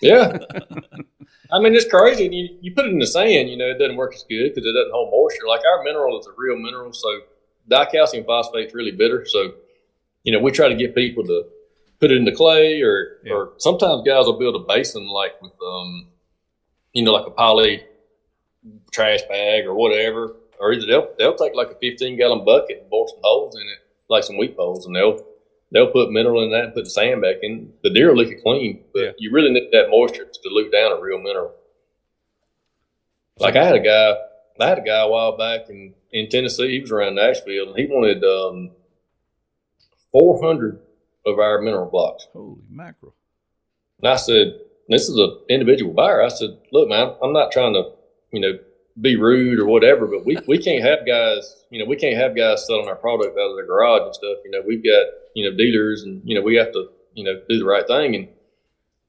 Yeah. 0.00 0.38
I 1.52 1.60
mean, 1.60 1.74
it's 1.74 1.88
crazy. 1.88 2.24
You, 2.24 2.58
you 2.60 2.74
put 2.74 2.86
it 2.86 2.92
in 2.92 2.98
the 2.98 3.06
sand, 3.06 3.50
you 3.50 3.56
know, 3.56 3.66
it 3.66 3.78
doesn't 3.78 3.96
work 3.96 4.14
as 4.14 4.24
good 4.24 4.54
because 4.54 4.66
it 4.66 4.72
doesn't 4.72 4.90
hold 4.90 5.12
moisture. 5.12 5.46
Like 5.46 5.60
our 5.64 5.84
mineral 5.84 6.18
is 6.18 6.26
a 6.26 6.32
real 6.36 6.56
mineral, 6.56 6.92
so 6.92 7.20
dicalcium 7.68 8.24
phosphate's 8.26 8.74
really 8.74 8.90
bitter. 8.92 9.24
So, 9.26 9.54
you 10.22 10.32
know, 10.32 10.40
we 10.40 10.50
try 10.50 10.68
to 10.68 10.74
get 10.74 10.94
people 10.94 11.24
to 11.24 11.44
put 12.00 12.10
it 12.10 12.16
in 12.16 12.24
the 12.24 12.32
clay, 12.32 12.80
or 12.82 13.18
Yeah. 13.24 13.32
or 13.34 13.52
sometimes 13.58 14.02
guys 14.02 14.26
will 14.26 14.38
build 14.38 14.56
a 14.56 14.60
basin 14.60 15.06
like 15.08 15.40
with, 15.40 15.52
um, 15.64 16.08
you 16.92 17.02
know, 17.02 17.12
like 17.12 17.26
a 17.26 17.30
poly 17.30 17.82
trash 18.92 19.22
bag 19.28 19.66
or 19.66 19.74
whatever, 19.74 20.36
or 20.58 20.72
either 20.72 20.86
they'll 20.86 21.08
they'll 21.18 21.34
take 21.34 21.54
like 21.54 21.70
a 21.70 21.74
15 21.76 22.16
gallon 22.16 22.44
bucket 22.44 22.80
and 22.80 22.90
bore 22.90 23.08
some 23.08 23.18
holes 23.22 23.54
in 23.56 23.62
it, 23.62 23.78
like 24.08 24.24
some 24.24 24.36
weep 24.36 24.56
holes, 24.56 24.86
and 24.86 24.94
they'll 24.94 25.24
they'll 25.70 25.90
put 25.90 26.10
mineral 26.12 26.42
in 26.42 26.50
that 26.50 26.64
and 26.66 26.74
put 26.74 26.84
the 26.84 26.90
sand 26.90 27.22
back 27.22 27.36
in. 27.42 27.72
The 27.82 27.90
deer 27.90 28.10
will 28.10 28.18
lick 28.18 28.28
it 28.28 28.42
clean, 28.42 28.84
but 28.92 29.00
Yeah. 29.00 29.10
you 29.18 29.30
really 29.32 29.50
need 29.50 29.70
that 29.72 29.88
moisture 29.88 30.24
to 30.26 30.40
dilute 30.42 30.70
down 30.72 30.92
a 30.92 31.00
real 31.00 31.18
mineral. 31.18 31.52
Like 33.38 33.56
I 33.56 33.64
had 33.64 33.74
a 33.76 33.80
guy, 33.80 34.14
I 34.60 34.68
had 34.68 34.78
a 34.78 34.82
guy 34.82 35.00
a 35.00 35.08
while 35.08 35.36
back 35.36 35.68
in, 35.70 35.94
in 36.12 36.28
Tennessee. 36.28 36.72
He 36.72 36.80
was 36.80 36.90
around 36.90 37.16
Nashville, 37.16 37.68
and 37.68 37.78
he 37.78 37.86
wanted 37.86 38.22
um, 38.24 38.70
400 40.12 40.80
of 41.26 41.38
our 41.38 41.60
mineral 41.60 41.90
blocks. 41.90 42.26
Holy 42.32 42.62
mackerel. 42.70 43.14
And 44.00 44.10
I 44.10 44.16
said, 44.16 44.58
this 44.88 45.08
is 45.08 45.16
an 45.16 45.38
individual 45.48 45.92
buyer. 45.92 46.22
I 46.22 46.28
said, 46.28 46.58
look, 46.72 46.88
man, 46.88 47.14
I'm 47.22 47.32
not 47.32 47.52
trying 47.52 47.74
to, 47.74 47.92
you 48.32 48.40
know, 48.40 48.58
be 49.00 49.16
rude 49.16 49.58
or 49.58 49.66
whatever, 49.66 50.06
but 50.06 50.26
we, 50.26 50.36
we 50.46 50.58
can't 50.58 50.84
have 50.84 51.06
guys, 51.06 51.64
you 51.70 51.78
know, 51.78 51.88
we 51.88 51.96
can't 51.96 52.16
have 52.16 52.36
guys 52.36 52.66
selling 52.66 52.88
our 52.88 52.96
product 52.96 53.38
out 53.38 53.50
of 53.50 53.56
their 53.56 53.66
garage 53.66 54.02
and 54.02 54.14
stuff. 54.14 54.38
You 54.44 54.50
know, 54.50 54.60
we've 54.66 54.84
got, 54.84 55.06
you 55.34 55.48
know, 55.48 55.56
dealers 55.56 56.02
and, 56.02 56.20
you 56.24 56.34
know, 56.34 56.42
we 56.42 56.56
have 56.56 56.72
to, 56.72 56.88
you 57.14 57.24
know, 57.24 57.40
do 57.48 57.58
the 57.58 57.64
right 57.64 57.86
thing. 57.86 58.14
And 58.14 58.28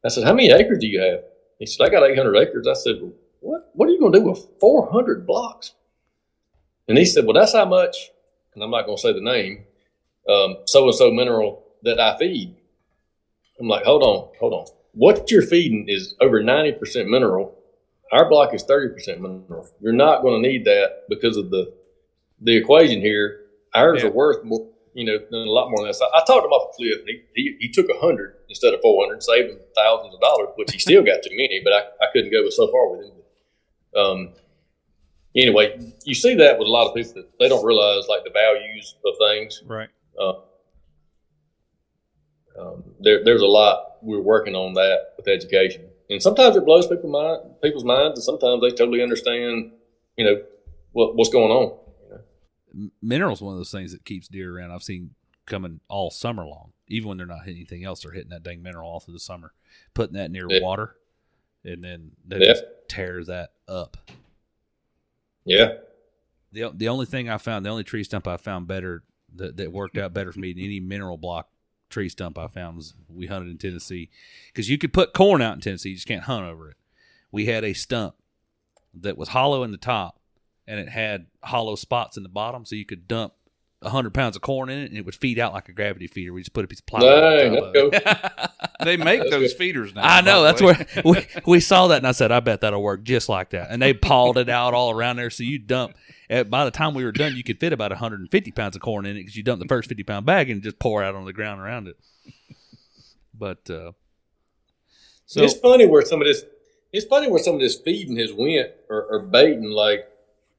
I 0.06 0.10
said, 0.10 0.24
how 0.24 0.34
many 0.34 0.52
acres 0.52 0.80
do 0.80 0.88
you 0.88 1.02
have? 1.02 1.24
He 1.60 1.66
said, 1.66 1.86
I 1.86 1.90
got 1.90 2.10
800 2.10 2.36
acres. 2.38 2.68
I 2.68 2.74
said, 2.74 3.00
well, 3.02 3.14
what, 3.42 3.70
what 3.74 3.90
are 3.90 3.92
you 3.92 4.00
going 4.00 4.14
to 4.14 4.20
do 4.20 4.26
with 4.26 4.48
400 4.62 5.28
blocks? 5.28 5.74
And 6.88 6.98
he 6.98 7.06
said, 7.06 7.26
well, 7.26 7.34
that's 7.34 7.54
how 7.54 7.66
much, 7.66 8.10
and 8.54 8.64
I'm 8.64 8.72
not 8.72 8.86
going 8.86 8.98
to 8.98 9.02
say 9.02 9.14
the 9.14 9.22
name, 9.22 9.64
um, 10.30 10.58
so-and-so 10.68 11.12
mineral 11.12 11.64
that 11.84 12.00
I 12.00 12.18
feed. 12.18 12.56
I'm 13.60 13.68
like, 13.68 13.86
hold 13.86 14.04
on, 14.04 14.30
hold 14.40 14.54
on. 14.54 14.66
What 14.94 15.32
you're 15.32 15.42
feeding 15.42 15.86
is 15.88 16.16
over 16.20 16.42
90% 16.42 17.08
mineral. 17.10 17.58
Our 18.12 18.30
block 18.30 18.54
is 18.54 18.64
30% 18.64 19.20
mineral. 19.20 19.68
You're 19.82 19.94
not 19.94 20.22
going 20.22 20.42
to 20.42 20.48
need 20.50 20.66
that 20.66 21.04
because 21.10 21.38
of 21.38 21.50
the 21.50 21.74
the 22.42 22.58
equation 22.58 23.00
here. 23.00 23.40
Ours 23.74 24.02
Yeah. 24.04 24.10
are 24.10 24.12
worth 24.12 24.44
more, 24.44 24.68
you 24.94 25.06
know, 25.06 25.18
than 25.32 25.48
a 25.48 25.52
lot 25.52 25.70
more 25.70 25.80
than 25.80 25.88
that. 25.88 25.96
So 25.96 26.06
I 26.14 26.20
talked 26.28 26.46
him 26.46 26.52
off 26.52 26.74
a 26.74 26.76
cliff, 26.76 27.00
and 27.00 27.10
he, 27.10 27.22
he, 27.36 27.56
he 27.62 27.70
took 27.72 27.88
100 27.88 28.36
instead 28.50 28.74
of 28.74 28.82
400, 28.82 29.24
saving 29.24 29.58
thousands 29.76 30.14
of 30.14 30.20
dollars, 30.20 30.50
which 30.58 30.72
he 30.74 30.80
still 30.80 31.04
got 31.04 31.24
too 31.24 31.32
many, 31.32 31.62
but 31.64 31.72
I, 31.74 31.80
I 32.04 32.08
couldn't 32.12 32.32
go 32.32 32.50
so 32.50 32.68
far 32.70 32.92
with 32.92 33.06
him. 33.08 33.14
Um, 33.96 34.34
anyway, 35.36 35.80
you 36.06 36.14
see 36.16 36.36
that 36.36 36.58
with 36.60 36.68
a 36.68 36.72
lot 36.72 36.88
of 36.88 36.96
people 36.96 37.14
that 37.16 37.30
they 37.40 37.50
don't 37.50 37.66
realize 37.66 38.08
like 38.08 38.24
the 38.24 38.32
values 38.32 38.96
of 39.06 39.14
things. 39.20 39.64
Right. 39.66 39.90
Uh, 40.20 40.34
um, 42.60 42.84
there, 43.00 43.24
there's 43.24 43.42
a 43.42 43.48
lot 43.48 43.98
we're 44.02 44.22
working 44.22 44.56
on 44.56 44.74
that 44.74 45.14
with 45.18 45.28
education, 45.28 45.86
and 46.10 46.22
sometimes 46.22 46.56
it 46.56 46.66
blows 46.66 46.88
people 46.88 47.10
mind, 47.10 47.42
people's 47.62 47.84
minds, 47.86 48.20
and 48.20 48.24
sometimes 48.24 48.62
they 48.62 48.70
totally 48.70 49.02
understand, 49.02 49.72
you 50.18 50.26
know, 50.26 50.42
what, 50.92 51.16
what's 51.16 51.30
going 51.30 51.52
on. 51.52 51.80
Minerals 53.02 53.42
one 53.42 53.54
of 53.54 53.60
those 53.60 53.72
things 53.72 53.92
that 53.92 54.04
keeps 54.04 54.28
deer 54.28 54.56
around. 54.58 54.72
I've 54.72 54.82
seen 54.84 55.12
coming 55.46 55.80
all 55.90 56.10
summer 56.10 56.44
long. 56.46 56.72
Even 56.88 57.10
when 57.10 57.18
they're 57.18 57.28
not 57.28 57.44
hitting 57.46 57.58
anything 57.58 57.84
else, 57.84 58.02
they're 58.02 58.12
hitting 58.12 58.30
that 58.32 58.44
dang 58.44 58.64
mineral 58.64 58.90
all 58.90 59.00
through 59.00 59.14
the 59.14 59.20
summer, 59.20 59.54
putting 59.94 60.16
that 60.16 60.32
near 60.32 60.48
Yeah. 60.50 60.62
water, 60.62 60.96
and 61.64 61.84
then 61.84 62.12
they 62.28 62.40
Yeah. 62.40 62.54
just 62.54 62.64
tear 62.88 63.24
that 63.26 63.52
up. 63.68 63.98
Yeah. 65.46 65.74
The 66.52 66.72
the 66.74 66.90
only 66.90 67.06
thing 67.06 67.30
I 67.30 67.38
found, 67.38 67.66
the 67.66 67.70
only 67.70 67.84
tree 67.84 68.04
stump 68.04 68.28
I 68.28 68.38
found 68.38 68.68
better 68.68 69.04
that, 69.36 69.58
that 69.58 69.72
worked 69.72 69.98
out 69.98 70.14
better 70.14 70.32
for 70.32 70.40
me 70.40 70.54
than 70.54 70.64
any 70.64 70.80
mineral 70.80 71.18
block 71.18 71.50
tree 71.90 72.10
stump 72.10 72.38
I 72.38 72.48
found 72.48 72.78
was 72.78 72.94
we 73.08 73.28
hunted 73.28 73.50
in 73.50 73.58
Tennessee 73.58 74.10
because 74.48 74.70
you 74.70 74.78
could 74.78 74.94
put 74.94 75.14
corn 75.14 75.42
out 75.42 75.56
in 75.56 75.62
Tennessee, 75.62 75.90
you 75.90 75.96
just 75.96 76.08
can't 76.08 76.24
hunt 76.24 76.46
over 76.46 76.70
it. 76.70 76.78
We 77.32 77.46
had 77.46 77.64
a 77.64 77.74
stump 77.74 78.16
that 78.94 79.18
was 79.18 79.30
hollow 79.30 79.64
in 79.64 79.72
the 79.72 79.78
top 79.78 80.20
and 80.68 80.80
it 80.80 80.90
had 80.90 81.28
hollow 81.44 81.76
spots 81.76 82.18
in 82.18 82.24
the 82.24 82.30
bottom, 82.30 82.66
so 82.66 82.76
you 82.76 82.86
could 82.86 83.08
dump 83.08 83.34
hundred 83.86 84.14
pounds 84.14 84.36
of 84.36 84.42
corn 84.42 84.70
in 84.70 84.80
it 84.80 84.90
and 84.90 84.98
it 84.98 85.06
would 85.06 85.16
feed 85.16 85.40
out 85.40 85.54
like 85.54 85.70
a 85.70 85.74
gravity 85.74 86.08
feeder. 86.08 86.34
We 86.34 86.42
just 86.42 86.54
put 86.54 86.66
a 86.66 86.68
piece 86.68 86.80
of 86.80 86.86
plywood. 86.86 87.22
Dang, 87.22 87.52
on 87.52 87.74
top 87.74 87.76
of 87.76 87.94
it. 87.94 88.50
They 88.84 88.98
make 88.98 89.20
That's 89.20 89.32
those 89.32 89.52
good. 89.54 89.58
feeders 89.58 89.96
now. 89.96 90.02
I 90.04 90.20
know 90.20 90.44
that's 90.44 90.62
way. 90.62 90.74
where 90.74 91.04
we, 91.06 91.26
we 91.46 91.60
saw 91.62 91.88
that 91.88 92.00
and 92.00 92.08
I 92.08 92.12
said, 92.12 92.34
I 92.34 92.42
bet 92.42 92.62
that'll 92.62 92.84
work 92.84 93.04
just 93.04 93.30
like 93.30 93.52
that. 93.52 93.68
And 93.70 93.82
they 93.82 93.94
pawed 93.94 94.36
it 94.36 94.50
out 94.50 94.74
all 94.74 94.92
around 94.92 95.16
there, 95.16 95.30
so 95.30 95.44
you 95.44 95.58
dump. 95.58 95.96
By 96.28 96.66
the 96.66 96.72
time 96.72 96.94
we 96.94 97.06
were 97.06 97.14
done, 97.14 97.36
you 97.38 97.44
could 97.44 97.62
fit 97.62 97.72
about 97.72 97.92
150 97.92 98.52
pounds 98.52 98.76
of 98.76 98.82
corn 98.82 99.06
in 99.06 99.16
it 99.16 99.20
because 99.22 99.38
you 99.38 99.44
dump 99.44 99.62
the 99.62 99.68
first 99.68 99.88
50 99.88 100.04
pound 100.04 100.26
bag 100.26 100.50
and 100.50 100.62
just 100.62 100.80
pour 100.80 101.02
out 101.02 101.16
on 101.16 101.24
the 101.24 101.32
ground 101.32 101.62
around 101.62 101.88
it. 101.88 101.98
But 103.34 103.70
uh, 103.70 103.94
so 105.26 105.44
it's 105.44 105.58
funny 105.58 105.86
where 105.86 106.04
some 106.06 106.22
of 106.22 106.28
this. 106.28 106.44
It's 106.92 107.06
funny 107.06 107.28
where 107.28 107.42
some 107.42 107.56
of 107.56 107.62
this 107.62 107.80
feeding 107.80 108.18
has 108.18 108.34
went 108.34 108.70
or, 108.90 109.04
or 109.06 109.20
baiting. 109.24 109.64
Like 109.64 110.08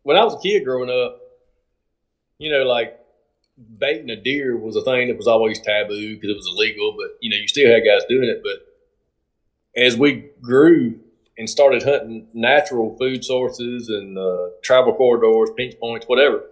when 0.02 0.16
I 0.16 0.24
was 0.24 0.34
a 0.34 0.38
kid 0.38 0.64
growing 0.64 0.90
up, 0.90 1.20
you 2.38 2.50
know, 2.50 2.64
like 2.64 2.98
baiting 3.56 4.10
a 4.10 4.16
deer 4.16 4.56
was 4.56 4.76
a 4.76 4.82
thing 4.82 5.08
that 5.08 5.16
was 5.16 5.26
always 5.26 5.60
taboo 5.60 6.14
because 6.14 6.30
it 6.30 6.36
was 6.36 6.46
illegal. 6.46 6.94
But 6.96 7.16
you 7.20 7.30
know, 7.30 7.36
you 7.36 7.48
still 7.48 7.70
had 7.70 7.84
guys 7.84 8.02
doing 8.08 8.28
it. 8.28 8.42
But 8.42 9.80
as 9.80 9.96
we 9.96 10.30
grew 10.40 11.00
and 11.36 11.48
started 11.50 11.82
hunting 11.82 12.28
natural 12.32 12.96
food 12.96 13.24
sources 13.24 13.88
and 13.88 14.18
uh, 14.18 14.48
travel 14.62 14.94
corridors, 14.94 15.50
pinch 15.56 15.78
points, 15.80 16.06
whatever, 16.06 16.44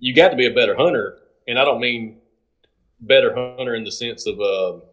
you 0.00 0.14
got 0.14 0.28
to 0.30 0.36
be 0.36 0.46
a 0.46 0.54
better 0.54 0.76
hunter. 0.76 1.18
And 1.46 1.58
I 1.58 1.64
don't 1.64 1.80
mean 1.80 2.18
better 3.00 3.34
hunter 3.34 3.74
in 3.74 3.84
the 3.84 3.92
sense 3.92 4.26
of 4.26 4.40
uh, 4.40 4.84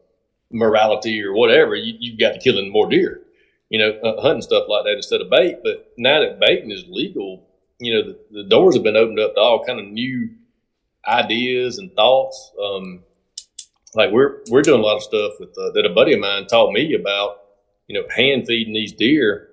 morality 0.51 1.21
or 1.23 1.33
whatever. 1.33 1.75
You, 1.75 1.95
you 1.99 2.17
got 2.17 2.33
to 2.33 2.39
killing 2.39 2.71
more 2.71 2.89
deer, 2.89 3.21
you 3.69 3.79
know, 3.79 3.91
uh, 3.99 4.21
hunting 4.21 4.41
stuff 4.41 4.65
like 4.69 4.85
that 4.85 4.95
instead 4.95 5.21
of 5.21 5.29
bait. 5.29 5.57
But 5.63 5.91
now 5.97 6.21
that 6.21 6.39
baiting 6.39 6.71
is 6.71 6.85
legal, 6.87 7.47
you 7.79 7.93
know, 7.93 8.03
the, 8.03 8.19
the 8.31 8.43
doors 8.43 8.75
have 8.75 8.83
been 8.83 8.95
opened 8.95 9.19
up 9.19 9.35
to 9.35 9.41
all 9.41 9.65
kind 9.65 9.79
of 9.79 9.85
new 9.87 10.29
ideas 11.07 11.77
and 11.77 11.93
thoughts. 11.93 12.51
Um, 12.61 13.03
like 13.93 14.11
we're 14.11 14.41
we're 14.49 14.61
doing 14.61 14.81
a 14.81 14.83
lot 14.83 14.97
of 14.97 15.03
stuff 15.03 15.33
with 15.39 15.57
uh, 15.57 15.71
that 15.71 15.85
a 15.85 15.93
buddy 15.93 16.13
of 16.13 16.19
mine 16.19 16.47
taught 16.47 16.73
me 16.73 16.93
about, 16.93 17.37
you 17.87 17.99
know, 17.99 18.07
hand 18.13 18.45
feeding 18.47 18.73
these 18.73 18.91
deer 18.93 19.49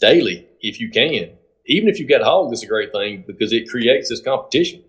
daily 0.00 0.46
if 0.60 0.80
you 0.80 0.90
can. 0.90 1.30
Even 1.66 1.88
if 1.88 1.98
you've 1.98 2.08
got 2.08 2.22
hogs, 2.22 2.52
it's 2.52 2.62
a 2.62 2.66
great 2.66 2.92
thing 2.92 3.24
because 3.26 3.52
it 3.52 3.68
creates 3.68 4.08
this 4.08 4.20
competition. 4.20 4.82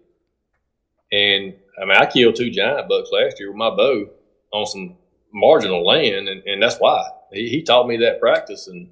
And 1.12 1.54
I 1.82 1.86
mean, 1.86 1.98
I 1.98 2.06
killed 2.06 2.36
two 2.36 2.50
giant 2.50 2.90
bucks 2.90 3.10
last 3.12 3.40
year 3.40 3.50
with 3.50 3.58
my 3.58 3.70
bow 3.70 4.10
on 4.52 4.66
some 4.66 4.98
marginal 5.34 5.86
land, 5.86 6.28
and, 6.28 6.44
and 6.46 6.62
that's 6.62 6.78
why 6.78 7.04
he, 7.32 7.50
he 7.50 7.64
taught 7.64 7.88
me 7.88 7.98
that 7.98 8.20
practice, 8.20 8.68
and 8.68 8.90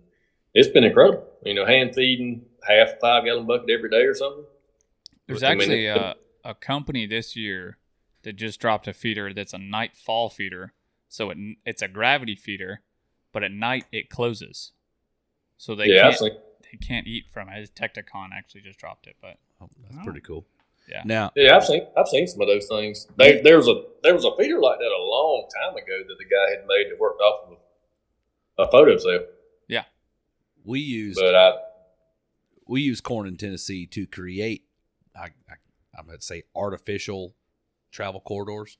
it's 0.53 0.68
been 0.68 0.84
incredible. 0.84 1.28
You 1.43 1.55
know, 1.55 1.66
hand 1.66 1.95
feeding 1.95 2.45
half 2.68 2.89
a 2.89 2.99
five 3.01 3.26
gallon 3.26 3.47
bucket 3.47 3.70
every 3.70 3.89
day 3.89 4.03
or 4.03 4.14
something. 4.14 4.45
There's 5.28 5.43
I 5.43 5.49
mean, 5.55 5.62
actually 5.62 5.86
it- 5.88 6.18
a, 6.44 6.52
a 6.52 6.56
company 6.56 7.06
this 7.06 7.36
year 7.36 7.78
that 8.24 8.34
just 8.34 8.60
dropped 8.60 8.88
a 8.88 8.94
feeder 8.94 9.34
that's 9.34 9.54
a 9.54 9.58
night 9.58 9.96
fall 9.96 10.30
feeder. 10.30 10.74
So 11.10 11.30
it, 11.30 11.38
it's 11.66 11.82
a 11.82 11.88
gravity 11.88 12.36
feeder, 12.36 12.82
but 13.32 13.44
at 13.44 13.52
night 13.52 13.86
it 13.92 14.10
closes. 14.10 14.72
So 15.58 15.76
they 15.76 15.88
yeah, 15.88 16.04
can't 16.04 16.18
seen. 16.18 16.32
they 16.62 16.78
can't 16.78 17.08
eat 17.08 17.26
from 17.32 17.50
it. 17.50 17.72
Tecticon 17.76 18.30
actually 18.36 18.62
just 18.62 18.80
dropped 18.80 19.08
it, 19.08 19.16
but 19.22 19.38
oh, 19.62 19.70
that's 19.89 20.04
pretty 20.04 20.22
cool. 20.22 20.46
Yeah. 20.89 21.04
Now, 21.06 21.32
Yeah, 21.36 21.56
I've 21.56 21.64
seen. 21.64 21.86
I've 21.96 22.08
seen 22.08 22.28
some 22.28 22.42
of 22.42 22.48
those 22.48 22.68
things. 22.68 23.08
They, 23.16 23.42
there 23.42 23.58
was 23.58 23.68
a 23.68 23.84
there 24.04 24.14
was 24.14 24.26
a 24.26 24.36
feeder 24.36 24.60
like 24.60 24.80
that 24.80 24.86
a 24.86 25.04
long 25.04 25.48
time 25.64 25.76
ago 25.76 26.00
that 26.08 26.18
the 26.18 26.26
guy 26.26 26.50
had 26.50 26.68
made 26.68 26.88
that 26.89 27.00
worked 27.00 27.22
off 27.22 27.48
of 27.48 27.58
a, 28.58 28.64
a 28.64 28.72
photo 28.72 28.98
cell. 28.98 29.20
Yeah, 29.68 29.84
we 30.66 30.80
used 30.80 31.20
But 31.20 31.36
I, 31.36 31.54
we 32.68 32.82
use 32.82 33.02
corn 33.02 33.28
in 33.28 33.38
Tennessee 33.38 33.86
to 33.88 34.06
create, 34.08 34.66
I, 35.16 35.26
I, 35.26 35.56
I'm 35.98 36.06
going 36.06 36.18
to 36.18 36.24
say, 36.24 36.44
artificial 36.56 37.36
travel 37.92 38.22
corridors, 38.22 38.78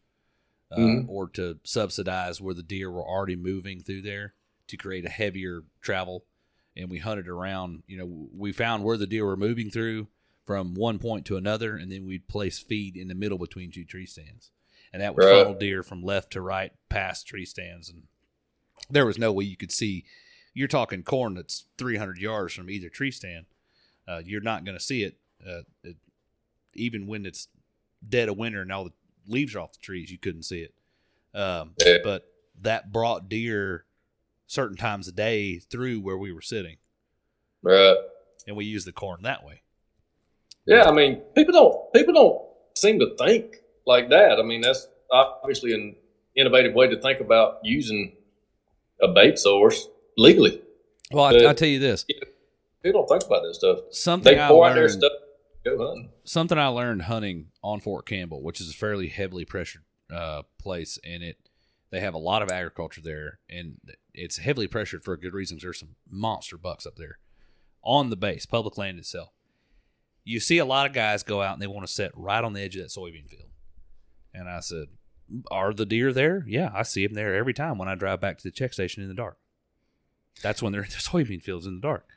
uh, 0.72 0.78
Mhm. 0.78 1.09
or 1.09 1.28
to 1.30 1.59
subsidize 1.64 2.39
where 2.39 2.53
the 2.53 2.64
deer 2.64 2.89
were 2.89 3.05
already 3.05 3.36
moving 3.36 3.82
through 3.82 4.01
there 4.03 4.34
to 4.68 4.78
create 4.78 5.05
a 5.05 5.09
heavier 5.09 5.64
travel. 5.82 6.26
And 6.78 6.89
we 6.89 6.99
hunted 6.99 7.28
around. 7.28 7.84
You 7.88 7.97
know, 7.97 8.30
we 8.34 8.53
found 8.53 8.84
where 8.86 8.95
the 8.95 9.07
deer 9.07 9.26
were 9.26 9.36
moving 9.36 9.70
through 9.70 10.07
from 10.45 10.74
one 10.74 10.99
point 10.99 11.26
to 11.26 11.36
another, 11.38 11.76
and 11.76 11.91
then 11.91 12.05
we'd 12.05 12.28
place 12.30 12.59
feed 12.59 12.95
in 12.95 13.09
the 13.09 13.16
middle 13.16 13.38
between 13.38 13.72
two 13.72 13.84
tree 13.84 14.05
stands, 14.05 14.51
and 14.93 15.01
that 15.01 15.14
would 15.14 15.26
Right. 15.26 15.43
funnel 15.43 15.53
deer 15.59 15.84
from 15.84 16.01
left 16.01 16.32
to 16.32 16.41
right 16.41 16.72
past 16.88 17.28
tree 17.28 17.45
stands. 17.45 17.89
And 17.89 18.07
there 18.89 19.05
was 19.05 19.18
no 19.18 19.34
way 19.34 19.43
you 19.43 19.57
could 19.57 19.72
see. 19.72 20.05
You're 20.53 20.68
talking 20.70 21.03
corn 21.03 21.34
that's 21.36 21.66
300 21.78 22.18
yards 22.18 22.53
from 22.53 22.70
either 22.70 22.89
tree 22.89 23.12
stand 23.12 23.45
uh, 24.07 24.22
you're 24.26 24.41
not 24.41 24.66
going 24.66 24.78
to 24.78 24.84
see 24.84 25.03
it, 25.03 25.18
uh, 25.45 25.62
it, 25.84 25.95
even 26.74 27.07
when 27.07 27.26
it's 27.26 27.47
dead 28.07 28.30
of 28.30 28.38
winter 28.38 28.61
and 28.61 28.72
all 28.72 28.86
the 28.86 28.93
leaves 29.28 29.55
are 29.55 29.59
off 29.61 29.74
the 29.74 29.80
trees. 29.80 30.11
You 30.11 30.17
couldn't 30.17 30.43
see 30.43 30.61
it, 30.61 30.74
um, 31.38 31.74
Yeah. 31.86 31.97
but 32.03 32.28
that 32.61 32.91
brought 32.91 33.30
deer 33.30 33.86
certain 34.47 34.78
times 34.78 35.07
a 35.07 35.11
day 35.11 35.59
through 35.59 35.99
where 36.01 36.17
we 36.17 36.32
were 36.32 36.41
sitting, 36.41 36.78
right. 37.61 37.95
and 38.47 38.55
we 38.55 38.65
used 38.65 38.86
the 38.88 38.91
corn 38.91 39.22
that 39.24 39.43
way. 39.45 39.61
Yeah, 40.65 40.84
I 40.84 40.91
mean, 40.91 41.17
people 41.36 41.53
don't 41.53 41.93
people 41.93 42.13
don't 42.13 42.41
seem 42.78 42.99
to 42.99 43.15
think 43.17 43.57
like 43.86 44.09
that. 44.09 44.39
I 44.39 44.43
mean, 44.43 44.61
that's 44.61 44.88
obviously 45.11 45.74
an 45.74 45.95
innovative 46.36 46.74
way 46.74 46.88
to 46.88 46.99
think 47.01 47.19
about 47.19 47.59
using 47.63 48.15
a 49.01 49.07
bait 49.07 49.39
source 49.39 49.88
legally. 50.17 50.61
Well, 51.11 51.26
I, 51.26 51.49
I 51.49 51.53
tell 51.53 51.67
you 51.67 51.80
this: 51.80 52.05
People 52.84 53.01
don't 53.05 53.07
think 53.19 53.28
about 53.30 53.41
this 53.43 53.57
stuff. 53.57 53.80
something 53.91 54.36
They 54.36 54.39
I 54.41 54.47
pour 54.47 54.65
out 54.67 54.74
their 54.76 54.84
learned, 54.84 54.93
stuff, 54.93 55.11
go 55.64 55.78
hunting. 55.78 56.09
something 56.24 56.57
I 56.57 56.68
learned 56.68 57.03
hunting 57.03 57.47
on 57.64 57.80
Fort 57.80 58.05
Campbell, 58.05 58.41
which 58.41 58.62
is 58.62 58.70
a 58.70 58.74
fairly 58.74 59.07
heavily 59.07 59.45
pressured 59.45 59.84
uh, 60.14 60.43
place, 60.59 60.99
and 61.03 61.24
it 61.24 61.38
they 61.91 61.99
have 61.99 62.14
a 62.14 62.20
lot 62.20 62.41
of 62.41 62.49
agriculture 62.49 63.01
there, 63.01 63.39
and 63.49 63.78
it's 64.14 64.38
heavily 64.38 64.68
pressured 64.68 65.03
for 65.03 65.14
a 65.14 65.20
good 65.20 65.34
reason. 65.34 65.59
There's 65.62 65.80
some 65.80 65.95
monster 66.09 66.57
bucks 66.57 66.86
up 66.86 66.95
there 66.95 67.20
on 67.84 68.09
the 68.09 68.16
base, 68.16 68.45
public 68.45 68.78
land 68.78 68.97
itself. 68.97 69.30
You 70.24 70.39
see 70.39 70.57
a 70.57 70.66
lot 70.66 70.86
of 70.86 70.93
guys 70.93 71.24
go 71.24 71.41
out 71.41 71.53
and 71.53 71.62
they 71.62 71.68
want 71.68 71.86
to 71.86 71.91
set 71.91 72.12
right 72.16 72.43
on 72.43 72.53
the 72.53 72.62
edge 72.62 72.76
of 72.76 72.84
that 72.84 72.91
soybean 72.91 73.30
field, 73.30 73.49
and 74.34 74.47
I 74.49 74.59
said, 74.62 74.88
"Are 75.49 75.74
the 75.74 75.86
deer 75.86 76.14
there? 76.14 76.45
Yeah, 76.47 76.72
I 76.74 76.84
see 76.84 77.05
them 77.05 77.16
there 77.16 77.36
every 77.36 77.53
time 77.53 77.78
when 77.78 77.89
I 77.89 77.95
drive 77.95 78.22
back 78.22 78.38
to 78.38 78.43
the 78.43 78.51
check 78.51 78.74
station 78.74 79.03
in 79.03 79.09
the 79.09 79.16
dark. 79.16 79.38
That's 80.41 80.62
when 80.62 80.72
they're 80.72 80.84
in 80.84 80.89
the 80.91 80.95
soybean 80.95 81.41
fields 81.41 81.66
in 81.66 81.76
the 81.76 81.82
dark." 81.82 82.07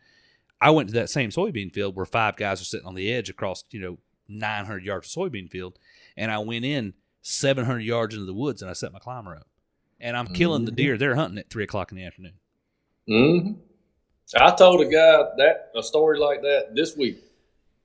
I 0.60 0.70
went 0.70 0.88
to 0.88 0.94
that 0.94 1.10
same 1.10 1.30
soybean 1.30 1.72
field 1.72 1.96
where 1.96 2.06
five 2.06 2.36
guys 2.36 2.60
are 2.60 2.64
sitting 2.64 2.86
on 2.86 2.94
the 2.94 3.12
edge 3.12 3.28
across, 3.28 3.64
you 3.70 3.80
know, 3.80 3.98
900 4.28 4.84
yards 4.84 5.14
of 5.14 5.22
soybean 5.22 5.50
field. 5.50 5.78
And 6.16 6.30
I 6.30 6.38
went 6.38 6.64
in 6.64 6.94
700 7.22 7.80
yards 7.80 8.14
into 8.14 8.26
the 8.26 8.34
woods 8.34 8.62
and 8.62 8.70
I 8.70 8.74
set 8.74 8.92
my 8.92 8.98
climber 8.98 9.36
up. 9.36 9.48
And 10.00 10.16
I'm 10.16 10.28
killing 10.28 10.64
the 10.64 10.70
deer. 10.70 10.98
They're 10.98 11.14
hunting 11.14 11.38
at 11.38 11.50
3 11.50 11.64
o'clock 11.64 11.90
in 11.90 11.96
the 11.96 12.04
afternoon. 12.04 12.34
Mm-hmm. 13.08 13.52
I 14.36 14.54
told 14.54 14.80
a 14.80 14.84
guy 14.84 15.22
that 15.36 15.70
a 15.76 15.82
story 15.82 16.18
like 16.18 16.42
that 16.42 16.74
this 16.74 16.96
week. 16.96 17.18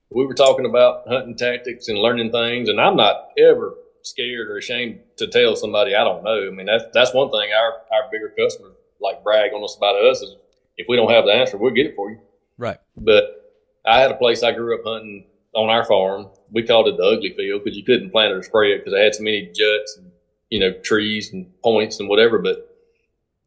We 0.10 0.26
were 0.26 0.34
talking 0.34 0.66
about 0.66 1.08
hunting 1.08 1.36
tactics 1.36 1.88
and 1.88 2.00
learning 2.00 2.32
things, 2.32 2.68
and 2.68 2.82
I'm 2.82 2.96
not 2.96 3.30
ever 3.38 3.76
scared 4.02 4.50
or 4.50 4.58
ashamed 4.58 5.02
to 5.18 5.28
tell 5.28 5.56
somebody 5.56 5.96
I 5.96 6.04
don't 6.04 6.24
know. 6.24 6.48
I 6.48 6.50
mean, 6.50 6.66
that's 6.66 6.86
that's 6.94 7.14
one 7.14 7.30
thing 7.30 7.52
our 7.54 7.74
our 7.92 8.10
bigger 8.12 8.34
customers 8.38 8.74
like 9.00 9.24
brag 9.24 9.54
on 9.54 9.64
us 9.64 9.76
about 9.76 9.96
us 9.96 10.22
is 10.22 10.36
if 10.78 10.88
we 10.90 10.96
don't 10.96 11.12
have 11.12 11.26
the 11.26 11.32
answer, 11.32 11.58
we'll 11.58 11.74
get 11.74 11.86
it 11.86 11.96
for 11.96 12.10
you. 12.10 12.20
Right. 12.60 12.78
But 12.98 13.24
I 13.86 14.00
had 14.02 14.12
a 14.12 14.18
place 14.18 14.44
I 14.44 14.52
grew 14.52 14.78
up 14.78 14.84
hunting 14.86 15.26
on 15.56 15.70
our 15.70 15.86
farm. 15.86 16.28
We 16.52 16.64
called 16.64 16.90
it 16.90 16.98
the 16.98 17.04
ugly 17.04 17.32
field 17.32 17.64
because 17.64 17.78
you 17.78 17.84
couldn't 17.84 18.12
plant 18.12 18.34
it 18.34 18.36
or 18.36 18.44
spray 18.44 18.74
it 18.74 18.80
because 18.80 18.94
it 18.94 19.04
had 19.04 19.16
so 19.16 19.24
many 19.24 19.46
juts 19.48 19.98
and 19.98 20.12
you 20.50 20.60
know 20.60 20.74
trees 20.84 21.32
and 21.34 21.48
points 21.64 22.00
and 22.00 22.10
whatever. 22.10 22.38
But 22.38 22.78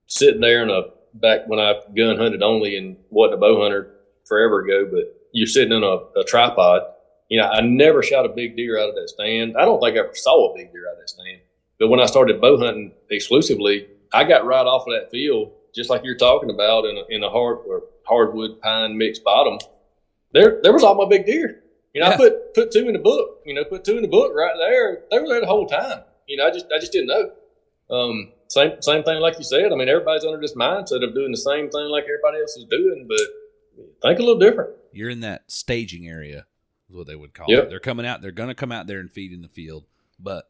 sitting 0.07 0.41
there 0.41 0.63
in 0.63 0.71
a 0.71 0.83
back 1.15 1.47
when 1.47 1.61
I 1.61 1.75
gun 1.95 2.17
hunted 2.17 2.43
only 2.43 2.77
and 2.77 2.97
wasn't 3.11 3.35
a 3.35 3.37
bow 3.37 3.61
hunter 3.61 3.95
forever 4.25 4.61
ago, 4.61 4.89
but 4.91 5.15
you're 5.33 5.47
sitting 5.47 5.77
in 5.77 5.85
a, 5.85 5.97
a 6.19 6.25
tripod. 6.27 6.83
You 7.29 7.41
know, 7.41 7.49
I 7.49 7.61
never 7.61 8.03
shot 8.03 8.27
a 8.27 8.31
big 8.31 8.57
deer 8.57 8.79
out 8.79 8.89
of 8.89 8.95
that 8.95 9.11
stand. 9.11 9.57
I 9.59 9.65
don't 9.65 9.81
think 9.81 9.97
I 9.97 10.01
ever 10.01 10.15
saw 10.15 10.53
a 10.53 10.57
big 10.57 10.73
deer 10.73 10.89
out 10.89 10.95
of 10.95 11.01
that 11.01 11.11
stand. 11.11 11.41
But 11.79 11.89
when 11.89 12.01
I 12.01 12.07
started 12.07 12.41
bow 12.41 12.59
hunting 12.59 12.93
exclusively, 13.11 13.89
I 14.13 14.25
got 14.25 14.47
right 14.47 14.67
off 14.67 14.87
of 14.87 14.95
that 14.95 15.11
field, 15.11 15.53
just 15.75 15.91
like 15.91 16.03
you're 16.05 16.17
talking 16.17 16.51
about 16.51 16.85
in 16.85 16.97
a, 16.97 17.03
in 17.09 17.23
a 17.25 17.31
hard 17.31 17.59
or 17.67 17.85
hardwood 18.07 18.61
pine 18.61 18.97
mixed 18.99 19.25
bottom. 19.25 19.59
There, 20.33 20.61
there 20.63 20.73
was 20.73 20.83
all 20.83 20.95
my 20.95 21.07
big 21.09 21.27
deer. 21.27 21.63
You 21.95 22.01
know, 22.01 22.09
I 22.09 22.17
put 22.17 22.55
put 22.55 22.71
two 22.71 22.87
in 22.89 22.95
the 22.95 22.99
book. 22.99 23.41
You 23.45 23.55
know, 23.55 23.65
put 23.65 23.85
two 23.85 23.97
in 23.97 24.03
the 24.03 24.09
book 24.09 24.33
right 24.35 24.55
there. 24.57 25.03
They 25.11 25.19
were 25.19 25.29
there 25.29 25.41
the 25.41 25.47
whole 25.47 25.67
time. 25.67 26.03
You 26.27 26.39
know, 26.39 26.47
I 26.47 26.51
just 26.51 26.67
I 26.75 26.79
just 26.79 26.93
didn't 26.93 27.09
know. 27.09 27.33
Um, 27.95 28.33
same 28.49 28.81
same 28.81 29.03
thing 29.03 29.21
like 29.21 29.37
you 29.39 29.45
said. 29.45 29.73
I 29.73 29.77
mean, 29.77 29.89
everybody's 29.89 30.25
under 30.25 30.41
this 30.41 30.55
mindset 30.55 31.07
of 31.07 31.15
doing 31.15 31.31
the 31.33 31.37
same 31.37 31.69
thing 31.71 31.87
like 31.91 32.05
everybody 32.05 32.39
else 32.41 32.57
is 32.57 32.65
doing, 32.65 33.07
but 33.09 33.19
think 34.01 34.19
a 34.19 34.23
little 34.23 34.39
different. 34.39 34.71
You're 34.93 35.11
in 35.11 35.21
that 35.21 35.51
staging 35.51 36.09
area, 36.09 36.47
is 36.89 36.97
what 36.97 37.07
they 37.07 37.17
would 37.17 37.35
call 37.35 37.47
Yep. 37.49 37.65
it. 37.65 37.69
They're 37.71 37.81
coming 37.81 38.07
out. 38.07 38.23
They're 38.23 38.31
going 38.31 38.49
to 38.49 38.55
come 38.55 38.73
out 38.73 38.87
there 38.87 38.99
and 39.01 39.11
feed 39.11 39.33
in 39.33 39.43
the 39.43 39.49
field, 39.49 39.85
but 40.19 40.49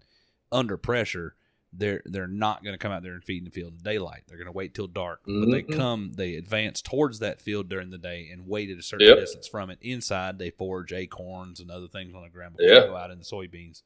under 0.51 0.77
pressure, 0.77 1.35
they're 1.73 2.03
they're 2.05 2.27
not 2.27 2.63
going 2.63 2.75
to 2.75 2.79
come 2.79 2.93
out 2.93 3.03
there 3.03 3.15
and 3.15 3.25
feed 3.25 3.39
in 3.39 3.45
the 3.45 3.51
field 3.51 3.73
in 3.73 3.79
daylight. 3.83 4.23
They're 4.29 4.37
going 4.37 4.47
to 4.47 4.53
wait 4.53 4.75
till 4.75 4.87
dark. 4.87 5.21
But 5.25 5.47
they 5.51 5.63
Mhm. 5.63 5.75
come, 5.77 6.13
they 6.17 6.35
advance 6.37 6.83
towards 6.83 7.19
that 7.21 7.41
field 7.41 7.69
during 7.69 7.91
the 7.91 7.99
day 7.99 8.29
and 8.31 8.47
wait 8.47 8.69
at 8.71 8.79
a 8.79 8.83
certain 8.83 9.07
Yep. 9.09 9.19
distance 9.19 9.49
from 9.49 9.71
it. 9.71 9.79
Inside, 9.81 10.39
they 10.39 10.51
forage 10.51 10.93
acorns 10.93 11.61
and 11.61 11.71
other 11.71 11.89
things 11.89 12.15
on 12.15 12.23
the 12.23 12.29
ground 12.29 12.57
before 12.57 12.73
Yeah. 12.75 12.81
they 12.81 12.87
go 12.89 12.97
out 12.97 13.11
in 13.11 13.19
the 13.19 13.25
soybeans. 13.25 13.83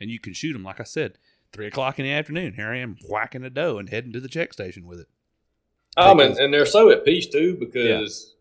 And 0.00 0.10
you 0.10 0.18
can 0.18 0.32
shoot 0.32 0.54
them, 0.54 0.64
like 0.64 0.80
I 0.80 0.84
said, 0.84 1.18
three 1.52 1.66
o'clock 1.66 1.98
in 1.98 2.04
the 2.04 2.10
afternoon. 2.12 2.54
Here 2.54 2.68
I 2.68 2.78
am 2.78 2.96
whacking 3.08 3.44
a 3.44 3.50
doe 3.50 3.78
and 3.78 3.90
heading 3.90 4.12
to 4.12 4.20
the 4.20 4.28
check 4.28 4.52
station 4.52 4.86
with 4.86 5.00
it. 5.00 5.08
Um, 5.96 6.16
Because- 6.16 6.36
and, 6.38 6.46
and 6.46 6.54
they're 6.54 6.66
so 6.66 6.90
at 6.90 7.04
peace 7.04 7.26
too 7.26 7.54
because, 7.56 8.34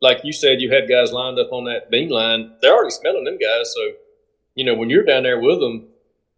like 0.00 0.20
you 0.24 0.32
said, 0.32 0.60
you 0.60 0.70
had 0.70 0.88
guys 0.88 1.12
lined 1.12 1.38
up 1.38 1.52
on 1.52 1.64
that 1.64 1.90
bean 1.90 2.10
line. 2.10 2.52
They're 2.60 2.74
already 2.74 2.90
smelling 2.90 3.24
them 3.24 3.38
guys. 3.38 3.72
So, 3.74 3.94
you 4.54 4.64
know, 4.64 4.74
when 4.74 4.90
you're 4.90 5.04
down 5.04 5.22
there 5.24 5.40
with 5.40 5.58
them, 5.60 5.88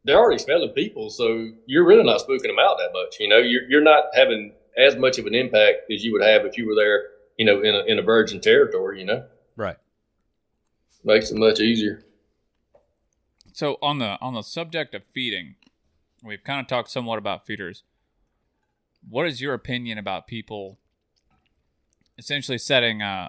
they're 0.08 0.18
already 0.18 0.38
smelling 0.38 0.70
people. 0.70 1.10
So 1.10 1.50
you're 1.66 1.86
really 1.86 2.02
not 2.02 2.20
spooking 2.22 2.44
them 2.44 2.58
out 2.58 2.78
that 2.78 2.90
much. 2.94 3.20
You 3.20 3.28
know, 3.28 3.36
you're 3.36 3.62
you're 3.68 3.82
not 3.82 4.04
having 4.14 4.54
as 4.76 4.96
much 4.96 5.18
of 5.18 5.26
an 5.26 5.34
impact 5.34 5.90
as 5.92 6.02
you 6.02 6.12
would 6.12 6.22
have 6.24 6.46
if 6.46 6.56
you 6.56 6.66
were 6.66 6.74
there. 6.74 7.10
You 7.36 7.44
know, 7.44 7.60
in 7.60 7.74
a 7.74 7.84
in 7.84 7.98
a 7.98 8.02
virgin 8.02 8.40
territory. 8.40 9.00
You 9.00 9.06
know, 9.06 9.26
Right. 9.54 9.76
makes 11.04 11.30
it 11.30 11.36
much 11.36 11.60
easier. 11.60 12.02
So 13.52 13.76
on 13.82 13.98
the 13.98 14.18
on 14.20 14.32
the 14.34 14.42
subject 14.42 14.94
of 14.94 15.04
feeding, 15.04 15.56
we've 16.24 16.42
kind 16.42 16.60
of 16.60 16.66
talked 16.66 16.90
somewhat 16.90 17.18
about 17.18 17.46
feeders. 17.46 17.82
What 19.08 19.26
is 19.26 19.40
your 19.40 19.52
opinion 19.54 19.98
about 19.98 20.26
people 20.26 20.78
essentially 22.16 22.58
setting 22.58 23.02
uh, 23.02 23.28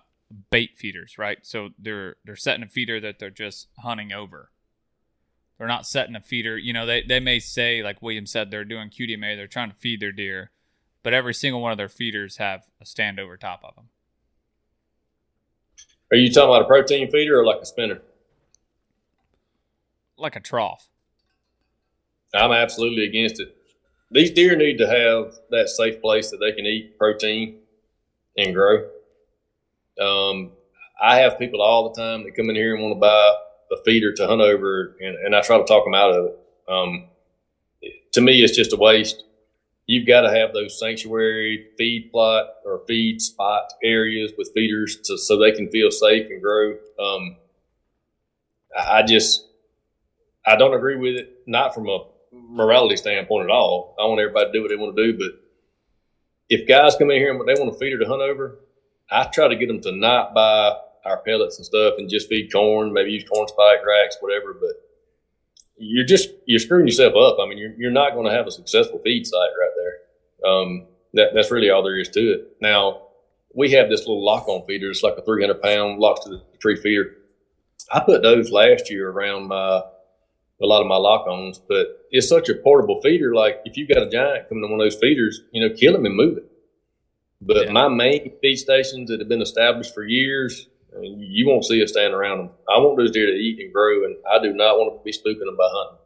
bait 0.50 0.78
feeders? 0.78 1.18
Right, 1.18 1.40
so 1.46 1.70
they're 1.78 2.16
they're 2.24 2.36
setting 2.38 2.64
a 2.64 2.70
feeder 2.70 3.00
that 3.02 3.20
they're 3.20 3.30
just 3.30 3.68
hunting 3.80 4.14
over. 4.14 4.52
They're 5.60 5.68
not 5.68 5.86
setting 5.86 6.16
a 6.16 6.22
feeder. 6.22 6.58
You 6.58 6.74
know, 6.74 6.88
they 6.88 7.04
they 7.04 7.20
may 7.20 7.38
say 7.40 7.84
like 7.84 8.02
William 8.02 8.26
said 8.26 8.50
they're 8.50 8.66
doing 8.66 8.90
QDMA, 8.90 9.36
they're 9.36 9.46
trying 9.46 9.70
to 9.70 9.78
feed 9.78 10.00
their 10.00 10.12
deer, 10.12 10.50
but 11.04 11.14
every 11.14 11.36
single 11.36 11.62
one 11.62 11.72
of 11.72 11.78
their 11.78 11.90
feeders 11.90 12.38
have 12.38 12.64
a 12.82 12.86
stand 12.86 13.20
over 13.20 13.38
top 13.38 13.62
of 13.64 13.76
them. 13.76 13.90
Are 16.12 16.18
you 16.18 16.32
talking 16.32 16.50
about 16.50 16.64
a 16.64 16.68
protein 16.68 17.12
feeder 17.12 17.40
or 17.40 17.46
like 17.46 17.62
a 17.62 17.66
spinner? 17.66 18.02
like 20.20 20.36
a 20.36 20.40
trough. 20.40 20.90
I'm 22.34 22.52
absolutely 22.52 23.06
against 23.06 23.40
it. 23.40 23.56
These 24.12 24.32
deer 24.32 24.56
need 24.56 24.78
to 24.78 24.88
have 24.88 25.34
that 25.52 25.70
safe 25.70 26.02
place 26.02 26.32
that 26.32 26.38
they 26.38 26.52
can 26.52 26.66
eat 26.66 26.98
protein 26.98 27.60
and 28.38 28.54
grow. 28.54 28.88
Um, 30.00 30.52
I 31.02 31.18
have 31.18 31.40
people 31.40 31.62
all 31.62 31.90
the 31.90 32.00
time 32.00 32.24
that 32.24 32.36
come 32.36 32.50
in 32.50 32.56
here 32.56 32.74
and 32.74 32.84
want 32.84 32.96
to 32.96 33.00
buy 33.00 33.34
a 33.72 33.78
feeder 33.84 34.14
to 34.14 34.28
hunt 34.28 34.42
over, 34.42 34.96
and, 35.00 35.16
and 35.16 35.36
I 35.36 35.42
try 35.42 35.58
to 35.58 35.64
talk 35.64 35.86
them 35.86 35.94
out 35.94 36.12
of 36.12 36.26
it. 36.26 36.40
Um, 36.68 37.06
to 38.14 38.22
me, 38.22 38.44
it's 38.44 38.56
just 38.56 38.74
a 38.74 38.78
waste. 38.78 39.24
You've 39.86 40.08
got 40.08 40.22
to 40.22 40.30
have 40.30 40.54
those 40.54 40.80
sanctuary 40.80 41.68
feed 41.78 42.12
plot 42.12 42.48
or 42.66 42.84
feed 42.88 43.22
spot 43.22 43.74
areas 43.84 44.32
with 44.38 44.52
feeders 44.54 44.98
to, 45.06 45.18
so 45.18 45.38
they 45.38 45.52
can 45.52 45.70
feel 45.70 45.90
safe 45.90 46.28
and 46.30 46.42
grow. 46.42 46.76
Um, 47.00 47.38
I 48.78 49.00
I 49.00 49.04
just 49.04 49.48
I 50.46 50.56
don't 50.56 50.76
agree 50.76 50.96
with 50.96 51.16
it, 51.16 51.44
not 51.48 51.74
from 51.74 51.90
a 51.90 52.06
morality 52.32 52.98
standpoint 52.98 53.46
at 53.46 53.52
all. 53.52 53.96
I 54.00 54.06
want 54.06 54.22
everybody 54.22 54.48
to 54.48 54.52
do 54.52 54.62
what 54.62 54.70
they 54.70 54.76
want 54.76 54.96
to 54.96 55.12
do, 55.12 55.18
but 55.18 55.42
if 56.50 56.68
guys 56.68 56.96
come 56.96 57.12
in 57.12 57.18
here 57.18 57.32
and 57.32 57.48
they 57.48 57.60
want 57.60 57.74
a 57.74 57.78
feeder 57.78 58.00
to 58.00 58.08
hunt 58.08 58.22
over, 58.22 58.60
I 59.10 59.26
try 59.26 59.48
to 59.48 59.56
get 59.56 59.68
them 59.68 59.82
to 59.82 59.92
not 59.92 60.34
buy 60.34 60.76
our 61.06 61.18
pellets 61.18 61.58
and 61.58 61.66
stuff 61.66 61.96
and 61.98 62.10
just 62.10 62.30
feed 62.30 62.52
corn, 62.52 62.94
maybe 62.94 63.12
use 63.12 63.28
corn 63.28 63.48
spike 63.48 63.86
racks, 63.86 64.18
whatever. 64.20 64.54
But 64.54 64.74
you're 65.78 66.06
just 66.06 66.30
you're 66.46 66.60
screwing 66.60 66.88
yourself 66.88 67.14
up. 67.16 67.38
I 67.40 67.48
mean, 67.48 67.58
you're 67.58 67.74
you're 67.78 67.92
not 67.92 68.14
going 68.14 68.26
to 68.28 68.34
have 68.34 68.48
a 68.48 68.52
successful 68.52 69.00
feed 69.04 69.26
site 69.26 69.50
right 69.60 69.72
there. 69.78 70.52
Um, 70.52 70.86
that 71.14 71.32
that's 71.34 71.52
really 71.52 71.70
all 71.70 71.84
there 71.84 71.98
is 71.98 72.10
to 72.10 72.20
it. 72.34 72.58
Now 72.62 73.04
we 73.54 73.72
have 73.72 73.90
this 73.90 74.02
little 74.02 74.24
lock 74.24 74.48
on 74.48 74.66
feeder. 74.68 74.90
It's 74.92 75.04
like 75.04 75.18
a 75.18 75.22
300 75.24 75.62
pound 75.62 76.00
locks 76.00 76.26
to 76.26 76.30
the 76.30 76.42
tree 76.60 76.76
feeder. 76.76 77.16
I 77.92 78.02
put 78.02 78.22
those 78.22 78.52
last 78.52 78.92
year 78.92 79.10
around 79.10 79.48
my 79.48 79.82
a 80.62 80.66
lot 80.66 80.82
of 80.82 80.88
my 80.88 80.98
lock-ons, 80.98 81.58
but 81.58 82.06
it's 82.12 82.28
such 82.28 82.50
a 82.50 82.54
portable 82.54 83.02
feeder. 83.02 83.34
Like 83.34 83.62
if 83.64 83.78
you've 83.78 83.88
got 83.88 84.04
a 84.04 84.10
giant 84.10 84.50
coming 84.50 84.64
to 84.64 84.68
one 84.70 84.82
of 84.82 84.86
those 84.86 85.00
feeders, 85.00 85.42
you 85.52 85.66
know, 85.66 85.74
kill 85.74 85.96
him 85.96 86.06
and 86.06 86.16
move 86.16 86.38
it. 86.38 86.52
But 87.42 87.68
Yeah. 87.68 87.72
my 87.72 87.88
main 87.88 88.34
feed 88.42 88.58
stations 88.58 89.10
that 89.10 89.20
have 89.22 89.30
been 89.30 89.42
established 89.42 89.94
for 89.94 90.04
years, 90.04 90.68
I 90.96 91.00
mean, 91.00 91.20
you 91.20 91.48
won't 91.48 91.66
see 91.66 91.82
us 91.84 91.92
standing 91.92 92.14
around 92.14 92.38
them. 92.40 92.50
I 92.70 92.78
want 92.80 92.98
those 92.98 93.12
deer 93.12 93.28
to 93.28 93.32
eat 93.34 93.60
and 93.60 93.72
grow, 93.74 94.04
and 94.06 94.16
I 94.32 94.42
do 94.42 94.54
not 94.54 94.78
want 94.78 95.00
to 95.00 95.04
be 95.04 95.12
spooking 95.12 95.46
them 95.46 95.56
by 95.58 95.68
hunting. 95.70 95.98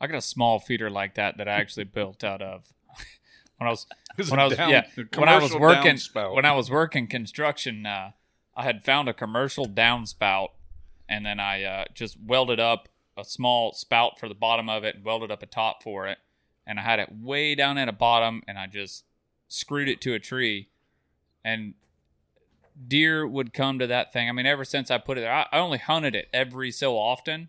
I 0.00 0.06
got 0.06 0.16
a 0.16 0.22
small 0.22 0.58
feeder 0.58 0.90
like 0.90 1.14
that 1.14 1.36
that 1.38 1.48
I 1.48 1.52
actually 1.52 1.84
built 1.98 2.24
out 2.24 2.42
of 2.42 2.64
when 3.58 3.66
I 3.68 3.70
was 3.70 3.86
It's 4.18 4.30
when 4.30 4.38
I 4.40 4.44
was 4.44 4.56
down- 4.56 4.70
yeah 4.70 4.86
when 5.16 5.28
I 5.28 5.38
was 5.38 5.54
working 5.54 5.94
downspout. 5.96 6.34
when 6.34 6.44
I 6.44 6.52
was 6.52 6.70
working 6.70 7.06
construction. 7.06 7.84
Uh, 7.86 8.12
I 8.56 8.62
had 8.62 8.84
found 8.84 9.08
a 9.08 9.12
commercial 9.14 9.66
downspout, 9.66 10.50
and 11.08 11.26
then 11.26 11.40
I 11.40 11.64
uh, 11.64 11.84
just 11.92 12.16
welded 12.24 12.60
up 12.60 12.88
a 13.16 13.24
small 13.24 13.72
spout 13.72 14.18
for 14.20 14.28
the 14.28 14.34
bottom 14.34 14.68
of 14.68 14.84
it 14.84 14.94
and 14.96 15.04
welded 15.04 15.30
up 15.32 15.42
a 15.42 15.46
top 15.46 15.82
for 15.82 16.06
it, 16.06 16.18
and 16.66 16.78
I 16.78 16.82
had 16.82 17.00
it 17.00 17.08
way 17.12 17.54
down 17.56 17.78
at 17.78 17.86
the 17.86 17.92
bottom, 17.92 18.42
and 18.46 18.56
I 18.58 18.68
just 18.68 19.04
screwed 19.48 19.88
it 19.88 20.00
to 20.02 20.14
a 20.14 20.20
tree, 20.20 20.68
and 21.44 21.74
deer 22.88 23.26
would 23.26 23.52
come 23.52 23.78
to 23.78 23.86
that 23.86 24.12
thing. 24.12 24.28
I 24.28 24.32
mean, 24.32 24.46
ever 24.46 24.64
since 24.64 24.90
I 24.90 24.98
put 24.98 25.18
it 25.18 25.22
there, 25.22 25.32
I, 25.32 25.46
I 25.52 25.58
only 25.58 25.78
hunted 25.78 26.14
it 26.14 26.28
every 26.32 26.70
so 26.70 26.96
often, 26.98 27.48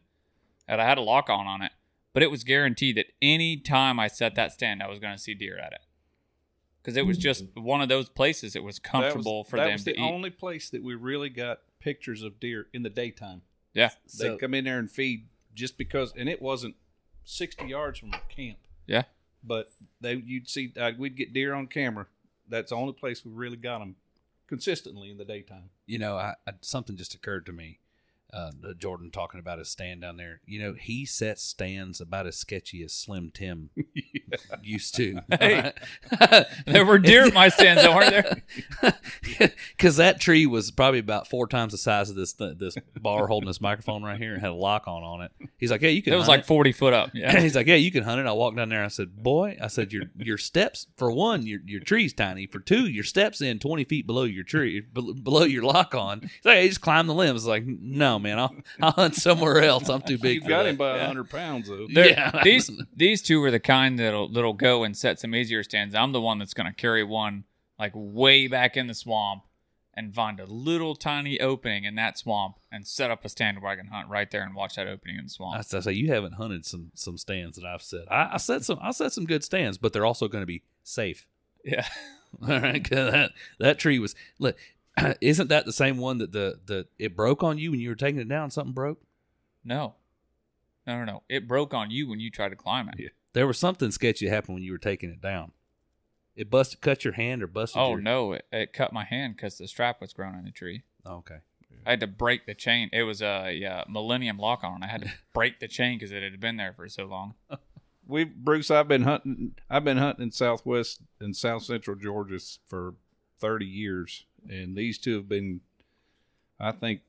and 0.68 0.82
I 0.82 0.86
had 0.86 0.98
a 0.98 1.02
lock 1.02 1.30
on 1.30 1.48
on 1.48 1.62
it, 1.62 1.72
but 2.14 2.24
it 2.24 2.32
was 2.32 2.44
guaranteed 2.44 2.98
that 2.98 3.08
any 3.22 3.58
time 3.58 4.00
I 4.00 4.08
set 4.08 4.36
that 4.36 4.52
stand, 4.52 4.82
I 4.84 4.88
was 4.90 5.00
going 5.00 5.16
to 5.16 5.22
see 5.22 5.34
deer 5.34 5.58
at 5.58 5.74
it. 5.74 5.80
Because 6.82 6.98
it 6.98 7.06
was 7.08 7.18
just 7.18 7.46
one 7.56 7.82
of 7.82 7.90
those 7.90 8.10
places 8.10 8.56
it 8.56 8.64
was 8.64 8.76
That 8.78 8.94
was- 8.94 9.02
comfortable 9.14 9.44
for 9.44 9.58
that 9.58 9.66
them 9.66 9.74
was 9.74 9.84
to 9.86 9.92
the 9.94 10.00
eat. 10.00 10.12
only 10.12 10.30
place 10.30 10.70
that 10.70 10.84
we 10.84 10.94
really 10.94 11.30
got 11.30 11.62
pictures 11.80 12.22
of 12.22 12.40
deer 12.40 12.68
in 12.74 12.84
the 12.84 12.90
daytime. 12.92 13.42
yeah, 13.74 13.90
They 14.20 14.26
So- 14.28 14.38
come 14.38 14.54
in 14.54 14.66
there 14.66 14.78
and 14.80 14.90
feed 14.92 15.28
just 15.56 15.78
because, 15.78 16.14
and 16.16 16.30
it 16.30 16.42
wasn't 16.42 16.76
sixty 17.24 17.66
yards 17.70 17.98
from 18.00 18.12
camp. 18.30 18.60
yeah. 18.86 19.04
But 19.44 19.72
they, 20.02 20.16
you'd 20.16 20.48
see, 20.50 20.74
uh, 20.78 20.92
we'd 20.98 21.16
get 21.16 21.34
deer 21.34 21.54
on 21.54 21.68
camera. 21.68 22.06
That's 22.48 22.70
the 22.70 22.76
only 22.76 22.94
place 22.94 23.24
we 23.26 23.32
really 23.32 23.58
got 23.58 23.80
them 23.80 23.96
consistently 24.48 25.10
in 25.10 25.18
the 25.18 25.26
daytime. 25.26 25.70
You 25.86 26.00
know, 26.00 26.18
I, 26.18 26.36
I 26.48 26.54
something 26.62 26.98
just 26.98 27.14
occurred 27.14 27.46
to 27.48 27.54
me. 27.54 27.80
Uh, 28.36 28.52
Jordan 28.78 29.12
talking 29.12 29.40
about 29.40 29.60
his 29.60 29.70
stand 29.70 30.02
down 30.02 30.18
there. 30.18 30.42
You 30.46 30.60
know, 30.60 30.74
he 30.74 31.06
sets 31.06 31.42
stands 31.42 32.02
about 32.02 32.28
as 32.28 32.36
sketchy 32.36 32.84
as 32.84 32.94
Slim 32.94 33.32
Tim 33.34 33.70
used 34.62 34.96
to. 34.96 35.22
Hey. 35.40 35.72
There 36.66 36.86
were 36.86 36.98
deer 36.98 37.24
at 37.26 37.34
my 37.34 37.50
stands, 37.50 37.84
though, 37.84 37.96
weren't 37.96 38.10
there? 38.82 38.94
Because 39.78 39.98
that 39.98 40.20
tree 40.20 40.46
was 40.46 40.72
probably 40.72 41.00
about 41.00 41.28
four 41.30 41.48
times 41.48 41.72
the 41.72 41.78
size 41.78 42.10
of 42.10 42.16
this 42.16 42.34
this 42.34 42.76
bar 43.00 43.28
holding 43.28 43.48
this 43.48 43.62
microphone 43.62 44.04
right 44.04 44.20
here 44.20 44.34
and 44.34 44.42
had 44.42 44.52
a 44.52 44.56
lock 44.56 44.88
on 44.88 45.04
on 45.04 45.22
it. 45.22 45.32
He's 45.58 45.72
like, 45.72 45.82
"Yeah, 45.82 45.90
you 45.90 46.02
can." 46.02 46.14
It 46.14 46.18
was 46.18 46.28
like 46.28 46.46
40 46.46 46.72
foot 46.72 46.94
up. 46.94 47.12
Yeah. 47.14 47.40
He's 47.40 47.56
like, 47.56 47.68
"Yeah, 47.68 47.76
you 47.76 47.92
can 47.92 48.04
hunt 48.04 48.20
it." 48.20 48.26
I 48.28 48.32
walked 48.32 48.58
down 48.58 48.70
there. 48.70 48.84
I 48.84 48.88
said, 48.90 49.16
"Boy," 49.22 49.58
I 49.62 49.68
said, 49.68 49.94
"Your 49.94 50.04
your 50.18 50.38
steps 50.38 50.88
for 50.98 51.12
one, 51.12 51.46
your 51.46 51.60
your 51.66 51.82
tree's 51.82 52.14
tiny. 52.14 52.48
For 52.48 52.60
two, 52.60 52.88
your 52.88 53.04
steps 53.04 53.42
in 53.42 53.60
twenty 53.60 53.84
feet 53.84 54.08
below 54.08 54.24
your 54.24 54.44
tree, 54.44 54.82
be- 54.82 55.14
below 55.14 55.44
your 55.44 55.64
lock 55.64 55.94
on." 55.96 56.22
He's 56.22 56.32
like, 56.46 56.58
"Hey, 56.58 56.68
just 56.68 56.82
climb 56.82 57.08
the 57.08 57.14
limbs." 57.14 57.46
Like, 57.46 57.64
"No, 57.66 58.20
man, 58.26 58.40
I'll 58.40 58.56
I'll 58.82 58.92
hunt 58.92 59.16
somewhere 59.16 59.62
else. 59.62 59.90
I'm 59.90 60.02
too 60.02 60.18
big." 60.18 60.36
You 60.36 60.42
for 60.42 60.50
got 60.50 60.64
that." 60.64 60.70
him 60.70 60.76
by 60.78 60.98
Yeah. 60.98 61.08
hundred 61.08 61.30
pounds 61.30 61.68
though. 61.70 61.88
They're- 61.92 62.10
Yeah. 62.10 62.42
these 62.44 62.70
these 62.96 63.22
two 63.22 63.42
are 63.44 63.52
the 63.52 63.60
kind 63.60 63.98
that'll 64.00 64.30
that'll 64.30 64.54
go 64.54 64.84
and 64.84 64.96
set 64.98 65.20
some 65.20 65.34
easier 65.34 65.64
stands. 65.64 65.96
I'm 65.96 66.12
the 66.12 66.22
one 66.22 66.40
that's 66.40 66.54
gonna 66.54 66.74
carry 66.74 67.04
one 67.04 67.46
like 67.80 67.92
way 67.96 68.48
back 68.48 68.76
in 68.78 68.88
the 68.88 68.94
swamp 68.94 69.44
and 69.98 70.14
find 70.14 70.40
a 70.42 70.46
little 70.46 70.94
tiny 70.96 71.40
opening 71.40 71.86
in 71.86 71.96
that 71.96 72.18
swamp 72.18 72.58
and 72.72 72.86
set 72.86 73.10
up 73.12 73.24
a 73.24 73.30
stand 73.30 73.62
where 73.62 73.72
I 73.72 73.76
can 73.78 73.88
hunt 73.88 74.10
right 74.10 74.30
there 74.30 74.44
and 74.44 74.54
watch 74.54 74.76
that 74.76 74.88
opening 74.88 75.18
in 75.18 75.24
the 75.26 75.30
swamp. 75.30 75.56
I 75.58 75.62
say 75.62 75.94
you 75.94 76.12
haven't 76.12 76.34
hunted 76.34 76.66
some 76.66 76.92
some 76.96 77.18
stands 77.18 77.58
that 77.58 77.66
I've 77.66 77.82
set. 77.82 78.12
I, 78.12 78.32
I 78.34 78.38
set 78.38 78.64
some 78.66 78.78
I 78.82 78.92
set 78.92 79.14
some 79.14 79.26
good 79.26 79.44
stands, 79.44 79.78
but 79.78 79.94
they're 79.94 80.06
also 80.06 80.28
going 80.28 80.42
to 80.42 80.46
be 80.48 80.64
safe. 80.84 81.28
Yeah. 81.64 81.88
All 82.42 82.60
right, 82.60 82.84
'cause 82.84 83.12
that 83.12 83.32
that 83.60 83.80
tree 83.80 83.98
was 83.98 84.14
look. 84.40 84.58
Isn't 85.22 85.50
that 85.50 85.66
the 85.66 85.74
same 85.74 85.98
one 85.98 86.20
that 86.20 86.32
the 86.32 86.60
the 86.66 86.88
it 86.98 87.16
broke 87.16 87.44
on 87.44 87.58
you 87.58 87.72
when 87.72 87.80
you 87.80 87.90
were 87.90 87.96
taking 87.96 88.22
it 88.22 88.30
down? 88.30 88.52
Something 88.52 88.74
broke. 88.74 89.02
No. 89.64 89.96
No, 90.88 91.00
no, 91.00 91.06
no. 91.06 91.24
It 91.28 91.48
broke 91.48 91.74
on 91.74 91.90
you 91.90 92.08
when 92.08 92.20
you 92.20 92.30
tried 92.30 92.50
to 92.50 92.56
climb 92.56 92.88
it. 92.90 92.96
Yeah. 92.98 93.10
There 93.34 93.48
was 93.48 93.58
something 93.58 93.92
sketchy 93.92 94.26
that 94.26 94.34
happened 94.34 94.56
when 94.56 94.64
you 94.64 94.72
were 94.72 94.78
taking 94.78 95.10
it 95.10 95.22
down. 95.22 95.52
It 96.36 96.50
busted, 96.50 96.82
cut 96.82 97.04
your 97.04 97.14
hand, 97.14 97.42
or 97.42 97.48
busted. 97.48 97.82
Oh 97.82 97.92
your, 97.92 98.02
no, 98.02 98.34
it, 98.34 98.46
it 98.52 98.74
cut 98.74 98.94
my 98.94 99.04
hand 99.04 99.36
because 99.36 99.58
the 99.58 99.68
strap 99.68 100.02
was 100.02 100.14
grown 100.14 100.36
on 100.36 100.44
the 100.44 100.52
tree. 100.52 100.84
Oh, 101.06 101.16
okay. 101.16 101.40
I 101.86 101.92
had 101.92 102.00
to 102.00 102.08
break 102.08 102.46
the 102.46 102.56
chain. 102.56 102.90
It 102.92 103.04
was 103.04 103.22
a 103.22 103.54
yeah, 103.54 103.84
Millennium 103.88 104.38
lock 104.38 104.64
on. 104.64 104.84
I 104.84 104.88
had 104.88 105.04
to 105.04 105.12
break 105.34 105.60
the 105.60 105.68
chain 105.68 105.98
because 105.98 106.12
it 106.12 106.24
had 106.24 106.40
been 106.40 106.58
there 106.58 106.74
for 106.74 106.90
so 106.90 107.06
long. 107.06 107.36
We 108.08 108.24
Bruce, 108.24 108.70
I've 108.70 108.88
been 108.88 109.04
hunting. 109.04 109.56
I've 109.70 109.84
been 109.84 109.98
hunting 109.98 110.24
in 110.24 110.32
Southwest 110.32 111.02
and 111.20 111.36
South 111.36 111.64
Central 111.64 111.96
Georgia 111.96 112.40
for 112.68 112.96
thirty 113.40 113.66
years, 113.66 114.26
and 114.50 114.76
these 114.76 114.98
two 114.98 115.16
have 115.16 115.30
been. 115.30 115.62
I 116.60 116.72
think 116.72 117.02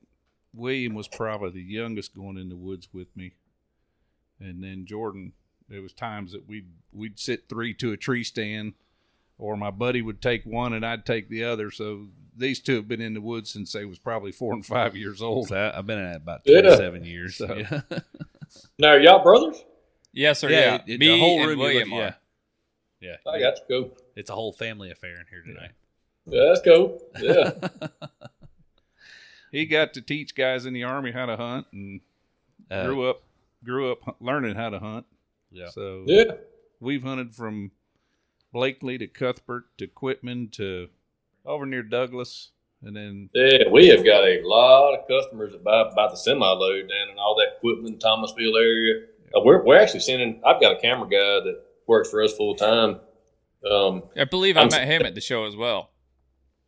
William 0.53 0.94
was 0.94 1.09
probably 1.09 1.51
the 1.51 1.62
youngest 1.62 2.15
going 2.15 2.36
in 2.39 2.48
the 2.48 2.57
woods 2.57 2.89
with 2.93 3.15
me, 3.16 3.32
and 4.40 4.62
then 4.62 4.86
Jordan. 4.86 5.32
There 5.69 5.82
was 5.82 5.93
times 5.93 6.31
that 6.32 6.47
we'd 6.48 6.69
we'd 6.93 7.19
sit 7.19 7.48
three 7.48 7.74
to 7.74 7.90
a 7.93 7.97
tree 7.97 8.23
stand, 8.23 8.74
or 9.36 9.57
my 9.57 9.70
buddy 9.73 10.01
would 10.01 10.23
take 10.23 10.44
one 10.44 10.73
and 10.73 10.86
I'd 10.86 11.05
take 11.05 11.28
the 11.28 11.43
other. 11.43 11.73
So 11.73 12.07
these 12.36 12.61
two 12.61 12.77
have 12.77 12.86
been 12.86 13.01
in 13.01 13.15
the 13.15 13.20
woods 13.20 13.51
since 13.51 13.73
they 13.73 13.85
was 13.85 13.98
probably 13.98 14.31
four 14.31 14.53
and 14.55 14.65
five 14.65 14.94
years 14.97 15.20
old. 15.20 15.48
So 15.48 15.57
I, 15.57 15.77
I've 15.77 15.85
been 15.86 15.98
in 15.98 16.05
it 16.12 16.16
about 16.19 16.43
Yeah. 16.44 16.61
27 16.61 17.05
years. 17.05 17.35
So- 17.36 17.53
yeah. 17.57 17.81
Now, 18.78 18.90
are 18.90 19.01
y'all 19.01 19.23
brothers? 19.24 19.65
Yes, 20.12 20.39
sir. 20.39 20.51
Yeah, 20.51 20.59
Yeah, 20.61 20.74
it- 20.77 20.82
it- 20.86 21.01
me 21.01 21.09
the 21.09 21.19
whole 21.19 21.40
and 21.40 21.48
room. 21.48 21.59
William 21.59 21.89
looking- 21.90 22.05
are. 22.05 22.16
yeah, 23.01 23.16
I 23.27 23.36
yeah. 23.39 23.40
got 23.40 23.55
you. 23.69 23.82
Cool. 23.86 23.98
It's 24.15 24.31
a 24.31 24.35
whole 24.35 24.53
family 24.53 24.93
affair 24.93 25.16
in 25.19 25.24
here 25.28 25.43
today. 25.43 25.70
Yeah, 26.27 26.44
that's 26.48 26.62
cool. 26.62 27.01
Yeah. 27.20 27.53
He 29.53 29.65
got 29.65 29.94
to 29.94 30.03
teach 30.03 30.35
guys 30.35 30.66
in 30.66 30.74
the 30.74 30.82
army 30.85 31.12
how 31.12 31.27
to 31.27 31.36
hunt 31.36 31.66
and 31.73 32.01
Uh, 32.70 32.85
grew 32.86 33.09
up 33.09 33.23
grew 33.65 33.90
up 33.93 34.16
learning 34.20 34.55
how 34.57 34.70
to 34.70 34.78
hunt. 34.78 35.07
yeah. 35.51 35.69
So 35.70 36.03
yeah. 36.07 36.32
we've 36.81 37.03
hunted 37.03 37.35
from 37.35 37.70
Blakely 38.53 38.98
to 38.98 39.07
Cuthbert 39.07 39.65
to 39.78 39.86
Quitman 39.86 40.48
to 40.53 40.89
over 41.44 41.65
near 41.65 41.82
Douglas, 41.82 42.51
and 42.82 42.97
then 42.97 43.31
Yeah, 43.35 43.69
we 43.70 43.86
have 43.89 44.05
got 44.05 44.24
a 44.24 44.40
lot 44.44 44.94
of 44.98 45.09
customers 45.09 45.53
that 45.53 45.62
buy, 45.65 45.85
buy 45.94 46.09
the 46.11 46.16
semi 46.16 46.44
load 46.47 46.89
down 46.89 47.09
in 47.12 47.19
all 47.19 47.36
that 47.36 47.61
Quitman, 47.61 47.98
Thomasville 47.98 48.57
area. 48.57 49.05
Uh, 49.35 49.40
we're, 49.44 49.62
we're 49.65 49.78
actually 49.81 50.01
sending, 50.01 50.40
I've 50.44 50.61
got 50.61 50.77
a 50.77 50.81
camera 50.81 51.09
guy 51.09 51.44
that 51.44 51.62
works 51.86 52.11
for 52.11 52.23
us 52.23 52.32
full 52.36 52.57
time. 52.57 53.01
Um, 53.70 54.03
I 54.16 54.24
believe 54.24 54.57
I 54.57 54.61
I'm- 54.61 54.69
met 54.70 54.86
him 54.89 55.03
at 55.07 55.15
the 55.15 55.20
show 55.20 55.44
as 55.44 55.57
well. 55.57 55.90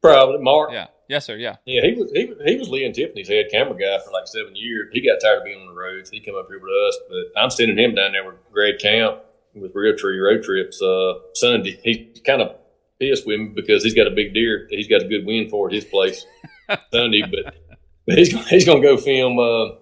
Probably 0.03 0.39
Mark. 0.41 0.71
Yeah. 0.73 0.87
Yes, 1.09 1.25
sir. 1.27 1.37
Yeah. 1.37 1.57
Yeah, 1.65 1.83
he 1.83 1.95
was 1.99 2.11
he, 2.13 2.25
was- 2.27 2.37
he 2.45 2.57
was 2.57 2.69
Lee 2.69 2.85
and 2.85 2.95
Tiffany's 2.95 3.29
head 3.29 3.47
camera 3.51 3.75
guy 3.79 3.99
for 4.05 4.11
like 4.13 4.27
seven 4.27 4.55
years. 4.55 4.89
He 4.93 5.01
got 5.01 5.19
tired 5.23 5.39
of 5.39 5.45
being 5.45 5.61
on 5.61 5.67
the 5.75 5.81
road, 5.81 6.07
so 6.07 6.11
he 6.13 6.21
came 6.21 6.35
up 6.37 6.47
here 6.49 6.61
with 6.61 6.71
us. 6.71 6.99
But 7.09 7.41
I'm 7.43 7.51
sending 7.51 7.79
him 7.79 7.95
down 7.95 8.13
there 8.13 8.25
with 8.27 8.37
Greg 8.53 8.79
Camp 8.79 9.21
with 9.55 9.73
Realtree 9.75 10.23
Road 10.23 10.43
Trips 10.45 10.81
uh, 10.83 11.15
Sunday. 11.35 11.81
He's 11.83 12.21
kind 12.27 12.43
of 12.43 12.57
pissed 13.01 13.27
with 13.27 13.41
me 13.41 13.47
because 13.55 13.83
he's 13.83 13.95
got 13.95 14.07
a 14.07 14.11
big 14.11 14.35
deer. 14.35 14.67
He's 14.71 14.87
got 14.89 15.01
a 15.03 15.09
good 15.09 15.25
win 15.27 15.49
for 15.49 15.69
at 15.69 15.73
his 15.75 15.85
place 15.87 16.27
Sunday, 16.93 17.23
but, 17.23 17.55
but 18.07 18.19
he's 18.19 18.33
gonna- 18.33 18.45
he's 18.49 18.65
gonna 18.67 18.83
go 18.83 18.97
film 18.99 19.39
uh, 19.39 19.77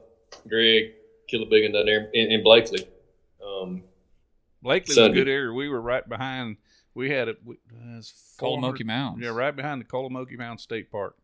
Greg 0.49 0.93
kill 1.29 1.43
a 1.43 1.47
big 1.47 1.65
one 1.65 1.73
down 1.73 1.87
there 1.87 2.09
in, 2.15 2.31
in 2.31 2.43
Blakely. 2.45 2.87
Um, 3.45 3.83
Blakely 4.63 4.91
was 4.93 4.99
a 4.99 5.09
good 5.11 5.29
area. 5.29 5.53
We 5.53 5.69
were 5.69 5.81
right 5.81 6.09
behind. 6.09 6.57
We 6.97 7.11
had 7.11 7.29
it. 7.29 7.37
we- 7.45 7.57
Uh, 7.71 7.99
it's 7.99 8.35
400 8.39 8.79
Kolomoki 8.81 8.87
Mounds. 8.87 9.23
Yeah, 9.23 9.29
right 9.31 9.55
behind 9.55 9.81
the 9.83 9.85
Kolomoki 9.85 10.39
Mountain 10.39 10.59
State 10.59 10.91
Park. 10.91 11.15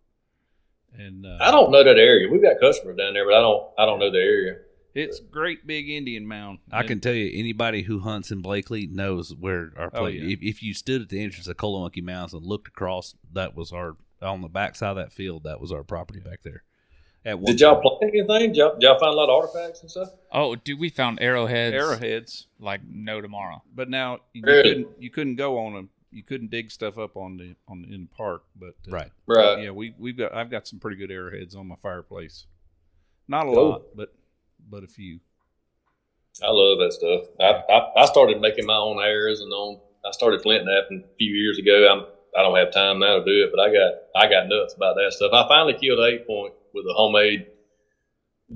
And 0.97 1.25
uh, 1.25 1.39
I 1.41 1.51
don't 1.51 1.71
know 1.71 1.83
that 1.83 1.97
area. 1.99 2.29
We've 2.31 2.43
got 2.43 2.61
customers 2.61 2.99
down 2.99 3.15
there, 3.15 3.25
but 3.25 3.33
I 3.35 3.41
don't 3.41 3.63
I 3.79 3.87
don't 3.87 3.99
know 3.99 4.11
the 4.11 4.19
area. 4.19 4.57
It's 4.95 5.19
great 5.21 5.67
big 5.67 5.89
Indian 5.89 6.27
mound. 6.29 6.59
I 6.71 6.81
And- 6.81 6.89
can 6.89 7.01
tell 7.01 7.15
you, 7.15 7.31
anybody 7.41 7.83
who 7.85 8.01
hunts 8.01 8.31
in 8.31 8.43
Blakely 8.43 8.87
knows 8.87 9.35
where 9.35 9.73
our 9.79 9.91
Oh, 9.95 10.01
place. 10.01 10.21
yeah. 10.21 10.29
if, 10.35 10.43
if 10.43 10.63
you 10.63 10.75
stood 10.75 11.01
at 11.01 11.09
the 11.09 11.23
entrance 11.25 11.49
of 11.49 11.57
Kolomoki 11.57 12.03
Mounds 12.03 12.35
and 12.35 12.45
looked 12.45 12.69
across, 12.69 13.15
that 13.33 13.57
was 13.57 13.73
our 13.73 13.95
on 14.21 14.43
the 14.43 14.49
back 14.49 14.77
side 14.77 14.91
of 14.91 14.97
that 14.97 15.11
field. 15.13 15.45
That 15.45 15.59
was 15.63 15.73
our 15.73 15.83
property 15.83 16.21
back 16.21 16.43
there. 16.43 16.63
At 17.25 17.39
one 17.39 17.45
Did 17.45 17.61
y'all 17.61 17.81
point. 17.81 18.01
plant 18.01 18.15
anything? 18.15 18.49
Did 18.53 18.57
y'all, 18.57 18.73
did 18.75 18.83
y'all 18.83 18.99
find 18.99 19.13
a 19.13 19.17
lot 19.17 19.29
of 19.29 19.37
artifacts 19.43 19.83
and 19.83 19.91
stuff? 19.91 20.09
Oh, 20.33 20.57
dude, 20.57 20.81
we 20.81 20.89
found 20.89 21.21
arrowheads. 21.21 21.75
arrowheads. 21.75 22.47
Like 22.59 22.81
no 22.85 23.21
tomorrow. 23.21 23.63
But 23.75 23.89
now 23.89 24.19
you 24.33 24.43
Really? 24.45 24.63
couldn't 24.63 24.89
you 24.99 25.11
couldn't 25.11 25.37
go 25.37 25.59
on 25.59 25.75
them. 25.75 25.91
You 26.11 26.23
couldn't 26.25 26.51
dig 26.51 26.71
stuff 26.71 26.99
up 26.99 27.17
on 27.17 27.37
the 27.37 27.55
on 27.69 27.85
in 27.89 28.03
the 28.11 28.17
park. 28.17 28.43
But 28.57 28.75
uh, 28.89 28.91
Right. 28.91 29.11
Right. 29.27 29.63
yeah, 29.63 29.71
we 29.71 29.95
we've 29.99 30.17
got 30.17 30.35
I've 30.35 30.51
got 30.51 30.67
some 30.67 30.81
pretty 30.81 30.97
good 30.97 31.11
arrowheads 31.13 31.55
on 31.55 31.69
my 31.69 31.77
fireplace. 31.77 32.47
Not 33.29 33.47
a 33.47 33.51
Cool. 33.53 33.69
lot, 33.69 33.83
but 33.95 34.13
but 34.69 34.83
a 34.83 34.89
few. 34.89 35.21
I 36.43 36.49
love 36.51 36.79
that 36.79 36.93
stuff. 36.93 37.29
I, 37.39 37.73
I, 37.73 38.03
I 38.03 38.07
started 38.07 38.41
making 38.41 38.67
my 38.67 38.77
own 38.77 38.99
arrows 39.01 39.41
and 39.41 39.53
on. 39.53 39.79
I 40.05 40.11
started 40.13 40.41
flint 40.43 40.65
knapping 40.65 41.05
a 41.05 41.17
few 41.17 41.33
years 41.35 41.59
ago. 41.59 41.89
I'm 41.93 42.07
I 42.37 42.43
don't 42.43 42.57
have 42.57 42.73
time 42.73 42.99
now 42.99 43.19
to 43.19 43.25
do 43.25 43.45
it, 43.45 43.51
but 43.55 43.61
I 43.61 43.73
got 43.73 43.93
I 44.17 44.29
got 44.31 44.49
nuts 44.49 44.75
about 44.75 44.97
that 44.97 45.13
stuff. 45.13 45.31
I 45.33 45.47
finally 45.47 45.75
killed 45.75 46.01
an 46.01 46.07
eight 46.13 46.27
point 46.27 46.55
with 46.75 46.85
a 46.87 46.95
homemade 46.95 47.47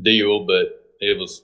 deal, 0.01 0.47
but 0.47 0.87
it 1.01 1.19
was 1.19 1.43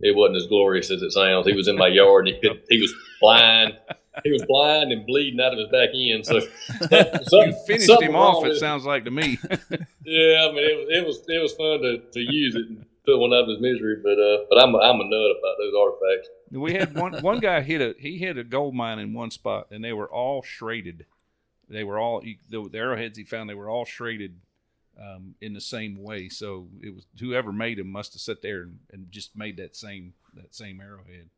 it 0.00 0.14
wasn't 0.14 0.36
as 0.36 0.46
glorious 0.46 0.90
as 0.90 1.02
it 1.02 1.12
sounds. 1.12 1.46
He 1.46 1.54
was 1.54 1.68
in 1.68 1.76
my 1.76 1.88
yard 1.88 2.28
and 2.28 2.36
he 2.36 2.40
could 2.40 2.62
he 2.68 2.80
was 2.80 2.94
blind. 3.20 3.76
He 4.24 4.32
was 4.32 4.44
blind 4.46 4.92
and 4.92 5.06
bleeding 5.06 5.40
out 5.40 5.52
of 5.52 5.58
his 5.58 5.68
back 5.68 5.90
end. 5.94 6.24
So 6.24 6.36
You 7.44 7.54
finished 7.66 8.02
him 8.02 8.16
off. 8.16 8.44
It 8.46 8.56
sounds 8.56 8.84
like 8.84 9.04
to 9.04 9.10
me. 9.10 9.38
Yeah, 10.08 10.46
I 10.48 10.52
mean 10.52 10.64
it 10.64 10.76
was 10.78 10.88
it 10.88 11.06
was 11.06 11.24
it 11.28 11.42
was 11.42 11.52
fun 11.54 11.82
to, 11.82 11.98
to 11.98 12.20
use 12.20 12.54
it 12.54 12.68
and 12.68 12.86
put 13.04 13.18
one 13.18 13.32
out 13.32 13.42
of 13.42 13.48
his 13.48 13.60
misery, 13.60 13.96
but 14.02 14.18
uh, 14.18 14.44
but 14.48 14.56
I'm 14.62 14.72
a, 14.72 14.78
I'm 14.78 15.00
a 15.00 15.04
nut 15.04 15.36
about 15.38 15.56
those 15.58 15.74
artifacts. 15.76 16.28
we 16.52 16.74
had 16.74 16.94
one 16.94 17.20
one 17.22 17.40
guy 17.40 17.60
hit 17.62 17.80
a 17.80 17.94
he 17.98 18.16
hit 18.18 18.38
a 18.38 18.44
gold 18.44 18.72
mine 18.72 19.00
in 19.00 19.14
one 19.14 19.32
spot, 19.32 19.66
and 19.72 19.82
they 19.82 19.92
were 19.92 20.08
all 20.08 20.42
shredded. 20.42 21.06
They 21.68 21.82
were 21.82 21.98
all 21.98 22.20
he, 22.20 22.38
the, 22.48 22.68
the 22.70 22.78
arrowheads 22.78 23.18
he 23.18 23.24
found. 23.24 23.50
They 23.50 23.54
were 23.54 23.68
all 23.68 23.84
shredded 23.84 24.36
um, 25.00 25.34
in 25.40 25.52
the 25.52 25.60
same 25.60 26.02
way. 26.02 26.28
So 26.28 26.68
it 26.80 26.94
was 26.94 27.06
whoever 27.20 27.52
made 27.52 27.78
them 27.78 27.90
must 27.90 28.12
have 28.14 28.20
sat 28.20 28.42
there 28.42 28.62
and, 28.62 28.78
and 28.92 29.10
just 29.10 29.36
made 29.36 29.56
that 29.58 29.76
same 29.76 30.14
that 30.34 30.54
same 30.54 30.80
arrowhead. 30.80 31.28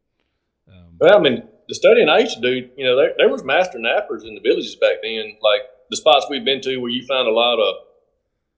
Um, 0.69 0.97
Well, 0.99 1.17
I 1.17 1.21
mean, 1.21 1.43
the 1.69 1.75
studying 1.75 2.09
I 2.09 2.19
used 2.19 2.37
to 2.37 2.43
do, 2.43 2.69
you 2.77 2.85
know, 2.85 2.97
there, 2.97 3.15
there 3.17 3.29
was 3.29 3.45
master 3.45 3.79
knappers 3.79 4.25
in 4.25 4.35
the 4.35 4.41
villages 4.41 4.77
back 4.77 4.97
then. 5.03 5.37
Like 5.43 5.63
the 5.91 5.97
spots 5.97 6.27
we've 6.29 6.45
been 6.45 6.61
to 6.63 6.77
where 6.79 6.91
you 6.91 7.07
found 7.07 7.29
a 7.29 7.33
lot 7.33 7.59
of 7.59 7.77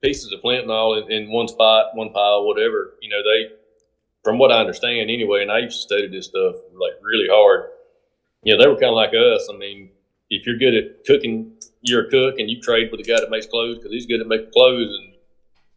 pieces 0.01 0.31
of 0.33 0.41
flint 0.41 0.63
and 0.63 0.71
all 0.71 0.97
in, 0.97 1.11
in 1.11 1.31
one 1.31 1.47
spot, 1.47 1.95
one 1.95 2.11
pile, 2.11 2.45
whatever. 2.45 2.95
You 3.01 3.09
know, 3.09 3.21
they, 3.23 3.55
from 4.23 4.37
what 4.37 4.51
I 4.51 4.59
understand 4.59 5.09
anyway, 5.09 5.41
and 5.41 5.51
I 5.51 5.59
used 5.59 5.77
to 5.77 5.81
study 5.81 6.07
this 6.07 6.27
stuff 6.27 6.55
like 6.73 6.93
really 7.01 7.27
hard. 7.29 7.69
You 8.43 8.53
know, 8.55 8.61
they 8.61 8.67
were 8.67 8.75
kind 8.75 8.85
of 8.85 8.95
like 8.95 9.11
us. 9.13 9.47
I 9.53 9.55
mean, 9.55 9.91
if 10.29 10.45
you're 10.45 10.57
good 10.57 10.73
at 10.73 11.05
cooking, 11.05 11.53
you're 11.81 12.07
a 12.07 12.09
cook, 12.09 12.35
and 12.39 12.49
you 12.49 12.61
trade 12.61 12.89
with 12.91 13.03
the 13.03 13.11
guy 13.11 13.19
that 13.19 13.29
makes 13.29 13.45
clothes 13.47 13.77
because 13.77 13.91
he's 13.91 14.05
good 14.05 14.21
at 14.21 14.27
making 14.27 14.51
clothes. 14.53 14.89
And 14.99 15.13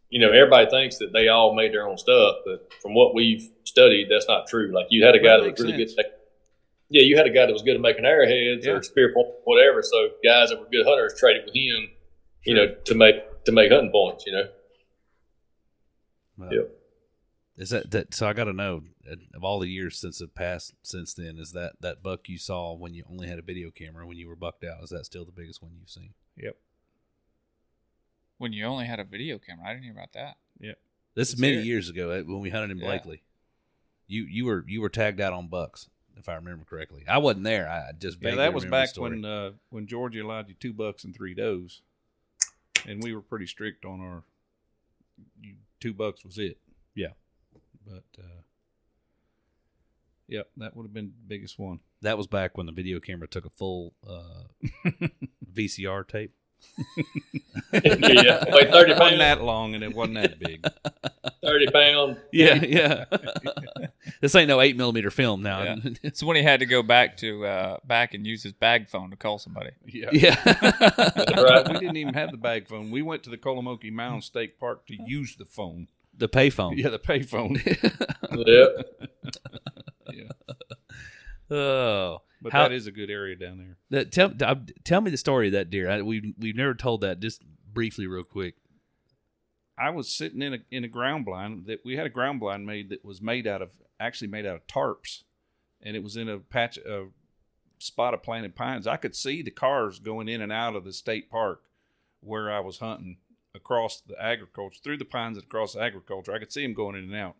you 0.09 0.19
know, 0.19 0.29
everybody 0.31 0.69
thinks 0.69 0.97
that 0.99 1.11
they 1.13 1.27
all 1.27 1.53
made 1.55 1.73
their 1.73 1.87
own 1.87 1.97
stuff, 1.97 2.35
but 2.45 2.71
from 2.81 2.93
what 2.93 3.13
we've 3.15 3.49
studied, 3.63 4.07
that's 4.09 4.27
not 4.27 4.47
true. 4.47 4.71
Like 4.73 4.87
you 4.89 5.03
had 5.03 5.15
a 5.15 5.19
guy 5.19 5.37
That 5.37 5.43
that, 5.43 5.51
was 5.51 5.59
really 5.61 5.77
sense. 5.79 5.95
good. 5.95 6.05
At, 6.05 6.11
yeah, 6.89 7.01
you 7.01 7.17
had 7.17 7.25
a 7.25 7.31
guy 7.31 7.47
that 7.47 7.51
was 7.53 7.63
good 7.63 7.75
at 7.75 7.81
making 7.81 8.05
arrowheads 8.05 8.65
Yeah. 8.65 8.73
or 8.73 8.83
spear 8.83 9.11
point, 9.13 9.27
whatever. 9.43 9.81
So 9.81 10.09
guys 10.23 10.49
that 10.51 10.59
were 10.59 10.67
good 10.71 10.85
hunters 10.85 11.15
traded 11.19 11.45
with 11.45 11.55
him, 11.55 11.89
you 12.45 12.55
Sure. 12.55 12.67
know, 12.67 12.75
to 12.85 12.95
make 12.95 13.43
to 13.45 13.51
make 13.51 13.71
hunting 13.71 13.91
points. 13.91 14.25
You 14.27 14.33
know, 14.33 14.47
Yep. 16.51 16.74
Is 17.57 17.69
that 17.69 17.91
that? 17.91 18.13
So 18.13 18.27
I 18.27 18.33
got 18.33 18.45
to 18.45 18.53
know 18.53 18.83
uh, 19.09 19.15
of 19.33 19.43
all 19.43 19.59
the 19.59 19.69
years 19.69 19.97
since 19.97 20.19
it 20.19 20.35
passed 20.35 20.73
since 20.83 21.13
then. 21.13 21.37
Is 21.39 21.53
that 21.53 21.73
that 21.79 22.03
buck 22.03 22.27
you 22.27 22.37
saw 22.37 22.73
when 22.73 22.93
you 22.93 23.03
only 23.09 23.27
had 23.27 23.39
a 23.39 23.41
video 23.41 23.71
camera 23.71 24.05
when 24.05 24.17
you 24.17 24.27
were 24.27 24.35
bucked 24.35 24.63
out? 24.63 24.83
Is 24.83 24.89
that 24.89 25.05
still 25.05 25.25
the 25.25 25.31
biggest 25.31 25.61
one 25.61 25.71
you've 25.79 25.89
seen? 25.89 26.13
yep. 26.35 26.57
When 28.37 28.51
you 28.51 28.65
only 28.65 28.85
had 28.85 28.99
a 28.99 29.05
video 29.05 29.39
camera, 29.39 29.67
I 29.67 29.71
didn't 29.71 29.83
hear 29.83 29.93
about 29.93 30.11
that. 30.13 30.35
Yep. 30.59 30.77
This 31.15 31.29
is 31.29 31.39
many 31.39 31.53
hear 31.53 31.63
years 31.63 31.87
ago 31.87 32.11
uh, 32.11 32.23
when 32.23 32.41
we 32.41 32.49
hunted 32.49 32.71
in 32.71 32.79
Yeah. 32.79 32.87
Blakely. 32.87 33.23
You 34.07 34.25
you 34.25 34.45
were 34.45 34.65
you 34.67 34.81
were 34.81 34.89
tagged 34.89 35.21
out 35.21 35.31
on 35.31 35.47
bucks 35.47 35.87
if 36.17 36.29
I 36.29 36.35
remember 36.35 36.65
correctly. 36.65 37.05
I 37.07 37.17
wasn't 37.19 37.45
there. 37.45 37.69
I 37.69 37.91
just 37.97 38.17
Yeah, 38.21 38.35
that 38.35 38.53
was 38.53 38.65
back 38.65 38.89
when 38.97 39.23
uh, 39.23 39.51
when 39.69 39.87
Georgia 39.87 40.21
allowed 40.21 40.49
you 40.49 40.55
two 40.59 40.73
bucks 40.73 41.03
and 41.05 41.15
three 41.15 41.33
does, 41.33 41.81
and 42.85 43.01
we 43.01 43.15
were 43.15 43.21
pretty 43.21 43.47
strict 43.47 43.85
on 43.85 44.01
our. 44.01 44.23
You, 45.41 45.55
two 45.79 45.93
bucks 45.93 46.25
was 46.25 46.37
it. 46.37 46.57
Yeah. 46.93 47.13
But 47.85 48.03
uh, 48.19 48.41
yep, 50.27 50.49
that 50.57 50.75
would 50.75 50.83
have 50.83 50.93
been 50.93 51.07
the 51.07 51.27
biggest 51.27 51.59
one. 51.59 51.79
that 52.01 52.17
was 52.17 52.27
back 52.27 52.57
when 52.57 52.65
the 52.65 52.71
video 52.71 52.99
camera 52.99 53.27
took 53.27 53.45
a 53.45 53.49
full 53.49 53.93
uh, 54.07 54.43
VCR 55.53 56.07
tape. 56.07 56.33
yeah, 57.73 58.43
like 58.51 58.71
thirty 58.71 58.93
It 58.93 58.99
wasn't 58.99 59.19
that 59.19 59.41
long, 59.41 59.75
and 59.75 59.83
it 59.83 59.93
wasn't 59.93 60.15
that 60.15 60.39
big. 60.39 60.65
thirty 61.43 61.67
pound. 61.67 62.17
Yeah, 62.31 62.55
yeah. 62.55 63.05
this 64.21 64.33
ain't 64.33 64.47
no 64.47 64.59
eight 64.61 64.75
millimeter 64.75 65.11
film 65.11 65.43
now. 65.43 65.61
Yeah. 65.61 65.75
It's 66.01 66.23
when 66.23 66.37
he 66.37 66.43
had 66.43 66.61
to 66.61 66.65
go 66.65 66.81
back 66.81 67.17
to 67.17 67.45
uh, 67.45 67.77
back 67.85 68.13
and 68.15 68.25
use 68.25 68.41
his 68.41 68.53
bag 68.53 68.89
phone 68.89 69.11
to 69.11 69.15
call 69.15 69.37
somebody. 69.37 69.71
Yeah. 69.85 70.09
yeah. 70.11 70.35
Right. 71.37 71.67
we 71.67 71.79
didn't 71.79 71.97
even 71.97 72.15
have 72.15 72.31
the 72.31 72.37
bag 72.37 72.67
phone. 72.67 72.89
We 72.89 73.01
went 73.01 73.23
to 73.23 73.29
the 73.29 73.37
Kolomoki 73.37 73.91
Mound 73.91 74.23
State 74.23 74.59
Park 74.59 74.87
to 74.87 74.95
use 75.05 75.35
the 75.35 75.45
phone. 75.45 75.87
The 76.17 76.29
payphone. 76.29 76.77
Yeah, 76.77 76.89
the 76.89 76.99
pay 76.99 77.21
phone. 77.21 77.61
Yeah, 78.47 78.67
yeah. 80.11 80.29
Oh, 81.49 82.21
But 82.41 82.51
How- 82.53 82.63
that 82.63 82.71
is 82.73 82.87
a 82.87 82.91
good 82.91 83.09
area 83.09 83.35
down 83.35 83.57
there. 83.57 83.77
that, 83.91 84.11
tell 84.11 84.33
uh, 84.41 84.55
tell 84.83 85.01
me 85.01 85.11
the 85.11 85.17
story 85.17 85.47
of 85.47 85.53
that 85.53 85.69
deer. 85.69 85.89
I, 85.89 86.01
we 86.01 86.33
we've 86.37 86.55
never 86.55 86.73
told 86.73 87.01
that. 87.01 87.19
Just 87.19 87.43
briefly, 87.71 88.07
real 88.07 88.23
quick. 88.23 88.55
I 89.77 89.89
was 89.89 90.13
sitting 90.13 90.41
in 90.41 90.53
a 90.55 90.57
in 90.71 90.83
a 90.83 90.87
ground 90.87 91.25
blind 91.25 91.65
that 91.67 91.79
we 91.85 91.95
had 91.97 92.05
a 92.05 92.09
ground 92.09 92.39
blind 92.39 92.65
made 92.65 92.89
that 92.89 93.03
was 93.05 93.21
made 93.21 93.45
out 93.47 93.61
of 93.61 93.71
actually 93.99 94.27
made 94.29 94.45
out 94.45 94.55
of 94.55 94.67
tarps, 94.67 95.23
and 95.81 95.95
it 95.95 96.03
was 96.03 96.17
in 96.17 96.27
a 96.29 96.39
patch 96.39 96.77
a 96.77 97.07
spot 97.77 98.13
of 98.13 98.23
planted 98.23 98.55
pines. 98.55 98.87
I 98.87 98.97
could 98.97 99.15
see 99.15 99.41
the 99.41 99.51
cars 99.51 99.99
going 99.99 100.27
in 100.27 100.41
and 100.41 100.51
out 100.51 100.75
of 100.75 100.83
the 100.83 100.93
state 100.93 101.29
park 101.29 101.61
where 102.21 102.51
I 102.51 102.59
was 102.59 102.79
hunting 102.79 103.17
across 103.55 104.01
the 104.01 104.21
agriculture 104.21 104.79
through 104.83 104.97
the 104.97 105.05
pines 105.05 105.37
and 105.37 105.45
across 105.45 105.73
the 105.73 105.81
agriculture. 105.81 106.33
I 106.33 106.39
could 106.39 106.51
see 106.51 106.63
them 106.63 106.73
going 106.73 106.95
in 106.95 107.05
and 107.05 107.15
out, 107.15 107.35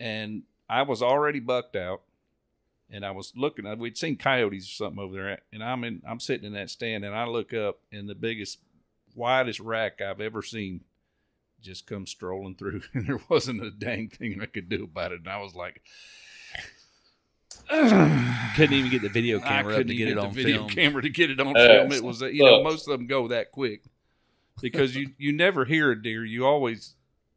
and 0.00 0.42
I 0.68 0.82
was 0.82 1.02
already 1.02 1.40
bucked 1.40 1.76
out. 1.76 2.02
And 2.90 3.04
I 3.04 3.10
was 3.10 3.34
looking. 3.36 3.66
We'd 3.78 3.98
seen 3.98 4.16
coyotes 4.16 4.64
or 4.64 4.72
something 4.72 4.98
over 4.98 5.14
there, 5.14 5.38
and 5.52 5.62
I'm 5.62 5.84
in. 5.84 6.00
I'm 6.08 6.20
sitting 6.20 6.46
in 6.46 6.54
that 6.54 6.70
stand, 6.70 7.04
and 7.04 7.14
I 7.14 7.26
look 7.26 7.52
up, 7.52 7.80
and 7.92 8.08
the 8.08 8.14
biggest, 8.14 8.60
widest 9.14 9.60
rack 9.60 10.00
I've 10.00 10.22
ever 10.22 10.40
seen 10.40 10.84
just 11.60 11.86
come 11.86 12.06
strolling 12.06 12.54
through, 12.54 12.80
and 12.94 13.06
there 13.06 13.20
wasn't 13.28 13.62
a 13.62 13.70
dang 13.70 14.08
thing 14.08 14.40
I 14.40 14.46
could 14.46 14.70
do 14.70 14.84
about 14.84 15.12
it. 15.12 15.18
And 15.18 15.28
I 15.28 15.38
was 15.38 15.54
like, 15.54 15.82
Couldn't 17.68 18.72
even 18.72 18.90
get 18.90 19.02
the 19.02 19.10
video 19.10 19.38
I 19.40 19.42
camera 19.48 19.72
up 19.74 19.78
couldn't 19.78 19.88
to 19.88 19.94
get 19.94 20.08
even 20.08 20.12
it 20.18 20.20
get 20.20 20.26
on 20.26 20.32
video 20.34 20.56
film. 20.58 20.70
camera 20.70 21.02
to 21.02 21.10
get 21.10 21.30
it 21.30 21.40
on 21.40 21.48
Uh, 21.48 21.66
film. 21.66 21.92
It 21.92 22.02
was, 22.02 22.22
uh, 22.22 22.26
you 22.26 22.42
know, 22.44 22.62
most 22.62 22.88
of 22.88 22.98
them 22.98 23.06
go 23.06 23.28
that 23.28 23.52
quick 23.52 23.82
because 24.60 24.94
you 24.94 25.10
you 25.18 25.32
never 25.32 25.64
hear 25.64 25.90
a 25.90 26.00
deer. 26.00 26.24
You 26.24 26.46
always 26.46 26.94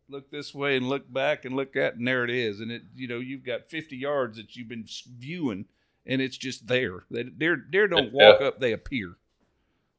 look 0.10 0.30
this 0.30 0.53
way 0.53 0.76
and 0.77 0.88
look 0.89 1.11
back 1.11 1.45
and 1.45 1.56
look 1.56 1.76
at, 1.76 1.95
and 1.95 2.07
there 2.07 2.23
it 2.23 2.30
is. 2.30 2.60
And 2.60 2.72
it, 2.72 2.84
you 2.95 3.07
know, 3.07 3.19
you've 3.19 3.43
got 3.43 3.69
fifty 3.69 3.98
yards 3.98 4.38
that 4.38 4.56
you've 4.56 4.68
been 4.69 4.85
viewing, 5.18 5.65
and 6.06 6.22
it's 6.22 6.38
just 6.38 6.68
there. 6.68 7.03
They, 7.10 7.23
deer 7.23 7.56
deer 7.56 7.88
don't 7.88 8.14
walk 8.14 8.41
up; 8.41 8.60
they 8.60 8.73
appear. 8.73 9.15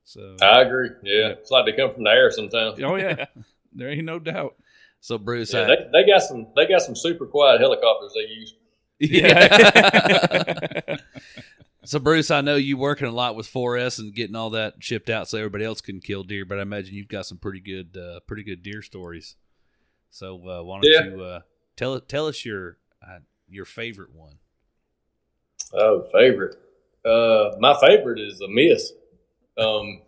So, 0.05 0.36
I 0.43 0.62
agree. 0.62 0.90
Yeah, 1.03 1.28
it's 1.28 1.51
like 1.51 1.65
they 1.65 1.73
come 1.73 1.93
from 1.93 2.05
the 2.05 2.11
air 2.11 2.31
sometimes. 2.31 2.78
oh 2.82 2.97
yeah, 2.97 3.27
there 3.73 3.89
ain't 3.89 4.05
no 4.05 4.19
doubt. 4.19 4.57
So 5.01 5.19
Bruce, 5.19 5.53
Yeah, 5.53 5.62
I, 5.62 5.66
they, 5.66 5.77
they 5.93 6.07
got 6.07 6.23
some. 6.23 6.49
They 6.55 6.66
got 6.66 6.82
some 6.82 6.97
super 6.97 7.27
quiet 7.27 7.61
helicopters 7.61 8.12
they 8.15 8.32
use. 8.32 8.55
yeah. 8.99 10.97
so 11.85 11.99
Bruce, 11.99 12.31
I 12.31 12.41
know 12.41 12.57
you 12.57 12.77
working 12.77 13.07
a 13.09 13.13
lot 13.13 13.35
with 13.37 13.47
4S 13.53 13.99
and 13.99 14.15
getting 14.15 14.37
all 14.37 14.51
that 14.51 14.75
shipped 14.81 15.11
out 15.11 15.29
so 15.29 15.39
everybody 15.39 15.65
else 15.65 15.81
can 15.81 16.01
kill 16.01 16.23
deer, 16.23 16.45
but 16.45 16.59
I 16.59 16.63
imagine 16.63 16.95
you've 16.95 17.09
got 17.09 17.27
some 17.27 17.39
pretty 17.39 17.61
good, 17.61 17.97
uh, 17.97 18.21
pretty 18.27 18.43
good 18.45 18.63
deer 18.63 18.83
stories. 18.83 19.37
So 20.11 20.37
uh, 20.49 20.63
why 20.63 20.81
don't 20.81 20.85
Yeah. 20.91 21.05
you 21.15 21.23
uh, 21.23 21.41
tell 21.77 21.99
tell 22.01 22.27
us 22.27 22.45
your 22.45 22.77
uh, 23.03 23.19
your 23.49 23.65
favorite 23.65 24.15
one? 24.15 24.39
Oh, 25.73 26.03
favorite. 26.13 26.57
Uh, 27.05 27.57
my 27.59 27.75
favorite 27.81 28.21
is 28.21 28.41
a 28.41 28.49
miss. 28.49 28.93
Um, 29.59 30.03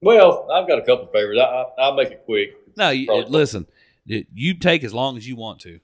well, 0.00 0.48
I've 0.50 0.66
got 0.68 0.78
a 0.78 0.82
couple 0.82 1.04
of 1.06 1.12
favorites. 1.12 1.40
I, 1.42 1.44
I, 1.44 1.64
I'll 1.86 1.94
make 1.94 2.10
it 2.10 2.22
quick. 2.24 2.50
No, 2.76 2.90
you, 2.90 3.12
listen, 3.24 3.66
you 4.06 4.54
take 4.54 4.84
as 4.84 4.94
long 4.94 5.16
as 5.16 5.28
you 5.28 5.36
want 5.36 5.60
to. 5.62 5.80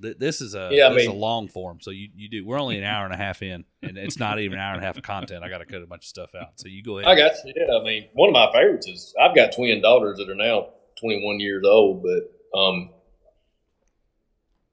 Th- 0.00 0.16
This 0.18 0.40
is 0.40 0.54
a 0.54 0.68
Yeah, 0.72 0.88
I 0.88 0.94
is 0.94 1.06
a 1.06 1.12
long 1.12 1.48
form, 1.48 1.78
so 1.80 1.90
you, 1.90 2.08
you 2.14 2.28
do. 2.28 2.46
We're 2.46 2.60
only 2.60 2.78
an 2.78 2.84
hour 2.84 3.04
and 3.04 3.14
a 3.14 3.16
half 3.16 3.42
in, 3.42 3.64
and 3.82 3.96
it's 3.98 4.18
not 4.18 4.38
even 4.38 4.58
an 4.58 4.64
hour 4.64 4.74
and 4.74 4.82
a 4.82 4.86
half 4.86 4.96
of 4.96 5.02
content. 5.02 5.44
I 5.44 5.48
got 5.48 5.58
to 5.58 5.66
cut 5.66 5.82
a 5.82 5.86
bunch 5.86 6.02
of 6.02 6.08
stuff 6.08 6.30
out. 6.34 6.52
So 6.56 6.68
you 6.68 6.82
go 6.82 6.98
ahead. 6.98 7.10
I 7.10 7.16
got 7.16 7.32
you. 7.44 7.52
Yeah, 7.56 7.78
I 7.78 7.82
mean, 7.82 8.08
one 8.14 8.28
of 8.28 8.32
my 8.32 8.50
favorites 8.52 8.86
is 8.86 9.14
I've 9.20 9.34
got 9.34 9.52
twin 9.54 9.82
daughters 9.82 10.18
that 10.18 10.28
are 10.28 10.34
now 10.34 10.68
21 11.00 11.40
years 11.40 11.64
old, 11.66 12.02
but 12.02 12.58
um, 12.58 12.90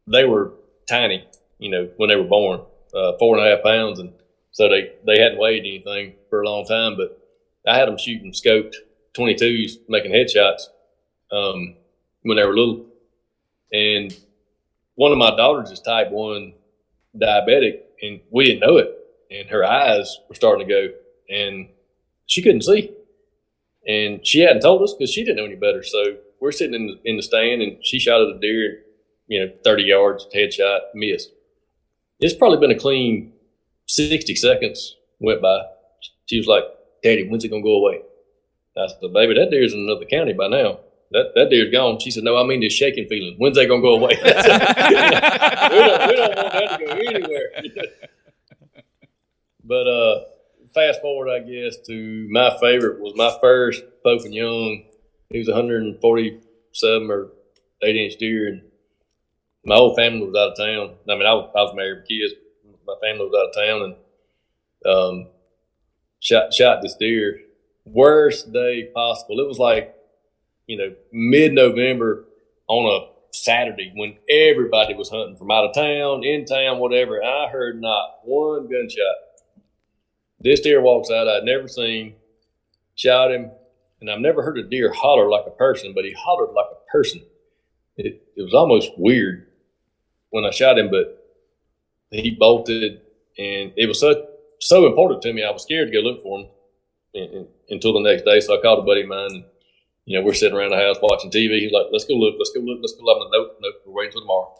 they 0.08 0.26
were 0.26 0.54
tiny, 0.90 1.28
you 1.60 1.70
know, 1.70 1.90
when 1.98 2.10
they 2.10 2.16
were 2.16 2.24
born, 2.24 2.62
uh, 2.94 3.14
four 3.20 3.38
and 3.38 3.46
a 3.46 3.50
half 3.50 3.64
pounds, 3.64 4.00
and 4.00 4.14
so 4.52 4.70
they 4.70 4.94
they 5.06 5.20
hadn't 5.20 5.40
weighed 5.40 5.62
anything 5.62 6.14
for 6.30 6.42
a 6.42 6.50
long 6.50 6.66
time. 6.66 6.96
But 6.98 7.20
I 7.68 7.78
had 7.78 7.88
them 7.88 7.98
shooting 7.98 8.32
scoped 8.32 8.76
22s, 9.18 9.74
making 9.90 10.12
headshots 10.12 10.64
um, 11.32 11.76
when 12.22 12.38
they 12.38 12.46
were 12.46 12.56
little, 12.56 12.86
and 13.72 14.16
one 14.98 15.12
of 15.12 15.20
my 15.20 15.30
daughters 15.36 15.70
is 15.70 15.80
type 15.80 16.10
one 16.10 16.54
diabetic, 17.16 17.82
and 18.02 18.20
we 18.32 18.46
didn't 18.46 18.68
know 18.68 18.78
it, 18.78 18.90
and 19.30 19.48
her 19.50 19.64
eyes 19.64 20.18
were 20.28 20.34
starting 20.36 20.68
to 20.68 20.74
go, 20.74 20.90
and 21.30 21.70
she 22.26 22.42
couldn't 22.42 22.64
see, 22.64 22.92
and 23.88 24.26
she 24.26 24.40
hadn't 24.40 24.64
told 24.64 24.82
us 24.82 24.96
because 24.98 25.14
she 25.14 25.24
didn't 25.24 25.38
know 25.38 25.46
any 25.46 25.56
better. 25.56 25.84
So 25.84 26.18
we're 26.42 26.52
sitting 26.52 26.74
in 26.74 26.88
the, 26.88 27.10
in 27.10 27.16
the 27.16 27.22
stand, 27.22 27.62
and 27.62 27.78
she 27.86 28.00
shot 28.00 28.22
at 28.22 28.36
a 28.36 28.40
deer, 28.40 28.80
you 29.28 29.40
know, 29.40 29.52
thirty 29.64 29.84
yards, 29.84 30.28
headshot, 30.36 30.80
missed. 30.96 31.32
It's 32.20 32.34
probably 32.34 32.58
been 32.58 32.76
a 32.76 32.80
clean 32.80 33.34
sixty 33.86 34.36
seconds 34.36 34.98
went 35.20 35.44
by. 35.44 35.62
She 36.26 36.40
was 36.40 36.48
like, 36.48 36.64
"Daddy, 37.04 37.28
when's 37.28 37.46
it 37.46 37.50
gonna 37.50 37.62
go 37.62 37.86
away?" 37.86 38.02
I 38.76 38.88
said, 38.88 39.14
"Baby, 39.14 39.36
that 39.36 39.52
deer's 39.52 39.74
in 39.76 39.82
another 39.82 40.06
county 40.06 40.34
by 40.34 40.48
now. 40.48 40.80
That 41.12 41.34
that 41.36 41.50
deer's 41.50 41.72
gone." 41.72 42.00
She 42.00 42.12
said, 42.12 42.24
"No, 42.24 42.38
I 42.38 42.44
mean 42.44 42.62
this 42.62 42.74
shaking 42.74 43.08
feeling. 43.08 43.36
When's 43.38 43.56
that 43.58 43.68
gonna 43.68 43.82
go 43.82 43.96
away?" 43.96 44.18
we, 44.24 44.30
don't, 44.30 46.08
we 46.08 46.16
don't 46.16 46.36
want 46.36 46.54
that 46.54 46.78
to 46.80 46.86
go 46.86 46.92
anywhere. 46.92 47.52
but 49.64 49.88
uh, 49.88 50.20
fast 50.74 51.02
forward, 51.02 51.30
I 51.30 51.40
guess, 51.40 51.78
to 51.88 52.28
my 52.30 52.58
favorite 52.60 53.00
was 53.00 53.14
my 53.16 53.36
first 53.42 53.84
Pope 54.04 54.22
and 54.26 54.34
Young. 54.34 54.84
He 55.30 55.40
was 55.40 55.48
147 55.48 57.12
or 57.12 57.30
8 57.82 57.96
inch 57.96 58.18
deer, 58.18 58.48
and 58.48 58.62
my 59.66 59.76
whole 59.76 59.96
family 59.96 60.26
was 60.26 60.36
out 60.36 60.52
of 60.52 60.58
town. 60.58 60.96
I 61.10 61.16
mean, 61.18 61.28
I 61.28 61.34
was, 61.34 61.52
I 61.56 61.62
was 61.64 61.76
married 61.76 62.00
with 62.00 62.08
kids. 62.08 62.34
My 62.86 62.96
family 63.02 63.26
was 63.26 63.34
out 63.34 63.50
of 63.50 63.68
town, 63.68 63.96
and 64.86 64.94
um, 65.26 65.28
shot 66.20 66.54
shot 66.54 66.82
this 66.82 66.96
deer. 66.96 67.42
Worst 67.86 68.54
day 68.54 68.90
possible. 68.94 69.40
It 69.40 69.48
was 69.48 69.60
like, 69.60 69.96
you 70.68 70.78
know, 70.78 70.94
mid 71.12 71.54
November 71.54 72.26
on 72.68 72.86
a 73.02 73.36
Saturday 73.36 73.92
when 73.96 74.18
everybody 74.30 74.94
was 74.94 75.10
hunting 75.10 75.38
from 75.38 75.52
out 75.52 75.66
of 75.66 75.74
town, 75.74 76.24
in 76.24 76.46
town, 76.46 76.80
whatever. 76.80 77.24
I 77.24 77.48
heard 77.50 77.82
not 77.82 78.20
one 78.24 78.68
gunshot. 78.70 79.16
This 80.40 80.60
deer 80.60 80.82
walks 80.82 81.10
out 81.10 81.28
I'd 81.28 81.44
never 81.44 81.68
seen, 81.68 82.16
shot 82.96 83.32
him, 83.32 83.52
and 84.02 84.10
I've 84.10 84.20
never 84.20 84.44
heard 84.44 84.58
a 84.58 84.64
deer 84.64 84.92
holler 84.94 85.30
like 85.30 85.46
a 85.48 85.52
person, 85.52 85.94
but 85.96 86.06
he 86.06 86.14
hollered 86.14 86.54
like 86.54 86.68
a 86.72 86.92
person. 86.92 87.22
It, 87.98 88.22
it 88.36 88.44
was 88.44 88.54
almost 88.54 88.92
weird 88.98 89.48
when 90.30 90.46
I 90.46 90.52
shot 90.52 90.78
him, 90.78 90.92
but 90.92 91.24
he 92.12 92.32
bolted, 92.32 93.02
and 93.38 93.74
it 93.76 93.88
was 93.88 94.00
so 94.00 94.28
so 94.60 94.88
important 94.88 95.22
to 95.22 95.34
me. 95.34 95.44
I 95.44 95.52
was 95.52 95.64
scared 95.64 95.92
to 95.92 95.94
go 95.94 96.00
look 96.00 96.24
for 96.24 96.40
him 96.40 96.48
in- 97.14 97.32
in- 97.32 97.48
until 97.70 97.94
the 97.94 98.00
next 98.02 98.24
day. 98.24 98.40
So 98.40 98.58
I 98.58 98.62
called 98.62 98.80
a 98.80 98.84
buddy 98.84 99.02
of 99.02 99.08
mine. 99.08 99.46
You 100.08 100.18
know, 100.18 100.26
we're 100.26 100.34
sitting 100.34 100.58
around 100.58 100.72
the 100.72 100.78
house 100.78 100.96
watching 101.02 101.30
TV. 101.30 101.60
He's 101.60 101.74
like, 101.74 101.88
"Let's 101.92 102.06
go 102.06 102.16
look. 102.16 102.36
Let's 102.40 102.52
go 102.52 102.62
look. 102.62 102.80
Let's 102.80 102.94
go 102.94 103.04
look." 103.04 103.18
I'm 103.18 103.24
like, 103.24 103.32
"Nope, 103.34 103.58
nope. 103.60 103.76
We're 103.86 103.94
waiting 103.94 104.14
till 104.14 104.22
tomorrow." 104.22 104.56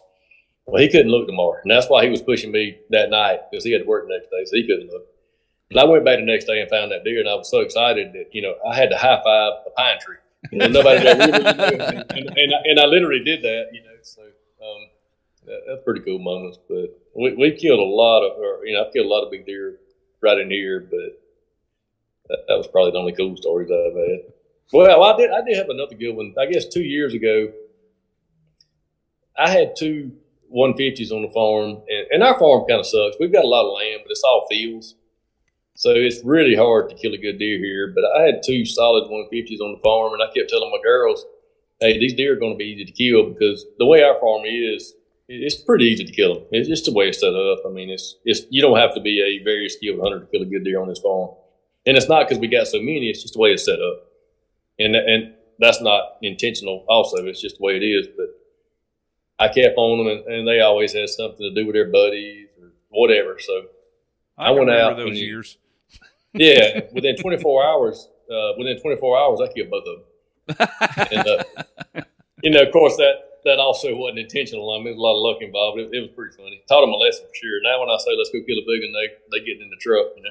Well, 0.66 0.82
he 0.82 0.90
couldn't 0.90 1.10
look 1.10 1.26
tomorrow, 1.26 1.56
and 1.62 1.70
that's 1.70 1.88
why 1.88 2.04
he 2.04 2.10
was 2.10 2.20
pushing 2.20 2.52
me 2.52 2.76
that 2.90 3.08
night 3.08 3.40
because 3.50 3.64
he 3.64 3.72
had 3.72 3.82
to 3.82 3.88
work 3.88 4.06
the 4.06 4.12
next 4.12 4.28
day, 4.28 4.44
so 4.44 4.56
he 4.56 4.66
couldn't 4.66 4.92
look. 4.92 5.06
But 5.70 5.80
I 5.80 5.84
went 5.84 6.04
back 6.04 6.18
the 6.18 6.26
next 6.26 6.44
day 6.44 6.60
and 6.60 6.68
found 6.68 6.92
that 6.92 7.02
deer, 7.02 7.20
and 7.20 7.28
I 7.28 7.34
was 7.34 7.50
so 7.50 7.60
excited 7.60 8.12
that 8.12 8.34
you 8.34 8.42
know 8.42 8.56
I 8.68 8.76
had 8.76 8.90
to 8.90 8.98
high 8.98 9.22
five 9.24 9.52
a 9.66 9.70
pine 9.70 9.98
tree. 9.98 10.16
You 10.52 10.58
know, 10.58 10.68
nobody 10.68 11.02
there. 11.02 11.18
And, 11.18 11.32
and, 11.32 12.28
and, 12.36 12.54
I, 12.54 12.58
and 12.64 12.80
I 12.80 12.84
literally 12.84 13.24
did 13.24 13.40
that. 13.40 13.68
You 13.72 13.80
know, 13.84 13.96
so 14.02 14.22
um, 14.22 14.88
that, 15.46 15.60
that's 15.66 15.82
pretty 15.82 16.00
cool 16.00 16.18
moments. 16.18 16.58
But 16.68 16.92
we 17.16 17.34
we 17.34 17.52
killed 17.52 17.80
a 17.80 17.82
lot 17.82 18.22
of, 18.22 18.38
or 18.38 18.66
you 18.66 18.74
know, 18.74 18.84
I've 18.84 18.92
killed 18.92 19.06
a 19.06 19.08
lot 19.08 19.24
of 19.24 19.30
big 19.30 19.46
deer 19.46 19.78
right 20.20 20.36
in 20.36 20.50
here, 20.50 20.80
but 20.80 21.22
that, 22.28 22.44
that 22.48 22.58
was 22.58 22.68
probably 22.68 22.92
the 22.92 22.98
only 22.98 23.14
cool 23.14 23.34
stories 23.38 23.70
I've 23.70 23.96
had. 23.96 24.32
Well, 24.72 25.02
I 25.02 25.16
did 25.16 25.30
I 25.30 25.42
did 25.42 25.56
have 25.56 25.70
another 25.70 25.94
good 25.94 26.12
one. 26.12 26.34
I 26.38 26.46
guess 26.46 26.66
two 26.66 26.82
years 26.82 27.14
ago, 27.14 27.52
I 29.38 29.50
had 29.50 29.74
two 29.76 30.12
150s 30.54 31.12
on 31.12 31.22
the 31.22 31.30
farm, 31.30 31.82
and, 31.88 32.06
and 32.10 32.22
our 32.22 32.38
farm 32.38 32.64
kind 32.68 32.80
of 32.80 32.86
sucks. 32.86 33.16
We've 33.20 33.32
got 33.32 33.44
a 33.44 33.48
lot 33.48 33.66
of 33.66 33.74
land, 33.74 34.00
but 34.04 34.10
it's 34.10 34.24
all 34.24 34.46
fields. 34.50 34.94
So 35.74 35.90
it's 35.90 36.24
really 36.24 36.56
hard 36.56 36.90
to 36.90 36.96
kill 36.96 37.14
a 37.14 37.18
good 37.18 37.38
deer 37.38 37.58
here. 37.58 37.92
But 37.94 38.04
I 38.18 38.22
had 38.26 38.42
two 38.44 38.64
solid 38.64 39.04
150s 39.04 39.60
on 39.60 39.74
the 39.74 39.80
farm, 39.82 40.12
and 40.12 40.22
I 40.22 40.26
kept 40.34 40.50
telling 40.50 40.70
my 40.70 40.82
girls, 40.82 41.24
hey, 41.80 41.98
these 41.98 42.14
deer 42.14 42.34
are 42.34 42.40
going 42.40 42.54
to 42.54 42.58
be 42.58 42.64
easy 42.64 42.84
to 42.84 42.92
kill 42.92 43.30
because 43.30 43.64
the 43.78 43.86
way 43.86 44.02
our 44.02 44.18
farm 44.18 44.42
is, 44.44 44.94
it's 45.28 45.54
pretty 45.54 45.84
easy 45.84 46.04
to 46.04 46.12
kill 46.12 46.34
them. 46.34 46.44
It's 46.50 46.68
just 46.68 46.86
the 46.86 46.92
way 46.92 47.08
it's 47.08 47.20
set 47.20 47.34
up. 47.34 47.60
I 47.66 47.70
mean, 47.70 47.90
it's, 47.90 48.16
it's 48.24 48.42
you 48.50 48.60
don't 48.60 48.78
have 48.78 48.94
to 48.94 49.00
be 49.00 49.20
a 49.20 49.44
very 49.44 49.68
skilled 49.68 50.00
hunter 50.02 50.20
to 50.20 50.26
kill 50.26 50.42
a 50.42 50.46
good 50.46 50.64
deer 50.64 50.80
on 50.80 50.88
this 50.88 51.00
farm. 51.00 51.30
And 51.86 51.96
it's 51.96 52.08
not 52.08 52.26
because 52.26 52.40
we 52.40 52.48
got 52.48 52.66
so 52.66 52.78
many, 52.78 53.08
it's 53.08 53.22
just 53.22 53.34
the 53.34 53.40
way 53.40 53.52
it's 53.52 53.64
set 53.64 53.80
up. 53.80 54.07
And, 54.78 54.94
and 54.94 55.34
that's 55.58 55.80
not 55.80 56.18
intentional 56.22 56.84
also. 56.88 57.24
It's 57.26 57.40
just 57.40 57.58
the 57.58 57.64
way 57.64 57.76
it 57.76 57.84
is. 57.84 58.06
But 58.16 58.28
I 59.38 59.48
kept 59.48 59.76
on 59.76 59.98
them, 59.98 60.08
and, 60.08 60.26
and 60.26 60.48
they 60.48 60.60
always 60.60 60.92
had 60.92 61.08
something 61.08 61.38
to 61.38 61.54
do 61.54 61.66
with 61.66 61.74
their 61.74 61.90
buddies 61.90 62.48
or 62.60 62.70
whatever. 62.88 63.38
So 63.38 63.66
I 64.36 64.50
went 64.50 64.68
remember 64.68 64.82
out 64.82 64.96
those 64.96 65.08
and 65.10 65.16
years. 65.16 65.58
yeah, 66.34 66.80
within 66.92 67.16
24 67.16 67.64
hours, 67.64 68.08
uh, 68.30 68.52
within 68.58 68.80
24 68.80 69.18
hours, 69.18 69.40
I 69.40 69.52
killed 69.52 69.70
both 69.70 69.84
of 69.86 69.96
them. 69.96 70.68
And, 71.10 71.28
uh, 71.28 72.02
you 72.42 72.50
know, 72.50 72.62
of 72.62 72.72
course, 72.72 72.96
that 72.96 73.14
that 73.44 73.58
also 73.58 73.94
wasn't 73.96 74.18
intentional. 74.20 74.70
I 74.70 74.76
mean, 74.78 74.84
there's 74.84 74.96
a 74.96 75.00
lot 75.00 75.16
of 75.16 75.22
luck 75.22 75.42
involved. 75.42 75.78
It, 75.80 75.90
it 75.92 76.00
was 76.00 76.10
pretty 76.14 76.36
funny. 76.36 76.62
Taught 76.68 76.82
them 76.82 76.90
a 76.90 76.96
lesson 76.96 77.24
for 77.26 77.34
sure. 77.34 77.60
Now, 77.62 77.80
when 77.80 77.88
I 77.88 77.96
say 77.98 78.10
let's 78.16 78.30
go 78.30 78.40
kill 78.46 78.58
a 78.58 78.66
big 78.66 78.82
one, 78.82 78.92
they 78.92 79.38
they 79.38 79.44
getting 79.44 79.62
in 79.62 79.70
the 79.70 79.76
truck. 79.80 80.06
You 80.16 80.22
know, 80.22 80.30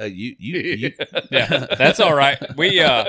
Uh, 0.00 0.04
you, 0.04 0.36
you, 0.38 0.60
you 0.60 0.92
Yeah, 1.30 1.66
that's 1.76 2.00
all 2.00 2.14
right. 2.14 2.38
We 2.56 2.80
uh 2.80 3.04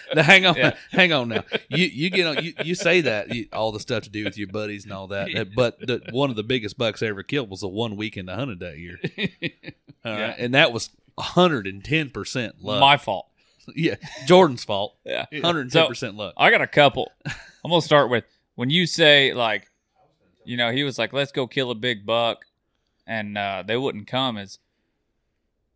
Now, 0.14 0.22
hang 0.22 0.46
on, 0.46 0.56
Yeah. 0.56 0.76
hang 0.90 1.12
on. 1.12 1.28
Now 1.28 1.44
you 1.68 1.84
you 1.86 2.10
get 2.10 2.26
on 2.26 2.44
you, 2.44 2.52
you 2.64 2.74
say 2.74 3.00
that 3.02 3.34
you, 3.34 3.46
all 3.52 3.72
the 3.72 3.80
stuff 3.80 4.02
to 4.04 4.10
do 4.10 4.24
with 4.24 4.36
your 4.38 4.48
buddies 4.48 4.84
and 4.84 4.92
all 4.92 5.06
that, 5.08 5.52
but 5.54 5.78
the, 5.80 6.02
one 6.10 6.30
of 6.30 6.36
the 6.36 6.42
biggest 6.42 6.76
bucks 6.78 7.02
I 7.02 7.06
ever 7.06 7.22
killed 7.22 7.50
was 7.50 7.60
the 7.60 7.68
one 7.68 7.96
weekend 7.96 8.30
I 8.30 8.36
hunted 8.36 8.60
that 8.60 8.78
year. 8.78 8.98
All 10.04 10.12
right, 10.12 10.18
Yeah. 10.20 10.34
and 10.38 10.54
that 10.54 10.72
was 10.72 10.90
hundred 11.18 11.66
and 11.66 11.84
ten 11.84 12.08
percent 12.10 12.62
luck. 12.62 12.80
My 12.80 12.96
fault. 12.96 13.26
yeah, 13.76 13.96
Jordan's 14.26 14.64
fault. 14.64 14.96
Yeah. 15.04 15.26
Hundred 15.42 15.60
and 15.62 15.72
ten 15.72 15.86
percent 15.86 16.16
luck. 16.16 16.34
I 16.36 16.50
got 16.50 16.62
a 16.62 16.66
couple. 16.66 17.12
I'm 17.26 17.70
gonna 17.70 17.82
start 17.82 18.08
with 18.10 18.24
when 18.54 18.70
you 18.70 18.86
say 18.86 19.34
like, 19.34 19.70
you 20.44 20.56
know, 20.56 20.70
he 20.72 20.82
was 20.84 20.98
like, 20.98 21.12
"Let's 21.12 21.32
go 21.32 21.46
kill 21.46 21.70
a 21.70 21.74
big 21.74 22.06
buck," 22.06 22.46
and 23.06 23.36
uh, 23.36 23.62
they 23.66 23.76
wouldn't 23.76 24.06
come. 24.06 24.38
As 24.38 24.58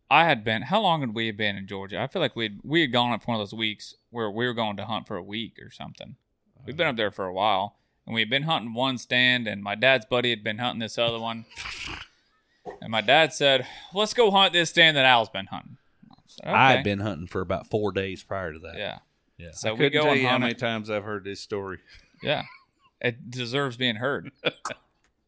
I 0.09 0.25
had 0.25 0.43
been, 0.43 0.63
how 0.63 0.81
long 0.81 1.01
had 1.01 1.13
we 1.15 1.31
been 1.31 1.55
in 1.57 1.67
Georgia? 1.67 1.99
I 1.99 2.07
feel 2.07 2.21
like 2.21 2.35
we 2.35 2.57
we 2.63 2.81
had 2.81 2.91
gone 2.91 3.11
up 3.11 3.23
for 3.23 3.31
one 3.31 3.39
of 3.41 3.49
those 3.49 3.57
weeks 3.57 3.95
where 4.11 4.29
we 4.29 4.45
were 4.45 4.53
going 4.53 4.77
to 4.77 4.85
hunt 4.85 5.07
for 5.07 5.17
a 5.17 5.23
week 5.23 5.57
or 5.59 5.71
something. 5.71 6.15
We've 6.65 6.77
been 6.77 6.87
up 6.87 6.95
there 6.95 7.11
for 7.11 7.25
a 7.25 7.33
while, 7.33 7.77
and 8.05 8.13
we 8.15 8.21
had 8.21 8.29
been 8.29 8.43
hunting 8.43 8.73
one 8.73 8.97
stand, 8.97 9.47
and 9.47 9.61
my 9.63 9.75
dad's 9.75 10.05
buddy 10.05 10.29
had 10.31 10.43
been 10.43 10.57
hunting 10.59 10.79
this 10.79 10.97
other 10.97 11.19
one. 11.19 11.45
And 12.81 12.91
my 12.91 13.01
dad 13.01 13.33
said, 13.33 13.67
"Let's 13.93 14.13
go 14.13 14.31
hunt 14.31 14.53
this 14.53 14.69
stand 14.71 14.97
that 14.97 15.05
Al's 15.05 15.29
been 15.29 15.47
hunting." 15.47 15.77
I 16.11 16.15
said, 16.27 16.47
I 16.47 16.49
"Okay." 16.69 16.75
had 16.77 16.83
been 16.83 16.99
hunting 16.99 17.27
for 17.27 17.41
about 17.41 17.67
four 17.69 17.91
days 17.91 18.23
prior 18.23 18.53
to 18.53 18.59
that. 18.59 18.77
yeah. 18.77 18.99
Yeah. 19.37 19.51
So 19.53 19.69
I 19.69 19.71
we 19.73 19.77
couldn't 19.79 19.93
go 19.93 20.03
tell 20.03 20.11
and 20.13 20.21
you 20.21 20.27
how 20.27 20.37
many 20.37 20.51
it. 20.51 20.59
times 20.59 20.89
I've 20.89 21.03
heard 21.03 21.23
this 21.23 21.41
story. 21.41 21.79
Yeah. 22.23 22.43
It 23.01 23.29
deserves 23.29 23.75
being 23.77 23.97
heard. 23.97 24.31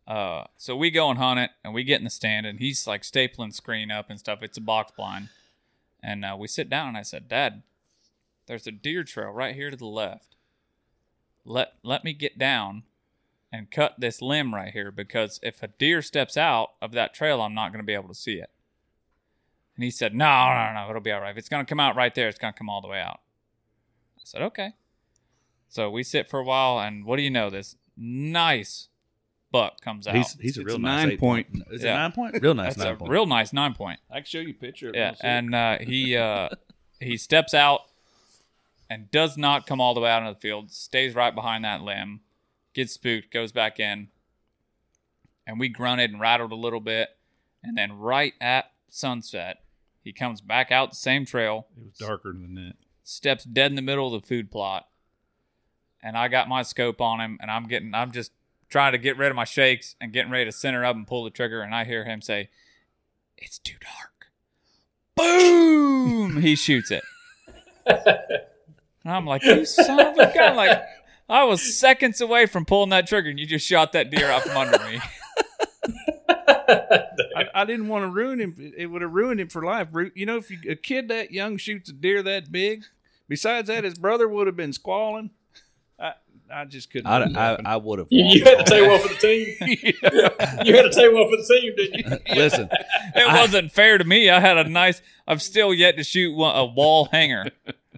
uh, 0.07 0.45
so 0.55 0.75
we 0.75 0.89
go 0.89 1.09
and 1.09 1.19
hunt 1.19 1.39
it, 1.39 1.51
and 1.63 1.73
we 1.73 1.83
get 1.83 1.99
in 1.99 2.05
the 2.05 2.09
stand, 2.09 2.45
and 2.45 2.59
he's 2.59 2.87
like 2.87 3.01
stapling 3.01 3.53
screen 3.53 3.91
up 3.91 4.09
and 4.09 4.19
stuff. 4.19 4.41
It's 4.41 4.57
a 4.57 4.61
box 4.61 4.91
blind. 4.95 5.29
And 6.01 6.23
uh, 6.23 6.35
we 6.39 6.47
sit 6.47 6.69
down, 6.69 6.89
and 6.89 6.97
I 6.97 7.01
said, 7.01 7.27
Dad, 7.27 7.63
there's 8.45 8.67
a 8.67 8.71
deer 8.71 9.03
trail 9.03 9.29
right 9.29 9.53
here 9.53 9.69
to 9.69 9.75
the 9.75 9.85
left. 9.85 10.35
Let, 11.43 11.73
let 11.83 12.05
me 12.05 12.13
get 12.13 12.37
down 12.37 12.83
and 13.51 13.69
cut 13.69 13.95
this 13.97 14.21
limb 14.21 14.53
right 14.53 14.71
here 14.71 14.91
because 14.91 15.39
if 15.43 15.61
a 15.63 15.67
deer 15.67 16.01
steps 16.01 16.37
out 16.37 16.71
of 16.81 16.91
that 16.93 17.13
trail, 17.13 17.41
I'm 17.41 17.53
not 17.53 17.71
going 17.71 17.81
to 17.81 17.85
be 17.85 17.93
able 17.93 18.09
to 18.09 18.15
see 18.15 18.35
it. 18.35 18.49
And 19.75 19.83
he 19.83 19.91
said, 19.91 20.13
No, 20.13 20.25
no, 20.25 20.73
no, 20.73 20.89
it'll 20.89 21.01
be 21.01 21.11
all 21.11 21.21
right. 21.21 21.31
If 21.31 21.37
it's 21.37 21.49
going 21.49 21.65
to 21.65 21.69
come 21.69 21.79
out 21.79 21.95
right 21.95 22.13
there, 22.13 22.27
it's 22.27 22.39
going 22.39 22.53
to 22.53 22.57
come 22.57 22.69
all 22.69 22.81
the 22.81 22.87
way 22.87 22.99
out. 22.99 23.19
I 24.17 24.21
said, 24.23 24.41
Okay. 24.41 24.71
So 25.69 25.89
we 25.89 26.03
sit 26.03 26.29
for 26.29 26.39
a 26.39 26.43
while, 26.43 26.79
and 26.79 27.05
what 27.05 27.17
do 27.17 27.23
you 27.23 27.29
know? 27.29 27.49
This 27.49 27.75
nice 27.95 28.87
buck 29.51 29.79
comes 29.81 30.07
out. 30.07 30.15
He's 30.15 30.33
he's 30.39 30.57
a 30.57 30.61
It's 30.61 30.67
real 30.67 30.75
a 30.75 30.79
nice 30.79 31.03
nine 31.03 31.11
eight 31.13 31.19
point. 31.19 31.47
Is 31.71 31.83
Yeah. 31.83 31.91
it 31.93 31.95
nine 31.97 32.11
point? 32.11 32.41
Real 32.41 32.53
nice 32.53 32.75
That's 32.75 32.77
nine 32.85 32.93
a 32.93 32.97
point. 32.97 33.11
real 33.11 33.25
nice 33.25 33.53
nine 33.53 33.73
point. 33.73 33.99
I 34.11 34.15
can 34.15 34.25
show 34.25 34.39
you 34.39 34.49
a 34.51 34.53
picture. 34.53 34.91
Yeah, 34.93 35.15
and 35.21 35.53
uh, 35.55 35.77
he 35.79 36.15
uh, 36.17 36.49
he 36.99 37.17
steps 37.17 37.53
out 37.53 37.81
and 38.89 39.09
does 39.11 39.37
not 39.37 39.65
come 39.67 39.81
all 39.81 39.93
the 39.93 39.99
way 40.01 40.09
out 40.09 40.21
into 40.21 40.33
the 40.33 40.39
field. 40.39 40.71
Stays 40.71 41.13
right 41.15 41.33
behind 41.35 41.63
that 41.65 41.81
limb, 41.81 42.21
gets 42.73 42.93
spooked, 42.93 43.31
goes 43.31 43.51
back 43.51 43.79
in, 43.79 44.07
and 45.45 45.59
we 45.59 45.69
grunted 45.69 46.11
and 46.11 46.19
rattled 46.19 46.51
a 46.51 46.55
little 46.55 46.79
bit, 46.79 47.09
and 47.63 47.77
then 47.77 47.97
right 47.97 48.33
at 48.41 48.71
sunset, 48.89 49.57
he 50.01 50.13
comes 50.13 50.39
back 50.41 50.71
out 50.71 50.91
the 50.91 50.95
same 50.95 51.25
trail, 51.25 51.67
it 51.77 51.83
was 51.85 51.97
darker 51.97 52.31
than 52.33 52.55
that. 52.55 52.73
steps 53.03 53.43
dead 53.43 53.71
in 53.71 53.75
the 53.75 53.81
middle 53.81 54.13
of 54.13 54.21
the 54.21 54.27
food 54.27 54.49
plot, 54.49 54.87
and 56.01 56.17
I 56.17 56.27
got 56.29 56.47
my 56.47 56.63
scope 56.63 57.01
on 57.01 57.19
him, 57.19 57.37
and 57.41 57.51
I'm 57.51 57.67
getting, 57.67 57.93
I'm 57.93 58.11
just 58.11 58.31
trying 58.69 58.91
to 58.93 58.97
get 58.97 59.17
rid 59.17 59.29
of 59.29 59.35
my 59.35 59.43
shakes 59.45 59.95
and 60.01 60.11
getting 60.13 60.31
ready 60.31 60.45
to 60.45 60.51
center 60.51 60.83
up 60.85 60.95
and 60.95 61.07
pull 61.07 61.23
the 61.23 61.29
trigger, 61.29 61.61
and 61.61 61.73
I 61.73 61.83
hear 61.85 62.03
him 62.05 62.21
say, 62.21 62.49
"It's 63.37 63.59
too 63.59 63.75
dark." 63.81 64.27
Boom! 65.15 66.41
he 66.41 66.55
shoots 66.55 66.91
it, 66.91 67.03
and 67.85 67.97
I'm 69.05 69.25
like, 69.25 69.43
"You 69.43 69.65
son 69.65 69.99
of 69.99 70.17
a 70.17 70.33
gun!" 70.33 70.55
Like, 70.55 70.81
I 71.29 71.43
was 71.43 71.77
seconds 71.77 72.21
away 72.21 72.45
from 72.45 72.65
pulling 72.65 72.89
that 72.91 73.07
trigger, 73.07 73.29
and 73.29 73.39
you 73.39 73.45
just 73.45 73.65
shot 73.65 73.91
that 73.93 74.09
deer 74.11 74.29
out 74.29 74.43
from 74.43 74.57
under 74.57 74.77
me. 74.85 74.99
I, 77.35 77.45
I 77.53 77.65
didn't 77.65 77.87
want 77.87 78.03
to 78.03 78.09
ruin 78.09 78.39
him. 78.39 78.73
It 78.77 78.87
would 78.87 79.01
have 79.01 79.13
ruined 79.13 79.39
him 79.39 79.49
for 79.49 79.63
life. 79.63 79.87
Ru- 79.91 80.11
You 80.15 80.25
know, 80.25 80.37
if 80.37 80.49
you, 80.51 80.57
a 80.69 80.75
kid 80.75 81.07
that 81.09 81.31
young 81.31 81.57
shoots 81.57 81.89
a 81.89 81.93
deer 81.93 82.21
that 82.23 82.51
big, 82.51 82.83
besides 83.27 83.67
that, 83.67 83.83
his 83.83 83.97
brother 83.97 84.27
would 84.27 84.47
have 84.47 84.55
been 84.57 84.73
squalling. 84.73 85.31
I, 86.51 86.61
I 86.61 86.65
just 86.65 86.91
couldn't. 86.91 87.07
I, 87.07 87.53
I. 87.55 87.57
I 87.65 87.77
would 87.77 87.99
have. 87.99 88.07
You, 88.09 88.25
you 88.25 88.43
had 88.43 88.65
to 88.65 88.71
take 88.71 88.87
one 88.89 88.99
for 88.99 89.07
the 89.09 89.15
team. 89.15 89.55
you 90.65 90.75
had 90.75 90.83
to 90.83 90.91
take 90.93 91.13
one 91.13 91.29
for 91.29 91.37
the 91.37 91.45
team, 91.47 91.73
didn't 91.75 91.99
you? 92.27 92.35
Listen, 92.35 92.69
It 93.15 93.27
I- 93.27 93.41
wasn't 93.41 93.71
fair 93.71 93.97
to 93.97 94.03
me. 94.03 94.29
I 94.29 94.39
had 94.39 94.57
a 94.57 94.63
nice. 94.69 95.01
I've 95.27 95.41
still 95.41 95.73
yet 95.73 95.97
to 95.97 96.03
shoot 96.03 96.33
one, 96.35 96.55
a 96.55 96.65
wall 96.65 97.09
hanger. 97.11 97.45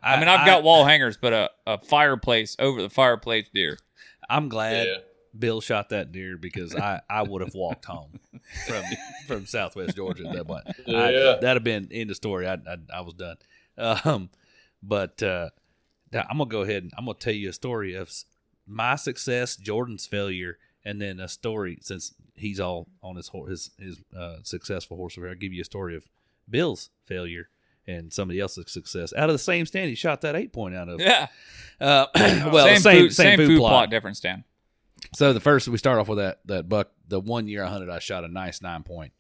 I 0.01 0.17
mean, 0.19 0.27
I've 0.29 0.45
got 0.45 0.63
wall 0.63 0.85
hangers, 0.85 1.17
but 1.17 1.33
a, 1.33 1.49
a 1.67 1.77
fireplace 1.79 2.55
over 2.59 2.81
the 2.81 2.89
fireplace 2.89 3.49
deer. 3.53 3.77
I'm 4.29 4.47
glad 4.49 4.87
Yeah. 4.87 4.93
Bill 5.37 5.61
shot 5.61 5.89
that 5.89 6.11
deer 6.11 6.37
because 6.37 6.73
I, 6.75 7.01
I 7.09 7.21
would 7.23 7.41
have 7.41 7.53
walked 7.53 7.85
home 7.85 8.19
from 8.67 8.83
from 9.27 9.45
Southwest 9.45 9.95
Georgia 9.95 10.27
at 10.27 10.33
that 10.35 10.47
point. 10.47 10.63
I- 10.87 11.09
Yeah. 11.11 11.33
that'd 11.41 11.43
have 11.57 11.63
been 11.63 11.89
end 11.91 12.09
of 12.09 12.15
story. 12.15 12.47
I, 12.47 12.53
I 12.53 12.77
I 12.93 13.01
was 13.01 13.13
done. 13.13 13.37
Um, 13.77 14.29
but 14.81 15.21
uh, 15.21 15.49
now 16.11 16.25
I'm 16.29 16.37
gonna 16.39 16.49
go 16.49 16.61
ahead 16.61 16.83
and 16.83 16.91
I'm 16.97 17.05
gonna 17.05 17.17
tell 17.17 17.33
you 17.33 17.49
a 17.49 17.53
story 17.53 17.93
of 17.93 18.07
s- 18.07 18.25
my 18.69 18.95
success, 18.95 19.55
Jordan's 19.55 20.05
failure, 20.05 20.57
and 20.85 21.01
then 21.01 21.19
a 21.19 21.27
story 21.27 21.79
since 21.81 22.13
he's 22.35 22.59
all 22.59 22.87
on 23.03 23.15
his 23.15 23.29
hor- 23.29 23.49
his 23.49 23.71
his 23.77 24.01
uh, 24.17 24.37
successful 24.43 24.97
horse. 24.97 25.17
I'll 25.17 25.35
give 25.35 25.53
you 25.53 25.61
a 25.61 25.65
story 25.65 25.95
of 25.95 26.07
Bill's 26.49 26.89
failure 27.05 27.49
and 27.87 28.13
somebody 28.13 28.39
else's 28.39 28.71
success 28.71 29.13
out 29.17 29.29
of 29.29 29.33
the 29.33 29.39
same 29.39 29.65
stand 29.65 29.89
he 29.89 29.95
shot 29.95 30.21
that 30.21 30.35
eight 30.35 30.53
point 30.53 30.75
out 30.75 30.89
of. 30.89 30.99
Yeah. 30.99 31.27
Uh, 31.81 32.05
well, 32.15 32.65
same, 32.67 32.79
same 32.79 33.01
food, 33.01 33.13
same, 33.13 33.37
food, 33.37 33.57
plot. 33.57 33.89
different 33.89 34.17
stand. 34.17 34.43
So 35.13 35.33
the 35.33 35.39
first 35.39 35.67
we 35.67 35.77
start 35.77 35.99
off 35.99 36.07
with 36.07 36.19
that 36.19 36.39
that 36.45 36.69
buck. 36.69 36.91
The 37.07 37.19
one 37.19 37.47
year 37.47 37.63
I 37.63 37.67
hunted, 37.69 37.89
I 37.89 37.99
shot 37.99 38.23
a 38.23 38.27
nice 38.27 38.61
nine 38.61 38.83
point. 38.83 39.13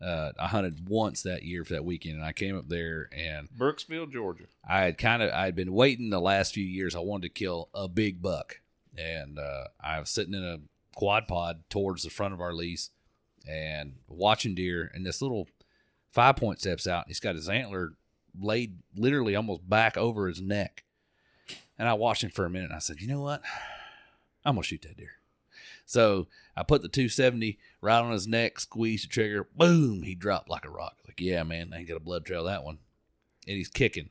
Uh, 0.00 0.30
I 0.38 0.46
hunted 0.46 0.88
once 0.88 1.22
that 1.22 1.42
year 1.42 1.64
for 1.64 1.74
that 1.74 1.84
weekend, 1.84 2.16
and 2.16 2.24
I 2.24 2.32
came 2.32 2.56
up 2.56 2.68
there 2.68 3.10
and 3.12 3.48
Brooksville, 3.50 4.10
Georgia. 4.10 4.44
I 4.66 4.82
had 4.82 4.96
kind 4.96 5.22
of 5.22 5.32
I 5.32 5.44
had 5.44 5.56
been 5.56 5.72
waiting 5.72 6.10
the 6.10 6.20
last 6.20 6.54
few 6.54 6.64
years. 6.64 6.94
I 6.94 7.00
wanted 7.00 7.22
to 7.22 7.34
kill 7.34 7.68
a 7.74 7.88
big 7.88 8.22
buck, 8.22 8.60
and 8.98 9.38
uh, 9.38 9.64
I 9.80 10.00
was 10.00 10.10
sitting 10.10 10.34
in 10.34 10.44
a 10.44 10.58
quad 10.96 11.28
pod 11.28 11.62
towards 11.70 12.02
the 12.02 12.10
front 12.10 12.34
of 12.34 12.40
our 12.40 12.52
lease 12.52 12.90
and 13.48 13.94
watching 14.08 14.54
deer, 14.54 14.90
and 14.92 15.06
this 15.06 15.22
little 15.22 15.48
five 16.12 16.36
point 16.36 16.60
steps 16.60 16.86
out. 16.86 17.04
He's 17.06 17.20
got 17.20 17.36
his 17.36 17.48
antler 17.48 17.94
laid 18.38 18.78
literally 18.94 19.36
almost 19.36 19.68
back 19.68 19.96
over 19.96 20.28
his 20.28 20.40
neck, 20.40 20.84
and 21.78 21.88
I 21.88 21.94
watched 21.94 22.24
him 22.24 22.30
for 22.30 22.44
a 22.44 22.50
minute. 22.50 22.70
And 22.70 22.76
I 22.76 22.80
said, 22.80 23.00
"You 23.00 23.08
know 23.08 23.20
what? 23.20 23.42
I'm 24.44 24.54
gonna 24.54 24.64
shoot 24.64 24.82
that 24.82 24.96
deer." 24.96 25.12
So 25.88 26.28
I 26.54 26.64
put 26.64 26.82
the 26.82 26.88
270 26.88 27.58
right 27.80 28.00
on 28.00 28.12
his 28.12 28.26
neck, 28.26 28.60
squeezed 28.60 29.04
the 29.04 29.08
trigger, 29.08 29.48
boom, 29.56 30.02
he 30.02 30.14
dropped 30.14 30.50
like 30.50 30.66
a 30.66 30.70
rock. 30.70 30.96
Like, 31.06 31.18
yeah, 31.18 31.42
man, 31.44 31.72
I 31.72 31.78
ain't 31.78 31.88
got 31.88 31.96
a 31.96 32.00
blood 32.00 32.26
trail 32.26 32.44
that 32.44 32.62
one. 32.62 32.78
And 33.46 33.56
he's 33.56 33.70
kicking. 33.70 34.10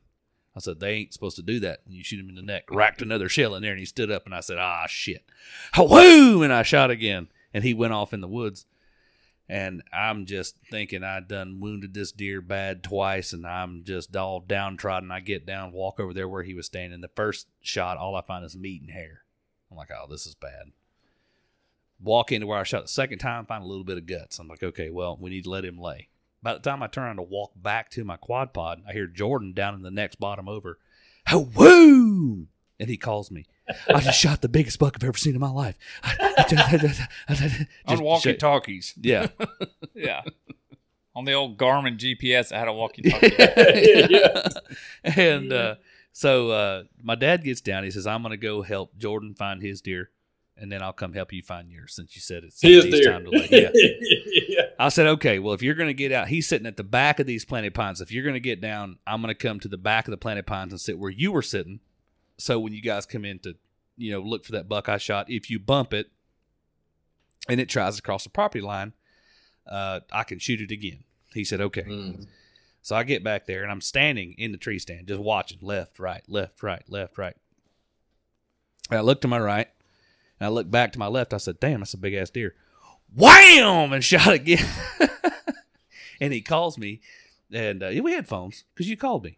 I 0.58 0.60
said, 0.60 0.80
they 0.80 0.94
ain't 0.94 1.14
supposed 1.14 1.36
to 1.38 1.42
do 1.42 1.60
that. 1.62 1.82
And 1.86 1.96
you 1.96 2.04
shoot 2.04 2.20
him 2.20 2.30
in 2.30 2.36
the 2.36 2.42
neck. 2.42 2.66
Racked 2.70 3.02
another 3.02 3.30
shell 3.30 3.56
in 3.56 3.62
there 3.62 3.72
and 3.72 3.80
he 3.80 3.86
stood 3.86 4.12
up 4.12 4.26
and 4.26 4.36
I 4.36 4.42
said, 4.42 4.58
ah, 4.58 4.86
shit. 4.88 5.24
Whoo! 5.78 6.44
And 6.44 6.52
I 6.52 6.64
shot 6.64 6.92
again. 6.92 7.28
And 7.54 7.64
he 7.64 7.74
went 7.74 7.94
off 7.94 8.14
in 8.14 8.22
the 8.22 8.28
woods. 8.28 8.66
And 9.50 9.82
I'm 9.94 10.26
just 10.26 10.58
thinking 10.70 11.04
I 11.04 11.22
done 11.22 11.62
wounded 11.62 11.94
this 11.94 12.12
deer 12.12 12.42
bad 12.42 12.84
twice 12.84 13.32
and 13.32 13.48
I'm 13.48 13.84
just 13.86 14.14
all 14.16 14.42
downtrodden. 14.42 15.12
I 15.12 15.22
get 15.22 15.46
down, 15.46 15.72
walk 15.72 16.00
over 16.00 16.14
there 16.14 16.28
where 16.28 16.44
he 16.44 16.54
was 16.54 16.66
standing. 16.66 17.00
The 17.00 17.08
first 17.08 17.48
shot, 17.62 17.98
all 17.98 18.16
I 18.16 18.22
find 18.22 18.44
is 18.44 18.58
meat 18.58 18.82
and 18.82 18.92
hair. 18.92 19.22
I'm 19.72 19.78
like, 19.78 19.90
oh, 19.92 20.08
this 20.10 20.26
is 20.26 20.36
bad 20.36 20.72
walk 22.00 22.32
into 22.32 22.48
where 22.48 22.60
I 22.60 22.64
shot 22.64 22.84
the 22.84 22.88
second 22.88 23.20
time, 23.20 23.46
find 23.46 23.64
a 23.64 23.68
little 23.68 23.84
bit 23.84 23.98
of 23.98 24.06
guts. 24.06 24.40
I'm 24.40 24.48
like, 24.48 24.64
okay, 24.64 24.90
well, 24.90 25.18
we 25.20 25.30
need 25.30 25.46
to 25.46 25.50
let 25.50 25.66
him 25.66 25.80
lay. 25.80 26.10
By 26.42 26.54
the 26.54 26.60
time 26.60 26.84
I 26.84 26.88
turn 26.88 27.06
around 27.06 27.16
to 27.18 27.24
walk 27.24 27.52
back 27.56 27.90
to 27.92 28.04
my 28.04 28.18
quad 28.18 28.54
pod, 28.54 28.82
I 28.88 28.94
hear 28.94 29.08
Jordan 29.08 29.54
down 29.54 29.74
in 29.74 29.82
the 29.82 29.92
next 29.92 30.20
bottom 30.20 30.48
over. 30.48 30.80
Oh, 31.32 31.50
woo! 31.56 32.48
And 32.80 32.90
he 32.90 32.98
calls 32.98 33.32
me. 33.32 33.46
I 33.94 34.00
just 34.00 34.20
shot 34.20 34.42
the 34.42 34.48
biggest 34.50 34.80
buck 34.80 34.96
I've 34.96 35.04
ever 35.04 35.18
seen 35.18 35.34
in 35.34 35.42
my 35.42 35.50
life. 35.50 35.78
On 37.88 38.02
walkie 38.02 38.36
talkies. 38.36 38.94
Yeah. 39.02 39.28
Yeah. 39.94 40.22
On 41.16 41.26
the 41.26 41.34
old 41.34 41.58
Garmin 41.58 41.98
GPS, 41.98 42.52
I 42.52 42.60
had 42.60 42.68
a 42.68 42.74
walkie-talkie. 42.74 43.34
yeah. 44.14 44.48
and 45.04 45.52
uh, 45.52 45.76
so 46.12 46.52
uh, 46.52 46.84
my 47.02 47.16
dad 47.16 47.44
gets 47.44 47.62
down. 47.62 47.84
He 47.84 47.90
says, 47.90 48.06
I'm 48.06 48.22
going 48.22 48.30
to 48.30 48.38
go 48.38 48.62
help 48.62 48.96
Jordan 48.96 49.34
find 49.34 49.64
his 49.64 49.82
deer, 49.82 50.12
and 50.60 50.72
then 50.72 50.82
I'll 50.82 50.94
come 50.94 51.14
help 51.14 51.32
you 51.32 51.44
find 51.44 51.72
yours 51.72 51.94
since 51.96 52.16
you 52.16 52.22
said 52.22 52.44
it's 52.44 52.62
His 52.62 52.86
deer. 52.86 53.12
time 53.12 53.26
to. 53.26 53.48
Yeah. 53.50 53.70
yeah. 54.48 54.62
I 54.80 54.90
said, 54.90 55.08
okay, 55.08 55.40
well, 55.40 55.54
if 55.54 55.62
you're 55.62 55.76
going 55.76 55.90
to 55.90 55.94
get 55.94 56.12
out, 56.12 56.28
he's 56.28 56.48
sitting 56.48 56.68
at 56.68 56.78
the 56.78 56.84
back 56.84 57.20
of 57.20 57.28
these 57.28 57.46
planted 57.46 57.74
pines. 57.74 58.02
If 58.02 58.12
you're 58.12 58.24
going 58.24 58.34
to 58.34 58.40
get 58.40 58.62
down, 58.62 58.98
I'm 59.06 59.22
going 59.22 59.34
to 59.34 59.48
come 59.48 59.60
to 59.62 59.68
the 59.68 59.78
back 59.78 60.08
of 60.08 60.12
the 60.12 60.18
planted 60.18 60.48
pines 60.48 60.74
and 60.74 60.82
sit 60.82 60.98
where 60.98 61.12
you 61.12 61.32
were 61.32 61.42
sitting. 61.42 61.80
So 62.38 62.60
when 62.60 62.74
you 62.74 62.82
guys 62.82 63.06
come 63.06 63.26
in 63.26 63.40
to, 63.40 63.56
you 63.98 64.12
know, 64.12 64.20
look 64.20 64.46
for 64.46 64.52
that 64.54 64.70
buck 64.70 64.90
I 64.90 64.98
shot, 64.98 65.30
if 65.30 65.50
you 65.50 65.60
bump 65.60 65.94
it 65.94 66.12
and 67.48 67.60
it 67.60 67.70
tries 67.70 67.96
to 67.96 68.02
cross 68.02 68.24
the 68.24 68.30
property 68.30 68.62
line, 68.62 68.94
uh, 69.70 70.02
I 70.12 70.24
can 70.24 70.40
shoot 70.40 70.62
it 70.62 70.72
again. 70.72 71.04
He 71.34 71.44
said, 71.44 71.62
okay. 71.62 71.84
Mm. 71.84 72.28
So 72.82 72.96
I 72.96 73.04
get 73.04 73.24
back 73.24 73.48
there 73.48 73.64
and 73.64 73.72
I'm 73.72 73.82
standing 73.82 74.34
in 74.38 74.52
the 74.52 74.58
tree 74.58 74.80
stand, 74.80 75.08
just 75.08 75.20
watching 75.20 75.60
left, 75.62 76.00
right, 76.00 76.24
left, 76.28 76.64
right, 76.64 76.84
left, 76.88 77.18
right. 77.18 77.36
And 78.90 79.00
I 79.00 79.02
look 79.02 79.22
to 79.22 79.28
my 79.28 79.40
right 79.40 79.68
and 80.40 80.48
I 80.48 80.50
look 80.50 80.70
back 80.70 80.92
to 80.94 81.00
my 81.00 81.08
left. 81.08 81.34
I 81.34 81.38
said, 81.38 81.60
"Damn, 81.60 81.80
that's 81.82 81.94
a 81.94 81.98
big 81.98 82.14
ass 82.14 82.30
deer!" 82.30 82.56
Wham! 83.16 83.94
And 83.94 84.04
shot 84.04 84.34
again. 84.34 84.66
and 86.20 86.34
he 86.34 86.42
calls 86.42 86.78
me, 86.78 87.02
and 87.52 87.84
uh, 87.84 87.88
yeah, 87.90 88.02
we 88.02 88.14
had 88.14 88.28
phones 88.28 88.64
because 88.74 88.90
you 88.90 88.98
called 88.98 89.24
me. 89.24 89.38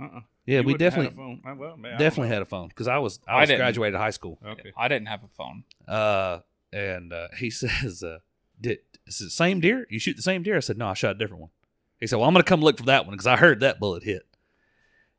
Uh-uh. 0.00 0.20
Yeah, 0.46 0.58
You 0.60 0.66
we 0.66 0.72
wouldn't 0.74 0.80
have 0.82 0.92
definitely 0.94 1.04
had 1.06 1.12
a 1.12 1.16
phone. 1.16 1.42
I- 1.44 1.52
well, 1.54 1.76
man, 1.76 1.98
definitely 1.98 2.28
had 2.28 2.42
a 2.42 2.46
phone 2.46 2.68
because 2.68 2.86
I 2.88 2.98
was 2.98 3.18
I 3.26 3.32
I 3.32 3.40
was 3.40 3.48
didn't. 3.48 3.60
graduated 3.60 3.98
high 3.98 4.10
school. 4.10 4.38
Okay. 4.44 4.72
I 4.76 4.88
didn't 4.88 5.08
have 5.08 5.24
a 5.24 5.28
phone. 5.28 5.64
Uh, 5.88 6.40
and 6.72 7.12
uh, 7.12 7.28
he 7.38 7.50
says, 7.50 8.02
uh, 8.02 8.18
"Did 8.60 8.78
is 9.06 9.20
it 9.20 9.24
the 9.24 9.30
same 9.30 9.60
deer? 9.60 9.86
You 9.90 9.98
shoot 9.98 10.16
the 10.16 10.22
same 10.22 10.42
deer?" 10.42 10.56
I 10.56 10.60
said, 10.60 10.78
"No, 10.78 10.88
I 10.88 10.94
shot 10.94 11.16
a 11.16 11.18
different 11.18 11.40
one." 11.40 11.50
He 11.98 12.06
said, 12.06 12.16
"Well, 12.18 12.28
I'm 12.28 12.34
gonna 12.34 12.44
come 12.44 12.60
look 12.60 12.78
for 12.78 12.84
that 12.84 13.06
one 13.06 13.14
because 13.14 13.26
I 13.26 13.36
heard 13.36 13.60
that 13.60 13.80
bullet 13.80 14.04
hit." 14.04 14.22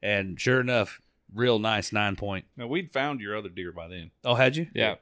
And 0.01 0.39
sure 0.39 0.61
enough, 0.61 1.01
real 1.33 1.59
nice 1.59 1.91
nine 1.91 2.15
point. 2.15 2.45
Now 2.55 2.67
we'd 2.67 2.91
found 2.91 3.21
your 3.21 3.35
other 3.35 3.49
deer 3.49 3.71
by 3.71 3.87
then. 3.87 4.11
Oh, 4.23 4.35
had 4.35 4.55
you? 4.55 4.67
Yeah, 4.73 4.95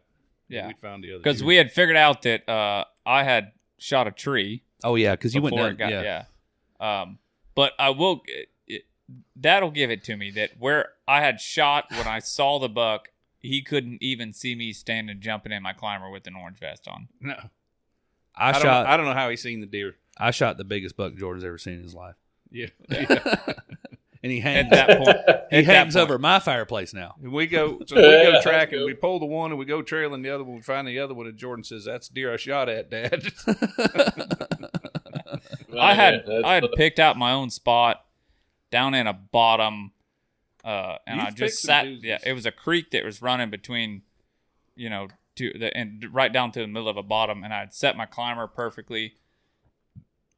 yeah. 0.48 0.68
we'd 0.68 0.80
found 0.80 1.04
the 1.04 1.12
other 1.12 1.20
Because 1.20 1.44
we 1.44 1.56
had 1.56 1.72
figured 1.72 1.98
out 1.98 2.22
that 2.24 2.48
uh, 2.50 2.86
I 3.06 3.24
had 3.24 3.52
shot 3.78 4.08
a 4.08 4.12
tree 4.12 4.64
Oh 4.86 4.96
yeah, 4.96 5.14
because 5.14 5.34
you 5.34 5.42
went 5.42 5.56
before 5.56 5.70
down. 5.70 5.78
got 5.78 5.92
yeah. 5.92 6.26
yeah. 6.80 7.02
Um, 7.02 7.18
but 7.56 7.74
I 7.80 7.90
will. 7.90 8.22
It, 8.28 8.50
it, 8.68 8.86
that'll 9.36 9.72
give 9.72 9.90
it 9.90 10.04
to 10.06 10.16
me 10.16 10.32
that 10.32 10.52
where 10.60 10.90
I 11.08 11.22
had 11.22 11.42
shot 11.42 11.86
when 11.90 12.08
I 12.08 12.20
saw 12.20 12.60
the 12.60 12.70
buck, 12.70 13.10
he 13.40 13.64
couldn't 13.64 14.04
even 14.04 14.32
see 14.32 14.54
me 14.54 14.74
standing 14.74 15.20
jumping 15.22 15.52
in 15.52 15.64
my 15.64 15.74
climber 15.74 16.10
with 16.10 16.28
an 16.28 16.36
orange 16.36 16.60
vest 16.60 16.88
on. 16.88 17.08
no, 17.20 17.34
I, 18.36 18.50
I, 18.50 18.52
don't, 18.52 18.62
shot. 18.62 18.86
I 18.86 18.96
don't 18.96 19.08
know 19.08 19.14
how 19.14 19.30
he 19.30 19.38
seen 19.38 19.60
the 19.60 19.66
deer. 19.66 19.96
I 20.18 20.32
shot 20.32 20.58
the 20.58 20.64
biggest 20.64 20.96
buck 20.96 21.16
Jordan's 21.16 21.44
ever 21.44 21.58
seen 21.58 21.76
in 21.76 21.84
his 21.84 21.96
life, 21.96 22.16
Yeah, 22.52 22.68
and 24.26 24.32
he 24.34 24.42
At 24.42 24.72
that 24.72 24.98
point, 24.98 25.18
he 25.52 25.58
at 25.58 25.66
hangs 25.66 25.94
point. 25.94 26.04
over 26.04 26.18
my 26.18 26.40
fireplace 26.40 26.96
now. 26.96 27.14
and 27.22 27.32
we 27.32 27.46
go. 27.46 27.80
So 27.86 27.96
we 27.96 28.02
go 28.02 28.42
tracking. 28.42 28.84
We 28.84 28.96
pull 28.96 29.20
the 29.20 29.28
one, 29.28 29.52
and 29.52 29.60
we 29.60 29.66
go 29.66 29.84
trailing 29.84 30.24
the 30.24 30.32
other 30.32 30.44
one. 30.44 30.56
We 30.56 30.62
find 30.62 30.88
the 30.88 30.98
other 30.98 31.14
one, 31.14 31.28
and 31.28 31.38
Jordan 31.38 31.64
says, 31.64 31.86
"That's 31.86 32.08
deer 32.10 32.34
I 32.34 32.38
shot 32.38 32.68
at, 32.68 32.90
Dad." 32.90 33.32
I 35.80 35.94
had 35.94 36.24
That's 36.26 36.44
I 36.44 36.56
had 36.56 36.64
the- 36.64 36.74
picked 36.76 37.00
out 37.00 37.18
my 37.18 37.32
own 37.32 37.50
spot 37.50 38.04
down 38.72 38.94
in 38.94 39.08
a 39.08 39.14
bottom, 39.14 39.92
uh, 40.64 40.96
and 41.06 41.20
You've 41.20 41.28
I 41.28 41.32
just 41.32 41.62
sat. 41.62 41.88
Yeah, 42.04 42.18
it 42.26 42.34
was 42.34 42.46
a 42.46 42.52
creek 42.52 42.92
that 42.92 43.04
was 43.06 43.22
running 43.22 43.50
between, 43.50 44.02
you 44.76 44.90
know, 44.90 45.10
to 45.36 45.52
the 45.58 45.76
and 45.78 46.04
right 46.12 46.32
down 46.34 46.52
to 46.54 46.60
the 46.62 46.68
middle 46.68 46.90
of 46.90 46.98
a 46.98 47.04
bottom, 47.04 47.44
and 47.44 47.54
I'd 47.54 47.74
set 47.74 47.96
my 47.98 48.06
climber 48.06 48.48
perfectly, 48.48 49.16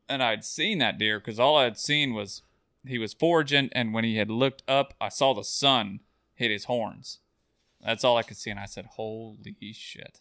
and 0.10 0.24
I'd 0.24 0.44
seen 0.44 0.80
that 0.80 0.98
deer 0.98 1.20
because 1.20 1.40
all 1.40 1.56
I 1.56 1.64
had 1.66 1.78
seen 1.78 2.14
was 2.14 2.42
he 2.88 2.98
was 2.98 3.14
foraging, 3.14 3.70
and 3.74 3.94
when 3.94 4.04
he 4.04 4.18
had 4.18 4.30
looked 4.30 4.64
up, 4.68 4.94
I 5.00 5.10
saw 5.10 5.34
the 5.34 5.44
sun 5.44 6.02
hit 6.34 6.52
his 6.52 6.66
horns. 6.66 7.20
That's 7.84 8.04
all 8.04 8.18
I 8.18 8.24
could 8.24 8.38
see, 8.38 8.50
and 8.50 8.60
I 8.60 8.66
said, 8.66 8.86
"Holy 8.96 9.56
shit!" 9.74 10.20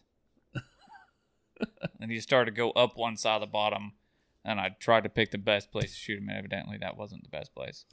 and 2.00 2.10
he 2.10 2.20
started 2.20 2.50
to 2.50 2.56
go 2.56 2.70
up 2.72 2.96
one 2.96 3.16
side 3.16 3.36
of 3.36 3.40
the 3.40 3.46
bottom, 3.46 3.92
and 4.44 4.60
I 4.60 4.76
tried 4.78 5.04
to 5.04 5.08
pick 5.08 5.30
the 5.30 5.38
best 5.38 5.70
place 5.72 5.92
to 5.92 5.96
shoot 5.98 6.18
him, 6.18 6.28
and 6.28 6.38
evidently 6.38 6.76
that 6.80 6.96
wasn't 6.96 7.22
the 7.22 7.30
best 7.30 7.54
place. 7.54 7.84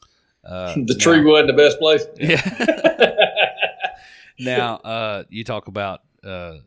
Uh, 0.43 0.73
the 0.85 0.95
tree 0.95 1.21
now- 1.21 1.29
wasn't 1.31 1.47
the 1.47 1.53
best 1.53 1.79
place. 1.79 2.05
Yeah. 4.35 4.57
now, 4.57 4.75
uh, 4.77 5.23
you 5.29 5.43
talk 5.43 5.67
about 5.67 6.01
uh, 6.23 6.57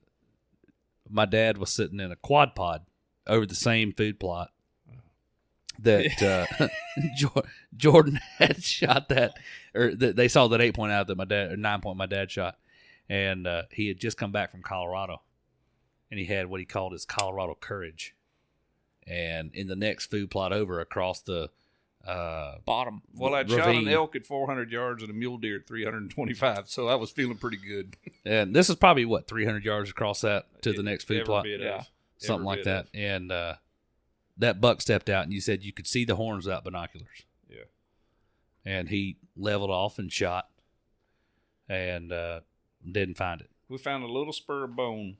my 1.10 1.24
dad 1.24 1.58
was 1.58 1.70
sitting 1.70 1.98
in 1.98 2.12
a 2.12 2.16
quad 2.16 2.54
pod 2.54 2.82
over 3.26 3.44
the 3.44 3.56
same 3.56 3.92
food 3.92 4.20
plot 4.20 4.50
that 5.80 6.48
uh, 6.60 6.68
Jordan 7.76 8.20
had 8.38 8.62
shot 8.62 9.08
that, 9.08 9.34
or 9.74 9.94
th- 9.94 10.16
they 10.16 10.28
saw 10.28 10.48
that 10.48 10.60
eight 10.60 10.74
point 10.74 10.92
out 10.92 11.06
that 11.06 11.16
my 11.16 11.24
dad, 11.24 11.52
or 11.52 11.56
nine 11.56 11.80
point 11.80 11.96
my 11.96 12.06
dad 12.06 12.30
shot, 12.30 12.56
and 13.08 13.46
uh, 13.46 13.62
he 13.70 13.88
had 13.88 13.98
just 13.98 14.16
come 14.16 14.32
back 14.32 14.50
from 14.50 14.62
Colorado, 14.62 15.22
and 16.10 16.18
he 16.18 16.26
had 16.26 16.46
what 16.46 16.60
he 16.60 16.66
called 16.66 16.92
his 16.92 17.04
Colorado 17.04 17.56
courage, 17.58 18.14
and 19.06 19.54
in 19.54 19.66
the 19.66 19.76
next 19.76 20.06
food 20.10 20.30
plot 20.30 20.52
over 20.52 20.80
across 20.80 21.20
the. 21.20 21.50
Uh, 22.06 22.58
Bottom. 22.64 23.02
well, 23.16 23.34
I 23.34 23.44
shot 23.44 23.68
an 23.68 23.88
elk 23.88 24.14
at 24.14 24.24
400 24.24 24.70
yards 24.70 25.02
and 25.02 25.10
a 25.10 25.12
mule 25.12 25.38
deer 25.38 25.56
at 25.56 25.66
325, 25.66 26.68
so 26.70 26.86
I 26.86 26.94
was 26.94 27.10
feeling 27.10 27.36
pretty 27.36 27.56
good. 27.56 27.96
and 28.24 28.54
this 28.54 28.70
is 28.70 28.76
probably 28.76 29.04
what 29.04 29.26
300 29.26 29.64
yards 29.64 29.90
across 29.90 30.20
that 30.20 30.46
to 30.62 30.72
the 30.72 30.84
next 30.84 31.08
food 31.08 31.24
plot. 31.24 31.46
Yeah. 31.48 31.82
Something 32.18 32.44
like 32.44 32.62
that. 32.62 32.84
of. 32.84 32.90
And 32.94 33.32
uh, 33.32 33.54
that 34.36 34.60
buck 34.60 34.80
stepped 34.80 35.08
out, 35.08 35.24
and 35.24 35.32
you 35.32 35.40
said 35.40 35.64
you 35.64 35.72
could 35.72 35.86
see 35.86 36.04
the 36.04 36.16
horns 36.16 36.46
without 36.46 36.64
binoculars. 36.64 37.24
Yeah. 37.48 37.64
And 38.64 38.88
he 38.88 39.16
leveled 39.36 39.70
off 39.70 39.98
and 39.98 40.12
shot, 40.12 40.48
and 41.68 42.12
uh, 42.12 42.40
didn't 42.90 43.16
find 43.16 43.40
it. 43.40 43.50
We 43.68 43.78
found 43.78 44.04
a 44.04 44.08
little 44.08 44.32
spur 44.32 44.64
of 44.64 44.76
bone, 44.76 45.16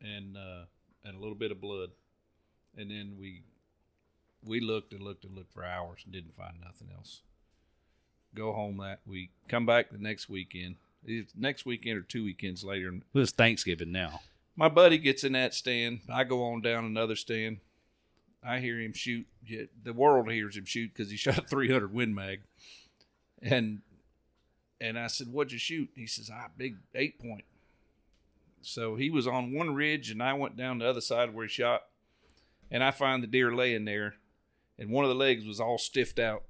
and 0.00 0.36
uh, 0.36 0.64
and 1.04 1.16
a 1.16 1.18
little 1.18 1.34
bit 1.34 1.50
of 1.50 1.60
blood, 1.60 1.90
and 2.76 2.90
then 2.90 3.16
we 3.18 3.42
we 4.42 4.60
looked 4.60 4.92
and 4.92 5.02
looked 5.02 5.24
and 5.24 5.34
looked 5.34 5.52
for 5.52 5.64
hours 5.64 6.00
and 6.04 6.12
didn't 6.12 6.34
find 6.34 6.56
nothing 6.62 6.88
else. 6.94 7.22
Go 8.34 8.52
home 8.52 8.78
that 8.78 9.00
week. 9.06 9.30
Come 9.48 9.64
back 9.64 9.90
the 9.90 9.98
next 9.98 10.28
weekend. 10.28 10.76
It's 11.06 11.32
next 11.36 11.66
weekend 11.66 11.98
or 11.98 12.02
two 12.02 12.24
weekends 12.24 12.64
later. 12.64 12.88
It 12.88 13.02
was 13.12 13.30
Thanksgiving 13.30 13.92
now. 13.92 14.20
My 14.56 14.68
buddy 14.68 14.98
gets 14.98 15.24
in 15.24 15.32
that 15.32 15.54
stand. 15.54 16.00
I 16.12 16.24
go 16.24 16.42
on 16.44 16.62
down 16.62 16.84
another 16.84 17.16
stand. 17.16 17.58
I 18.46 18.60
hear 18.60 18.78
him 18.80 18.92
shoot. 18.92 19.26
The 19.82 19.92
world 19.92 20.30
hears 20.30 20.56
him 20.56 20.64
shoot 20.64 20.92
because 20.94 21.10
he 21.10 21.16
shot 21.18 21.38
a 21.38 21.42
300 21.42 21.92
Win 21.92 22.14
Mag. 22.14 22.40
And 23.42 23.80
and 24.80 24.98
I 24.98 25.06
said, 25.06 25.28
"What'd 25.32 25.52
you 25.52 25.58
shoot?" 25.58 25.90
He 25.94 26.06
says, 26.06 26.30
"Ah, 26.32 26.48
big 26.56 26.76
eight 26.94 27.18
point." 27.18 27.44
So 28.62 28.96
he 28.96 29.10
was 29.10 29.26
on 29.26 29.52
one 29.52 29.74
ridge, 29.74 30.10
and 30.10 30.22
I 30.22 30.32
went 30.34 30.56
down 30.56 30.78
the 30.78 30.88
other 30.88 31.00
side 31.02 31.34
where 31.34 31.44
he 31.46 31.50
shot. 31.50 31.82
And 32.70 32.82
I 32.82 32.90
find 32.90 33.22
the 33.22 33.26
deer 33.26 33.54
laying 33.54 33.84
there, 33.84 34.14
and 34.78 34.90
one 34.90 35.04
of 35.04 35.10
the 35.10 35.14
legs 35.14 35.44
was 35.46 35.60
all 35.60 35.76
stiffed 35.78 36.18
out, 36.18 36.44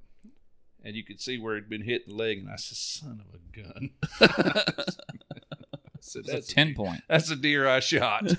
and 0.83 0.95
you 0.95 1.03
could 1.05 1.21
see 1.21 1.39
where 1.39 1.57
he'd 1.57 1.69
been 1.69 1.83
hit 1.83 2.07
the 2.07 2.15
leg. 2.15 2.39
And 2.39 2.49
I 2.49 2.57
said, 2.57 2.77
"Son 2.77 3.21
of 3.21 3.35
a 3.35 3.63
gun!" 3.63 3.91
I 4.21 6.01
said, 6.01 6.21
It's 6.21 6.29
a 6.29 6.33
"That's 6.33 6.51
a 6.51 6.55
10 6.55 6.75
point. 6.75 7.03
that's 7.09 7.31
a 7.31 7.37
deer 7.37 7.67
I 7.69 7.81
shot. 7.81 8.23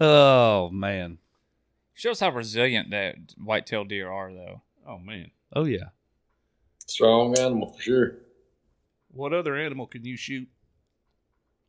oh 0.00 0.70
man. 0.70 1.18
Shows 1.96 2.20
how 2.20 2.30
resilient 2.30 2.90
that 2.90 3.14
white-tailed 3.38 3.88
deer 3.88 4.10
are, 4.10 4.32
though. 4.32 4.62
oh 4.86 4.98
man. 4.98 5.30
Oh 5.54 5.64
yeah. 5.64 5.90
Strong 6.86 7.38
animal 7.38 7.72
for 7.72 7.80
sure. 7.82 8.16
What 9.10 9.32
other 9.32 9.56
animal 9.56 9.86
can 9.86 10.04
you 10.04 10.16
shoot 10.16 10.48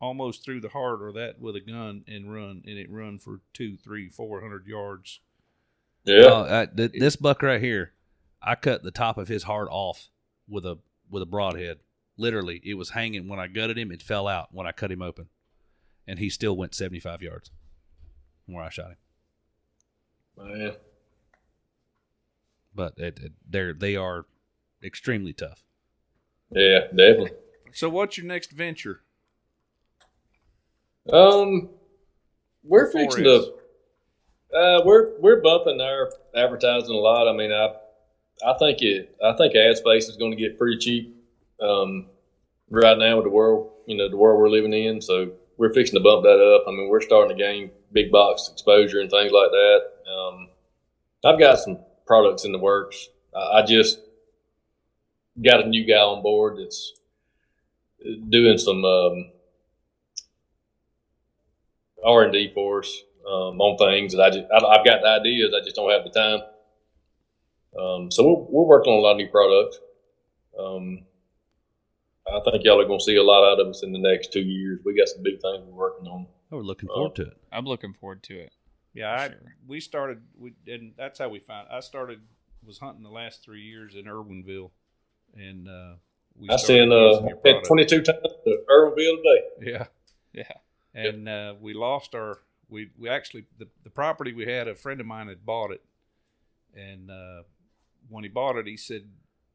almost 0.02 0.44
through 0.44 0.62
the 0.62 0.70
heart 0.70 1.02
or 1.02 1.12
that 1.14 1.40
with 1.40 1.56
a 1.56 1.62
gun 1.62 2.04
and 2.08 2.32
run 2.34 2.64
and 2.66 2.78
it 2.78 2.92
run 2.92 3.20
for 3.20 3.42
two, 3.54 3.78
three, 3.78 4.10
four 4.10 4.42
hundred 4.42 4.66
yards? 4.66 5.20
Yeah. 6.04 6.26
Oh, 6.26 6.42
uh, 6.42 6.66
th- 6.66 6.92
this 6.94 7.16
buck 7.16 7.42
right 7.42 7.62
here, 7.62 7.94
I 8.42 8.56
cut 8.56 8.84
the 8.84 8.92
top 8.92 9.18
of 9.18 9.28
his 9.28 9.44
heart 9.44 9.68
off 9.72 10.10
with 10.48 10.66
a 10.66 10.80
with 11.10 11.22
a 11.24 11.28
broadhead. 11.28 11.80
Literally, 12.18 12.62
it 12.64 12.76
was 12.76 12.92
hanging 12.92 13.28
when 13.28 13.40
I 13.40 13.48
gutted 13.48 13.78
him. 13.78 13.92
It 13.92 14.02
fell 14.02 14.28
out 14.28 14.50
when 14.52 14.66
I 14.68 14.72
cut 14.72 14.92
him 14.92 15.02
open, 15.02 15.28
and 16.08 16.20
he 16.20 16.30
still 16.30 16.56
went 16.56 16.76
seventy 16.76 17.00
five 17.00 17.22
yards 17.22 17.50
from 17.50 17.58
where 18.48 18.64
I 18.64 18.70
shot 18.70 18.92
him. 18.92 18.98
Man. 20.38 20.74
But 22.74 22.94
it, 22.98 23.20
it, 23.20 23.32
they're 23.50 23.74
they 23.74 23.96
are 23.96 24.26
extremely 24.84 25.34
tough. 25.34 25.64
Yeah, 26.52 26.88
definitely. 26.88 27.32
So 27.74 27.90
what's 27.90 28.18
your 28.18 28.28
next 28.28 28.52
venture? 28.52 29.02
Um, 31.12 31.70
we're 32.64 32.92
fixing 32.92 33.24
to. 33.24 33.54
Uh, 34.54 34.82
we're 34.86 35.20
we're 35.20 35.42
bumping 35.42 35.82
our 35.82 36.12
advertising 36.36 36.96
a 36.96 37.00
lot. 37.00 37.28
I 37.28 37.34
mean, 37.34 37.52
I 37.52 37.76
I 38.46 38.58
think 38.58 38.82
it. 38.82 39.16
I 39.24 39.34
think 39.34 39.56
ad 39.56 39.78
space 39.78 40.08
is 40.08 40.18
going 40.18 40.32
to 40.32 40.38
get 40.38 40.58
pretty 40.58 40.78
cheap. 40.78 41.16
Um, 41.62 42.08
right 42.70 42.98
now 42.98 43.16
with 43.18 43.26
the 43.26 43.32
world, 43.32 43.72
you 43.86 43.96
know, 43.96 44.10
the 44.10 44.18
world 44.18 44.40
we're 44.40 44.50
living 44.50 44.74
in. 44.74 45.02
So 45.02 45.32
we're 45.58 45.74
fixing 45.74 45.98
to 45.98 46.04
bump 46.04 46.24
that 46.24 46.40
up. 46.40 46.66
I 46.68 46.72
mean, 46.72 46.90
we're 46.90 47.02
starting 47.02 47.36
to 47.36 47.44
gain 47.44 47.72
big 47.96 48.12
box 48.12 48.50
exposure 48.52 49.00
and 49.00 49.10
things 49.10 49.32
like 49.32 49.50
that. 49.50 49.80
Um, 50.08 50.50
I've 51.24 51.40
got 51.40 51.58
some 51.58 51.80
products 52.06 52.46
in 52.46 52.52
the 52.52 52.60
works. 52.60 53.08
I, 53.36 53.60
I 53.60 53.66
just 53.66 54.00
got 55.44 55.66
a 55.66 55.68
new 55.68 55.86
guy 55.86 55.96
on 55.96 56.22
board 56.22 56.58
that's 56.60 56.94
doing 58.30 58.58
some 58.60 58.84
um, 58.86 59.32
R 62.06 62.24
and 62.24 62.34
D 62.34 62.52
for 62.54 62.82
us 62.82 63.02
um, 63.26 63.60
on 63.60 63.78
things 63.78 64.14
that 64.14 64.22
I 64.22 64.30
just 64.30 64.46
I, 64.52 64.58
I've 64.58 64.86
got 64.86 65.02
the 65.02 65.08
ideas. 65.08 65.54
I 65.56 65.64
just 65.64 65.76
don't 65.76 65.90
have 65.90 66.04
the 66.04 66.12
time. 66.12 66.42
Um, 67.80 68.12
so 68.12 68.24
we're, 68.24 68.46
we're 68.50 68.68
working 68.68 68.94
on 68.94 69.00
a 69.00 69.02
lot 69.02 69.12
of 69.12 69.18
new 69.18 69.28
products. 69.28 69.80
Um, 70.58 71.06
I 72.28 72.40
think 72.50 72.64
y'all 72.64 72.82
are 72.82 72.86
going 72.86 73.00
to 73.00 73.06
see 73.06 73.16
a 73.18 73.24
lot 73.24 73.52
out 73.52 73.60
of 73.60 73.68
us 73.68 73.84
in 73.84 73.92
the 73.92 74.00
next 74.00 74.34
two 74.34 74.42
years. 74.42 74.80
We 74.84 74.98
got 74.98 75.08
some 75.08 75.24
big 75.24 75.42
things 75.42 75.64
we're 75.68 75.76
working 75.76 76.08
on. 76.08 76.28
Oh, 76.52 76.58
we're 76.58 76.64
looking 76.64 76.90
forward 76.90 77.16
to 77.16 77.24
it. 77.24 77.38
I'm 77.52 77.66
looking 77.66 77.94
forward 77.94 78.24
to 78.24 78.40
it. 78.40 78.54
Yeah, 78.94 79.12
I, 79.14 79.28
Sure. 79.30 79.56
we 79.68 79.80
started, 79.82 80.22
we, 80.38 80.54
and 80.68 80.94
that's 80.98 81.20
how 81.20 81.28
we 81.30 81.40
found. 81.40 81.68
I 81.72 81.80
started 81.82 82.22
was 82.66 82.80
hunting 82.80 83.04
the 83.04 83.10
last 83.10 83.44
three 83.44 83.62
years 83.62 83.94
in 83.96 84.06
Irwinville, 84.06 84.72
and 85.36 85.68
uh, 85.68 85.94
we 86.36 86.50
I 86.50 86.56
started 86.56 86.66
seen 86.66 86.92
uh 86.92 86.96
using 86.96 87.38
had 87.46 87.64
twenty 87.66 87.86
two 87.86 88.02
times 88.02 88.22
to 88.46 88.58
Irwinville 88.70 89.18
today. 89.18 89.44
Yeah, 89.62 89.86
Yeah. 90.34 90.52
and 90.94 91.28
uh, 91.30 91.56
we 91.60 91.74
lost 91.74 92.16
our. 92.16 92.40
We 92.70 92.90
we 92.98 93.10
actually 93.10 93.46
the 93.60 93.68
the 93.84 93.90
property 93.90 94.34
we 94.34 94.46
had. 94.46 94.68
A 94.68 94.76
friend 94.76 95.00
of 95.02 95.06
mine 95.08 95.28
had 95.28 95.46
bought 95.46 95.72
it, 95.72 95.82
and 96.76 97.12
uh, 97.12 97.44
when 98.10 98.24
he 98.24 98.30
bought 98.30 98.56
it, 98.58 98.66
he 98.68 98.78
said, 98.78 99.04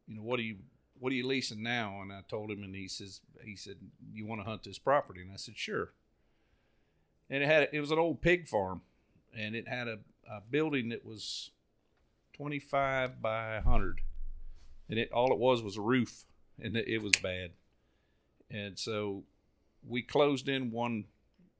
"You 0.07 0.17
know, 0.17 0.23
what 0.23 0.39
are 0.39 0.43
you 0.45 0.59
what 0.99 1.12
are 1.12 1.17
you 1.17 1.27
leasing 1.27 1.62
now?" 1.62 2.01
And 2.03 2.12
I 2.12 2.21
told 2.29 2.51
him, 2.51 2.62
and 2.62 2.75
he 2.75 2.87
says, 2.89 3.21
"He 3.43 3.57
said 3.57 3.77
you 4.12 4.27
want 4.27 4.41
to 4.43 4.45
hunt 4.45 4.65
this 4.65 4.79
property?" 4.79 5.23
And 5.23 5.33
I 5.33 5.37
said, 5.37 5.57
"Sure." 5.57 5.93
And 7.31 7.43
it 7.43 7.47
had 7.47 7.69
it 7.73 7.81
was 7.81 7.93
an 7.93 7.98
old 7.98 8.20
pig 8.20 8.48
farm, 8.48 8.82
and 9.32 9.55
it 9.55 9.69
had 9.69 9.86
a, 9.86 9.98
a 10.28 10.43
building 10.51 10.89
that 10.89 11.07
was 11.07 11.52
twenty 12.32 12.59
five 12.59 13.23
by 13.23 13.61
hundred, 13.61 14.01
and 14.89 14.98
it 14.98 15.12
all 15.12 15.32
it 15.32 15.39
was 15.39 15.62
was 15.62 15.77
a 15.77 15.81
roof, 15.81 16.24
and 16.61 16.77
it, 16.77 16.89
it 16.89 17.02
was 17.02 17.12
bad. 17.23 17.52
And 18.51 18.77
so 18.77 19.23
we 19.86 20.02
closed 20.02 20.48
in 20.48 20.73
one 20.73 21.05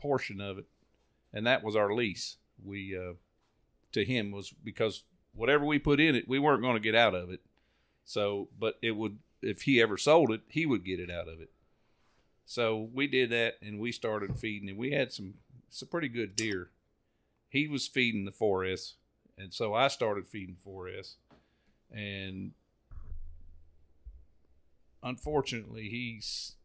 portion 0.01 0.40
of 0.40 0.59
it, 0.59 0.66
and 1.32 1.47
that 1.47 1.62
was 1.62 1.76
our 1.76 1.94
lease. 1.94 2.38
We 2.64 2.97
uh, 2.97 3.14
to 3.92 4.05
him 4.05 4.32
was 4.32 4.52
because 4.64 5.05
whatever 5.32 5.64
we 5.64 5.78
put 5.78 6.01
in 6.01 6.16
it, 6.16 6.28
we 6.28 6.40
weren't 6.40 6.62
going 6.62 6.74
to 6.74 6.80
get 6.80 6.97
out 6.97 7.14
of 7.14 7.30
it. 7.30 7.40
So, 8.05 8.48
but 8.59 8.74
it 8.82 8.97
would 8.97 9.18
if 9.40 9.62
he 9.62 9.80
ever 9.80 9.97
sold 9.97 10.32
it, 10.32 10.40
he 10.48 10.66
would 10.66 10.84
get 10.84 10.98
it 10.98 11.10
out 11.10 11.28
of 11.28 11.40
it. 11.40 11.51
So 12.44 12.88
we 12.92 13.06
did 13.06 13.30
that, 13.30 13.55
and 13.62 13.78
we 13.78 13.92
started 13.92 14.36
feeding, 14.36 14.68
and 14.68 14.76
we 14.76 14.90
had 14.90 15.12
some 15.12 15.34
some 15.70 15.88
pretty 15.88 16.09
good 16.09 16.36
deer. 16.36 16.70
He 17.48 17.66
was 17.66 17.86
feeding 17.86 18.24
the 18.24 18.32
4S, 18.32 18.94
and 19.38 19.52
so 19.52 19.74
I 19.74 19.88
started 19.88 20.26
feeding 20.26 20.56
4S, 20.64 21.14
and 21.90 22.52
unfortunately, 25.02 25.88
he's 25.88 26.56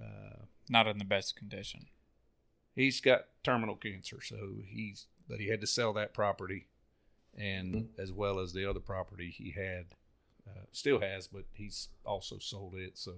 uh, 0.00 0.44
Not 0.68 0.86
in 0.86 0.98
the 0.98 1.04
best 1.04 1.36
condition. 1.36 1.86
he's 2.74 3.00
got 3.00 3.26
terminal 3.42 3.76
cancer, 3.76 4.20
so 4.22 4.36
he's 4.64 5.06
but 5.28 5.40
he 5.40 5.48
had 5.48 5.60
to 5.60 5.66
sell 5.66 5.92
that 5.94 6.14
property, 6.14 6.68
and 7.36 7.88
as 7.98 8.12
well 8.12 8.38
as 8.38 8.52
the 8.52 8.68
other 8.68 8.78
property 8.78 9.28
he 9.36 9.50
had, 9.50 9.86
uh, 10.48 10.62
still 10.70 11.00
has, 11.00 11.26
but 11.26 11.44
he's 11.52 11.88
also 12.04 12.38
sold 12.38 12.74
it. 12.76 12.96
So, 12.96 13.12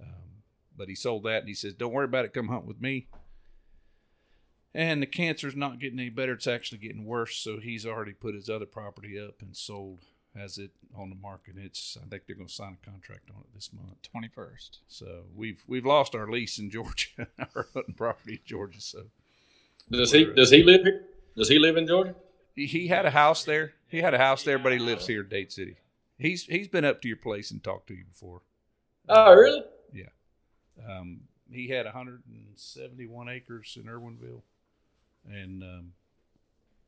um, 0.00 0.42
but 0.76 0.88
he 0.88 0.96
sold 0.96 1.22
that, 1.24 1.40
and 1.40 1.48
he 1.48 1.54
says, 1.54 1.74
"Don't 1.74 1.92
worry 1.92 2.06
about 2.06 2.24
it. 2.24 2.34
Come 2.34 2.48
hunt 2.48 2.64
with 2.64 2.80
me." 2.80 3.06
And 4.74 5.02
the 5.02 5.06
cancer's 5.06 5.56
not 5.56 5.80
getting 5.80 5.98
any 5.98 6.10
better; 6.10 6.32
it's 6.32 6.46
actually 6.46 6.78
getting 6.78 7.04
worse. 7.04 7.36
So 7.36 7.58
he's 7.58 7.84
already 7.84 8.12
put 8.12 8.34
his 8.34 8.48
other 8.48 8.66
property 8.66 9.18
up 9.18 9.42
and 9.42 9.56
sold, 9.56 10.04
has 10.36 10.58
it 10.58 10.70
on 10.96 11.10
the 11.10 11.16
market. 11.16 11.54
It's 11.56 11.96
I 12.00 12.06
think 12.08 12.22
they're 12.26 12.36
going 12.36 12.48
to 12.48 12.54
sign 12.54 12.76
a 12.80 12.90
contract 12.90 13.30
on 13.34 13.40
it 13.40 13.54
this 13.54 13.70
month. 13.72 14.00
Twenty 14.02 14.28
first. 14.28 14.78
So 14.86 15.24
we've 15.34 15.64
we've 15.66 15.86
lost 15.86 16.14
our 16.14 16.30
lease 16.30 16.58
in 16.58 16.70
Georgia, 16.70 17.26
our 17.56 17.66
hunting 17.74 17.94
property 17.94 18.34
in 18.34 18.40
Georgia. 18.44 18.80
So 18.80 19.06
Does 19.90 20.12
he 20.12 20.24
does 20.24 20.50
he 20.50 20.62
live 20.62 20.82
here? 20.82 21.02
Does 21.36 21.48
he 21.48 21.58
live 21.58 21.76
in 21.76 21.86
Georgia? 21.86 22.14
he, 22.54 22.66
he 22.66 22.88
had 22.88 23.06
a 23.06 23.10
house 23.10 23.44
there. 23.44 23.72
He 23.88 23.98
had 23.98 24.14
a 24.14 24.18
house 24.18 24.42
there, 24.44 24.58
but 24.58 24.72
he 24.72 24.78
lives 24.78 25.06
here 25.06 25.22
in 25.22 25.28
Dade 25.28 25.52
City. 25.52 25.76
He's 26.18 26.44
he's 26.44 26.68
been 26.68 26.84
up 26.84 27.02
to 27.02 27.08
your 27.08 27.16
place 27.16 27.50
and 27.50 27.62
talked 27.62 27.88
to 27.88 27.94
you 27.94 28.04
before. 28.04 28.42
Oh, 29.08 29.34
really? 29.34 29.62
Yeah. 29.92 30.10
Um, 30.88 31.22
he 31.50 31.68
had 31.68 31.86
171 31.86 33.28
acres 33.28 33.76
in 33.80 33.88
Irwinville, 33.90 34.42
and 35.28 35.62
um, 35.62 35.92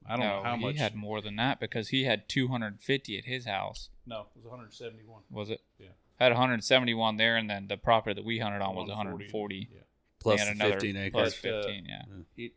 I 0.06 0.16
don't 0.16 0.26
no, 0.26 0.36
know 0.36 0.42
how 0.42 0.56
he 0.56 0.62
much. 0.62 0.74
He 0.74 0.80
had 0.80 0.94
more 0.94 1.20
than 1.20 1.36
that 1.36 1.60
because 1.60 1.88
he 1.88 2.04
had 2.04 2.28
250 2.28 3.18
at 3.18 3.24
his 3.24 3.44
house. 3.46 3.88
no, 4.06 4.20
it 4.20 4.26
was 4.36 4.44
171. 4.44 5.22
Was 5.30 5.50
it? 5.50 5.60
Yeah. 5.78 5.88
Had 6.18 6.32
171 6.32 7.16
there, 7.16 7.36
and 7.36 7.48
then 7.50 7.66
the 7.68 7.76
property 7.76 8.14
that 8.14 8.24
we 8.24 8.38
hunted 8.38 8.62
on 8.62 8.74
was 8.74 8.88
140. 8.88 9.24
140. 9.24 9.68
Yeah. 9.72 9.80
Plus 10.20 10.38
He 10.38 10.44
the 10.44 10.48
had 10.48 10.56
another 10.56 10.80
15 10.80 10.96
acres. 10.96 11.12
Plus 11.12 11.40
But, 11.42 11.52
uh, 11.52 11.62
15, 11.62 11.86
yeah. 11.88 12.02
it, 12.36 12.52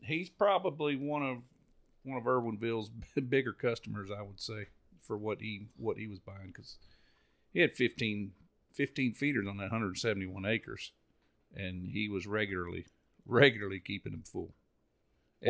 he's 0.00 0.28
probably 0.28 0.96
one 0.96 1.22
of 1.22 1.38
one 2.02 2.18
of 2.18 2.24
Irwinville's 2.24 2.90
bigger 3.28 3.52
customers, 3.52 4.10
I 4.16 4.22
would 4.22 4.40
say, 4.40 4.66
for 5.00 5.16
what 5.16 5.40
he 5.40 5.68
what 5.76 5.96
he 5.96 6.06
was 6.06 6.18
buying 6.18 6.48
because 6.48 6.76
he 7.52 7.60
had 7.60 7.72
15, 7.74 8.32
15 8.72 9.14
feeders 9.14 9.46
on 9.48 9.56
that 9.56 9.72
171 9.72 10.44
acres, 10.44 10.92
and 11.54 11.88
he 11.88 12.08
was 12.08 12.26
regularly 12.26 12.86
regularly 13.24 13.80
keeping 13.80 14.12
them 14.12 14.22
full. 14.22 14.54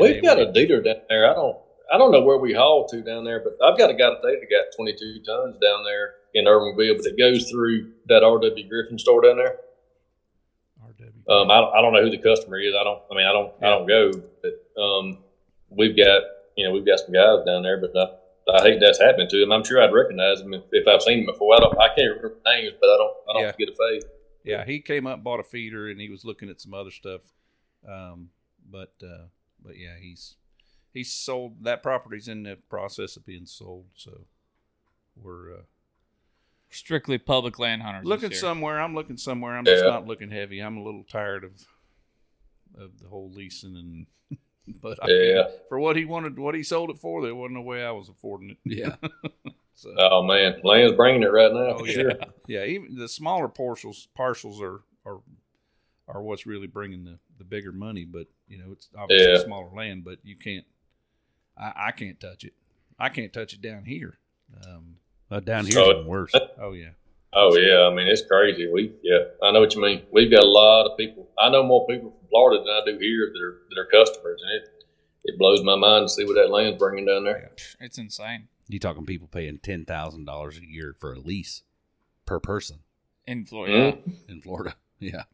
We've 0.01 0.23
got 0.23 0.39
a 0.39 0.53
dealer 0.53 0.83
down 0.83 0.97
there. 1.09 1.31
I 1.31 1.35
don't 1.35 1.57
I 1.93 1.99
don't 1.99 2.11
know 2.11 2.23
where 2.23 2.39
we 2.39 2.53
haul 2.53 2.87
to 2.89 3.01
down 3.03 3.25
there, 3.25 3.41
but 3.43 3.57
I've 3.65 3.79
got 3.79 3.91
a 3.91 3.95
guy 3.95 4.11
today 4.15 4.41
that 4.41 4.51
got 4.51 4.75
twenty 4.77 4.93
two 4.93 5.21
tons 5.25 5.57
down 5.63 5.85
there 5.85 6.15
in 6.35 6.45
Irwinville, 6.47 6.97
but 6.97 7.07
it 7.07 7.19
goes 7.19 7.51
through 7.51 7.93
that 8.09 8.23
R.W. 8.25 8.69
Griffin 8.69 8.99
store 8.99 9.23
down 9.23 9.37
there. 9.39 9.57
RW. 10.85 11.31
Um, 11.43 11.51
I, 11.51 11.61
don't- 11.61 11.75
I 11.77 11.81
don't 11.81 11.93
know 11.93 12.03
who 12.03 12.11
the 12.11 12.19
customer 12.19 12.59
is. 12.59 12.75
I 12.79 12.85
don't. 12.85 13.03
I 13.11 13.15
mean, 13.15 13.27
I 13.27 13.33
don't. 13.33 13.53
I 13.63 13.67
don't 13.69 13.87
go. 13.87 14.11
But 14.43 14.81
um, 14.83 15.19
we've 15.71 15.97
got 15.97 16.23
you 16.57 16.67
know 16.67 16.73
we've 16.73 16.87
got 16.87 16.99
some 17.01 17.13
guys 17.13 17.45
down 17.47 17.63
there, 17.63 17.81
but 17.81 17.93
I, 17.97 18.59
I 18.59 18.63
hate 18.63 18.81
that's 18.81 19.01
happening 19.01 19.29
to 19.29 19.41
them. 19.41 19.53
I'm 19.53 19.65
sure 19.65 19.83
I'd 19.83 19.93
recognize 19.93 20.41
them 20.43 20.55
if, 20.55 20.63
if 20.73 20.87
I've 20.87 21.03
seen 21.03 21.25
them 21.25 21.33
before. 21.35 21.55
I 21.57 21.61
don't. 21.61 21.79
I 21.81 21.89
can't 21.89 22.17
remember 22.17 22.37
names, 22.47 22.75
but 22.81 22.89
I 22.89 22.97
don't. 22.97 23.15
I 23.29 23.33
don't 23.33 23.43
Yeah. 23.43 23.53
forget 23.53 23.69
a 23.69 23.73
face. 23.93 24.05
Yeah, 24.45 24.65
he 24.65 24.81
came 24.81 25.07
up, 25.09 25.25
bought 25.25 25.41
a 25.41 25.43
feeder, 25.43 25.89
and 25.89 26.01
he 26.01 26.09
was 26.09 26.25
looking 26.25 26.49
at 26.51 26.61
some 26.61 26.73
other 26.75 26.93
stuff. 26.93 27.21
Um, 27.89 28.29
but 28.71 28.93
uh, 29.03 29.27
but 29.65 29.77
yeah, 29.79 29.97
he's 30.01 30.37
he's 30.93 31.13
sold 31.13 31.65
that 31.65 31.83
property's 31.83 32.29
in 32.29 32.43
the 32.45 32.57
process 32.69 33.17
of 33.17 33.25
being 33.27 33.47
sold. 33.47 33.87
So 33.95 34.23
we're 35.21 35.53
uh, 35.55 35.61
Strictly 36.69 37.17
public 37.19 37.59
land 37.59 37.83
hunters. 37.83 38.03
this 38.03 38.09
looking 38.09 38.31
year. 38.33 38.41
somewhere. 38.41 38.81
I'm 38.81 38.95
looking 38.95 39.17
somewhere. 39.17 39.57
I'm 39.57 39.65
just 39.65 39.85
Yeah. 39.85 39.91
not 39.91 40.07
looking 40.07 40.31
heavy. 40.31 40.61
I'm 40.61 40.77
a 40.77 40.83
little 40.83 41.05
tired 41.05 41.45
of 41.45 41.53
of 42.79 42.99
the 43.01 43.09
whole 43.09 43.31
leasing 43.31 43.77
and. 43.77 44.07
But 44.83 44.99
I 45.01 45.07
Yeah. 45.09 45.45
for 45.69 45.79
what 45.79 45.95
he 45.95 46.05
wanted, 46.05 46.41
what 46.41 46.57
he 46.57 46.65
sold 46.65 46.91
it 46.91 46.99
for, 46.99 47.23
there 47.23 47.33
wasn't 47.37 47.59
a 47.59 47.63
way 47.63 47.85
I 47.85 47.93
was 47.93 48.09
affording 48.09 48.51
it. 48.51 48.59
Yeah. 48.65 48.97
So, 49.79 49.95
Oh 49.99 50.23
man, 50.23 50.59
Land's 50.65 50.97
bringing 50.97 51.23
it 51.23 51.27
right 51.31 51.53
now. 51.53 51.75
Oh 51.75 51.79
for 51.81 51.87
yeah, 51.87 51.93
sure. 51.93 52.13
yeah. 52.47 52.65
Even 52.65 52.95
the 52.97 53.09
smaller 53.09 53.47
parcels, 53.47 54.09
parcels 54.15 54.59
are 54.63 54.81
are 55.05 55.21
are 56.09 56.23
what's 56.23 56.47
really 56.47 56.67
bringing 56.67 57.05
the 57.05 57.19
the 57.39 57.45
bigger 57.45 57.73
money. 57.73 58.05
But 58.05 58.27
you 58.49 58.59
know, 58.59 58.73
it's 58.73 58.89
obviously 58.97 59.33
Yeah. 59.33 59.45
smaller 59.45 59.71
land, 59.75 60.05
but 60.05 60.19
you 60.25 60.37
can't. 60.37 60.65
I, 61.57 61.73
I 61.89 61.91
can't 61.93 62.21
touch 62.21 62.45
it. 62.45 62.53
I 62.99 63.09
can't 63.09 63.33
touch 63.33 63.53
it 63.55 63.61
down 63.63 63.85
here. 63.85 64.19
Um, 64.67 64.97
Uh, 65.31 65.41
down 65.41 65.65
here 65.65 65.75
So- 65.75 65.91
even 65.91 66.07
worse. 66.07 66.33
oh 66.61 66.73
yeah, 66.73 66.91
Oh 67.33 67.57
yeah, 67.57 67.89
I 67.91 67.95
mean 67.95 68.07
it's 68.07 68.23
crazy. 68.25 68.67
We 68.69 68.93
yeah, 69.03 69.25
I 69.43 69.51
know 69.53 69.61
what 69.61 69.75
you 69.75 69.83
mean. 69.83 70.03
We've 70.13 70.31
got 70.31 70.45
a 70.45 70.49
lot 70.49 70.87
of 70.91 70.97
people. 70.97 71.29
I 71.39 71.49
know 71.51 71.63
more 71.65 71.87
people 71.87 72.11
from 72.11 72.27
Florida 72.29 72.63
than 72.63 72.73
I 72.73 72.83
do 72.87 72.99
here 72.99 73.31
that 73.33 73.43
are 73.43 73.63
that 73.71 73.79
are 73.79 73.87
customers, 73.87 74.41
and 74.43 74.63
it 74.63 74.73
it 75.25 75.39
blows 75.39 75.63
my 75.65 75.75
mind 75.77 76.07
to 76.07 76.09
see 76.09 76.25
what 76.25 76.35
that 76.35 76.51
land's 76.51 76.79
bringing 76.79 77.05
down 77.07 77.25
there. 77.25 77.51
It's 77.81 77.99
insane. 77.99 78.47
You 78.69 78.79
talking 78.79 79.05
people 79.05 79.27
paying 79.29 79.59
ten 79.59 79.85
thousand 79.85 80.25
dollars 80.25 80.59
a 80.59 80.65
year 80.65 80.95
for 80.99 81.13
a 81.13 81.19
lease 81.19 81.63
per 82.25 82.39
person 82.41 82.79
In 83.27 83.45
Florida. 83.45 83.93
Mhm. 83.99 84.29
in 84.31 84.41
Florida? 84.41 84.77
Yeah. 84.99 85.25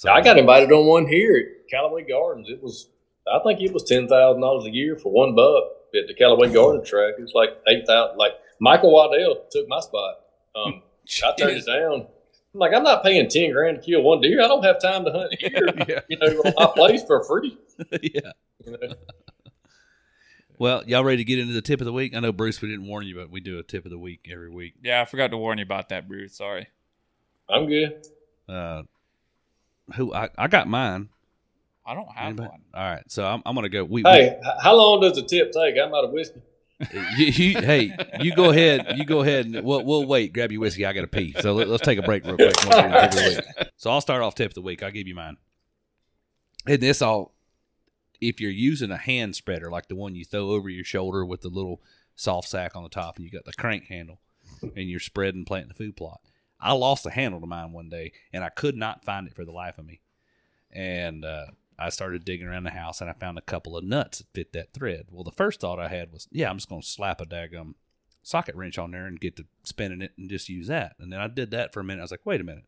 So 0.00 0.12
I 0.12 0.20
got 0.20 0.38
invited 0.38 0.70
on 0.70 0.86
one 0.86 1.08
here 1.08 1.36
at 1.36 1.68
Callaway 1.68 2.04
Gardens. 2.04 2.48
It 2.48 2.62
was 2.62 2.88
I 3.26 3.40
think 3.40 3.60
it 3.60 3.72
was 3.72 3.82
ten 3.82 4.06
thousand 4.06 4.40
dollars 4.40 4.64
a 4.66 4.70
year 4.70 4.94
for 4.94 5.10
one 5.10 5.34
buck 5.34 5.64
at 5.92 6.06
the 6.06 6.14
Callaway 6.14 6.52
Garden 6.52 6.84
track. 6.84 7.14
It 7.18 7.22
was 7.22 7.34
like 7.34 7.50
eight 7.66 7.84
thousand. 7.84 8.16
Like 8.16 8.34
Michael 8.60 8.92
Waddell 8.92 9.46
took 9.50 9.66
my 9.66 9.80
spot. 9.80 10.14
Um, 10.54 10.82
I 11.24 11.34
turned 11.36 11.56
it 11.56 11.66
down. 11.66 12.06
I'm 12.54 12.60
like, 12.60 12.72
I'm 12.74 12.84
not 12.84 13.02
paying 13.02 13.28
ten 13.28 13.50
grand 13.50 13.78
to 13.78 13.82
kill 13.82 14.02
one 14.02 14.20
deer. 14.20 14.40
I 14.40 14.46
don't 14.46 14.62
have 14.62 14.80
time 14.80 15.04
to 15.04 15.10
hunt 15.10 15.34
here. 15.40 15.68
yeah. 15.88 16.00
you 16.08 16.16
know, 16.16 16.42
on 16.42 16.54
my 16.56 16.66
place 16.76 17.02
for 17.02 17.24
free. 17.24 17.58
yeah. 18.00 18.30
You 18.64 18.72
know? 18.72 18.94
Well, 20.60 20.84
y'all 20.86 21.02
ready 21.02 21.18
to 21.18 21.24
get 21.24 21.40
into 21.40 21.54
the 21.54 21.62
tip 21.62 21.80
of 21.80 21.86
the 21.86 21.92
week? 21.92 22.14
I 22.14 22.20
know 22.20 22.30
Bruce, 22.30 22.62
we 22.62 22.68
didn't 22.68 22.86
warn 22.86 23.04
you, 23.04 23.16
but 23.16 23.30
we 23.30 23.40
do 23.40 23.58
a 23.58 23.64
tip 23.64 23.84
of 23.84 23.90
the 23.90 23.98
week 23.98 24.28
every 24.32 24.50
week. 24.50 24.74
Yeah, 24.80 25.02
I 25.02 25.06
forgot 25.06 25.32
to 25.32 25.36
warn 25.36 25.58
you 25.58 25.64
about 25.64 25.88
that, 25.88 26.08
Bruce. 26.08 26.36
Sorry. 26.36 26.68
I'm 27.48 27.66
good. 27.66 28.06
Uh, 28.48 28.82
who 29.94 30.12
I, 30.14 30.28
I 30.36 30.48
got 30.48 30.68
mine. 30.68 31.08
I 31.86 31.94
don't 31.94 32.08
have 32.10 32.26
Anybody? 32.26 32.48
one. 32.50 32.60
All 32.74 32.82
right, 32.90 33.02
so 33.10 33.24
I'm, 33.26 33.42
I'm 33.46 33.54
gonna 33.54 33.68
go. 33.68 33.84
We, 33.84 34.02
Hey, 34.02 34.36
h- 34.38 34.52
how 34.62 34.76
long 34.76 35.00
does 35.00 35.14
the 35.14 35.22
tip 35.22 35.52
take? 35.52 35.74
I'm 35.82 35.94
out 35.94 36.04
of 36.04 36.10
whiskey. 36.10 36.40
you, 37.16 37.26
you, 37.26 37.60
hey, 37.60 37.96
you 38.20 38.34
go 38.36 38.50
ahead. 38.50 38.98
You 38.98 39.04
go 39.04 39.22
ahead, 39.22 39.46
and 39.46 39.64
we'll 39.64 39.84
we'll 39.84 40.06
wait. 40.06 40.32
Grab 40.32 40.52
your 40.52 40.60
whiskey. 40.60 40.84
I 40.86 40.92
got 40.92 41.00
to 41.00 41.06
pee. 41.08 41.34
So 41.40 41.54
let, 41.54 41.68
us 41.68 41.80
take 41.80 41.98
a 41.98 42.02
break 42.02 42.24
real 42.24 42.36
quick. 42.36 42.54
once 42.64 42.76
we 42.76 42.82
get 42.82 43.10
to 43.10 43.16
tip 43.18 43.38
of 43.38 43.44
the 43.46 43.52
week. 43.58 43.68
So 43.76 43.90
I'll 43.90 44.00
start 44.00 44.22
off 44.22 44.34
tip 44.34 44.50
of 44.50 44.54
the 44.54 44.60
week. 44.62 44.82
I'll 44.82 44.90
give 44.92 45.08
you 45.08 45.14
mine. 45.14 45.38
And 46.66 46.80
this 46.80 47.00
all, 47.02 47.34
if 48.20 48.40
you're 48.40 48.50
using 48.50 48.90
a 48.90 48.96
hand 48.96 49.34
spreader 49.34 49.70
like 49.70 49.88
the 49.88 49.96
one 49.96 50.14
you 50.14 50.24
throw 50.24 50.50
over 50.50 50.68
your 50.68 50.84
shoulder 50.84 51.24
with 51.24 51.40
the 51.40 51.48
little 51.48 51.80
soft 52.14 52.48
sack 52.48 52.76
on 52.76 52.82
the 52.82 52.88
top, 52.90 53.16
and 53.16 53.24
you 53.24 53.30
got 53.32 53.44
the 53.44 53.52
crank 53.54 53.86
handle, 53.86 54.20
and 54.62 54.88
you're 54.88 55.00
spreading 55.00 55.44
planting 55.44 55.68
the 55.68 55.74
food 55.74 55.96
plot. 55.96 56.20
I 56.60 56.72
lost 56.72 57.04
the 57.04 57.10
handle 57.10 57.40
to 57.40 57.46
mine 57.46 57.72
one 57.72 57.88
day, 57.88 58.12
and 58.32 58.42
I 58.42 58.48
could 58.48 58.76
not 58.76 59.04
find 59.04 59.26
it 59.26 59.34
for 59.34 59.44
the 59.44 59.52
life 59.52 59.78
of 59.78 59.86
me. 59.86 60.00
And 60.70 61.24
uh, 61.24 61.46
I 61.78 61.90
started 61.90 62.24
digging 62.24 62.46
around 62.46 62.64
the 62.64 62.70
house 62.70 63.00
and 63.00 63.08
I 63.08 63.12
found 63.12 63.38
a 63.38 63.42
couple 63.42 63.76
of 63.76 63.84
nuts 63.84 64.18
that 64.18 64.26
fit 64.34 64.52
that 64.52 64.72
thread. 64.72 65.06
Well, 65.10 65.24
the 65.24 65.30
first 65.30 65.60
thought 65.60 65.78
I 65.78 65.88
had 65.88 66.12
was, 66.12 66.26
yeah, 66.32 66.50
I'm 66.50 66.56
just 66.56 66.68
going 66.68 66.82
to 66.82 66.86
slap 66.86 67.20
a 67.20 67.26
daggum 67.26 67.74
socket 68.22 68.56
wrench 68.56 68.78
on 68.78 68.90
there 68.90 69.06
and 69.06 69.20
get 69.20 69.36
to 69.36 69.46
spinning 69.62 70.02
it 70.02 70.12
and 70.18 70.28
just 70.28 70.48
use 70.48 70.66
that. 70.66 70.96
And 70.98 71.12
then 71.12 71.20
I 71.20 71.28
did 71.28 71.50
that 71.52 71.72
for 71.72 71.80
a 71.80 71.84
minute. 71.84 72.00
I 72.00 72.04
was 72.04 72.10
like, 72.10 72.26
wait 72.26 72.40
a 72.40 72.44
minute. 72.44 72.64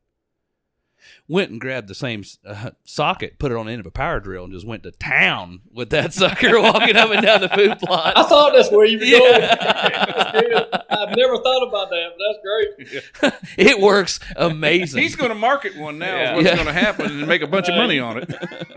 Went 1.28 1.50
and 1.50 1.60
grabbed 1.60 1.88
the 1.88 1.94
same 1.94 2.24
uh, 2.46 2.70
socket, 2.84 3.38
put 3.38 3.52
it 3.52 3.56
on 3.56 3.66
the 3.66 3.72
end 3.72 3.80
of 3.80 3.86
a 3.86 3.90
power 3.90 4.20
drill, 4.20 4.44
and 4.44 4.52
just 4.52 4.66
went 4.66 4.82
to 4.84 4.90
town 4.92 5.60
with 5.72 5.90
that 5.90 6.12
sucker 6.14 6.60
walking 6.60 6.96
up 6.96 7.10
and 7.10 7.22
down 7.22 7.40
the 7.40 7.48
food 7.48 7.78
plot. 7.78 8.14
I 8.16 8.22
thought 8.24 8.52
that's 8.54 8.70
where 8.70 8.84
you 8.86 8.98
were 8.98 9.04
going. 9.04 9.40
Yeah. 9.40 9.54
That's 9.56 10.40
good. 10.48 10.68
I've 10.90 11.16
never 11.16 11.36
thought 11.38 11.66
about 11.68 11.90
that, 11.90 12.10
but 12.16 12.20
that's 12.26 12.38
great. 12.44 13.42
it 13.68 13.80
works 13.80 14.20
amazing. 14.36 15.02
He's 15.02 15.16
going 15.16 15.30
to 15.30 15.34
market 15.34 15.76
one 15.76 15.98
now. 15.98 16.14
Yeah. 16.16 16.30
Is 16.32 16.36
what's 16.36 16.46
Yeah. 16.48 16.54
going 16.56 16.66
to 16.66 16.72
happen 16.72 17.06
and 17.06 17.26
make 17.26 17.42
a 17.42 17.46
bunch 17.46 17.68
of 17.68 17.74
money 17.76 17.98
on 17.98 18.18
it. 18.18 18.28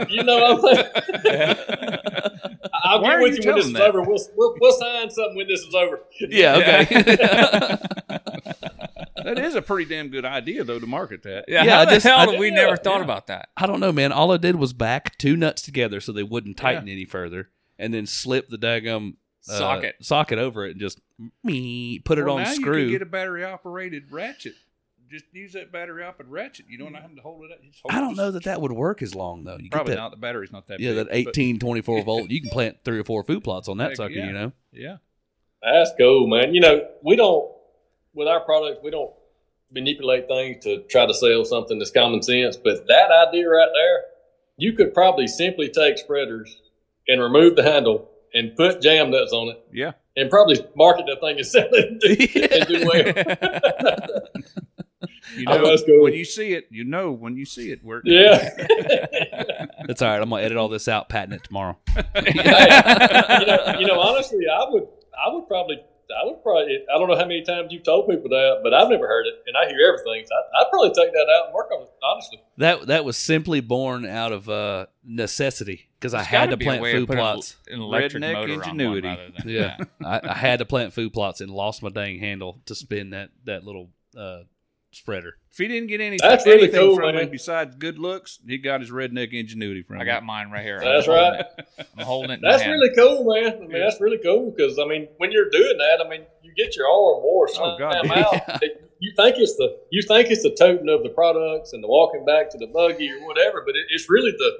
You 0.10 0.24
know 0.24 0.58
what 0.60 0.78
I'm 1.14 1.22
saying? 1.24 1.56
I'll 2.86 3.02
Why 3.02 3.14
get 3.16 3.22
with 3.22 3.38
you 3.38 3.44
you 3.44 3.48
when 3.52 3.56
this 3.58 3.66
telling 3.66 3.68
is 3.68 3.74
that? 3.74 3.82
over. 3.90 4.02
We'll, 4.02 4.20
we'll, 4.36 4.56
we'll 4.60 4.78
sign 4.80 5.10
something 5.10 5.36
when 5.38 5.48
this 5.48 5.62
is 5.62 5.74
over. 5.74 6.02
yeah, 6.20 6.56
okay. 6.86 7.78
That 9.24 9.40
is 9.40 9.56
a 9.56 9.62
pretty 9.62 9.90
damn 9.90 10.10
good 10.10 10.26
idea, 10.26 10.64
though, 10.64 10.80
to 10.80 10.88
market 10.88 11.24
that. 11.24 11.46
Yeah, 11.48 11.64
Yeah, 11.64 11.72
how 11.76 11.82
I 11.82 11.86
the 11.86 11.92
just- 11.92 12.06
hell 12.06 12.20
I- 12.20 12.26
did 12.28 12.40
we 12.40 12.50
yeah, 12.50 12.56
never 12.56 12.78
thought 12.78 12.98
yeah. 13.00 13.04
about 13.04 13.28
that? 13.28 13.50
I 13.58 13.66
don't 13.68 13.80
know, 13.80 13.92
man. 13.92 14.12
All 14.12 14.32
I 14.32 14.38
did 14.38 14.56
was 14.58 14.74
back 14.74 15.18
two 15.18 15.36
nuts 15.36 15.62
together 15.62 16.00
so 16.02 16.12
they 16.12 16.24
wouldn't 16.24 16.58
tighten 16.58 16.88
any 16.90 17.06
further, 17.06 17.50
and 17.80 17.94
then 17.94 18.06
slip 18.06 18.50
the 18.50 18.58
daggum 18.58 19.16
uh, 19.50 19.58
Socket. 19.58 19.96
socket 20.02 20.40
over 20.40 20.66
it 20.66 20.72
and 20.72 20.80
just 20.80 21.00
me 21.44 22.00
put 22.00 22.18
it 22.18 22.24
Well, 22.26 22.36
on 22.38 22.44
now 22.44 22.54
screw. 22.54 22.78
you 22.78 22.84
can 22.86 22.92
get 22.94 23.02
a 23.02 23.06
battery 23.06 23.44
operated 23.44 24.12
ratchet. 24.12 24.54
Just 25.12 25.26
use 25.34 25.54
that 25.54 25.72
battery 25.72 26.04
operated 26.04 26.32
ratchet. 26.32 26.66
You 26.70 26.78
don't 26.80 26.94
have 26.96 27.14
to 27.16 27.22
hold 27.22 27.44
it 27.46 27.52
up. 27.52 27.62
Just 27.62 27.82
hold 27.84 27.94
I 27.94 28.00
don't 28.00 28.16
know 28.16 28.32
that 28.32 28.46
that 28.46 28.62
would 28.62 28.72
work 28.72 29.02
as 29.04 29.14
long 29.14 29.44
though. 29.44 29.58
You 29.60 29.70
Probably 29.70 29.92
get 29.92 29.98
that, 29.98 30.02
not. 30.02 30.12
The 30.12 30.18
battery's 30.18 30.52
not 30.52 30.66
that 30.68 30.78
big. 30.80 30.86
yeah, 30.86 30.92
big. 30.94 31.08
that 31.08 31.26
but- 31.26 31.30
18, 31.38 31.60
24 31.60 32.02
volt. 32.06 32.32
You 32.32 32.42
can 32.42 32.50
plant 32.50 32.78
three 32.84 32.98
or 33.00 33.04
four 33.04 33.24
food 33.24 33.44
plots 33.44 33.68
on 33.68 33.78
that 33.78 33.90
Heck, 33.90 33.98
sucker. 33.98 34.14
yeah. 34.14 34.26
You 34.28 34.32
know, 34.32 34.52
Yeah. 34.72 34.98
That's 35.62 35.92
cool, 36.00 36.28
man. 36.28 36.54
You 36.56 36.62
know, 36.62 36.88
we 37.04 37.16
don't 37.16 37.50
with 38.14 38.28
our 38.28 38.40
products, 38.42 38.80
we 38.84 38.92
don't 38.92 39.12
manipulate 39.72 40.28
things 40.28 40.64
to 40.64 40.84
try 40.84 41.06
to 41.06 41.14
sell 41.14 41.44
something 41.46 41.80
that's 41.80 41.92
common 41.92 42.22
sense. 42.22 42.56
But 42.58 42.88
that 42.88 43.10
idea 43.28 43.50
right 43.50 43.70
there, 43.74 44.04
you 44.58 44.74
could 44.74 44.94
probably 44.94 45.28
simply 45.28 45.70
take 45.70 45.98
spreaders 45.98 46.62
and 47.08 47.20
remove 47.22 47.56
the 47.56 47.64
handle 47.64 48.10
and 48.34 48.56
put 48.56 48.82
jam 48.82 49.12
nuts 49.12 49.32
on 49.34 49.50
it 49.50 49.64
Yeah. 49.72 49.92
and 50.16 50.30
probably 50.30 50.58
market 50.76 51.06
that 51.08 51.20
thing 51.22 51.38
and 51.38 51.46
sell 51.56 51.68
it 51.72 51.90
and 51.90 52.00
do, 52.00 52.10
and 52.52 52.68
do 52.68 52.88
well. 52.88 54.20
You 55.38 55.46
Oh, 55.48 55.58
know, 55.58 55.70
that's 55.70 55.84
cool. 55.84 56.04
when 56.04 56.14
you 56.14 56.26
see 56.26 56.54
it, 56.54 56.68
you 56.70 56.84
know 56.84 57.12
when 57.12 57.36
you 57.36 57.46
see 57.46 57.72
it. 57.72 57.80
Where 57.84 58.02
Yeah. 58.06 58.50
that's 59.88 60.02
all 60.02 60.10
right. 60.10 60.22
I'm 60.22 60.30
gonna 60.30 60.44
edit 60.44 60.58
all 60.58 60.70
this 60.70 60.88
out, 60.88 61.10
patent 61.10 61.34
it 61.34 61.44
tomorrow. 61.44 61.78
you, 61.96 62.34
know, 62.44 63.76
you 63.80 63.88
know, 63.88 64.00
honestly, 64.00 64.46
I 64.48 64.66
would, 64.70 64.88
I 65.18 65.34
would 65.34 65.48
probably, 65.48 65.78
I 66.22 66.26
would 66.26 66.42
probably, 66.44 66.80
I 66.94 66.98
don't 66.98 67.08
know 67.08 67.16
how 67.16 67.26
many 67.26 67.44
times 67.44 67.72
you've 67.72 67.84
told 67.84 68.08
people 68.08 68.30
that, 68.30 68.60
but 68.64 68.74
I've 68.74 68.90
never 68.90 69.08
heard 69.08 69.26
it, 69.28 69.34
and 69.48 69.58
I 69.58 69.68
hear 69.68 69.80
everything. 69.88 70.26
So 70.28 70.36
I, 70.36 70.62
I'd 70.62 70.70
probably 70.70 70.90
take 70.90 71.12
that 71.14 71.28
out 71.38 71.46
and 71.48 71.54
work 71.54 71.72
on 71.72 71.84
it. 71.84 71.90
Honestly, 72.04 72.42
That 72.58 72.88
that 72.88 73.06
was 73.06 73.18
simply 73.18 73.62
born 73.62 74.06
out 74.06 74.32
of 74.32 74.50
uh, 74.50 74.88
necessity 75.04 75.90
because 76.00 76.14
I 76.14 76.24
had 76.24 76.50
gotta 76.50 76.58
to 76.58 76.64
a 76.64 76.66
plant 76.66 76.82
way 76.82 76.92
of 76.92 76.98
food 76.98 77.08
putting 77.08 77.22
plots. 77.22 77.56
An 77.68 77.80
electric 77.80 78.24
Redneck 78.24 78.34
motor 78.34 78.54
on 78.54 78.60
one 78.60 78.70
ingenuity. 78.70 79.08
rather 79.08 79.32
Yeah, 79.46 79.78
I, 80.06 80.22
I 80.30 80.34
had 80.34 80.60
to 80.60 80.66
plant 80.66 80.94
food 80.94 81.14
plots 81.14 81.42
and 81.42 81.50
lost 81.52 81.82
my 81.82 81.90
dang 81.90 82.20
handle 82.20 82.62
to 82.66 82.76
spin 82.76 83.12
that 83.12 83.30
that 83.46 83.64
little 83.64 83.90
uh, 84.18 84.40
spreader. 84.96 85.36
If 85.52 85.58
he 85.58 85.68
didn't 85.68 85.88
get 85.88 86.02
any, 86.02 86.18
That's 86.22 86.46
really 86.46 86.64
anything 86.64 86.80
cool, 86.80 86.96
from 86.96 87.16
man. 87.16 87.24
it 87.26 87.32
besides 87.32 87.76
good 87.76 87.98
looks, 88.00 88.40
he 88.48 88.58
got 88.58 88.82
his 88.82 88.90
redneck 88.92 89.32
ingenuity 89.34 89.84
from 89.84 90.00
I 90.00 90.02
it. 90.04 90.06
got 90.06 90.24
mine 90.24 90.50
right 90.52 90.64
here. 90.64 90.80
That's 90.80 91.08
I'm 91.08 91.14
holding 91.14 91.32
right. 91.40 91.46
it. 91.78 91.88
I'm 91.98 92.06
holding 92.06 92.32
it. 92.32 92.34
In 92.36 92.42
That's 92.42 92.58
my 92.60 92.64
hand. 92.70 92.72
really 92.82 92.96
cool, 92.96 93.24
man. 93.34 93.54
I 93.56 93.60
mean, 93.60 93.72
that's 93.80 94.00
really 94.02 94.20
cool 94.24 94.52
because 94.56 94.80
I 94.80 94.86
mean, 94.86 95.08
when 95.18 95.32
you're 95.32 95.50
doing 95.50 95.78
that, 95.78 96.04
I 96.06 96.10
mean, 96.10 96.22
you 96.42 96.54
get 96.56 96.76
your 96.76 96.88
arm 96.88 97.22
more 97.22 97.48
slam 97.48 97.78
God, 97.80 98.08
out. 98.08 98.34
yeah. 98.34 98.58
You 99.00 99.12
think 99.18 99.36
it's 99.38 99.56
the 99.58 99.78
you 99.92 100.02
think 100.02 100.30
it's 100.30 100.44
the 100.44 100.56
toting 100.56 100.88
of 100.90 101.04
the 101.04 101.10
products 101.10 101.74
and 101.74 101.84
the 101.84 101.88
walking 101.90 102.24
back 102.26 102.50
to 102.52 102.58
the 102.58 102.68
buggy 102.68 103.12
or 103.12 103.26
whatever, 103.28 103.62
but 103.66 103.76
it, 103.76 103.86
it's 103.90 104.10
really 104.10 104.32
the 104.32 104.52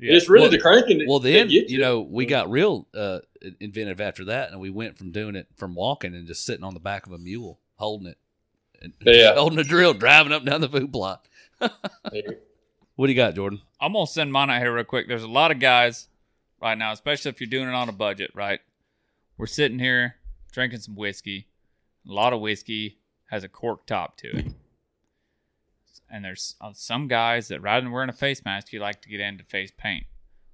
Yeah. 0.00 0.14
it's 0.16 0.28
really 0.30 0.44
Well- 0.44 0.50
the 0.50 0.58
cranking. 0.60 0.98
That, 0.98 1.06
Well, 1.08 1.18
that 1.18 1.30
then 1.30 1.48
gets 1.48 1.70
you 1.70 1.78
know 1.78 2.00
we 2.00 2.24
got 2.24 2.50
real 2.50 2.88
uh, 2.94 3.18
inventive 3.60 4.00
after 4.00 4.24
that, 4.26 4.50
and 4.50 4.60
we 4.60 4.70
went 4.70 4.96
from 4.96 5.12
doing 5.12 5.36
it 5.36 5.46
from 5.56 5.74
walking 5.74 6.14
and 6.14 6.26
just 6.26 6.44
sitting 6.46 6.64
on 6.64 6.72
the 6.74 6.80
back 6.80 7.06
of 7.06 7.12
a 7.12 7.18
mule 7.18 7.60
holding 7.76 8.06
it, 8.06 8.16
and 8.16 8.16
Yeah. 9.04 9.34
holding 9.36 9.58
a 9.58 9.64
drill, 9.64 9.94
driving 9.94 10.32
up 10.32 10.44
down 10.44 10.60
the 10.60 10.68
food 10.68 10.92
plot. 10.92 11.26
What 12.96 13.06
do 13.06 13.12
you 13.12 13.16
got, 13.16 13.34
Jordan? 13.34 13.62
I'm 13.80 13.94
gonna 13.94 14.06
send 14.06 14.32
mine 14.32 14.50
out 14.50 14.60
here 14.60 14.72
real 14.74 14.84
quick. 14.84 15.08
There's 15.08 15.22
a 15.22 15.28
lot 15.28 15.50
of 15.50 15.58
guys 15.58 16.08
right 16.60 16.76
now, 16.76 16.92
especially 16.92 17.30
if 17.30 17.40
you're 17.40 17.48
doing 17.48 17.68
it 17.68 17.74
on 17.74 17.88
a 17.88 17.92
budget, 17.92 18.30
right? 18.34 18.60
We're 19.38 19.46
sitting 19.46 19.78
here 19.78 20.16
drinking 20.52 20.80
some 20.80 20.94
whiskey. 20.94 21.48
A 22.08 22.12
lot 22.12 22.32
of 22.32 22.40
whiskey 22.40 22.98
has 23.30 23.44
a 23.44 23.48
cork 23.48 23.86
top 23.86 24.16
to 24.18 24.36
it. 24.36 24.46
And 26.10 26.24
there's 26.24 26.54
uh, 26.60 26.72
some 26.74 27.08
guys 27.08 27.48
that 27.48 27.62
rather 27.62 27.80
than 27.80 27.92
wearing 27.92 28.10
a 28.10 28.12
face 28.12 28.44
mask, 28.44 28.72
you 28.72 28.80
like 28.80 29.00
to 29.02 29.08
get 29.08 29.20
into 29.20 29.42
face 29.44 29.72
paint. 29.76 30.04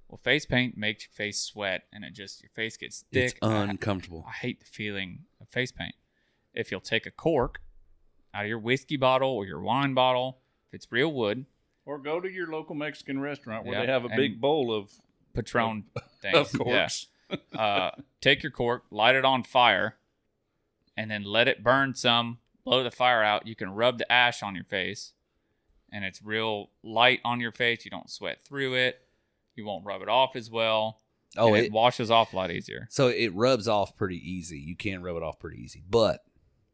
Well, 0.07 0.17
face 0.17 0.45
paint 0.45 0.77
makes 0.77 1.03
your 1.05 1.11
face 1.13 1.41
sweat 1.41 1.83
and 1.91 2.05
it 2.05 2.13
just 2.13 2.41
your 2.41 2.49
face 2.55 2.77
gets 2.77 3.03
thick. 3.11 3.33
It's 3.33 3.39
I- 3.41 3.63
uncomfortable. 3.63 4.25
I 4.27 4.31
hate 4.31 4.61
the 4.61 4.65
feeling 4.65 5.25
of 5.41 5.49
face 5.49 5.73
paint. 5.73 5.95
If 6.53 6.71
you'll 6.71 6.79
take 6.79 7.05
a 7.05 7.11
cork 7.11 7.59
out 8.33 8.43
of 8.43 8.49
your 8.49 8.59
whiskey 8.59 8.97
bottle 8.97 9.29
or 9.31 9.45
your 9.45 9.61
wine 9.61 9.93
bottle, 9.93 10.39
if 10.69 10.75
it's 10.75 10.87
real 10.91 11.11
wood, 11.11 11.45
Or 11.85 11.97
go 11.97 12.19
to 12.19 12.29
your 12.29 12.47
local 12.51 12.75
Mexican 12.75 13.19
restaurant 13.19 13.65
where 13.65 13.75
Yeah, 13.79 13.85
they 13.85 13.91
have 13.91 14.03
a 14.05 14.07
and- 14.09 14.15
big 14.17 14.39
bowl 14.41 14.73
of 14.73 14.91
Patron 15.33 15.85
things. 16.21 16.35
of 16.53 16.53
course. 16.53 17.07
Yeah. 17.07 17.15
Uh, 17.55 17.91
take 18.21 18.41
your 18.41 18.51
cork, 18.51 18.85
light 18.89 19.13
it 19.15 19.23
on 19.23 19.43
fire, 19.43 19.97
and 20.97 21.11
then 21.11 21.23
let 21.23 21.47
it 21.47 21.63
burn 21.63 21.93
some. 21.93 22.39
Blow 22.65 22.83
the 22.83 22.89
fire 22.89 23.21
out. 23.23 23.45
You 23.45 23.55
can 23.55 23.69
rub 23.69 23.99
the 23.99 24.11
ash 24.11 24.41
on 24.41 24.55
your 24.55 24.63
face, 24.63 25.13
and 25.91 26.03
it's 26.03 26.23
real 26.23 26.71
light 26.81 27.19
on 27.23 27.39
your 27.39 27.51
face. 27.51 27.85
You 27.85 27.91
don't 27.91 28.09
sweat 28.09 28.41
through 28.43 28.73
it. 28.73 28.99
You 29.55 29.63
won't 29.63 29.85
rub 29.85 30.01
it 30.01 30.09
off 30.09 30.35
as 30.35 30.49
well. 30.49 31.01
Oh, 31.37 31.53
it, 31.53 31.65
it, 31.65 31.71
washes 31.71 32.09
off 32.09 32.33
a 32.33 32.35
lot 32.35 32.49
easier. 32.49 32.87
so 32.89 33.09
it 33.09 33.31
rubs 33.35 33.67
off 33.67 33.95
pretty 33.95 34.17
easy. 34.17 34.57
You 34.57 34.75
can 34.75 35.03
rub 35.03 35.15
it 35.15 35.21
off 35.21 35.37
pretty 35.37 35.61
easy. 35.61 35.83
But 35.87 36.21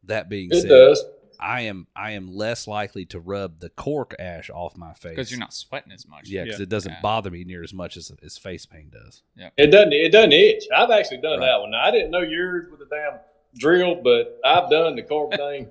that 0.05 0.29
being 0.29 0.47
It 0.53 0.61
said, 0.61 0.69
does. 0.69 1.03
I 1.39 1.61
am 1.61 1.87
I 1.95 2.11
am 2.11 2.27
less 2.33 2.67
likely 2.67 3.05
to 3.07 3.19
rub 3.19 3.59
the 3.59 3.69
cork 3.69 4.15
ash 4.19 4.49
off 4.49 4.75
my 4.77 4.93
face 4.93 5.11
Because 5.11 5.31
you're 5.31 5.39
not 5.39 5.53
sweating 5.53 5.91
as 5.91 6.07
much. 6.07 6.27
Yeah, 6.29 6.43
because 6.43 6.59
Yeah. 6.59 6.63
it 6.63 6.69
doesn't 6.69 6.91
Yeah. 6.93 7.01
bother 7.01 7.31
me 7.31 7.43
near 7.43 7.63
as 7.63 7.73
much 7.73 7.97
as 7.97 8.11
as 8.23 8.37
face 8.37 8.65
pain 8.65 8.89
does. 8.91 9.23
Yeah, 9.35 9.49
it 9.57 9.67
doesn't. 9.67 9.93
It 9.93 10.11
doesn't 10.11 10.33
itch. 10.33 10.63
I've 10.75 10.91
actually 10.91 11.17
done 11.21 11.39
Right. 11.39 11.47
that 11.47 11.61
one. 11.61 11.71
Now, 11.71 11.81
I 11.83 11.91
didn't 11.91 12.11
know 12.11 12.21
yours 12.21 12.69
with 12.69 12.81
a 12.81 12.85
damn 12.89 13.19
drill, 13.57 13.95
but 14.03 14.39
I've 14.43 14.69
done 14.69 14.95
the 14.95 15.03
cork 15.03 15.31
thing, 15.35 15.69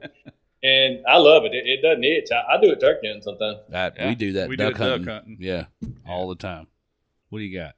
and 0.62 1.04
I 1.06 1.16
love 1.18 1.44
it. 1.44 1.54
It, 1.54 1.66
it 1.66 1.82
doesn't 1.82 2.04
itch. 2.04 2.28
I, 2.32 2.54
I 2.54 2.60
do 2.60 2.70
it 2.72 2.80
turkey 2.80 3.06
hunting 3.08 3.22
sometimes. 3.22 3.58
I, 3.72 3.92
Yeah. 3.96 4.08
We 4.08 4.14
do 4.14 4.32
that 4.34 4.48
We 4.48 4.56
do 4.56 4.64
duck, 4.64 4.74
duck 4.74 4.88
hunting. 4.90 5.06
hunting. 5.08 5.36
Yeah, 5.40 5.66
all 6.08 6.28
the 6.28 6.36
time. 6.36 6.66
What 7.30 7.38
do 7.40 7.44
you 7.44 7.58
got? 7.58 7.74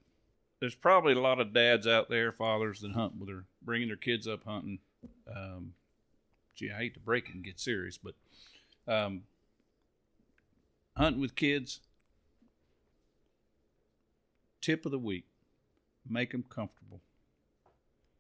There's 0.61 0.75
probably 0.75 1.13
a 1.13 1.21
lot 1.21 1.39
of 1.41 1.53
dads 1.53 1.87
out 1.87 2.09
there, 2.09 2.33
fathers 2.33 2.81
that 2.81 2.93
hunt 2.93 3.17
with 3.19 3.29
their 3.29 3.45
bringing 3.63 3.89
their 3.89 3.97
kids 3.97 4.27
up 4.27 4.45
hunting. 4.45 4.79
Um, 5.35 5.75
gee, 6.57 6.71
I 6.73 6.79
hate 6.79 6.95
to 6.95 7.01
break 7.01 7.29
it 7.29 7.35
and 7.35 7.45
get 7.45 7.61
serious, 7.61 7.99
but 7.99 8.15
um, 8.89 9.23
hunting 10.97 11.21
with 11.21 11.37
kids. 11.37 11.81
Tip 14.61 14.85
of 14.85 14.91
the 14.91 14.99
week: 14.99 15.27
make 16.09 16.33
them 16.33 16.45
comfortable. 16.49 17.01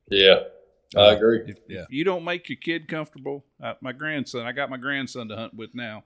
Yeah, 0.08 0.42
I 0.96 1.12
agree. 1.12 1.40
If, 1.46 1.58
Yeah. 1.68 1.80
if 1.82 1.90
you 1.90 2.04
don't 2.04 2.22
make 2.22 2.48
your 2.48 2.56
kid 2.56 2.86
comfortable, 2.86 3.44
uh, 3.60 3.74
my 3.80 3.92
grandson, 3.92 4.46
I 4.46 4.52
got 4.52 4.70
my 4.70 4.76
grandson 4.76 5.28
to 5.28 5.36
hunt 5.36 5.54
with 5.54 5.74
now. 5.74 6.04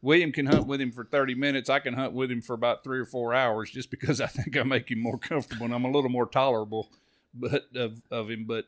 William 0.00 0.32
can 0.32 0.46
hunt 0.46 0.66
with 0.66 0.80
him 0.80 0.92
for 0.92 1.04
30 1.04 1.34
minutes. 1.34 1.70
I 1.70 1.78
can 1.80 1.94
hunt 1.94 2.12
with 2.12 2.30
him 2.30 2.42
for 2.42 2.52
about 2.52 2.84
three 2.84 2.98
or 3.00 3.06
four 3.06 3.34
hours 3.34 3.70
just 3.70 3.90
because 3.90 4.20
I 4.20 4.26
think 4.26 4.56
I 4.56 4.62
make 4.62 4.90
him 4.90 5.00
more 5.00 5.18
comfortable 5.18 5.64
and 5.64 5.74
I'm 5.74 5.86
a 5.86 5.90
little 5.90 6.10
more 6.10 6.26
tolerable 6.26 6.90
but 7.32 7.64
of, 7.74 8.02
of 8.10 8.30
him. 8.30 8.44
But 8.44 8.66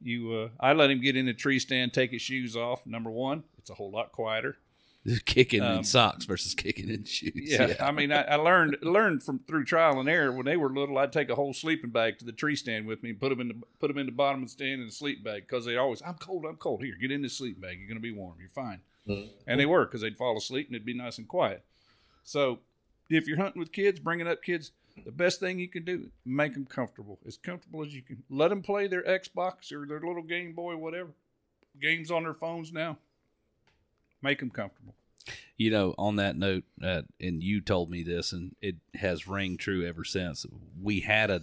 you, 0.00 0.32
uh, 0.32 0.48
I 0.60 0.72
let 0.72 0.90
him 0.90 1.00
get 1.00 1.16
in 1.16 1.26
the 1.26 1.34
tree 1.34 1.58
stand, 1.58 1.92
take 1.92 2.10
his 2.10 2.22
shoes 2.22 2.56
off. 2.56 2.86
Number 2.86 3.10
one, 3.10 3.44
it's 3.58 3.70
a 3.70 3.74
whole 3.74 3.90
lot 3.90 4.12
quieter. 4.12 4.56
kicking 5.24 5.62
Um, 5.62 5.78
in 5.78 5.84
socks 5.84 6.24
versus 6.24 6.54
kicking 6.54 6.88
in 6.88 7.04
shoes. 7.04 7.32
Yeah, 7.34 7.74
I 7.80 7.92
mean, 7.92 8.10
I, 8.12 8.22
I 8.22 8.34
learned 8.36 8.78
learned 8.82 9.22
from 9.22 9.38
through 9.40 9.64
trial 9.64 10.00
and 10.00 10.08
error. 10.08 10.32
When 10.32 10.46
they 10.46 10.56
were 10.56 10.68
little, 10.70 10.98
I'd 10.98 11.12
take 11.12 11.28
a 11.28 11.34
whole 11.34 11.52
sleeping 11.52 11.90
bag 11.90 12.18
to 12.18 12.24
the 12.24 12.32
tree 12.32 12.56
stand 12.56 12.86
with 12.86 13.02
me, 13.02 13.10
and 13.10 13.20
put 13.20 13.30
them 13.30 13.40
in 13.40 13.48
the 13.48 13.54
put 13.78 13.88
them 13.88 13.98
in 13.98 14.06
the 14.06 14.12
bottom 14.12 14.42
of 14.42 14.48
the 14.48 14.52
stand 14.52 14.80
in 14.80 14.86
the 14.86 14.92
sleep 14.92 15.22
bag 15.22 15.44
because 15.46 15.64
they 15.64 15.76
always, 15.76 16.02
I'm 16.02 16.14
cold, 16.14 16.44
I'm 16.44 16.56
cold. 16.56 16.82
Here, 16.82 16.96
get 17.00 17.10
in 17.10 17.22
this 17.22 17.34
sleep 17.34 17.60
bag. 17.60 17.78
You're 17.78 17.88
gonna 17.88 18.00
be 18.00 18.12
warm. 18.12 18.36
You're 18.40 18.48
fine. 18.48 18.80
Mhm. 19.08 19.28
And 19.46 19.60
they 19.60 19.66
were 19.66 19.84
because 19.84 20.00
they'd 20.00 20.16
fall 20.16 20.36
asleep 20.36 20.66
and 20.66 20.74
it'd 20.74 20.86
be 20.86 20.94
nice 20.94 21.18
and 21.18 21.28
quiet. 21.28 21.64
So, 22.24 22.58
if 23.08 23.28
you're 23.28 23.36
hunting 23.36 23.60
with 23.60 23.70
kids, 23.70 24.00
bringing 24.00 24.26
up 24.26 24.42
kids, 24.42 24.72
the 25.04 25.12
best 25.12 25.40
thing 25.40 25.58
you 25.58 25.68
can 25.68 25.84
do 25.84 26.10
make 26.24 26.54
them 26.54 26.66
comfortable, 26.66 27.18
as 27.26 27.36
comfortable 27.36 27.82
as 27.84 27.94
you 27.94 28.02
can. 28.02 28.22
Let 28.30 28.48
them 28.48 28.62
play 28.62 28.86
their 28.86 29.02
Xbox 29.02 29.72
or 29.72 29.86
their 29.86 30.00
little 30.00 30.22
Game 30.22 30.52
Boy, 30.52 30.76
whatever 30.76 31.10
games 31.80 32.10
on 32.10 32.24
their 32.24 32.34
phones 32.34 32.72
now. 32.72 32.98
Make 34.22 34.40
them 34.40 34.50
comfortable. 34.50 34.94
You 35.56 35.70
know, 35.70 35.94
on 35.98 36.16
that 36.16 36.36
note, 36.36 36.64
uh, 36.82 37.02
and 37.20 37.42
you 37.42 37.60
told 37.60 37.90
me 37.90 38.02
this, 38.02 38.32
and 38.32 38.54
it 38.60 38.76
has 38.94 39.26
rang 39.26 39.56
true 39.56 39.86
ever 39.86 40.04
since. 40.04 40.46
We 40.80 41.00
had 41.00 41.30
a, 41.30 41.42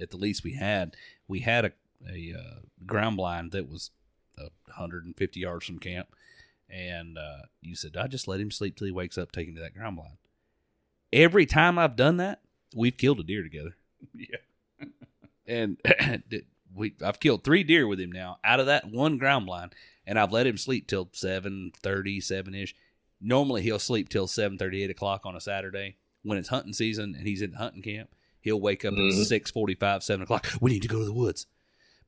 at 0.00 0.10
the 0.10 0.16
least 0.16 0.44
we 0.44 0.54
had, 0.54 0.96
we 1.28 1.40
had 1.40 1.64
a, 1.66 1.72
a 2.08 2.34
uh, 2.38 2.60
ground 2.86 3.16
blind 3.16 3.52
that 3.52 3.68
was 3.68 3.90
uh, 4.38 4.48
150 4.66 5.40
yards 5.40 5.66
from 5.66 5.78
camp, 5.78 6.08
and 6.70 7.18
uh, 7.18 7.42
you 7.60 7.74
said, 7.74 7.96
I 7.96 8.06
just 8.06 8.28
let 8.28 8.40
him 8.40 8.50
sleep 8.50 8.76
till 8.76 8.86
he 8.86 8.92
wakes 8.92 9.18
up, 9.18 9.30
take 9.30 9.48
him 9.48 9.56
to 9.56 9.60
that 9.60 9.74
ground 9.74 9.96
blind. 9.96 10.16
Every 11.12 11.44
time 11.44 11.78
I've 11.78 11.96
done 11.96 12.16
that, 12.16 12.40
we've 12.74 12.96
killed 12.96 13.20
a 13.20 13.22
deer 13.22 13.42
together, 13.42 13.76
Yeah. 14.14 14.86
and 15.46 15.78
we 16.74 16.94
I've 17.04 17.20
killed 17.20 17.44
three 17.44 17.62
deer 17.64 17.86
with 17.86 18.00
him 18.00 18.12
now 18.12 18.38
out 18.44 18.60
of 18.60 18.66
that 18.66 18.90
one 18.90 19.18
ground 19.18 19.46
blind, 19.46 19.74
and 20.06 20.18
I've 20.18 20.32
let 20.32 20.46
him 20.46 20.56
sleep 20.56 20.86
till 20.86 21.06
7:30, 21.06 22.22
7 22.22 22.54
ish. 22.54 22.74
Normally 23.20 23.62
he'll 23.62 23.78
sleep 23.78 24.08
till 24.08 24.26
7:30, 24.26 24.84
8 24.84 24.90
o'clock 24.90 25.22
on 25.24 25.36
a 25.36 25.40
Saturday 25.40 25.96
when 26.22 26.38
it's 26.38 26.48
hunting 26.48 26.72
season 26.72 27.14
and 27.16 27.26
he's 27.26 27.42
in 27.42 27.54
hunting 27.54 27.82
camp. 27.82 28.10
He'll 28.40 28.60
wake 28.60 28.84
up 28.84 28.94
Mhm. 28.94 29.20
at 29.20 29.26
six 29.26 29.50
forty-five, 29.52 30.02
seven 30.02 30.22
o'clock. 30.22 30.48
We 30.60 30.72
need 30.72 30.82
to 30.82 30.88
go 30.88 30.98
to 30.98 31.04
the 31.04 31.12
woods. 31.12 31.46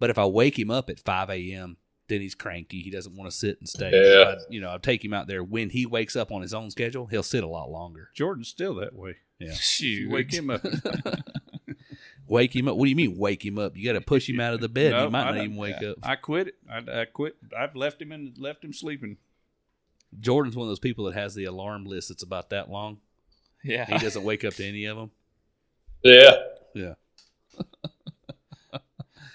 But 0.00 0.10
if 0.10 0.18
I 0.18 0.26
wake 0.26 0.58
him 0.58 0.70
up 0.70 0.90
at 0.90 0.98
five 0.98 1.30
a.m., 1.30 1.76
then 2.08 2.20
he's 2.20 2.34
cranky. 2.34 2.82
He 2.82 2.90
doesn't 2.90 3.14
want 3.16 3.30
to 3.30 3.36
sit 3.36 3.58
and 3.60 3.68
stay. 3.68 3.90
Yeah. 3.94 4.30
I, 4.32 4.36
you 4.50 4.60
know, 4.60 4.74
I 4.74 4.78
take 4.78 5.04
him 5.04 5.14
out 5.14 5.26
there 5.28 5.42
when 5.44 5.70
he 5.70 5.86
wakes 5.86 6.16
up 6.16 6.32
on 6.32 6.42
his 6.42 6.52
own 6.52 6.70
schedule. 6.70 7.06
He'll 7.06 7.22
sit 7.22 7.44
a 7.44 7.48
lot 7.48 7.70
longer. 7.70 8.10
Jordan's 8.14 8.48
still 8.48 8.74
that 8.74 8.94
way. 8.94 9.16
Yeah. 9.38 9.52
Shoot. 9.52 10.10
wake 10.10 10.32
him 10.32 10.50
up. 10.50 10.64
Wake 12.26 12.56
him 12.56 12.68
up. 12.68 12.76
What 12.76 12.86
do 12.86 12.90
you 12.90 12.96
mean 12.96 13.18
wake 13.18 13.44
him 13.44 13.58
up? 13.58 13.76
You 13.76 13.84
got 13.84 13.98
to 13.98 14.00
push 14.00 14.28
him 14.28 14.40
out 14.40 14.54
of 14.54 14.60
the 14.60 14.68
bed. 14.68 14.92
No, 14.92 15.04
he 15.04 15.10
might 15.10 15.26
I 15.26 15.32
not 15.32 15.44
even 15.44 15.56
wake 15.56 15.76
yeah. 15.80 15.90
up. 15.90 15.98
I 16.02 16.16
quit 16.16 16.48
it. 16.48 16.54
I, 16.70 17.02
I 17.02 17.04
quit. 17.04 17.36
I've 17.56 17.76
left 17.76 18.00
him 18.00 18.12
and 18.12 18.36
left 18.38 18.64
him 18.64 18.72
sleeping. 18.72 19.18
Jordan's 20.18 20.56
one 20.56 20.64
of 20.64 20.70
those 20.70 20.78
people 20.78 21.04
that 21.06 21.14
has 21.14 21.34
the 21.34 21.44
alarm 21.44 21.84
list 21.84 22.08
that's 22.08 22.22
about 22.22 22.50
that 22.50 22.70
long. 22.70 22.98
Yeah. 23.62 23.84
He 23.86 23.98
doesn't 23.98 24.24
wake 24.24 24.44
up 24.44 24.54
to 24.54 24.66
any 24.66 24.84
of 24.86 24.96
them. 24.96 25.10
Yeah. 26.06 26.34
Yeah. 26.74 26.94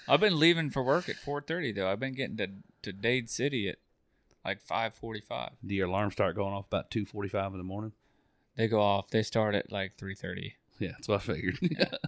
I've 0.06 0.20
been 0.20 0.38
leaving 0.38 0.70
for 0.70 0.84
work 0.84 1.08
at 1.08 1.16
4:30 1.16 1.74
though. 1.74 1.90
I've 1.90 1.98
been 1.98 2.14
getting 2.14 2.36
to 2.36 2.48
to 2.82 2.92
Dade 2.92 3.28
City 3.28 3.68
at 3.68 3.78
like 4.44 4.64
5:45. 4.64 5.50
Do 5.66 5.74
your 5.74 5.88
alarm 5.88 6.12
start 6.12 6.36
going 6.36 6.54
off 6.54 6.66
about 6.68 6.92
two 6.92 7.04
forty-five 7.04 7.50
in 7.50 7.58
the 7.58 7.64
morning? 7.64 7.90
They 8.60 8.68
go 8.68 8.82
off. 8.82 9.08
They 9.08 9.22
start 9.22 9.54
at 9.54 9.72
like 9.72 9.96
3:30. 9.96 10.52
Yeah, 10.78 10.90
that's 10.90 11.08
what 11.08 11.22
I 11.22 11.24
figured. 11.24 11.58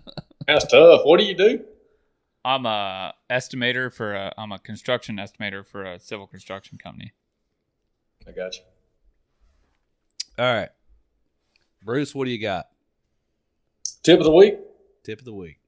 That's 0.46 0.66
tough. 0.66 1.00
What 1.04 1.18
do 1.18 1.24
you 1.24 1.34
do? 1.34 1.64
I'm 2.44 2.66
a 2.66 3.14
estimator 3.30 3.90
for 3.90 4.12
a 4.12 4.34
I'm 4.36 4.52
a 4.52 4.58
construction 4.58 5.16
estimator 5.16 5.64
for 5.66 5.82
a 5.82 5.98
civil 5.98 6.26
construction 6.26 6.76
company. 6.76 7.14
I 8.28 8.32
got 8.32 8.56
you. 8.56 8.64
All 10.38 10.44
right, 10.52 10.68
Bruce, 11.82 12.14
what 12.14 12.26
do 12.26 12.30
you 12.30 12.38
got? 12.38 12.68
Tip 14.02 14.18
of 14.18 14.26
the 14.26 14.32
week. 14.32 14.58
Tip 15.04 15.20
of 15.20 15.24
the 15.24 15.32
week. 15.32 15.58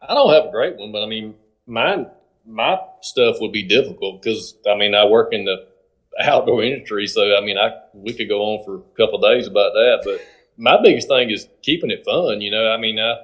I 0.00 0.14
don't 0.14 0.32
have 0.32 0.44
a 0.44 0.52
great 0.52 0.76
one, 0.76 0.92
but 0.92 1.02
I 1.02 1.06
mean, 1.06 1.34
mine, 1.66 2.06
my 2.46 2.78
stuff 3.00 3.38
would 3.40 3.50
be 3.50 3.64
difficult 3.64 4.22
because 4.22 4.54
I 4.70 4.76
mean, 4.76 4.94
I 4.94 5.06
work 5.06 5.32
in 5.32 5.44
the 5.44 5.73
outdoor 6.20 6.62
industry, 6.62 7.06
so 7.06 7.36
I 7.36 7.40
mean, 7.40 7.58
I 7.58 7.70
we 7.92 8.12
could 8.12 8.28
go 8.28 8.42
on 8.42 8.64
for 8.64 8.76
a 8.76 8.96
couple 8.96 9.22
of 9.22 9.22
days 9.22 9.46
about 9.46 9.72
that. 9.72 10.02
But 10.04 10.20
my 10.56 10.80
biggest 10.82 11.08
thing 11.08 11.30
is 11.30 11.48
keeping 11.62 11.90
it 11.90 12.04
fun. 12.04 12.40
You 12.40 12.50
know, 12.50 12.70
I 12.70 12.76
mean, 12.76 12.98
I 12.98 13.16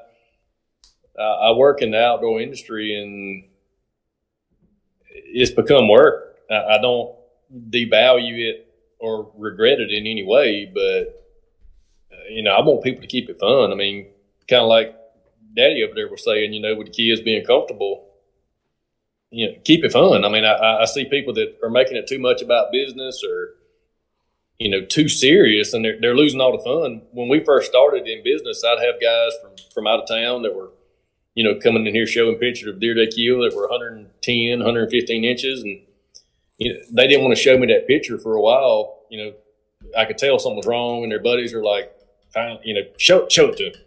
I 1.19 1.23
I 1.23 1.53
work 1.53 1.83
in 1.83 1.93
the 1.93 2.03
outdoor 2.03 2.41
industry, 2.41 3.01
and 3.01 3.45
it's 5.11 5.51
become 5.51 5.89
work. 5.89 6.37
I, 6.51 6.77
I 6.77 6.79
don't 6.81 7.15
devalue 7.71 8.39
it 8.49 8.67
or 8.99 9.33
regret 9.37 9.81
it 9.81 9.91
in 9.91 10.07
any 10.07 10.25
way, 10.25 10.71
but 10.73 11.27
uh, 12.13 12.29
you 12.29 12.43
know, 12.43 12.53
I 12.53 12.61
want 12.61 12.83
people 12.83 13.03
to 13.03 13.09
keep 13.09 13.29
it 13.29 13.39
fun. 13.39 13.73
I 13.73 13.75
mean, 13.75 14.09
kind 14.49 14.63
of 14.63 14.69
like 14.69 14.95
Daddy 15.55 15.83
over 15.85 15.95
there 15.95 16.09
was 16.09 16.25
saying, 16.25 16.53
you 16.53 16.61
know, 16.61 16.75
with 16.75 16.89
the 16.89 16.93
kids 16.93 17.21
being 17.21 17.45
comfortable, 17.45 18.10
you 19.31 19.47
know, 19.47 19.59
keep 19.65 19.85
it 19.85 19.93
fun. 19.93 20.25
I 20.25 20.29
mean, 20.29 20.45
I- 20.45 20.81
I, 20.83 20.85
see 20.87 21.05
people 21.05 21.33
that 21.35 21.57
are 21.63 21.71
making 21.71 21.97
it 21.97 22.07
too 22.07 22.19
much 22.19 22.43
about 22.43 22.73
business 22.73 23.23
or, 23.25 23.55
you 24.59 24.69
know, 24.69 24.85
too 24.85 25.09
serious, 25.09 25.73
and 25.73 25.85
they're, 25.85 26.01
they're 26.01 26.17
losing 26.17 26.41
all 26.41 26.53
the 26.57 26.63
fun. 26.63 27.03
When 27.13 27.29
we 27.29 27.41
first 27.41 27.71
started 27.71 28.07
in 28.09 28.23
business, 28.25 28.63
I'd 28.65 28.85
have 28.85 29.01
guys 29.01 29.33
from 29.41 29.53
from 29.73 29.87
out 29.87 30.01
of 30.01 30.09
town 30.09 30.43
that 30.43 30.55
were, 30.55 30.71
you 31.35 31.45
know, 31.45 31.59
coming 31.59 31.87
in 31.87 31.95
here 31.95 32.07
showing 32.07 32.37
pictures 32.37 32.69
of 32.75 32.81
deer 32.81 32.95
they 32.95 33.07
killed 33.07 33.45
that 33.45 33.57
were 33.57 33.69
110, 33.69 34.59
115 34.59 35.25
inches, 35.25 35.63
and 35.63 35.81
you 36.59 36.75
know, 36.75 36.81
they 36.93 37.07
didn't 37.07 37.25
want 37.25 37.35
to 37.35 37.43
show 37.43 37.57
me 37.57 37.69
that 37.69 37.87
picture 37.87 38.19
for 38.19 38.35
a 38.35 38.41
while. 38.41 39.05
You 39.11 39.25
know, 39.25 39.33
I 39.97 40.05
could 40.05 40.19
tell 40.19 40.39
something 40.39 40.57
was 40.59 40.67
wrong, 40.67 41.05
and 41.05 41.13
their 41.13 41.23
buddies 41.23 41.55
are 41.55 41.63
like, 41.63 41.91
"Fine, 42.35 42.59
you 42.65 42.75
know, 42.75 42.83
show 42.99 43.29
show 43.29 43.49
it 43.49 43.57
to 43.59 43.71
them 43.71 43.81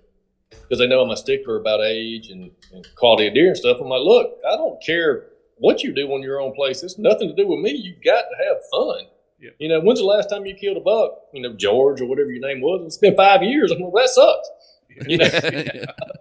because 0.61 0.79
they 0.79 0.87
know 0.87 1.01
I'm 1.01 1.11
a 1.11 1.17
stickler 1.17 1.57
about 1.57 1.81
age 1.81 2.29
and, 2.29 2.49
and 2.73 2.87
quality 2.95 3.27
of 3.27 3.33
deer 3.33 3.49
and 3.49 3.57
stuff. 3.57 3.77
I'm 3.79 3.89
like, 3.89 4.01
look, 4.01 4.39
I 4.49 4.55
don't 4.55 4.81
care 4.81 5.25
what 5.57 5.83
you 5.83 5.93
do 5.93 6.07
on 6.13 6.21
your 6.21 6.39
own 6.39 6.53
place. 6.53 6.83
It's 6.83 6.97
nothing 6.97 7.29
to 7.29 7.35
do 7.35 7.47
with 7.47 7.59
me. 7.59 7.71
You've 7.71 8.03
got 8.03 8.21
to 8.21 8.45
have 8.45 8.57
fun. 8.71 9.07
Yep. 9.39 9.55
You 9.59 9.69
know, 9.69 9.81
when's 9.81 9.99
the 9.99 10.05
last 10.05 10.29
time 10.29 10.45
you 10.45 10.55
killed 10.55 10.77
a 10.77 10.81
buck? 10.81 11.11
You 11.33 11.41
know, 11.41 11.53
George 11.53 12.01
or 12.01 12.05
whatever 12.05 12.31
your 12.31 12.45
name 12.47 12.61
was. 12.61 12.85
It's 12.85 12.97
been 12.97 13.15
five 13.15 13.43
years. 13.43 13.71
I'm 13.71 13.81
like, 13.81 13.93
that 13.93 14.09
sucks. 14.09 14.49
You 15.07 15.17
know, 15.17 15.27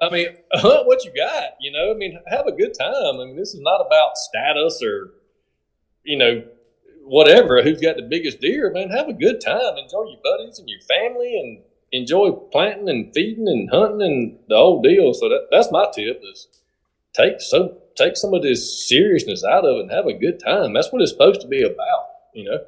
I 0.01 0.09
mean, 0.09 0.29
hunt 0.55 0.87
what 0.87 1.05
you 1.05 1.13
got. 1.15 1.57
You 1.61 1.73
know, 1.73 1.91
I 1.91 1.95
mean, 1.95 2.19
have 2.29 2.47
a 2.47 2.53
good 2.53 2.73
time. 2.73 3.21
I 3.21 3.25
mean, 3.27 3.37
this 3.37 3.53
is 3.53 3.61
not 3.61 3.85
about 3.87 4.17
status 4.17 4.83
or, 4.83 5.11
you 6.05 6.17
know, 6.17 6.43
whatever. 7.05 7.63
Who's 7.63 7.83
got 7.83 7.97
the 7.97 8.03
biggest 8.03 8.41
deer? 8.41 8.71
Man, 8.73 8.89
have 8.89 9.09
a 9.09 9.13
good 9.13 9.43
time. 9.43 9.77
Enjoy 9.77 10.05
your 10.05 10.21
buddies 10.25 10.59
and 10.59 10.71
your 10.71 10.81
family, 10.81 11.39
and 11.39 11.63
enjoy 11.93 12.31
planting 12.31 12.89
and 12.89 13.13
feeding 13.13 13.47
and 13.47 13.69
hunting 13.71 14.03
and 14.03 14.39
the 14.49 14.57
whole 14.57 14.81
deal. 14.81 15.13
So 15.13 15.29
that 15.29 15.49
that's 15.51 15.71
my 15.71 15.87
tip 15.95 16.23
is 16.25 16.49
take 17.13 17.41
so 17.41 17.82
take 17.97 18.17
some 18.17 18.35
of 18.35 18.43
this 18.43 18.89
seriousness 18.89 19.45
out 19.45 19.65
of 19.65 19.77
it 19.77 19.81
and 19.83 19.91
have 19.91 20.07
a 20.07 20.13
good 20.13 20.41
time. 20.41 20.73
That's 20.73 20.93
what 20.93 21.03
it's 21.03 21.13
supposed 21.13 21.41
to 21.43 21.49
be 21.49 21.63
about. 21.63 22.07
You 22.35 22.45
know. 22.45 22.59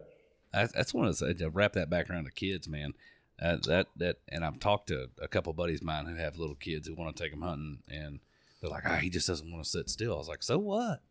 That's, 0.53 0.73
that's 0.73 0.95
one 0.95 1.07
of 1.07 1.19
the 1.19 1.35
to 1.35 1.51
wrap 1.51 1.73
that 1.73 1.91
back 1.91 2.09
around 2.11 2.25
to 2.25 2.31
kids, 2.31 2.69
man. 2.69 2.95
Uh, 3.43 3.57
that 3.67 3.89
that 3.97 4.19
and 4.29 4.45
I've 4.45 4.61
talked 4.61 4.89
to 4.89 5.09
a 5.21 5.27
couple 5.27 5.51
of 5.51 5.57
buddies 5.57 5.81
of 5.81 5.87
mine 5.87 6.07
who 6.07 6.15
have 6.15 6.39
little 6.39 6.55
kids 6.55 6.87
who 6.87 6.95
want 6.95 7.17
to 7.17 7.23
take 7.23 7.33
them 7.33 7.43
hunting, 7.43 7.79
and 7.89 8.21
they're 8.61 8.71
like, 8.71 8.85
"Ah, 8.87 8.97
he 8.97 9.11
just 9.11 9.27
doesn't 9.27 9.51
want 9.51 9.65
to 9.65 9.69
sit 9.69 9.91
still." 9.91 10.15
I 10.15 10.19
was 10.19 10.29
like, 10.29 10.43
"So 10.43 10.59
what?" 10.59 11.03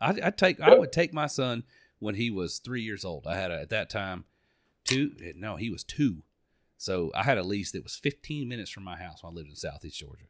I 0.00 0.14
I 0.24 0.30
take 0.30 0.60
I 0.60 0.74
would 0.74 0.90
take 0.90 1.12
my 1.12 1.26
son 1.26 1.62
when 2.00 2.16
he 2.16 2.30
was 2.30 2.58
three 2.58 2.82
years 2.82 3.04
old. 3.04 3.26
I 3.28 3.36
had 3.36 3.52
a, 3.52 3.60
at 3.60 3.70
that 3.70 3.88
time 3.88 4.24
two. 4.84 5.12
No, 5.36 5.56
he 5.56 5.70
was 5.70 5.84
two. 5.84 6.22
So 6.76 7.12
I 7.14 7.22
had 7.22 7.38
a 7.38 7.44
lease 7.44 7.70
that 7.72 7.84
was 7.84 7.94
15 7.94 8.48
minutes 8.48 8.70
from 8.70 8.82
my 8.82 8.96
house 8.96 9.22
when 9.22 9.32
I 9.32 9.36
lived 9.36 9.50
in 9.50 9.54
Southeast 9.54 10.00
Georgia. 10.00 10.24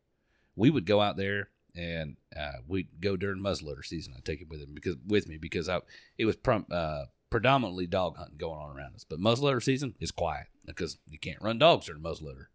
We 0.54 0.68
would 0.68 0.84
go 0.84 1.00
out 1.00 1.16
there 1.16 1.48
and 1.74 2.16
uh, 2.38 2.58
we'd 2.66 2.88
go 3.00 3.16
during 3.16 3.40
muzzleloader 3.42 3.84
season. 3.84 4.14
I'd 4.16 4.24
take 4.24 4.40
him 4.40 4.48
with 4.48 4.60
him 4.60 4.74
because 4.74 4.96
with 5.06 5.28
me 5.28 5.38
because 5.38 5.68
I 5.68 5.80
it 6.18 6.24
was 6.26 6.36
prom, 6.36 6.66
uh, 6.70 7.04
predominantly 7.30 7.86
dog 7.86 8.16
hunting 8.16 8.36
going 8.38 8.58
on 8.60 8.76
around 8.76 8.94
us. 8.94 9.04
But 9.08 9.20
muzzleloader 9.20 9.62
season 9.62 9.94
is 10.00 10.10
quiet 10.10 10.46
because 10.66 10.98
you 11.08 11.18
can't 11.18 11.40
run 11.42 11.58
dogs 11.58 11.86
during 11.86 12.02
muzzleloader. 12.02 12.46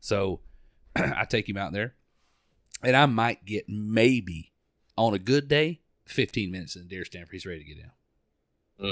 So 0.00 0.40
I 0.96 1.24
take 1.24 1.48
him 1.48 1.56
out 1.56 1.72
there, 1.72 1.94
and 2.82 2.96
I 2.96 3.06
might 3.06 3.44
get 3.44 3.68
maybe 3.68 4.52
on 4.96 5.14
a 5.14 5.18
good 5.18 5.48
day 5.48 5.80
15 6.06 6.50
minutes 6.50 6.76
in 6.76 6.82
the 6.82 6.88
deer 6.88 7.04
stand. 7.04 7.28
He's 7.30 7.46
ready 7.46 7.60
to 7.60 7.64
get 7.74 7.78
down. 7.82 7.90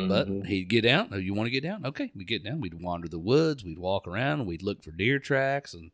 But 0.09 0.29
Mhm. 0.29 0.47
he'd 0.47 0.69
get 0.69 0.83
down. 0.83 1.09
Oh, 1.13 1.17
you 1.17 1.33
want 1.33 1.47
to 1.47 1.51
get 1.51 1.63
down? 1.63 1.85
Okay, 1.87 2.13
we 2.15 2.25
get 2.25 2.45
down. 2.45 2.61
We'd 2.61 2.75
wander 2.75 3.09
the 3.09 3.19
woods. 3.19 3.65
We'd 3.65 3.79
walk 3.79 4.07
around. 4.07 4.45
We'd 4.47 4.63
look 4.63 4.83
for 4.83 4.91
deer 4.91 5.19
tracks, 5.19 5.73
and 5.73 5.91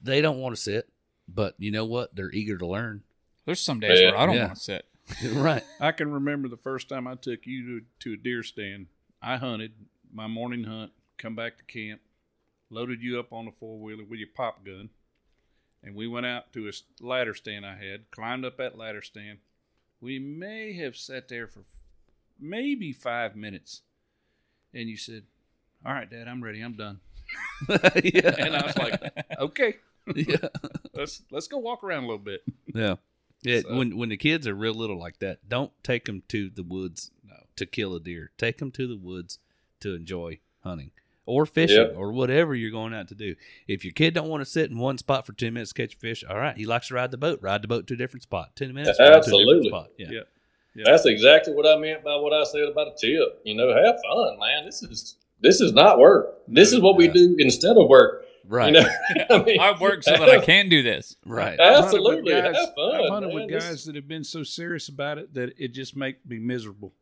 they 0.00 0.20
don't 0.20 0.38
want 0.38 0.54
to 0.54 0.60
sit. 0.60 0.88
But 1.28 1.54
you 1.58 1.70
know 1.70 1.84
what? 1.84 2.14
They're 2.14 2.30
eager 2.32 2.58
to 2.58 2.66
learn. 2.66 3.02
There's 3.44 3.60
some 3.60 3.80
days 3.80 4.00
Yeah. 4.00 4.10
where 4.10 4.18
I 4.18 4.26
don't 4.26 4.34
Yeah. 4.36 4.46
want 4.46 4.56
to 4.56 4.62
sit. 4.62 4.86
right. 5.32 5.64
I 5.80 5.92
can 5.92 6.10
remember 6.12 6.48
the 6.48 6.56
first 6.56 6.88
time 6.88 7.06
I 7.06 7.14
took 7.16 7.46
you 7.46 7.80
to, 7.80 7.86
to 8.00 8.12
a 8.14 8.16
deer 8.16 8.42
stand. 8.42 8.86
I 9.20 9.36
hunted 9.36 9.72
my 10.12 10.26
morning 10.26 10.64
hunt, 10.64 10.92
come 11.18 11.34
back 11.34 11.58
to 11.58 11.64
camp, 11.64 12.00
loaded 12.70 13.02
you 13.02 13.18
up 13.18 13.32
on 13.32 13.46
a 13.48 13.52
four 13.52 13.78
wheeler 13.78 14.04
with 14.04 14.18
your 14.18 14.28
pop 14.34 14.64
gun, 14.64 14.90
and 15.82 15.94
we 15.94 16.06
went 16.06 16.26
out 16.26 16.52
to 16.52 16.68
a 16.68 16.72
ladder 17.04 17.34
stand 17.34 17.64
I 17.66 17.76
had, 17.76 18.10
climbed 18.10 18.44
up 18.44 18.56
that 18.58 18.76
ladder 18.78 19.02
stand. 19.02 19.38
We 20.00 20.18
may 20.18 20.74
have 20.74 20.96
sat 20.96 21.28
there 21.28 21.46
for 21.46 21.60
maybe 22.38 22.92
five 22.92 23.36
minutes, 23.36 23.82
and 24.74 24.88
you 24.88 24.96
said, 24.96 25.24
"All 25.84 25.92
right, 25.92 26.10
Dad, 26.10 26.28
I'm 26.28 26.42
ready. 26.42 26.60
I'm 26.60 26.74
done." 26.74 27.00
yeah. 27.68 28.34
And 28.38 28.56
I 28.56 28.66
was 28.66 28.76
like, 28.76 29.00
"Okay, 29.38 29.76
yeah. 30.14 30.36
let's 30.94 31.22
let's 31.30 31.46
go 31.48 31.58
walk 31.58 31.82
around 31.84 32.04
a 32.04 32.06
little 32.06 32.18
bit." 32.18 32.42
Yeah. 32.74 32.96
Yeah. 33.42 33.60
So- 33.60 33.76
When 33.76 33.96
when 33.96 34.08
the 34.08 34.16
kids 34.16 34.46
are 34.46 34.54
real 34.54 34.74
little 34.74 34.98
like 34.98 35.18
that, 35.20 35.48
don't 35.48 35.72
take 35.82 36.04
them 36.06 36.22
to 36.28 36.50
the 36.50 36.62
woods 36.62 37.10
to 37.56 37.66
kill 37.66 37.94
a 37.94 38.00
deer. 38.00 38.30
Take 38.38 38.58
them 38.58 38.70
to 38.72 38.86
the 38.86 38.96
woods 38.96 39.38
to 39.80 39.94
enjoy 39.94 40.38
hunting 40.64 40.90
or 41.26 41.44
fishing 41.44 41.76
Yep. 41.76 41.94
or 41.96 42.12
whatever 42.12 42.54
you're 42.54 42.70
going 42.70 42.94
out 42.94 43.08
to 43.08 43.14
do. 43.14 43.36
If 43.68 43.84
your 43.84 43.92
kid 43.92 44.14
don't 44.14 44.28
want 44.28 44.40
to 44.42 44.50
sit 44.50 44.70
in 44.70 44.78
one 44.78 44.96
spot 44.98 45.26
for 45.26 45.32
ten 45.34 45.52
minutes 45.54 45.72
to 45.72 45.82
catch 45.82 45.94
a 45.94 45.98
fish, 45.98 46.24
all 46.28 46.38
right, 46.38 46.56
he 46.56 46.64
likes 46.66 46.88
to 46.88 46.94
ride 46.94 47.10
the 47.10 47.18
boat. 47.18 47.40
Ride 47.42 47.62
the 47.62 47.68
boat 47.68 47.86
to 47.88 47.94
a 47.94 47.96
different 47.96 48.22
spot. 48.22 48.56
Ten 48.56 48.72
minutes, 48.72 48.98
ride 48.98 49.06
to 49.08 49.12
a 49.12 49.16
Absolutely. 49.18 49.68
spot. 49.68 49.88
Yeah. 49.98 50.08
Yeah. 50.10 50.20
Yeah. 50.74 50.84
That's 50.86 51.04
exactly 51.04 51.52
what 51.52 51.66
I 51.66 51.76
meant 51.76 52.02
by 52.02 52.16
what 52.16 52.32
I 52.32 52.44
said 52.44 52.62
about 52.68 52.88
a 52.88 52.94
tip. 52.98 53.40
You 53.44 53.54
know, 53.54 53.68
have 53.68 53.96
fun, 54.02 54.38
man. 54.40 54.64
This 54.64 54.82
is 54.82 55.16
this 55.40 55.60
is 55.60 55.72
not 55.72 55.98
work. 55.98 56.38
This 56.48 56.72
is 56.72 56.80
what 56.80 56.96
we 56.96 57.08
do 57.08 57.36
instead 57.38 57.76
of 57.76 57.88
work. 57.88 58.24
Right. 58.46 58.72
You 58.74 58.80
know, 58.80 58.88
I 59.30 59.42
mean, 59.42 59.60
I 59.60 59.78
work 59.80 60.02
so 60.02 60.12
that 60.12 60.28
I 60.28 60.38
can 60.44 60.68
do 60.68 60.82
this. 60.82 61.16
right. 61.24 61.58
I've 61.60 61.84
hunted 61.84 62.00
with 62.02 62.18
Absolutely, 62.18 62.32
guys, 62.32 62.56
have 62.56 62.74
fun, 62.74 62.94
I've 62.94 63.10
hunted 63.10 63.26
man. 63.28 63.34
with 63.34 63.50
This- 63.50 63.64
guys 63.64 63.84
that 63.84 63.94
have 63.96 64.08
been 64.08 64.24
so 64.24 64.42
serious 64.42 64.88
about 64.88 65.18
it 65.18 65.34
that 65.34 65.52
it 65.58 65.68
just 65.68 65.96
make 65.96 66.24
me 66.26 66.38
miserable. 66.38 66.92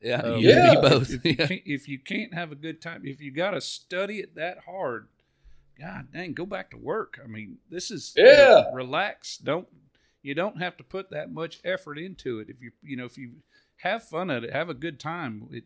Yeah. 0.00 0.20
Uh, 0.22 0.36
you 0.36 0.48
me 0.48 0.54
Yeah. 0.54 0.74
both. 0.80 1.10
If 1.10 1.24
you, 1.24 1.36
can't, 1.36 1.62
if 1.64 1.88
you 1.88 1.98
can't 1.98 2.34
have 2.34 2.50
a 2.52 2.56
good 2.56 2.80
time, 2.82 3.02
if 3.04 3.20
you 3.20 3.30
got 3.30 3.52
to 3.52 3.60
study 3.60 4.18
it 4.18 4.34
that 4.34 4.58
hard, 4.66 5.08
God 5.80 6.08
dang, 6.12 6.32
go 6.34 6.44
back 6.44 6.70
to 6.72 6.76
work. 6.76 7.18
I 7.22 7.26
mean, 7.28 7.58
this 7.70 7.90
is 7.90 8.12
Yeah. 8.16 8.64
Relax. 8.72 9.38
Don't 9.38 9.68
you 10.22 10.34
don't 10.34 10.60
have 10.60 10.76
to 10.76 10.84
put 10.84 11.10
that 11.10 11.32
much 11.32 11.60
effort 11.64 11.98
into 11.98 12.38
it. 12.38 12.48
If 12.48 12.60
you 12.60 12.72
you 12.82 12.96
know 12.96 13.04
if 13.04 13.16
you 13.16 13.30
have 13.78 14.04
fun 14.04 14.30
at 14.30 14.44
it, 14.44 14.52
have 14.52 14.68
a 14.68 14.74
good 14.74 15.00
time. 15.00 15.48
It, 15.50 15.64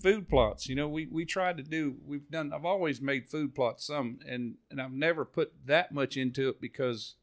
food 0.00 0.28
plots. 0.28 0.68
You 0.68 0.74
know, 0.74 0.88
we 0.88 1.06
we 1.06 1.24
tried 1.24 1.56
to 1.56 1.62
do. 1.62 1.96
We've 2.04 2.28
done. 2.30 2.52
I've 2.52 2.64
always 2.64 3.00
made 3.00 3.28
food 3.28 3.54
plots 3.54 3.86
some, 3.86 4.18
and 4.26 4.56
and 4.70 4.80
I've 4.80 4.92
never 4.92 5.24
put 5.24 5.52
that 5.66 5.92
much 5.92 6.16
into 6.16 6.48
it 6.48 6.60
because 6.60 7.14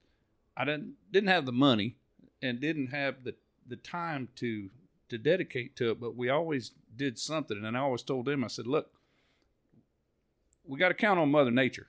I 0.56 0.66
didn't 0.66 0.94
didn't 1.12 1.30
have 1.30 1.46
the 1.46 1.52
money 1.52 1.98
and 2.42 2.60
didn't 2.60 2.88
have 2.88 3.24
the 3.24 3.36
the 3.68 3.76
time 3.76 4.30
to 4.38 4.70
to 5.10 5.18
dedicate 5.18 5.76
to 5.78 5.92
it. 5.92 6.00
But 6.00 6.16
we 6.16 6.30
always 6.30 6.72
did 6.96 7.18
something, 7.20 7.64
and 7.64 7.78
I 7.78 7.82
always 7.82 8.04
told 8.04 8.26
them, 8.26 8.44
I 8.44 8.48
said, 8.48 8.68
look, 8.68 8.92
we 10.66 10.80
got 10.80 10.90
to 10.90 10.94
count 10.94 11.20
on 11.20 11.32
Mother 11.32 11.52
Nature. 11.52 11.88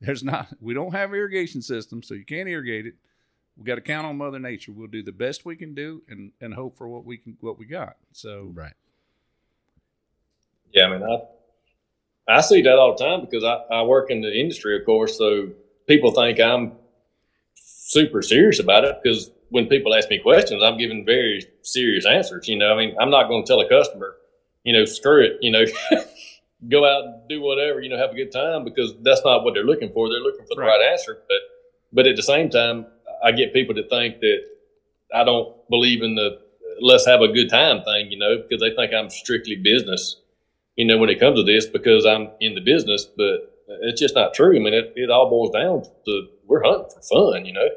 There's 0.00 0.24
not. 0.24 0.48
We 0.60 0.74
don't 0.74 0.92
have 0.92 1.14
irrigation 1.14 1.62
system, 1.62 2.02
so 2.02 2.14
you 2.14 2.24
can't 2.24 2.48
irrigate 2.48 2.86
it. 2.86 2.94
We 3.56 3.64
got 3.64 3.76
to 3.76 3.80
count 3.80 4.06
on 4.06 4.16
Mother 4.16 4.38
Nature. 4.38 4.72
We'll 4.72 4.88
do 4.88 5.02
the 5.02 5.12
best 5.12 5.44
we 5.44 5.56
can 5.56 5.74
do, 5.74 6.02
and 6.08 6.32
and 6.40 6.54
hope 6.54 6.76
for 6.76 6.88
what 6.88 7.04
we 7.04 7.18
can 7.18 7.36
what 7.40 7.58
we 7.58 7.66
got. 7.66 7.96
So 8.12 8.50
Right. 8.52 8.72
Yeah, 10.72 10.86
I 10.86 10.88
mean, 10.98 11.02
I 11.02 11.18
I 12.28 12.40
see 12.40 12.62
that 12.62 12.78
all 12.78 12.94
the 12.96 13.04
time 13.04 13.20
because 13.20 13.44
I, 13.44 13.58
I 13.70 13.82
work 13.82 14.10
in 14.10 14.20
the 14.20 14.32
industry, 14.32 14.76
of 14.76 14.84
course. 14.84 15.18
So 15.18 15.50
people 15.86 16.12
think 16.12 16.40
I'm 16.40 16.72
super 17.56 18.22
serious 18.22 18.60
about 18.60 18.84
it 18.84 18.96
because 19.02 19.30
when 19.50 19.66
people 19.66 19.94
ask 19.94 20.10
me 20.10 20.18
questions, 20.18 20.62
I'm 20.62 20.78
giving 20.78 21.04
very 21.04 21.44
serious 21.62 22.06
answers. 22.06 22.48
You 22.48 22.56
know, 22.58 22.72
I 22.72 22.76
mean, 22.76 22.96
I'm 23.00 23.10
not 23.10 23.28
going 23.28 23.44
to 23.44 23.48
tell 23.48 23.60
a 23.60 23.68
customer, 23.68 24.16
you 24.64 24.72
know, 24.72 24.84
screw 24.84 25.24
it, 25.24 25.34
you 25.40 25.50
know, 25.50 25.64
go 26.68 26.86
out 26.86 27.04
and 27.04 27.28
do 27.28 27.42
whatever, 27.42 27.80
you 27.80 27.90
know, 27.90 27.98
have 27.98 28.12
a 28.12 28.14
good 28.16 28.32
time 28.32 28.64
because 28.64 28.94
that's 29.02 29.22
not 29.24 29.44
what 29.44 29.54
they're 29.54 29.64
looking 29.64 29.90
for. 29.92 30.08
They're 30.08 30.20
looking 30.20 30.46
for 30.46 30.54
the 30.56 30.62
Right. 30.62 30.78
right, 30.78 30.92
answer. 30.92 31.18
But 31.28 31.38
but 31.92 32.06
at 32.06 32.16
the 32.16 32.22
same 32.22 32.50
time, 32.50 32.86
I 33.24 33.32
get 33.32 33.52
people 33.52 33.74
to 33.76 33.84
think 33.88 34.20
that 34.20 34.38
I 35.14 35.24
don't 35.24 35.48
believe 35.70 36.02
in 36.02 36.14
the 36.16 36.38
let's 36.80 37.06
have 37.06 37.20
a 37.22 37.28
good 37.28 37.50
time 37.50 37.82
thing, 37.82 38.10
you 38.10 38.18
know, 38.18 38.38
because 38.38 38.60
they 38.60 38.70
think 38.74 38.92
I'm 38.94 39.10
strictly 39.10 39.56
business 39.56 40.16
you 40.76 40.84
know, 40.86 40.98
when 40.98 41.10
it 41.10 41.20
comes 41.20 41.38
to 41.38 41.44
this 41.44 41.66
because 41.66 42.04
I'm 42.06 42.30
in 42.40 42.54
the 42.54 42.60
business, 42.60 43.04
but 43.04 43.60
it's 43.82 44.00
just 44.00 44.14
not 44.14 44.34
true. 44.34 44.56
I 44.56 44.58
mean, 44.60 44.74
it, 44.74 44.92
it 44.96 45.10
all 45.10 45.28
boils 45.30 45.50
down 45.50 45.82
to 46.06 46.26
we're 46.46 46.62
hunting 46.62 46.90
for 46.94 47.00
fun, 47.00 47.46
you 47.46 47.52
know? 47.52 47.68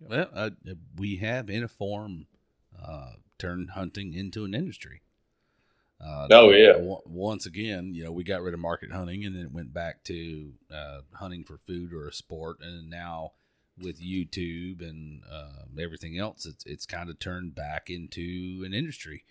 Well, 0.00 0.28
uh, 0.34 0.50
we 0.96 1.16
have 1.16 1.48
in 1.50 1.62
a 1.62 1.68
form 1.68 2.26
uh, 2.82 3.12
turned 3.38 3.70
hunting 3.70 4.12
into 4.14 4.44
an 4.44 4.54
industry. 4.54 5.02
Uh, 6.04 6.28
Oh, 6.30 6.50
yeah. 6.50 6.72
o- 6.76 7.02
Once 7.06 7.46
again, 7.46 7.94
you 7.94 8.04
know, 8.04 8.12
we 8.12 8.24
got 8.24 8.42
rid 8.42 8.52
of 8.54 8.60
market 8.60 8.92
hunting, 8.92 9.24
and 9.24 9.34
then 9.34 9.44
it 9.44 9.52
went 9.52 9.72
back 9.72 10.04
to 10.04 10.52
uh, 10.72 11.00
hunting 11.14 11.44
for 11.44 11.56
food 11.56 11.92
or 11.92 12.08
a 12.08 12.12
sport, 12.12 12.58
and 12.60 12.90
now 12.90 13.32
with 13.80 14.00
YouTube 14.02 14.80
and 14.82 15.22
uh, 15.30 15.64
everything 15.80 16.18
else, 16.18 16.46
it's 16.46 16.64
it's 16.66 16.86
kind 16.86 17.08
of 17.10 17.18
turned 17.18 17.54
back 17.54 17.88
into 17.90 18.62
an 18.66 18.74
industry 18.74 19.24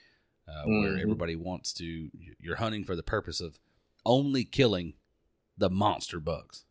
uh, 0.48 0.64
where 0.65 0.91
Mhm. 0.94 1.02
everybody 1.02 1.36
wants 1.36 1.74
to. 1.74 2.10
You're 2.40 2.57
hunting 2.57 2.84
for 2.84 2.95
the 2.95 3.03
purpose 3.03 3.40
of 3.41 3.60
only 4.06 4.44
killing 4.44 4.94
the 5.57 5.70
monster 5.70 6.20
bugs. 6.20 6.65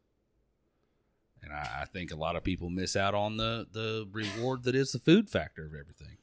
And 1.42 1.52
I, 1.52 1.80
I 1.82 1.84
think 1.86 2.12
a 2.12 2.16
lot 2.16 2.36
of 2.36 2.44
people 2.44 2.70
miss 2.70 2.94
out 2.96 3.14
on 3.14 3.36
the, 3.36 3.66
the 3.72 4.06
reward 4.12 4.62
that 4.64 4.74
is 4.74 4.92
the 4.92 4.98
food 4.98 5.28
factor 5.30 5.64
of 5.64 5.72
everything. 5.72 6.18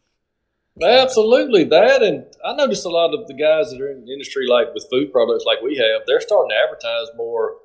Absolutely. 0.82 1.66
That. 1.66 2.02
And 2.02 2.26
I 2.46 2.54
noticed 2.56 2.86
a 2.86 2.90
lot 2.90 3.14
of 3.14 3.28
the 3.28 3.34
guys 3.34 3.72
that 3.72 3.82
are 3.82 3.92
in 3.92 4.06
the 4.06 4.14
industry, 4.14 4.48
like 4.48 4.74
with 4.74 4.88
food 4.90 5.12
products 5.12 5.44
like 5.46 5.62
we 5.62 5.76
have, 5.78 6.04
they're 6.08 6.22
starting 6.22 6.50
to 6.52 6.56
advertise 6.56 7.08
more, 7.18 7.58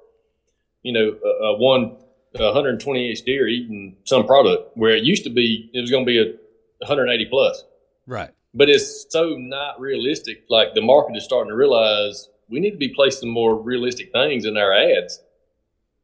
you 0.82 0.92
know, 0.92 1.16
a, 1.24 1.44
a 1.44 1.56
one, 1.58 1.96
120 2.32 3.10
inch 3.10 3.22
deer 3.22 3.46
eating 3.46 3.96
some 4.04 4.26
product 4.26 4.76
where 4.76 4.96
it 4.96 5.04
used 5.04 5.22
to 5.24 5.30
be, 5.30 5.70
it 5.72 5.80
was 5.80 5.90
going 5.92 6.04
to 6.04 6.10
be 6.10 6.18
a 6.18 6.24
180 6.80 7.26
plus. 7.26 7.64
Right. 8.06 8.30
But 8.54 8.68
it's 8.68 9.06
so 9.10 9.36
not 9.36 9.80
realistic. 9.80 10.44
Like 10.48 10.74
the 10.74 10.80
market 10.82 11.16
is 11.16 11.24
starting 11.24 11.50
to 11.50 11.56
realize 11.56 12.28
we 12.48 12.60
need 12.60 12.70
to 12.72 12.76
be 12.76 12.88
placing 12.88 13.28
more 13.30 13.60
realistic 13.60 14.12
things 14.12 14.44
in 14.44 14.56
our 14.56 14.72
ads 14.72 15.20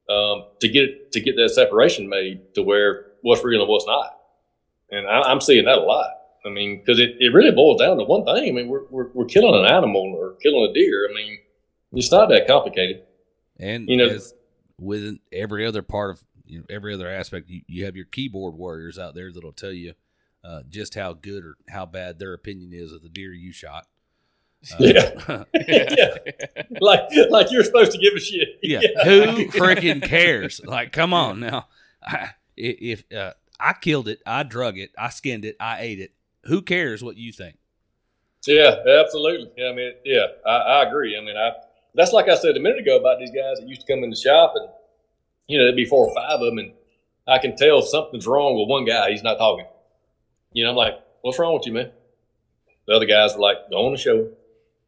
um, 0.08 0.44
to 0.60 0.68
get 0.68 1.12
to 1.12 1.20
get 1.20 1.36
that 1.36 1.50
separation 1.50 2.08
made 2.08 2.54
to 2.54 2.62
where 2.62 3.06
what's 3.22 3.44
real 3.44 3.60
and 3.60 3.68
what's 3.68 3.86
not. 3.86 4.18
And 4.90 5.06
I, 5.06 5.22
I'm 5.22 5.40
seeing 5.40 5.64
that 5.66 5.78
a 5.78 5.82
lot. 5.82 6.10
I 6.44 6.48
mean, 6.48 6.78
because 6.78 6.98
it, 6.98 7.16
it 7.20 7.34
really 7.34 7.50
boils 7.50 7.80
down 7.80 7.98
to 7.98 8.04
one 8.04 8.24
thing. 8.24 8.48
I 8.48 8.52
mean, 8.52 8.68
we're, 8.68 8.86
we're, 8.90 9.08
we're 9.12 9.26
killing 9.26 9.54
an 9.62 9.70
animal 9.70 10.14
or 10.16 10.36
killing 10.42 10.70
a 10.70 10.72
deer. 10.72 11.06
I 11.10 11.14
mean, 11.14 11.38
it's 11.92 12.10
not 12.10 12.30
that 12.30 12.46
complicated. 12.46 13.02
And 13.58 13.88
You 13.88 13.98
know- 13.98 14.18
with 14.78 15.18
every 15.30 15.66
other 15.66 15.82
part 15.82 16.12
of 16.12 16.24
you 16.46 16.60
know, 16.60 16.64
every 16.70 16.94
other 16.94 17.08
aspect, 17.08 17.48
you, 17.50 17.60
you 17.66 17.84
have 17.84 17.94
your 17.94 18.06
keyboard 18.06 18.54
warriors 18.54 18.98
out 18.98 19.14
there 19.14 19.30
that'll 19.30 19.52
tell 19.52 19.70
you 19.72 19.92
uh, 20.44 20.62
just 20.68 20.94
how 20.94 21.12
good 21.12 21.44
or 21.44 21.56
how 21.68 21.86
bad 21.86 22.18
their 22.18 22.32
opinion 22.32 22.72
is 22.72 22.92
of 22.92 23.02
the 23.02 23.08
deer 23.08 23.32
you 23.32 23.52
shot. 23.52 23.86
Uh, 24.72 24.76
Yeah. 24.80 25.44
yeah. 25.54 26.14
Like 26.80 27.00
like 27.30 27.50
you're 27.50 27.64
supposed 27.64 27.92
to 27.92 27.98
give 27.98 28.14
a 28.14 28.20
shit. 28.20 28.48
yeah. 28.62 28.80
Who 29.04 29.46
freaking 29.48 30.02
cares? 30.02 30.60
Like, 30.64 30.92
come 30.92 31.14
on 31.14 31.40
now. 31.40 31.68
I, 32.02 32.30
if 32.56 33.04
uh, 33.14 33.32
I 33.58 33.74
killed 33.74 34.08
it, 34.08 34.20
I 34.26 34.42
drug 34.42 34.78
it, 34.78 34.90
I 34.98 35.08
skinned 35.10 35.44
it, 35.44 35.56
I 35.60 35.80
ate 35.80 36.00
it. 36.00 36.12
Who 36.44 36.62
cares 36.62 37.02
what 37.02 37.16
you 37.16 37.32
think? 37.32 37.56
Yeah, 38.46 38.76
absolutely. 39.00 39.50
Yeah, 39.56 39.68
I 39.68 39.72
mean, 39.74 39.92
yeah, 40.04 40.26
I, 40.46 40.56
I 40.56 40.88
agree. 40.88 41.16
I 41.16 41.20
mean, 41.22 41.36
I 41.36 41.52
that's 41.94 42.12
like 42.12 42.28
I 42.28 42.36
said 42.36 42.56
a 42.56 42.60
minute 42.60 42.78
ago 42.78 42.98
about 42.98 43.18
these 43.18 43.30
guys 43.30 43.58
that 43.60 43.68
used 43.68 43.86
to 43.86 43.92
come 43.92 44.02
in 44.02 44.10
the 44.10 44.16
shop, 44.16 44.52
and 44.56 44.68
you 45.46 45.58
know, 45.58 45.64
there'd 45.64 45.76
be 45.76 45.84
four 45.84 46.06
or 46.06 46.14
five 46.14 46.40
of 46.40 46.40
them, 46.40 46.58
and 46.58 46.72
I 47.26 47.38
can 47.38 47.56
tell 47.56 47.82
something's 47.82 48.26
wrong 48.26 48.58
with 48.58 48.68
one 48.68 48.84
guy. 48.84 49.10
He's 49.10 49.22
not 49.22 49.36
talking. 49.38 49.66
You 50.52 50.64
know, 50.64 50.70
I'm 50.70 50.76
like, 50.76 50.94
"What's 51.22 51.38
wrong 51.38 51.54
with 51.54 51.66
you, 51.66 51.72
man?" 51.72 51.90
The 52.86 52.94
other 52.94 53.06
guys 53.06 53.34
were 53.34 53.40
like, 53.40 53.70
"Go 53.70 53.86
on 53.86 53.92
the 53.92 53.98
show," 53.98 54.30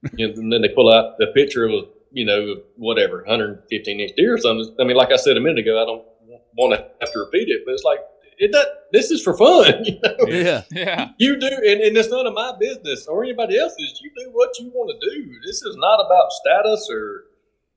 and 0.03 0.53
then 0.53 0.63
they 0.63 0.69
pull 0.69 0.93
out 0.93 1.19
the 1.19 1.29
picture 1.29 1.65
of 1.65 1.73
a, 1.73 1.83
you 2.11 2.25
know, 2.25 2.63
whatever, 2.77 3.19
115 3.27 4.01
inch 4.01 4.13
deer 4.17 4.35
or 4.35 4.39
something. 4.39 4.75
I 4.81 4.85
mean, 4.85 4.97
like 4.97 5.13
I 5.13 5.17
said 5.17 5.37
a 5.37 5.41
minute 5.41 5.59
ago, 5.59 5.81
I 5.81 5.87
don't 5.87 6.05
want 6.57 6.75
to 6.75 6.85
have 7.01 7.13
to 7.13 7.19
repeat 7.21 7.49
it, 7.49 7.63
but 7.65 7.73
it's 7.73 7.85
like 7.85 8.01
it 8.39 8.51
does. 8.53 8.67
This 8.93 9.11
is 9.11 9.23
for 9.23 9.37
fun. 9.37 9.85
You 9.85 10.01
know? 10.03 10.17
Yeah. 10.27 10.63
yeah. 10.71 11.11
You 11.19 11.39
do, 11.39 11.47
and, 11.47 11.81
and 11.81 11.97
it's 11.97 12.11
none 12.11 12.27
of 12.27 12.35
my 12.35 12.53
business 12.59 13.07
or 13.07 13.23
anybody 13.23 13.59
else's. 13.59 14.01
You 14.03 14.11
do 14.17 14.31
what 14.33 14.59
you 14.59 14.67
want 14.75 14.99
to 15.01 15.11
do. 15.11 15.33
This 15.47 15.63
is 15.63 15.77
not 15.77 16.05
about 16.05 16.33
status 16.33 16.89
or 16.91 17.25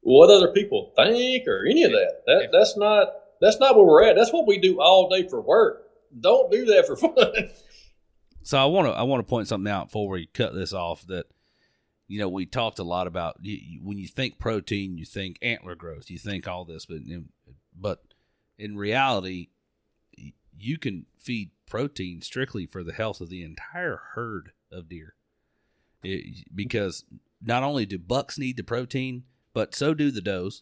what 0.02 0.30
other 0.30 0.52
people 0.52 0.92
think 0.96 1.48
or 1.48 1.66
any 1.66 1.84
of 1.84 1.92
that. 1.92 2.22
That 2.26 2.50
that's 2.52 2.78
not 2.78 3.10
that's 3.42 3.60
not 3.60 3.76
where 3.76 3.86
we're 3.86 4.04
at. 4.04 4.16
That's 4.16 4.34
what 4.34 4.48
we 4.48 4.58
do 4.58 4.82
all 4.82 5.10
day 5.10 5.28
for 5.28 5.42
work. 5.42 5.84
Don't 6.20 6.52
do 6.52 6.66
that 6.66 6.88
for 6.88 6.96
fun. 6.96 7.50
So 8.46 8.60
I 8.60 8.66
want 8.66 8.88
to 8.88 8.92
I 8.94 9.02
want 9.02 9.26
to 9.26 9.30
point 9.30 9.48
something 9.48 9.72
out 9.72 9.88
before 9.88 10.08
we 10.08 10.28
cut 10.28 10.54
this 10.54 10.72
off 10.72 11.06
that 11.08 11.26
you 12.08 12.20
know 12.20 12.30
we 12.30 12.46
talked 12.46 12.78
a 12.78 12.84
lot 12.84 13.08
about 13.08 13.38
you, 13.42 13.58
you- 13.60 13.80
when 13.84 13.98
you 13.98 14.08
think 14.08 14.38
protein 14.38 14.98
you 15.00 15.06
think 15.06 15.40
antler 15.42 15.74
growth 15.74 16.12
you 16.12 16.20
think 16.20 16.48
all 16.48 16.64
this 16.64 16.86
but 16.86 17.00
but 17.76 18.04
in 18.60 18.78
reality 18.78 19.48
you 20.58 20.78
can 20.78 21.08
feed 21.18 21.50
protein 21.66 22.22
strictly 22.22 22.68
for 22.68 22.84
the 22.84 22.94
health 22.94 23.20
of 23.20 23.30
the 23.30 23.44
entire 23.44 24.00
herd 24.14 24.52
of 24.72 24.88
deer. 24.88 25.16
It- 26.04 26.46
because 26.56 27.04
not 27.42 27.64
only 27.64 27.88
do 27.88 27.98
bucks 27.98 28.38
need 28.38 28.58
the 28.58 28.64
protein 28.64 29.24
but 29.54 29.74
so 29.74 29.96
do 29.96 30.12
the 30.12 30.22
does 30.22 30.62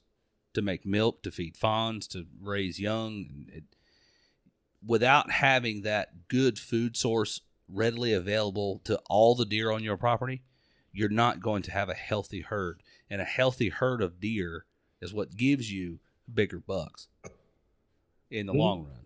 to 0.54 0.62
make 0.62 0.86
milk 0.86 1.22
to 1.24 1.32
feed 1.32 1.58
fawns 1.58 2.08
to 2.08 2.28
raise 2.40 2.80
young 2.80 3.48
it, 3.50 3.66
without 4.86 5.32
having 5.32 5.82
that 5.82 6.30
good 6.30 6.58
food 6.58 6.96
source 6.96 7.42
readily 7.70 8.14
available 8.14 8.82
to 8.86 9.00
all 9.10 9.36
the 9.36 9.46
deer 9.46 9.72
on 9.72 9.84
your 9.84 9.98
property, 9.98 10.42
you're 10.92 11.10
not 11.10 11.40
going 11.40 11.64
to 11.64 11.72
have 11.72 11.90
a 11.90 11.94
healthy 11.94 12.42
herd. 12.42 12.82
And 13.10 13.22
a 13.22 13.26
healthy 13.26 13.70
herd 13.70 14.02
of 14.02 14.20
deer 14.20 14.66
is 15.02 15.14
what 15.14 15.36
gives 15.36 15.72
you 15.72 16.00
bigger 16.34 16.60
bucks 16.60 17.08
in 18.32 18.46
the 18.48 18.54
Mhm. 18.54 18.58
long 18.58 18.84
run. 18.86 19.06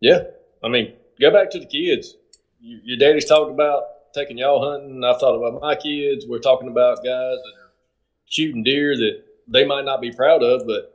yeah, 0.00 0.24
I 0.62 0.68
mean, 0.68 0.92
go 1.20 1.30
back 1.30 1.50
to 1.50 1.58
the 1.58 1.66
kids. 1.66 2.16
You, 2.60 2.80
your 2.84 2.96
daddy's 2.98 3.24
talking 3.24 3.54
about 3.54 4.12
taking 4.12 4.38
y'all 4.38 4.62
hunting. 4.70 5.02
I've 5.04 5.18
thought 5.18 5.34
about 5.34 5.60
my 5.60 5.74
kids. 5.74 6.26
We're 6.26 6.38
talking 6.38 6.68
about 6.68 6.96
guys 6.98 7.04
that 7.04 7.52
are 7.60 7.72
shooting 8.26 8.62
deer 8.62 8.96
that 8.96 9.22
they 9.48 9.64
might 9.64 9.84
not 9.84 10.00
be 10.00 10.10
proud 10.12 10.42
of, 10.42 10.66
but 10.66 10.92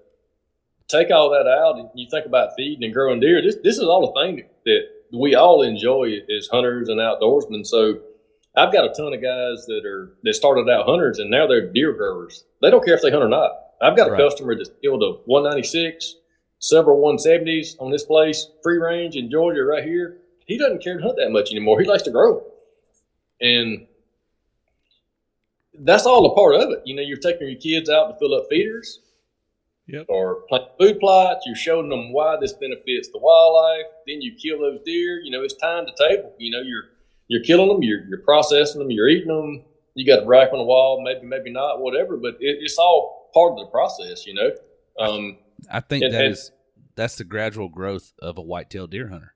take 0.87 1.09
all 1.11 1.29
that 1.31 1.47
out 1.47 1.77
and 1.79 1.89
you 1.95 2.07
think 2.09 2.25
about 2.25 2.55
feeding 2.55 2.83
and 2.83 2.93
growing 2.93 3.19
deer. 3.19 3.41
This 3.41 3.55
this 3.63 3.77
is 3.77 3.83
all 3.83 4.09
a 4.15 4.23
thing 4.25 4.45
that 4.65 4.87
we 5.11 5.35
all 5.35 5.61
enjoy 5.61 6.05
it 6.05 6.25
as 6.35 6.47
hunters 6.47 6.89
and 6.89 6.99
outdoorsmen. 6.99 7.65
So 7.65 7.99
I've 8.55 8.73
got 8.73 8.85
a 8.85 8.93
ton 8.93 9.13
of 9.13 9.21
guys 9.21 9.65
that 9.67 9.83
are 9.85 10.13
that 10.23 10.33
started 10.33 10.69
out 10.69 10.85
hunters 10.85 11.19
and 11.19 11.29
now 11.29 11.47
they're 11.47 11.71
deer 11.71 11.93
growers. 11.93 12.45
They 12.61 12.69
don't 12.69 12.83
care 12.83 12.95
if 12.95 13.01
they 13.01 13.11
hunt 13.11 13.23
or 13.23 13.29
not. 13.29 13.51
I've 13.81 13.95
got 13.97 14.09
a 14.09 14.11
Right. 14.11 14.19
customer 14.21 14.55
that's 14.55 14.71
killed 14.81 15.03
a 15.03 15.13
196, 15.25 16.15
several 16.59 16.99
170s 16.99 17.75
on 17.79 17.91
this 17.91 18.03
place, 18.03 18.47
free 18.61 18.77
range 18.77 19.15
in 19.15 19.29
Georgia 19.29 19.63
right 19.63 19.83
here. 19.83 20.19
He 20.45 20.57
doesn't 20.57 20.83
care 20.83 20.97
to 20.97 21.03
hunt 21.03 21.17
that 21.17 21.31
much 21.31 21.51
anymore. 21.51 21.79
He 21.81 21.87
likes 21.87 22.03
to 22.03 22.11
grow. 22.11 22.43
And 23.39 23.87
that's 25.79 26.05
all 26.05 26.25
a 26.25 26.35
part 26.35 26.55
of 26.55 26.69
it. 26.71 26.81
You 26.85 26.95
know, 26.95 27.01
you're 27.01 27.17
taking 27.17 27.47
your 27.47 27.59
kids 27.59 27.89
out 27.89 28.07
to 28.11 28.19
fill 28.19 28.35
up 28.35 28.47
feeders 28.49 28.99
Yep. 29.87 30.05
or 30.09 30.41
plant 30.47 30.65
food 30.79 30.99
plots. 30.99 31.45
You're 31.45 31.55
showing 31.55 31.89
them 31.89 32.13
why 32.13 32.37
this 32.39 32.53
benefits 32.53 33.09
the 33.09 33.17
wildlife. 33.19 33.87
Then 34.07 34.21
you 34.21 34.33
kill 34.35 34.59
those 34.59 34.79
deer. 34.85 35.19
You 35.23 35.31
know, 35.31 35.41
it's 35.43 35.55
time 35.55 35.85
to 35.85 35.91
table. 36.07 36.33
You 36.37 36.51
know, 36.51 36.61
you're 36.61 36.83
you're 37.27 37.43
killing 37.43 37.67
them. 37.67 37.81
You're 37.83 38.05
you're 38.07 38.21
processing 38.21 38.79
them. 38.79 38.91
You're 38.91 39.09
eating 39.09 39.27
them. 39.27 39.63
You 39.95 40.05
got 40.05 40.23
a 40.23 40.25
rack 40.25 40.53
on 40.53 40.59
the 40.59 40.63
wall, 40.63 41.01
maybe 41.03 41.25
maybe 41.25 41.51
not, 41.51 41.81
whatever. 41.81 42.15
But 42.17 42.35
it, 42.39 42.59
it's 42.61 42.77
all 42.77 43.29
part 43.33 43.53
of 43.53 43.59
the 43.59 43.65
process. 43.65 44.25
You 44.25 44.35
know. 44.35 44.51
Um, 44.99 45.37
I 45.69 45.79
think 45.81 46.03
And- 46.03 46.13
that 46.13 46.23
and- 46.25 46.33
is 46.33 46.51
that's 46.95 47.15
the 47.15 47.23
gradual 47.23 47.69
growth 47.69 48.13
of 48.19 48.37
a 48.37 48.41
white-tailed 48.41 48.91
deer 48.91 49.07
hunter. 49.07 49.33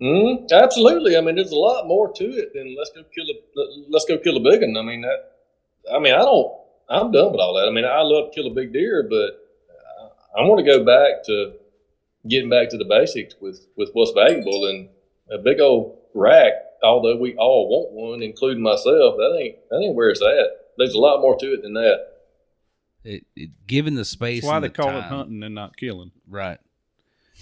Mm, 0.00 0.50
absolutely. 0.52 1.16
I 1.16 1.20
mean, 1.20 1.34
there's 1.36 1.50
a 1.52 1.56
lot 1.58 1.86
more 1.86 2.12
to 2.12 2.24
it 2.24 2.52
than 2.54 2.74
let's 2.78 2.90
go 2.94 3.02
kill 3.14 3.24
a 3.26 3.62
let's 3.88 4.04
go 4.04 4.18
kill 4.18 4.36
a 4.36 4.40
big 4.40 4.60
one. 4.62 4.76
I 4.76 4.82
mean, 4.82 5.02
that, 5.02 5.32
I 5.92 5.98
mean, 5.98 6.14
I 6.14 6.18
don't. 6.18 6.52
I'm 6.88 7.10
done 7.10 7.32
with 7.32 7.40
all 7.40 7.54
that. 7.54 7.66
I 7.68 7.70
mean, 7.72 7.84
I 7.84 8.00
love 8.02 8.30
to 8.30 8.34
kill 8.34 8.50
a 8.50 8.54
big 8.54 8.72
deer, 8.72 9.06
but 9.08 9.30
I, 10.36 10.40
I 10.40 10.46
want 10.46 10.64
to 10.64 10.70
go 10.70 10.84
back 10.84 11.24
to 11.26 11.54
getting 12.28 12.50
back 12.50 12.68
to 12.70 12.78
the 12.78 12.84
basics 12.84 13.34
with 13.40 13.66
with 13.76 13.90
what's 13.92 14.12
valuable 14.12 14.66
and 14.66 14.88
a 15.30 15.38
big 15.38 15.60
old 15.60 15.98
rack. 16.14 16.52
Although 16.82 17.16
we 17.16 17.34
all 17.36 17.68
want 17.68 17.92
one, 17.92 18.22
including 18.22 18.62
myself, 18.62 19.16
that 19.16 19.38
ain't 19.40 19.56
that 19.70 19.82
ain't 19.82 19.94
where 19.94 20.10
it's 20.10 20.22
at. 20.22 20.74
There's 20.78 20.94
a 20.94 20.98
lot 20.98 21.20
more 21.20 21.36
to 21.38 21.46
it 21.54 21.62
than 21.62 21.74
that. 21.74 22.00
It, 23.04 23.24
it 23.36 23.50
given 23.66 23.94
the 23.94 24.04
space, 24.04 24.42
That's 24.42 24.48
why 24.48 24.56
and 24.56 24.64
they 24.64 24.68
the 24.68 24.74
call 24.74 24.90
it 24.90 25.02
hunting 25.02 25.42
and 25.42 25.54
not 25.54 25.76
killing. 25.76 26.10
right? 26.28 26.58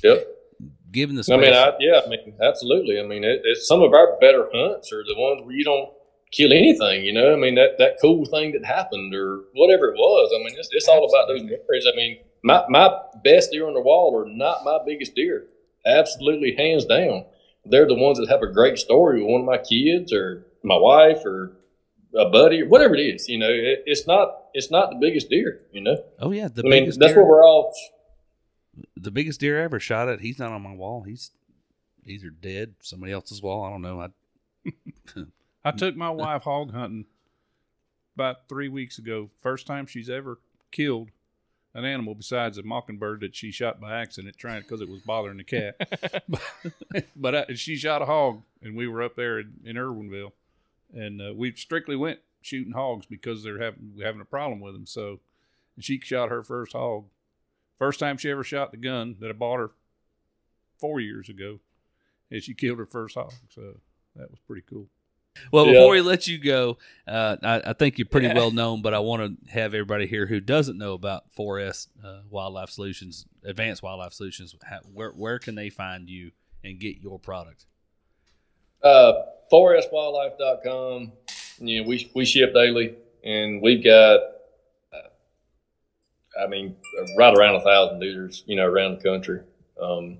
Yep. 0.02 0.26
Given 0.90 1.16
the 1.16 1.24
space, 1.24 1.34
I 1.34 1.40
mean, 1.40 1.54
I, 1.54 1.72
yeah, 1.80 2.02
I 2.04 2.08
mean, 2.08 2.34
absolutely. 2.40 3.00
I 3.00 3.02
mean, 3.02 3.24
it, 3.24 3.40
it's 3.44 3.66
some 3.66 3.82
of 3.82 3.92
our 3.92 4.16
better 4.20 4.48
hunts 4.54 4.92
are 4.92 5.02
the 5.02 5.14
ones 5.16 5.40
where 5.42 5.54
you 5.54 5.64
don't 5.64 5.88
kill 6.30 6.52
anything. 6.52 7.04
You 7.04 7.14
know, 7.14 7.32
I 7.32 7.36
mean, 7.36 7.54
that, 7.56 7.78
that 7.78 7.96
cool 8.00 8.26
thing 8.26 8.52
that 8.52 8.64
happened 8.64 9.14
or 9.14 9.44
whatever 9.54 9.86
it 9.86 9.96
was. 9.96 10.32
I 10.34 10.38
mean, 10.38 10.54
it's, 10.56 10.68
it's 10.70 10.86
all 10.86 11.08
about 11.08 11.28
those 11.28 11.42
memories. 11.42 11.86
I 11.90 11.96
mean, 11.96 12.18
my 12.44 12.62
my 12.68 12.94
best 13.24 13.50
deer 13.50 13.66
on 13.66 13.74
the 13.74 13.80
wall 13.80 14.14
are 14.16 14.28
not 14.28 14.64
my 14.64 14.78
biggest 14.86 15.14
deer. 15.16 15.46
Absolutely, 15.84 16.54
hands 16.54 16.84
down. 16.84 17.24
They're 17.64 17.86
the 17.86 17.94
ones 17.94 18.18
that 18.18 18.28
have 18.28 18.42
a 18.42 18.52
great 18.52 18.78
story 18.78 19.22
with 19.22 19.30
one 19.30 19.40
of 19.40 19.46
my 19.46 19.56
kids 19.56 20.12
or 20.12 20.44
my 20.62 20.76
wife 20.76 21.24
or 21.24 21.56
a 22.14 22.28
buddy 22.28 22.62
or 22.62 22.68
whatever 22.68 22.94
it 22.94 23.00
is. 23.00 23.28
You 23.28 23.38
know, 23.38 23.48
it, 23.48 23.84
it's 23.86 24.06
not 24.06 24.44
it's 24.52 24.70
not 24.70 24.90
the 24.90 24.96
biggest 24.96 25.30
deer. 25.30 25.62
You 25.72 25.80
know, 25.80 25.96
oh 26.20 26.30
yeah, 26.32 26.48
the 26.48 26.62
I 26.64 26.68
mean, 26.68 26.82
biggest 26.82 27.00
that's 27.00 27.14
deer, 27.14 27.22
what 27.22 27.30
we're 27.30 27.46
all. 27.46 27.74
the 28.94 29.10
biggest 29.10 29.40
deer 29.40 29.60
I 29.60 29.64
ever 29.64 29.80
shot 29.80 30.10
at. 30.10 30.20
He's 30.20 30.38
not 30.38 30.52
on 30.52 30.60
my 30.60 30.74
wall. 30.74 31.02
He's 31.02 31.30
either 32.04 32.28
dead, 32.28 32.74
somebody 32.82 33.12
else's 33.12 33.40
wall. 33.40 33.64
I 33.64 33.70
don't 33.70 33.82
know. 33.82 34.00
I 34.00 34.72
I 35.64 35.70
took 35.70 35.96
my 35.96 36.10
wife 36.10 36.42
hog 36.42 36.74
hunting 36.74 37.06
about 38.14 38.50
three 38.50 38.68
weeks 38.68 38.98
ago. 38.98 39.30
First 39.40 39.66
time 39.66 39.86
she's 39.86 40.10
ever 40.10 40.40
killed 40.70 41.08
an 41.74 41.84
animal 41.84 42.14
besides 42.14 42.56
a 42.56 42.62
mockingbird 42.62 43.20
that 43.20 43.34
she 43.34 43.50
shot 43.50 43.80
by 43.80 44.00
accident, 44.00 44.36
trying 44.38 44.62
because 44.62 44.80
it 44.80 44.88
was 44.88 45.02
bothering 45.02 45.38
the 45.38 45.44
cat. 45.44 45.76
but 46.28 47.06
but 47.16 47.34
I, 47.34 47.54
she 47.54 47.76
shot 47.76 48.02
a 48.02 48.06
hog, 48.06 48.42
and 48.62 48.76
we 48.76 48.86
were 48.86 49.02
up 49.02 49.16
there 49.16 49.40
in, 49.40 49.54
in 49.64 49.76
Irwinville, 49.76 50.32
and 50.92 51.20
uh, 51.20 51.34
we 51.34 51.52
strictly 51.52 51.96
went 51.96 52.20
shooting 52.42 52.72
hogs 52.72 53.06
because 53.06 53.42
they're 53.42 53.60
having 53.60 53.94
having 54.02 54.20
a 54.20 54.26
problem 54.26 54.60
with 54.60 54.74
them. 54.74 54.86
So 54.86 55.20
she 55.80 55.98
shot 56.00 56.30
her 56.30 56.42
first 56.42 56.72
hog. 56.72 57.06
First 57.76 57.98
time 57.98 58.16
she 58.16 58.30
ever 58.30 58.44
shot 58.44 58.70
the 58.70 58.76
gun 58.76 59.16
that 59.18 59.30
I 59.30 59.32
bought 59.32 59.58
her 59.58 59.70
four 60.78 61.00
years 61.00 61.28
ago, 61.28 61.58
and 62.30 62.42
she 62.42 62.54
killed 62.54 62.78
her 62.78 62.86
first 62.86 63.16
hog. 63.16 63.32
So 63.48 63.80
that 64.14 64.30
was 64.30 64.38
pretty 64.46 64.62
cool. 64.62 64.88
Well, 65.50 65.66
Yeah. 65.66 65.72
before 65.72 65.90
we 65.92 66.00
let 66.00 66.26
you 66.26 66.38
go, 66.38 66.78
uh, 67.06 67.36
I, 67.42 67.62
I 67.66 67.72
think 67.72 67.98
you're 67.98 68.06
pretty 68.06 68.28
well 68.28 68.50
known, 68.50 68.82
but 68.82 68.94
I 68.94 69.00
want 69.00 69.22
to 69.46 69.50
have 69.52 69.74
everybody 69.74 70.06
here 70.06 70.26
who 70.26 70.40
doesn't 70.40 70.78
know 70.78 70.92
about 70.94 71.24
4S 71.36 71.88
uh, 72.04 72.20
Wildlife 72.30 72.70
Solutions, 72.70 73.26
Advanced 73.44 73.82
Wildlife 73.82 74.12
Solutions. 74.12 74.54
How, 74.64 74.78
where 74.92 75.10
where 75.10 75.38
can 75.38 75.54
they 75.54 75.70
find 75.70 76.08
you 76.08 76.32
and 76.62 76.78
get 76.78 76.98
your 76.98 77.18
product? 77.18 77.66
Uh, 78.82 79.12
4swildlife.com. 79.52 81.12
Yeah, 81.60 81.82
we 81.82 82.10
we 82.14 82.24
ship 82.24 82.52
daily, 82.54 82.94
and 83.22 83.62
we've 83.62 83.82
got, 83.82 84.20
uh, 84.92 85.08
I 86.42 86.46
mean, 86.48 86.76
right 87.16 87.36
around 87.36 87.54
a 87.56 87.60
thousand 87.60 88.00
dealers, 88.00 88.42
you 88.46 88.56
know, 88.56 88.66
around 88.66 88.98
the 88.98 89.04
country. 89.08 89.40
Um, 89.80 90.18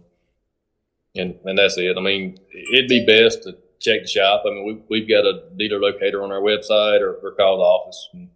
and 1.17 1.37
and 1.45 1.59
that's 1.59 1.77
it. 1.79 1.97
I 1.97 2.01
mean, 2.01 2.39
it'd 2.73 2.89
be 2.89 3.05
best 3.05 3.43
to 3.45 3.57
check 3.81 4.03
the 4.03 4.09
shop. 4.09 4.43
I 4.47 4.51
mean, 4.51 4.65
we 4.67 4.83
we've 5.01 5.09
got 5.09 5.25
a 5.25 5.43
dealer 5.57 5.81
locator 5.81 6.23
on 6.23 6.31
our 6.33 6.41
website, 6.41 7.01
or, 7.01 7.15
or 7.23 7.33
call 7.33 7.59
the 7.59 7.63
office. 7.65 8.09
And 8.13 8.29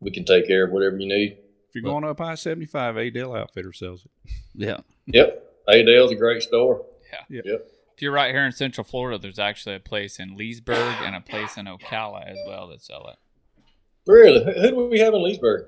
we 0.00 0.10
can 0.10 0.24
take 0.24 0.46
care 0.46 0.64
of 0.64 0.70
whatever 0.72 0.96
you 0.98 1.08
need. 1.08 1.38
If 1.68 1.74
you're 1.76 1.84
Well- 1.84 2.00
going 2.00 2.10
up 2.10 2.20
I 2.20 2.34
seventy 2.34 2.66
five, 2.66 2.96
Adel 2.96 3.34
Outfitter 3.34 3.72
sells 3.72 4.04
it. 4.04 4.10
Yeah, 4.54 4.78
Yep, 5.06 5.52
Adel's 5.68 6.12
a 6.12 6.16
great 6.16 6.42
store. 6.42 6.84
Yeah. 7.30 7.42
Yep. 7.44 7.68
If 7.96 8.02
you're 8.02 8.12
right 8.12 8.34
here 8.34 8.44
in 8.44 8.50
Central 8.52 8.84
Florida, 8.84 9.18
there's 9.18 9.38
actually 9.38 9.76
a 9.76 9.80
place 9.80 10.18
in 10.18 10.36
Leesburg 10.36 10.96
and 11.02 11.14
a 11.14 11.20
place 11.20 11.56
in 11.56 11.66
Ocala 11.66 12.26
as 12.26 12.36
well 12.46 12.66
that 12.68 12.82
sell 12.82 13.06
it. 13.08 13.16
Really, 14.10 14.42
who, 14.44 14.50
who 14.60 14.70
do 14.70 14.88
we 14.90 14.98
have 14.98 15.14
in 15.14 15.22
Leesburg? 15.22 15.66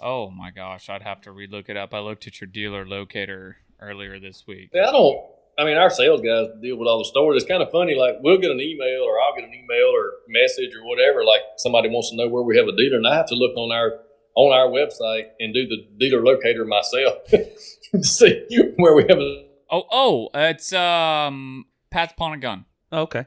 Oh 0.00 0.30
my 0.30 0.50
gosh, 0.50 0.88
I'd 0.88 1.02
have 1.02 1.20
to 1.22 1.30
relook 1.30 1.68
it 1.68 1.76
up. 1.76 1.92
I 1.94 1.98
looked 2.00 2.26
at 2.26 2.40
your 2.40 2.48
dealer 2.48 2.86
locator 2.86 3.58
earlier 3.80 4.18
this 4.18 4.44
week. 4.46 4.70
Yeah, 4.72 4.88
I 4.88 4.92
don't. 4.92 5.24
I 5.58 5.64
mean, 5.64 5.76
our 5.78 5.88
sales 5.90 6.20
guys 6.20 6.48
deal 6.60 6.76
with 6.76 6.86
all 6.88 6.98
the 6.98 7.04
stores. 7.06 7.42
It's 7.42 7.48
kind 7.50 7.62
of 7.62 7.70
funny. 7.70 7.94
Like 7.94 8.16
we'll 8.20 8.38
get 8.38 8.50
an 8.50 8.60
email, 8.60 9.02
or 9.04 9.20
I'll 9.20 9.34
get 9.34 9.44
an 9.44 9.54
email 9.54 9.86
or 9.94 10.12
message 10.28 10.74
or 10.74 10.84
whatever. 10.86 11.24
Like 11.24 11.40
somebody 11.56 11.88
wants 11.88 12.10
to 12.10 12.16
know 12.16 12.28
where 12.28 12.42
we 12.42 12.56
have 12.58 12.66
a 12.68 12.76
dealer, 12.76 12.96
and 12.98 13.06
I 13.06 13.16
have 13.16 13.26
to 13.28 13.34
look 13.34 13.56
on 13.56 13.72
our 13.72 14.00
on 14.34 14.52
our 14.52 14.68
website 14.68 15.28
and 15.40 15.54
do 15.54 15.66
the 15.66 15.86
dealer 15.98 16.22
locator 16.22 16.64
myself 16.66 17.24
to 17.30 18.02
see 18.04 18.44
where 18.76 18.94
we 18.94 19.04
have 19.08 19.18
a. 19.18 19.46
Oh, 19.70 19.84
oh, 19.90 20.28
it's 20.34 20.72
um 20.74 21.64
Pat's 21.90 22.12
Pawn 22.16 22.34
and 22.34 22.42
Gun. 22.42 22.64
Oh, 22.92 23.02
okay, 23.02 23.24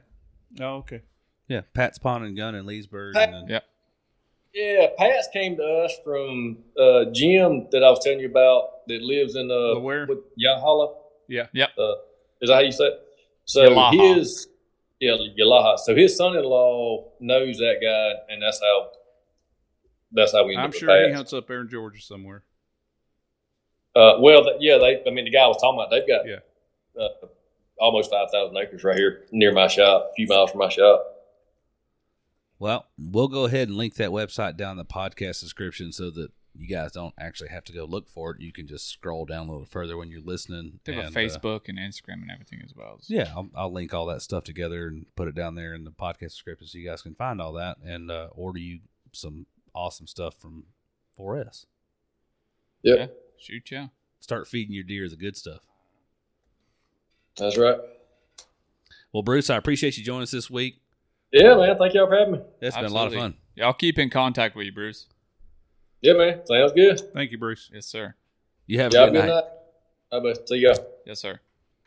Oh, 0.61 0.75
okay. 0.77 1.01
yeah. 1.47 1.61
Pat's 1.73 1.97
Pawn 1.97 2.23
and 2.23 2.37
Gun 2.37 2.53
in 2.55 2.65
Leesburg. 2.65 3.15
Pat- 3.15 3.29
and 3.29 3.33
then, 3.33 3.49
Yep. 3.49 3.63
Yeah, 4.53 4.87
Pat's 4.97 5.27
came 5.33 5.57
to 5.57 5.63
us 5.85 5.93
from 6.03 6.57
uh, 6.79 7.05
Jim 7.13 7.67
that 7.71 7.83
I 7.83 7.89
was 7.89 7.99
telling 8.03 8.19
you 8.19 8.27
about 8.29 8.87
that 8.87 9.01
lives 9.01 9.35
in 9.35 9.49
uh, 9.51 9.79
where? 9.79 10.05
with 10.07 10.19
Yahala. 10.43 10.95
Yeah. 11.27 11.45
Uh, 11.77 11.93
is 12.41 12.49
that 12.49 12.55
how 12.55 12.61
you 12.61 12.71
say 12.71 12.85
it? 12.85 12.99
So 13.45 13.69
Yalaha. 13.69 14.15
his 14.17 14.47
yeah 14.99 15.15
Yalaha. 15.39 15.77
So 15.79 15.95
his 15.95 16.15
son-in-law 16.17 17.05
knows 17.19 17.57
that 17.57 17.75
guy, 17.81 18.33
and 18.33 18.41
that's 18.43 18.59
how 18.61 18.89
that's 20.11 20.31
how 20.33 20.45
we. 20.45 20.55
ended 20.55 20.63
I'm 20.63 20.69
up 20.69 20.73
sure 20.75 21.07
he 21.07 21.13
hunts 21.13 21.33
up 21.33 21.47
there 21.47 21.61
in 21.61 21.69
Georgia 21.69 22.01
somewhere. 22.01 22.43
Uh, 23.95 24.13
well, 24.19 24.43
th- 24.43 24.57
yeah, 24.59 24.77
they. 24.77 25.01
I 25.05 25.13
mean, 25.13 25.25
the 25.25 25.31
guy 25.31 25.39
I 25.43 25.47
was 25.47 25.57
talking 25.59 25.79
about, 25.79 25.89
they've 25.89 26.07
got 26.07 26.25
Yeah. 26.27 27.01
uh, 27.03 27.27
almost 27.79 28.11
five 28.11 28.29
thousand 28.31 28.55
acres 28.57 28.83
right 28.83 28.95
here 28.97 29.25
near 29.31 29.51
my 29.53 29.67
shop, 29.67 30.09
a 30.11 30.13
few 30.15 30.27
miles 30.27 30.51
from 30.51 30.59
my 30.59 30.69
shop. 30.69 31.05
Well, 32.59 32.85
we'll 32.97 33.29
go 33.29 33.45
ahead 33.45 33.69
and 33.69 33.77
link 33.77 33.95
that 33.95 34.09
website 34.09 34.57
down 34.57 34.71
in 34.71 34.77
the 34.77 34.85
podcast 34.85 35.39
description 35.39 35.91
so 35.91 36.09
that 36.11 36.29
you 36.55 36.67
guys 36.67 36.91
don't 36.91 37.13
actually 37.19 37.49
have 37.49 37.63
to 37.65 37.73
go 37.73 37.85
look 37.85 38.09
for 38.09 38.31
it. 38.31 38.41
You 38.41 38.51
can 38.51 38.67
just 38.67 38.89
scroll 38.89 39.25
down 39.25 39.47
a 39.47 39.51
little 39.51 39.65
further 39.65 39.97
when 39.97 40.09
you're 40.09 40.21
listening. 40.21 40.79
They 40.83 40.93
have 40.93 41.05
and, 41.05 41.15
a 41.15 41.19
uh, 41.19 41.23
Facebook 41.23 41.69
and 41.69 41.77
Instagram 41.77 42.21
and 42.21 42.31
everything 42.31 42.61
as 42.63 42.73
well. 42.75 42.99
Yeah, 43.07 43.31
I'll, 43.35 43.49
I'll 43.55 43.73
link 43.73 43.93
all 43.93 44.05
that 44.07 44.21
stuff 44.21 44.43
together 44.43 44.87
and 44.87 45.05
put 45.15 45.27
it 45.27 45.35
down 45.35 45.55
there 45.55 45.73
in 45.73 45.83
the 45.83 45.91
podcast 45.91 46.31
description 46.31 46.67
so 46.67 46.77
you 46.77 46.87
guys 46.87 47.01
can 47.01 47.15
find 47.15 47.41
all 47.41 47.53
that 47.53 47.77
and 47.83 48.11
uh, 48.11 48.27
order 48.31 48.59
you 48.59 48.79
some 49.11 49.45
awesome 49.73 50.07
stuff 50.07 50.35
from 50.35 50.65
4S. 51.17 51.65
Yep, 52.83 52.97
Yeah. 52.97 53.05
Shoot 53.37 53.71
ya. 53.71 53.87
Start 54.19 54.47
feeding 54.47 54.73
your 54.73 54.83
deer 54.83 55.07
the 55.07 55.15
good 55.15 55.37
stuff. 55.37 55.61
that's 57.37 57.57
right. 57.57 57.77
Well, 59.13 59.23
Bruce, 59.23 59.49
I 59.49 59.55
appreciate 59.55 59.97
you 59.97 60.03
joining 60.03 60.23
us 60.23 60.31
this 60.31 60.49
week. 60.49 60.81
Yeah, 61.31 61.55
man. 61.55 61.77
Thank 61.77 61.93
y'all 61.93 62.07
for 62.07 62.17
having 62.17 62.33
me. 62.33 62.39
That's 62.59 62.75
been 62.75 62.85
a 62.85 62.89
lot 62.89 63.07
of 63.07 63.13
fun. 63.13 63.35
Yeah, 63.55 63.67
I'll 63.67 63.73
keep 63.73 63.97
in 63.97 64.09
contact 64.09 64.55
with 64.55 64.65
you, 64.65 64.73
Bruce. 64.73 65.07
Yeah, 66.01 66.13
man. 66.13 66.45
Sounds 66.45 66.71
good. 66.71 67.13
Thank 67.13 67.31
you, 67.31 67.37
Bruce. 67.37 67.69
Yes, 67.73 67.85
sir. 67.85 68.15
You 68.67 68.79
have 68.79 68.93
a 68.93 68.97
have 68.97 69.07
good 69.09 69.13
good 69.13 69.27
night. 69.27 69.33
night. 69.35 69.43
How 70.11 70.17
about 70.19 70.47
see 70.47 70.57
y'all? 70.57 70.75
Yes, 71.05 71.19
sir. 71.19 71.39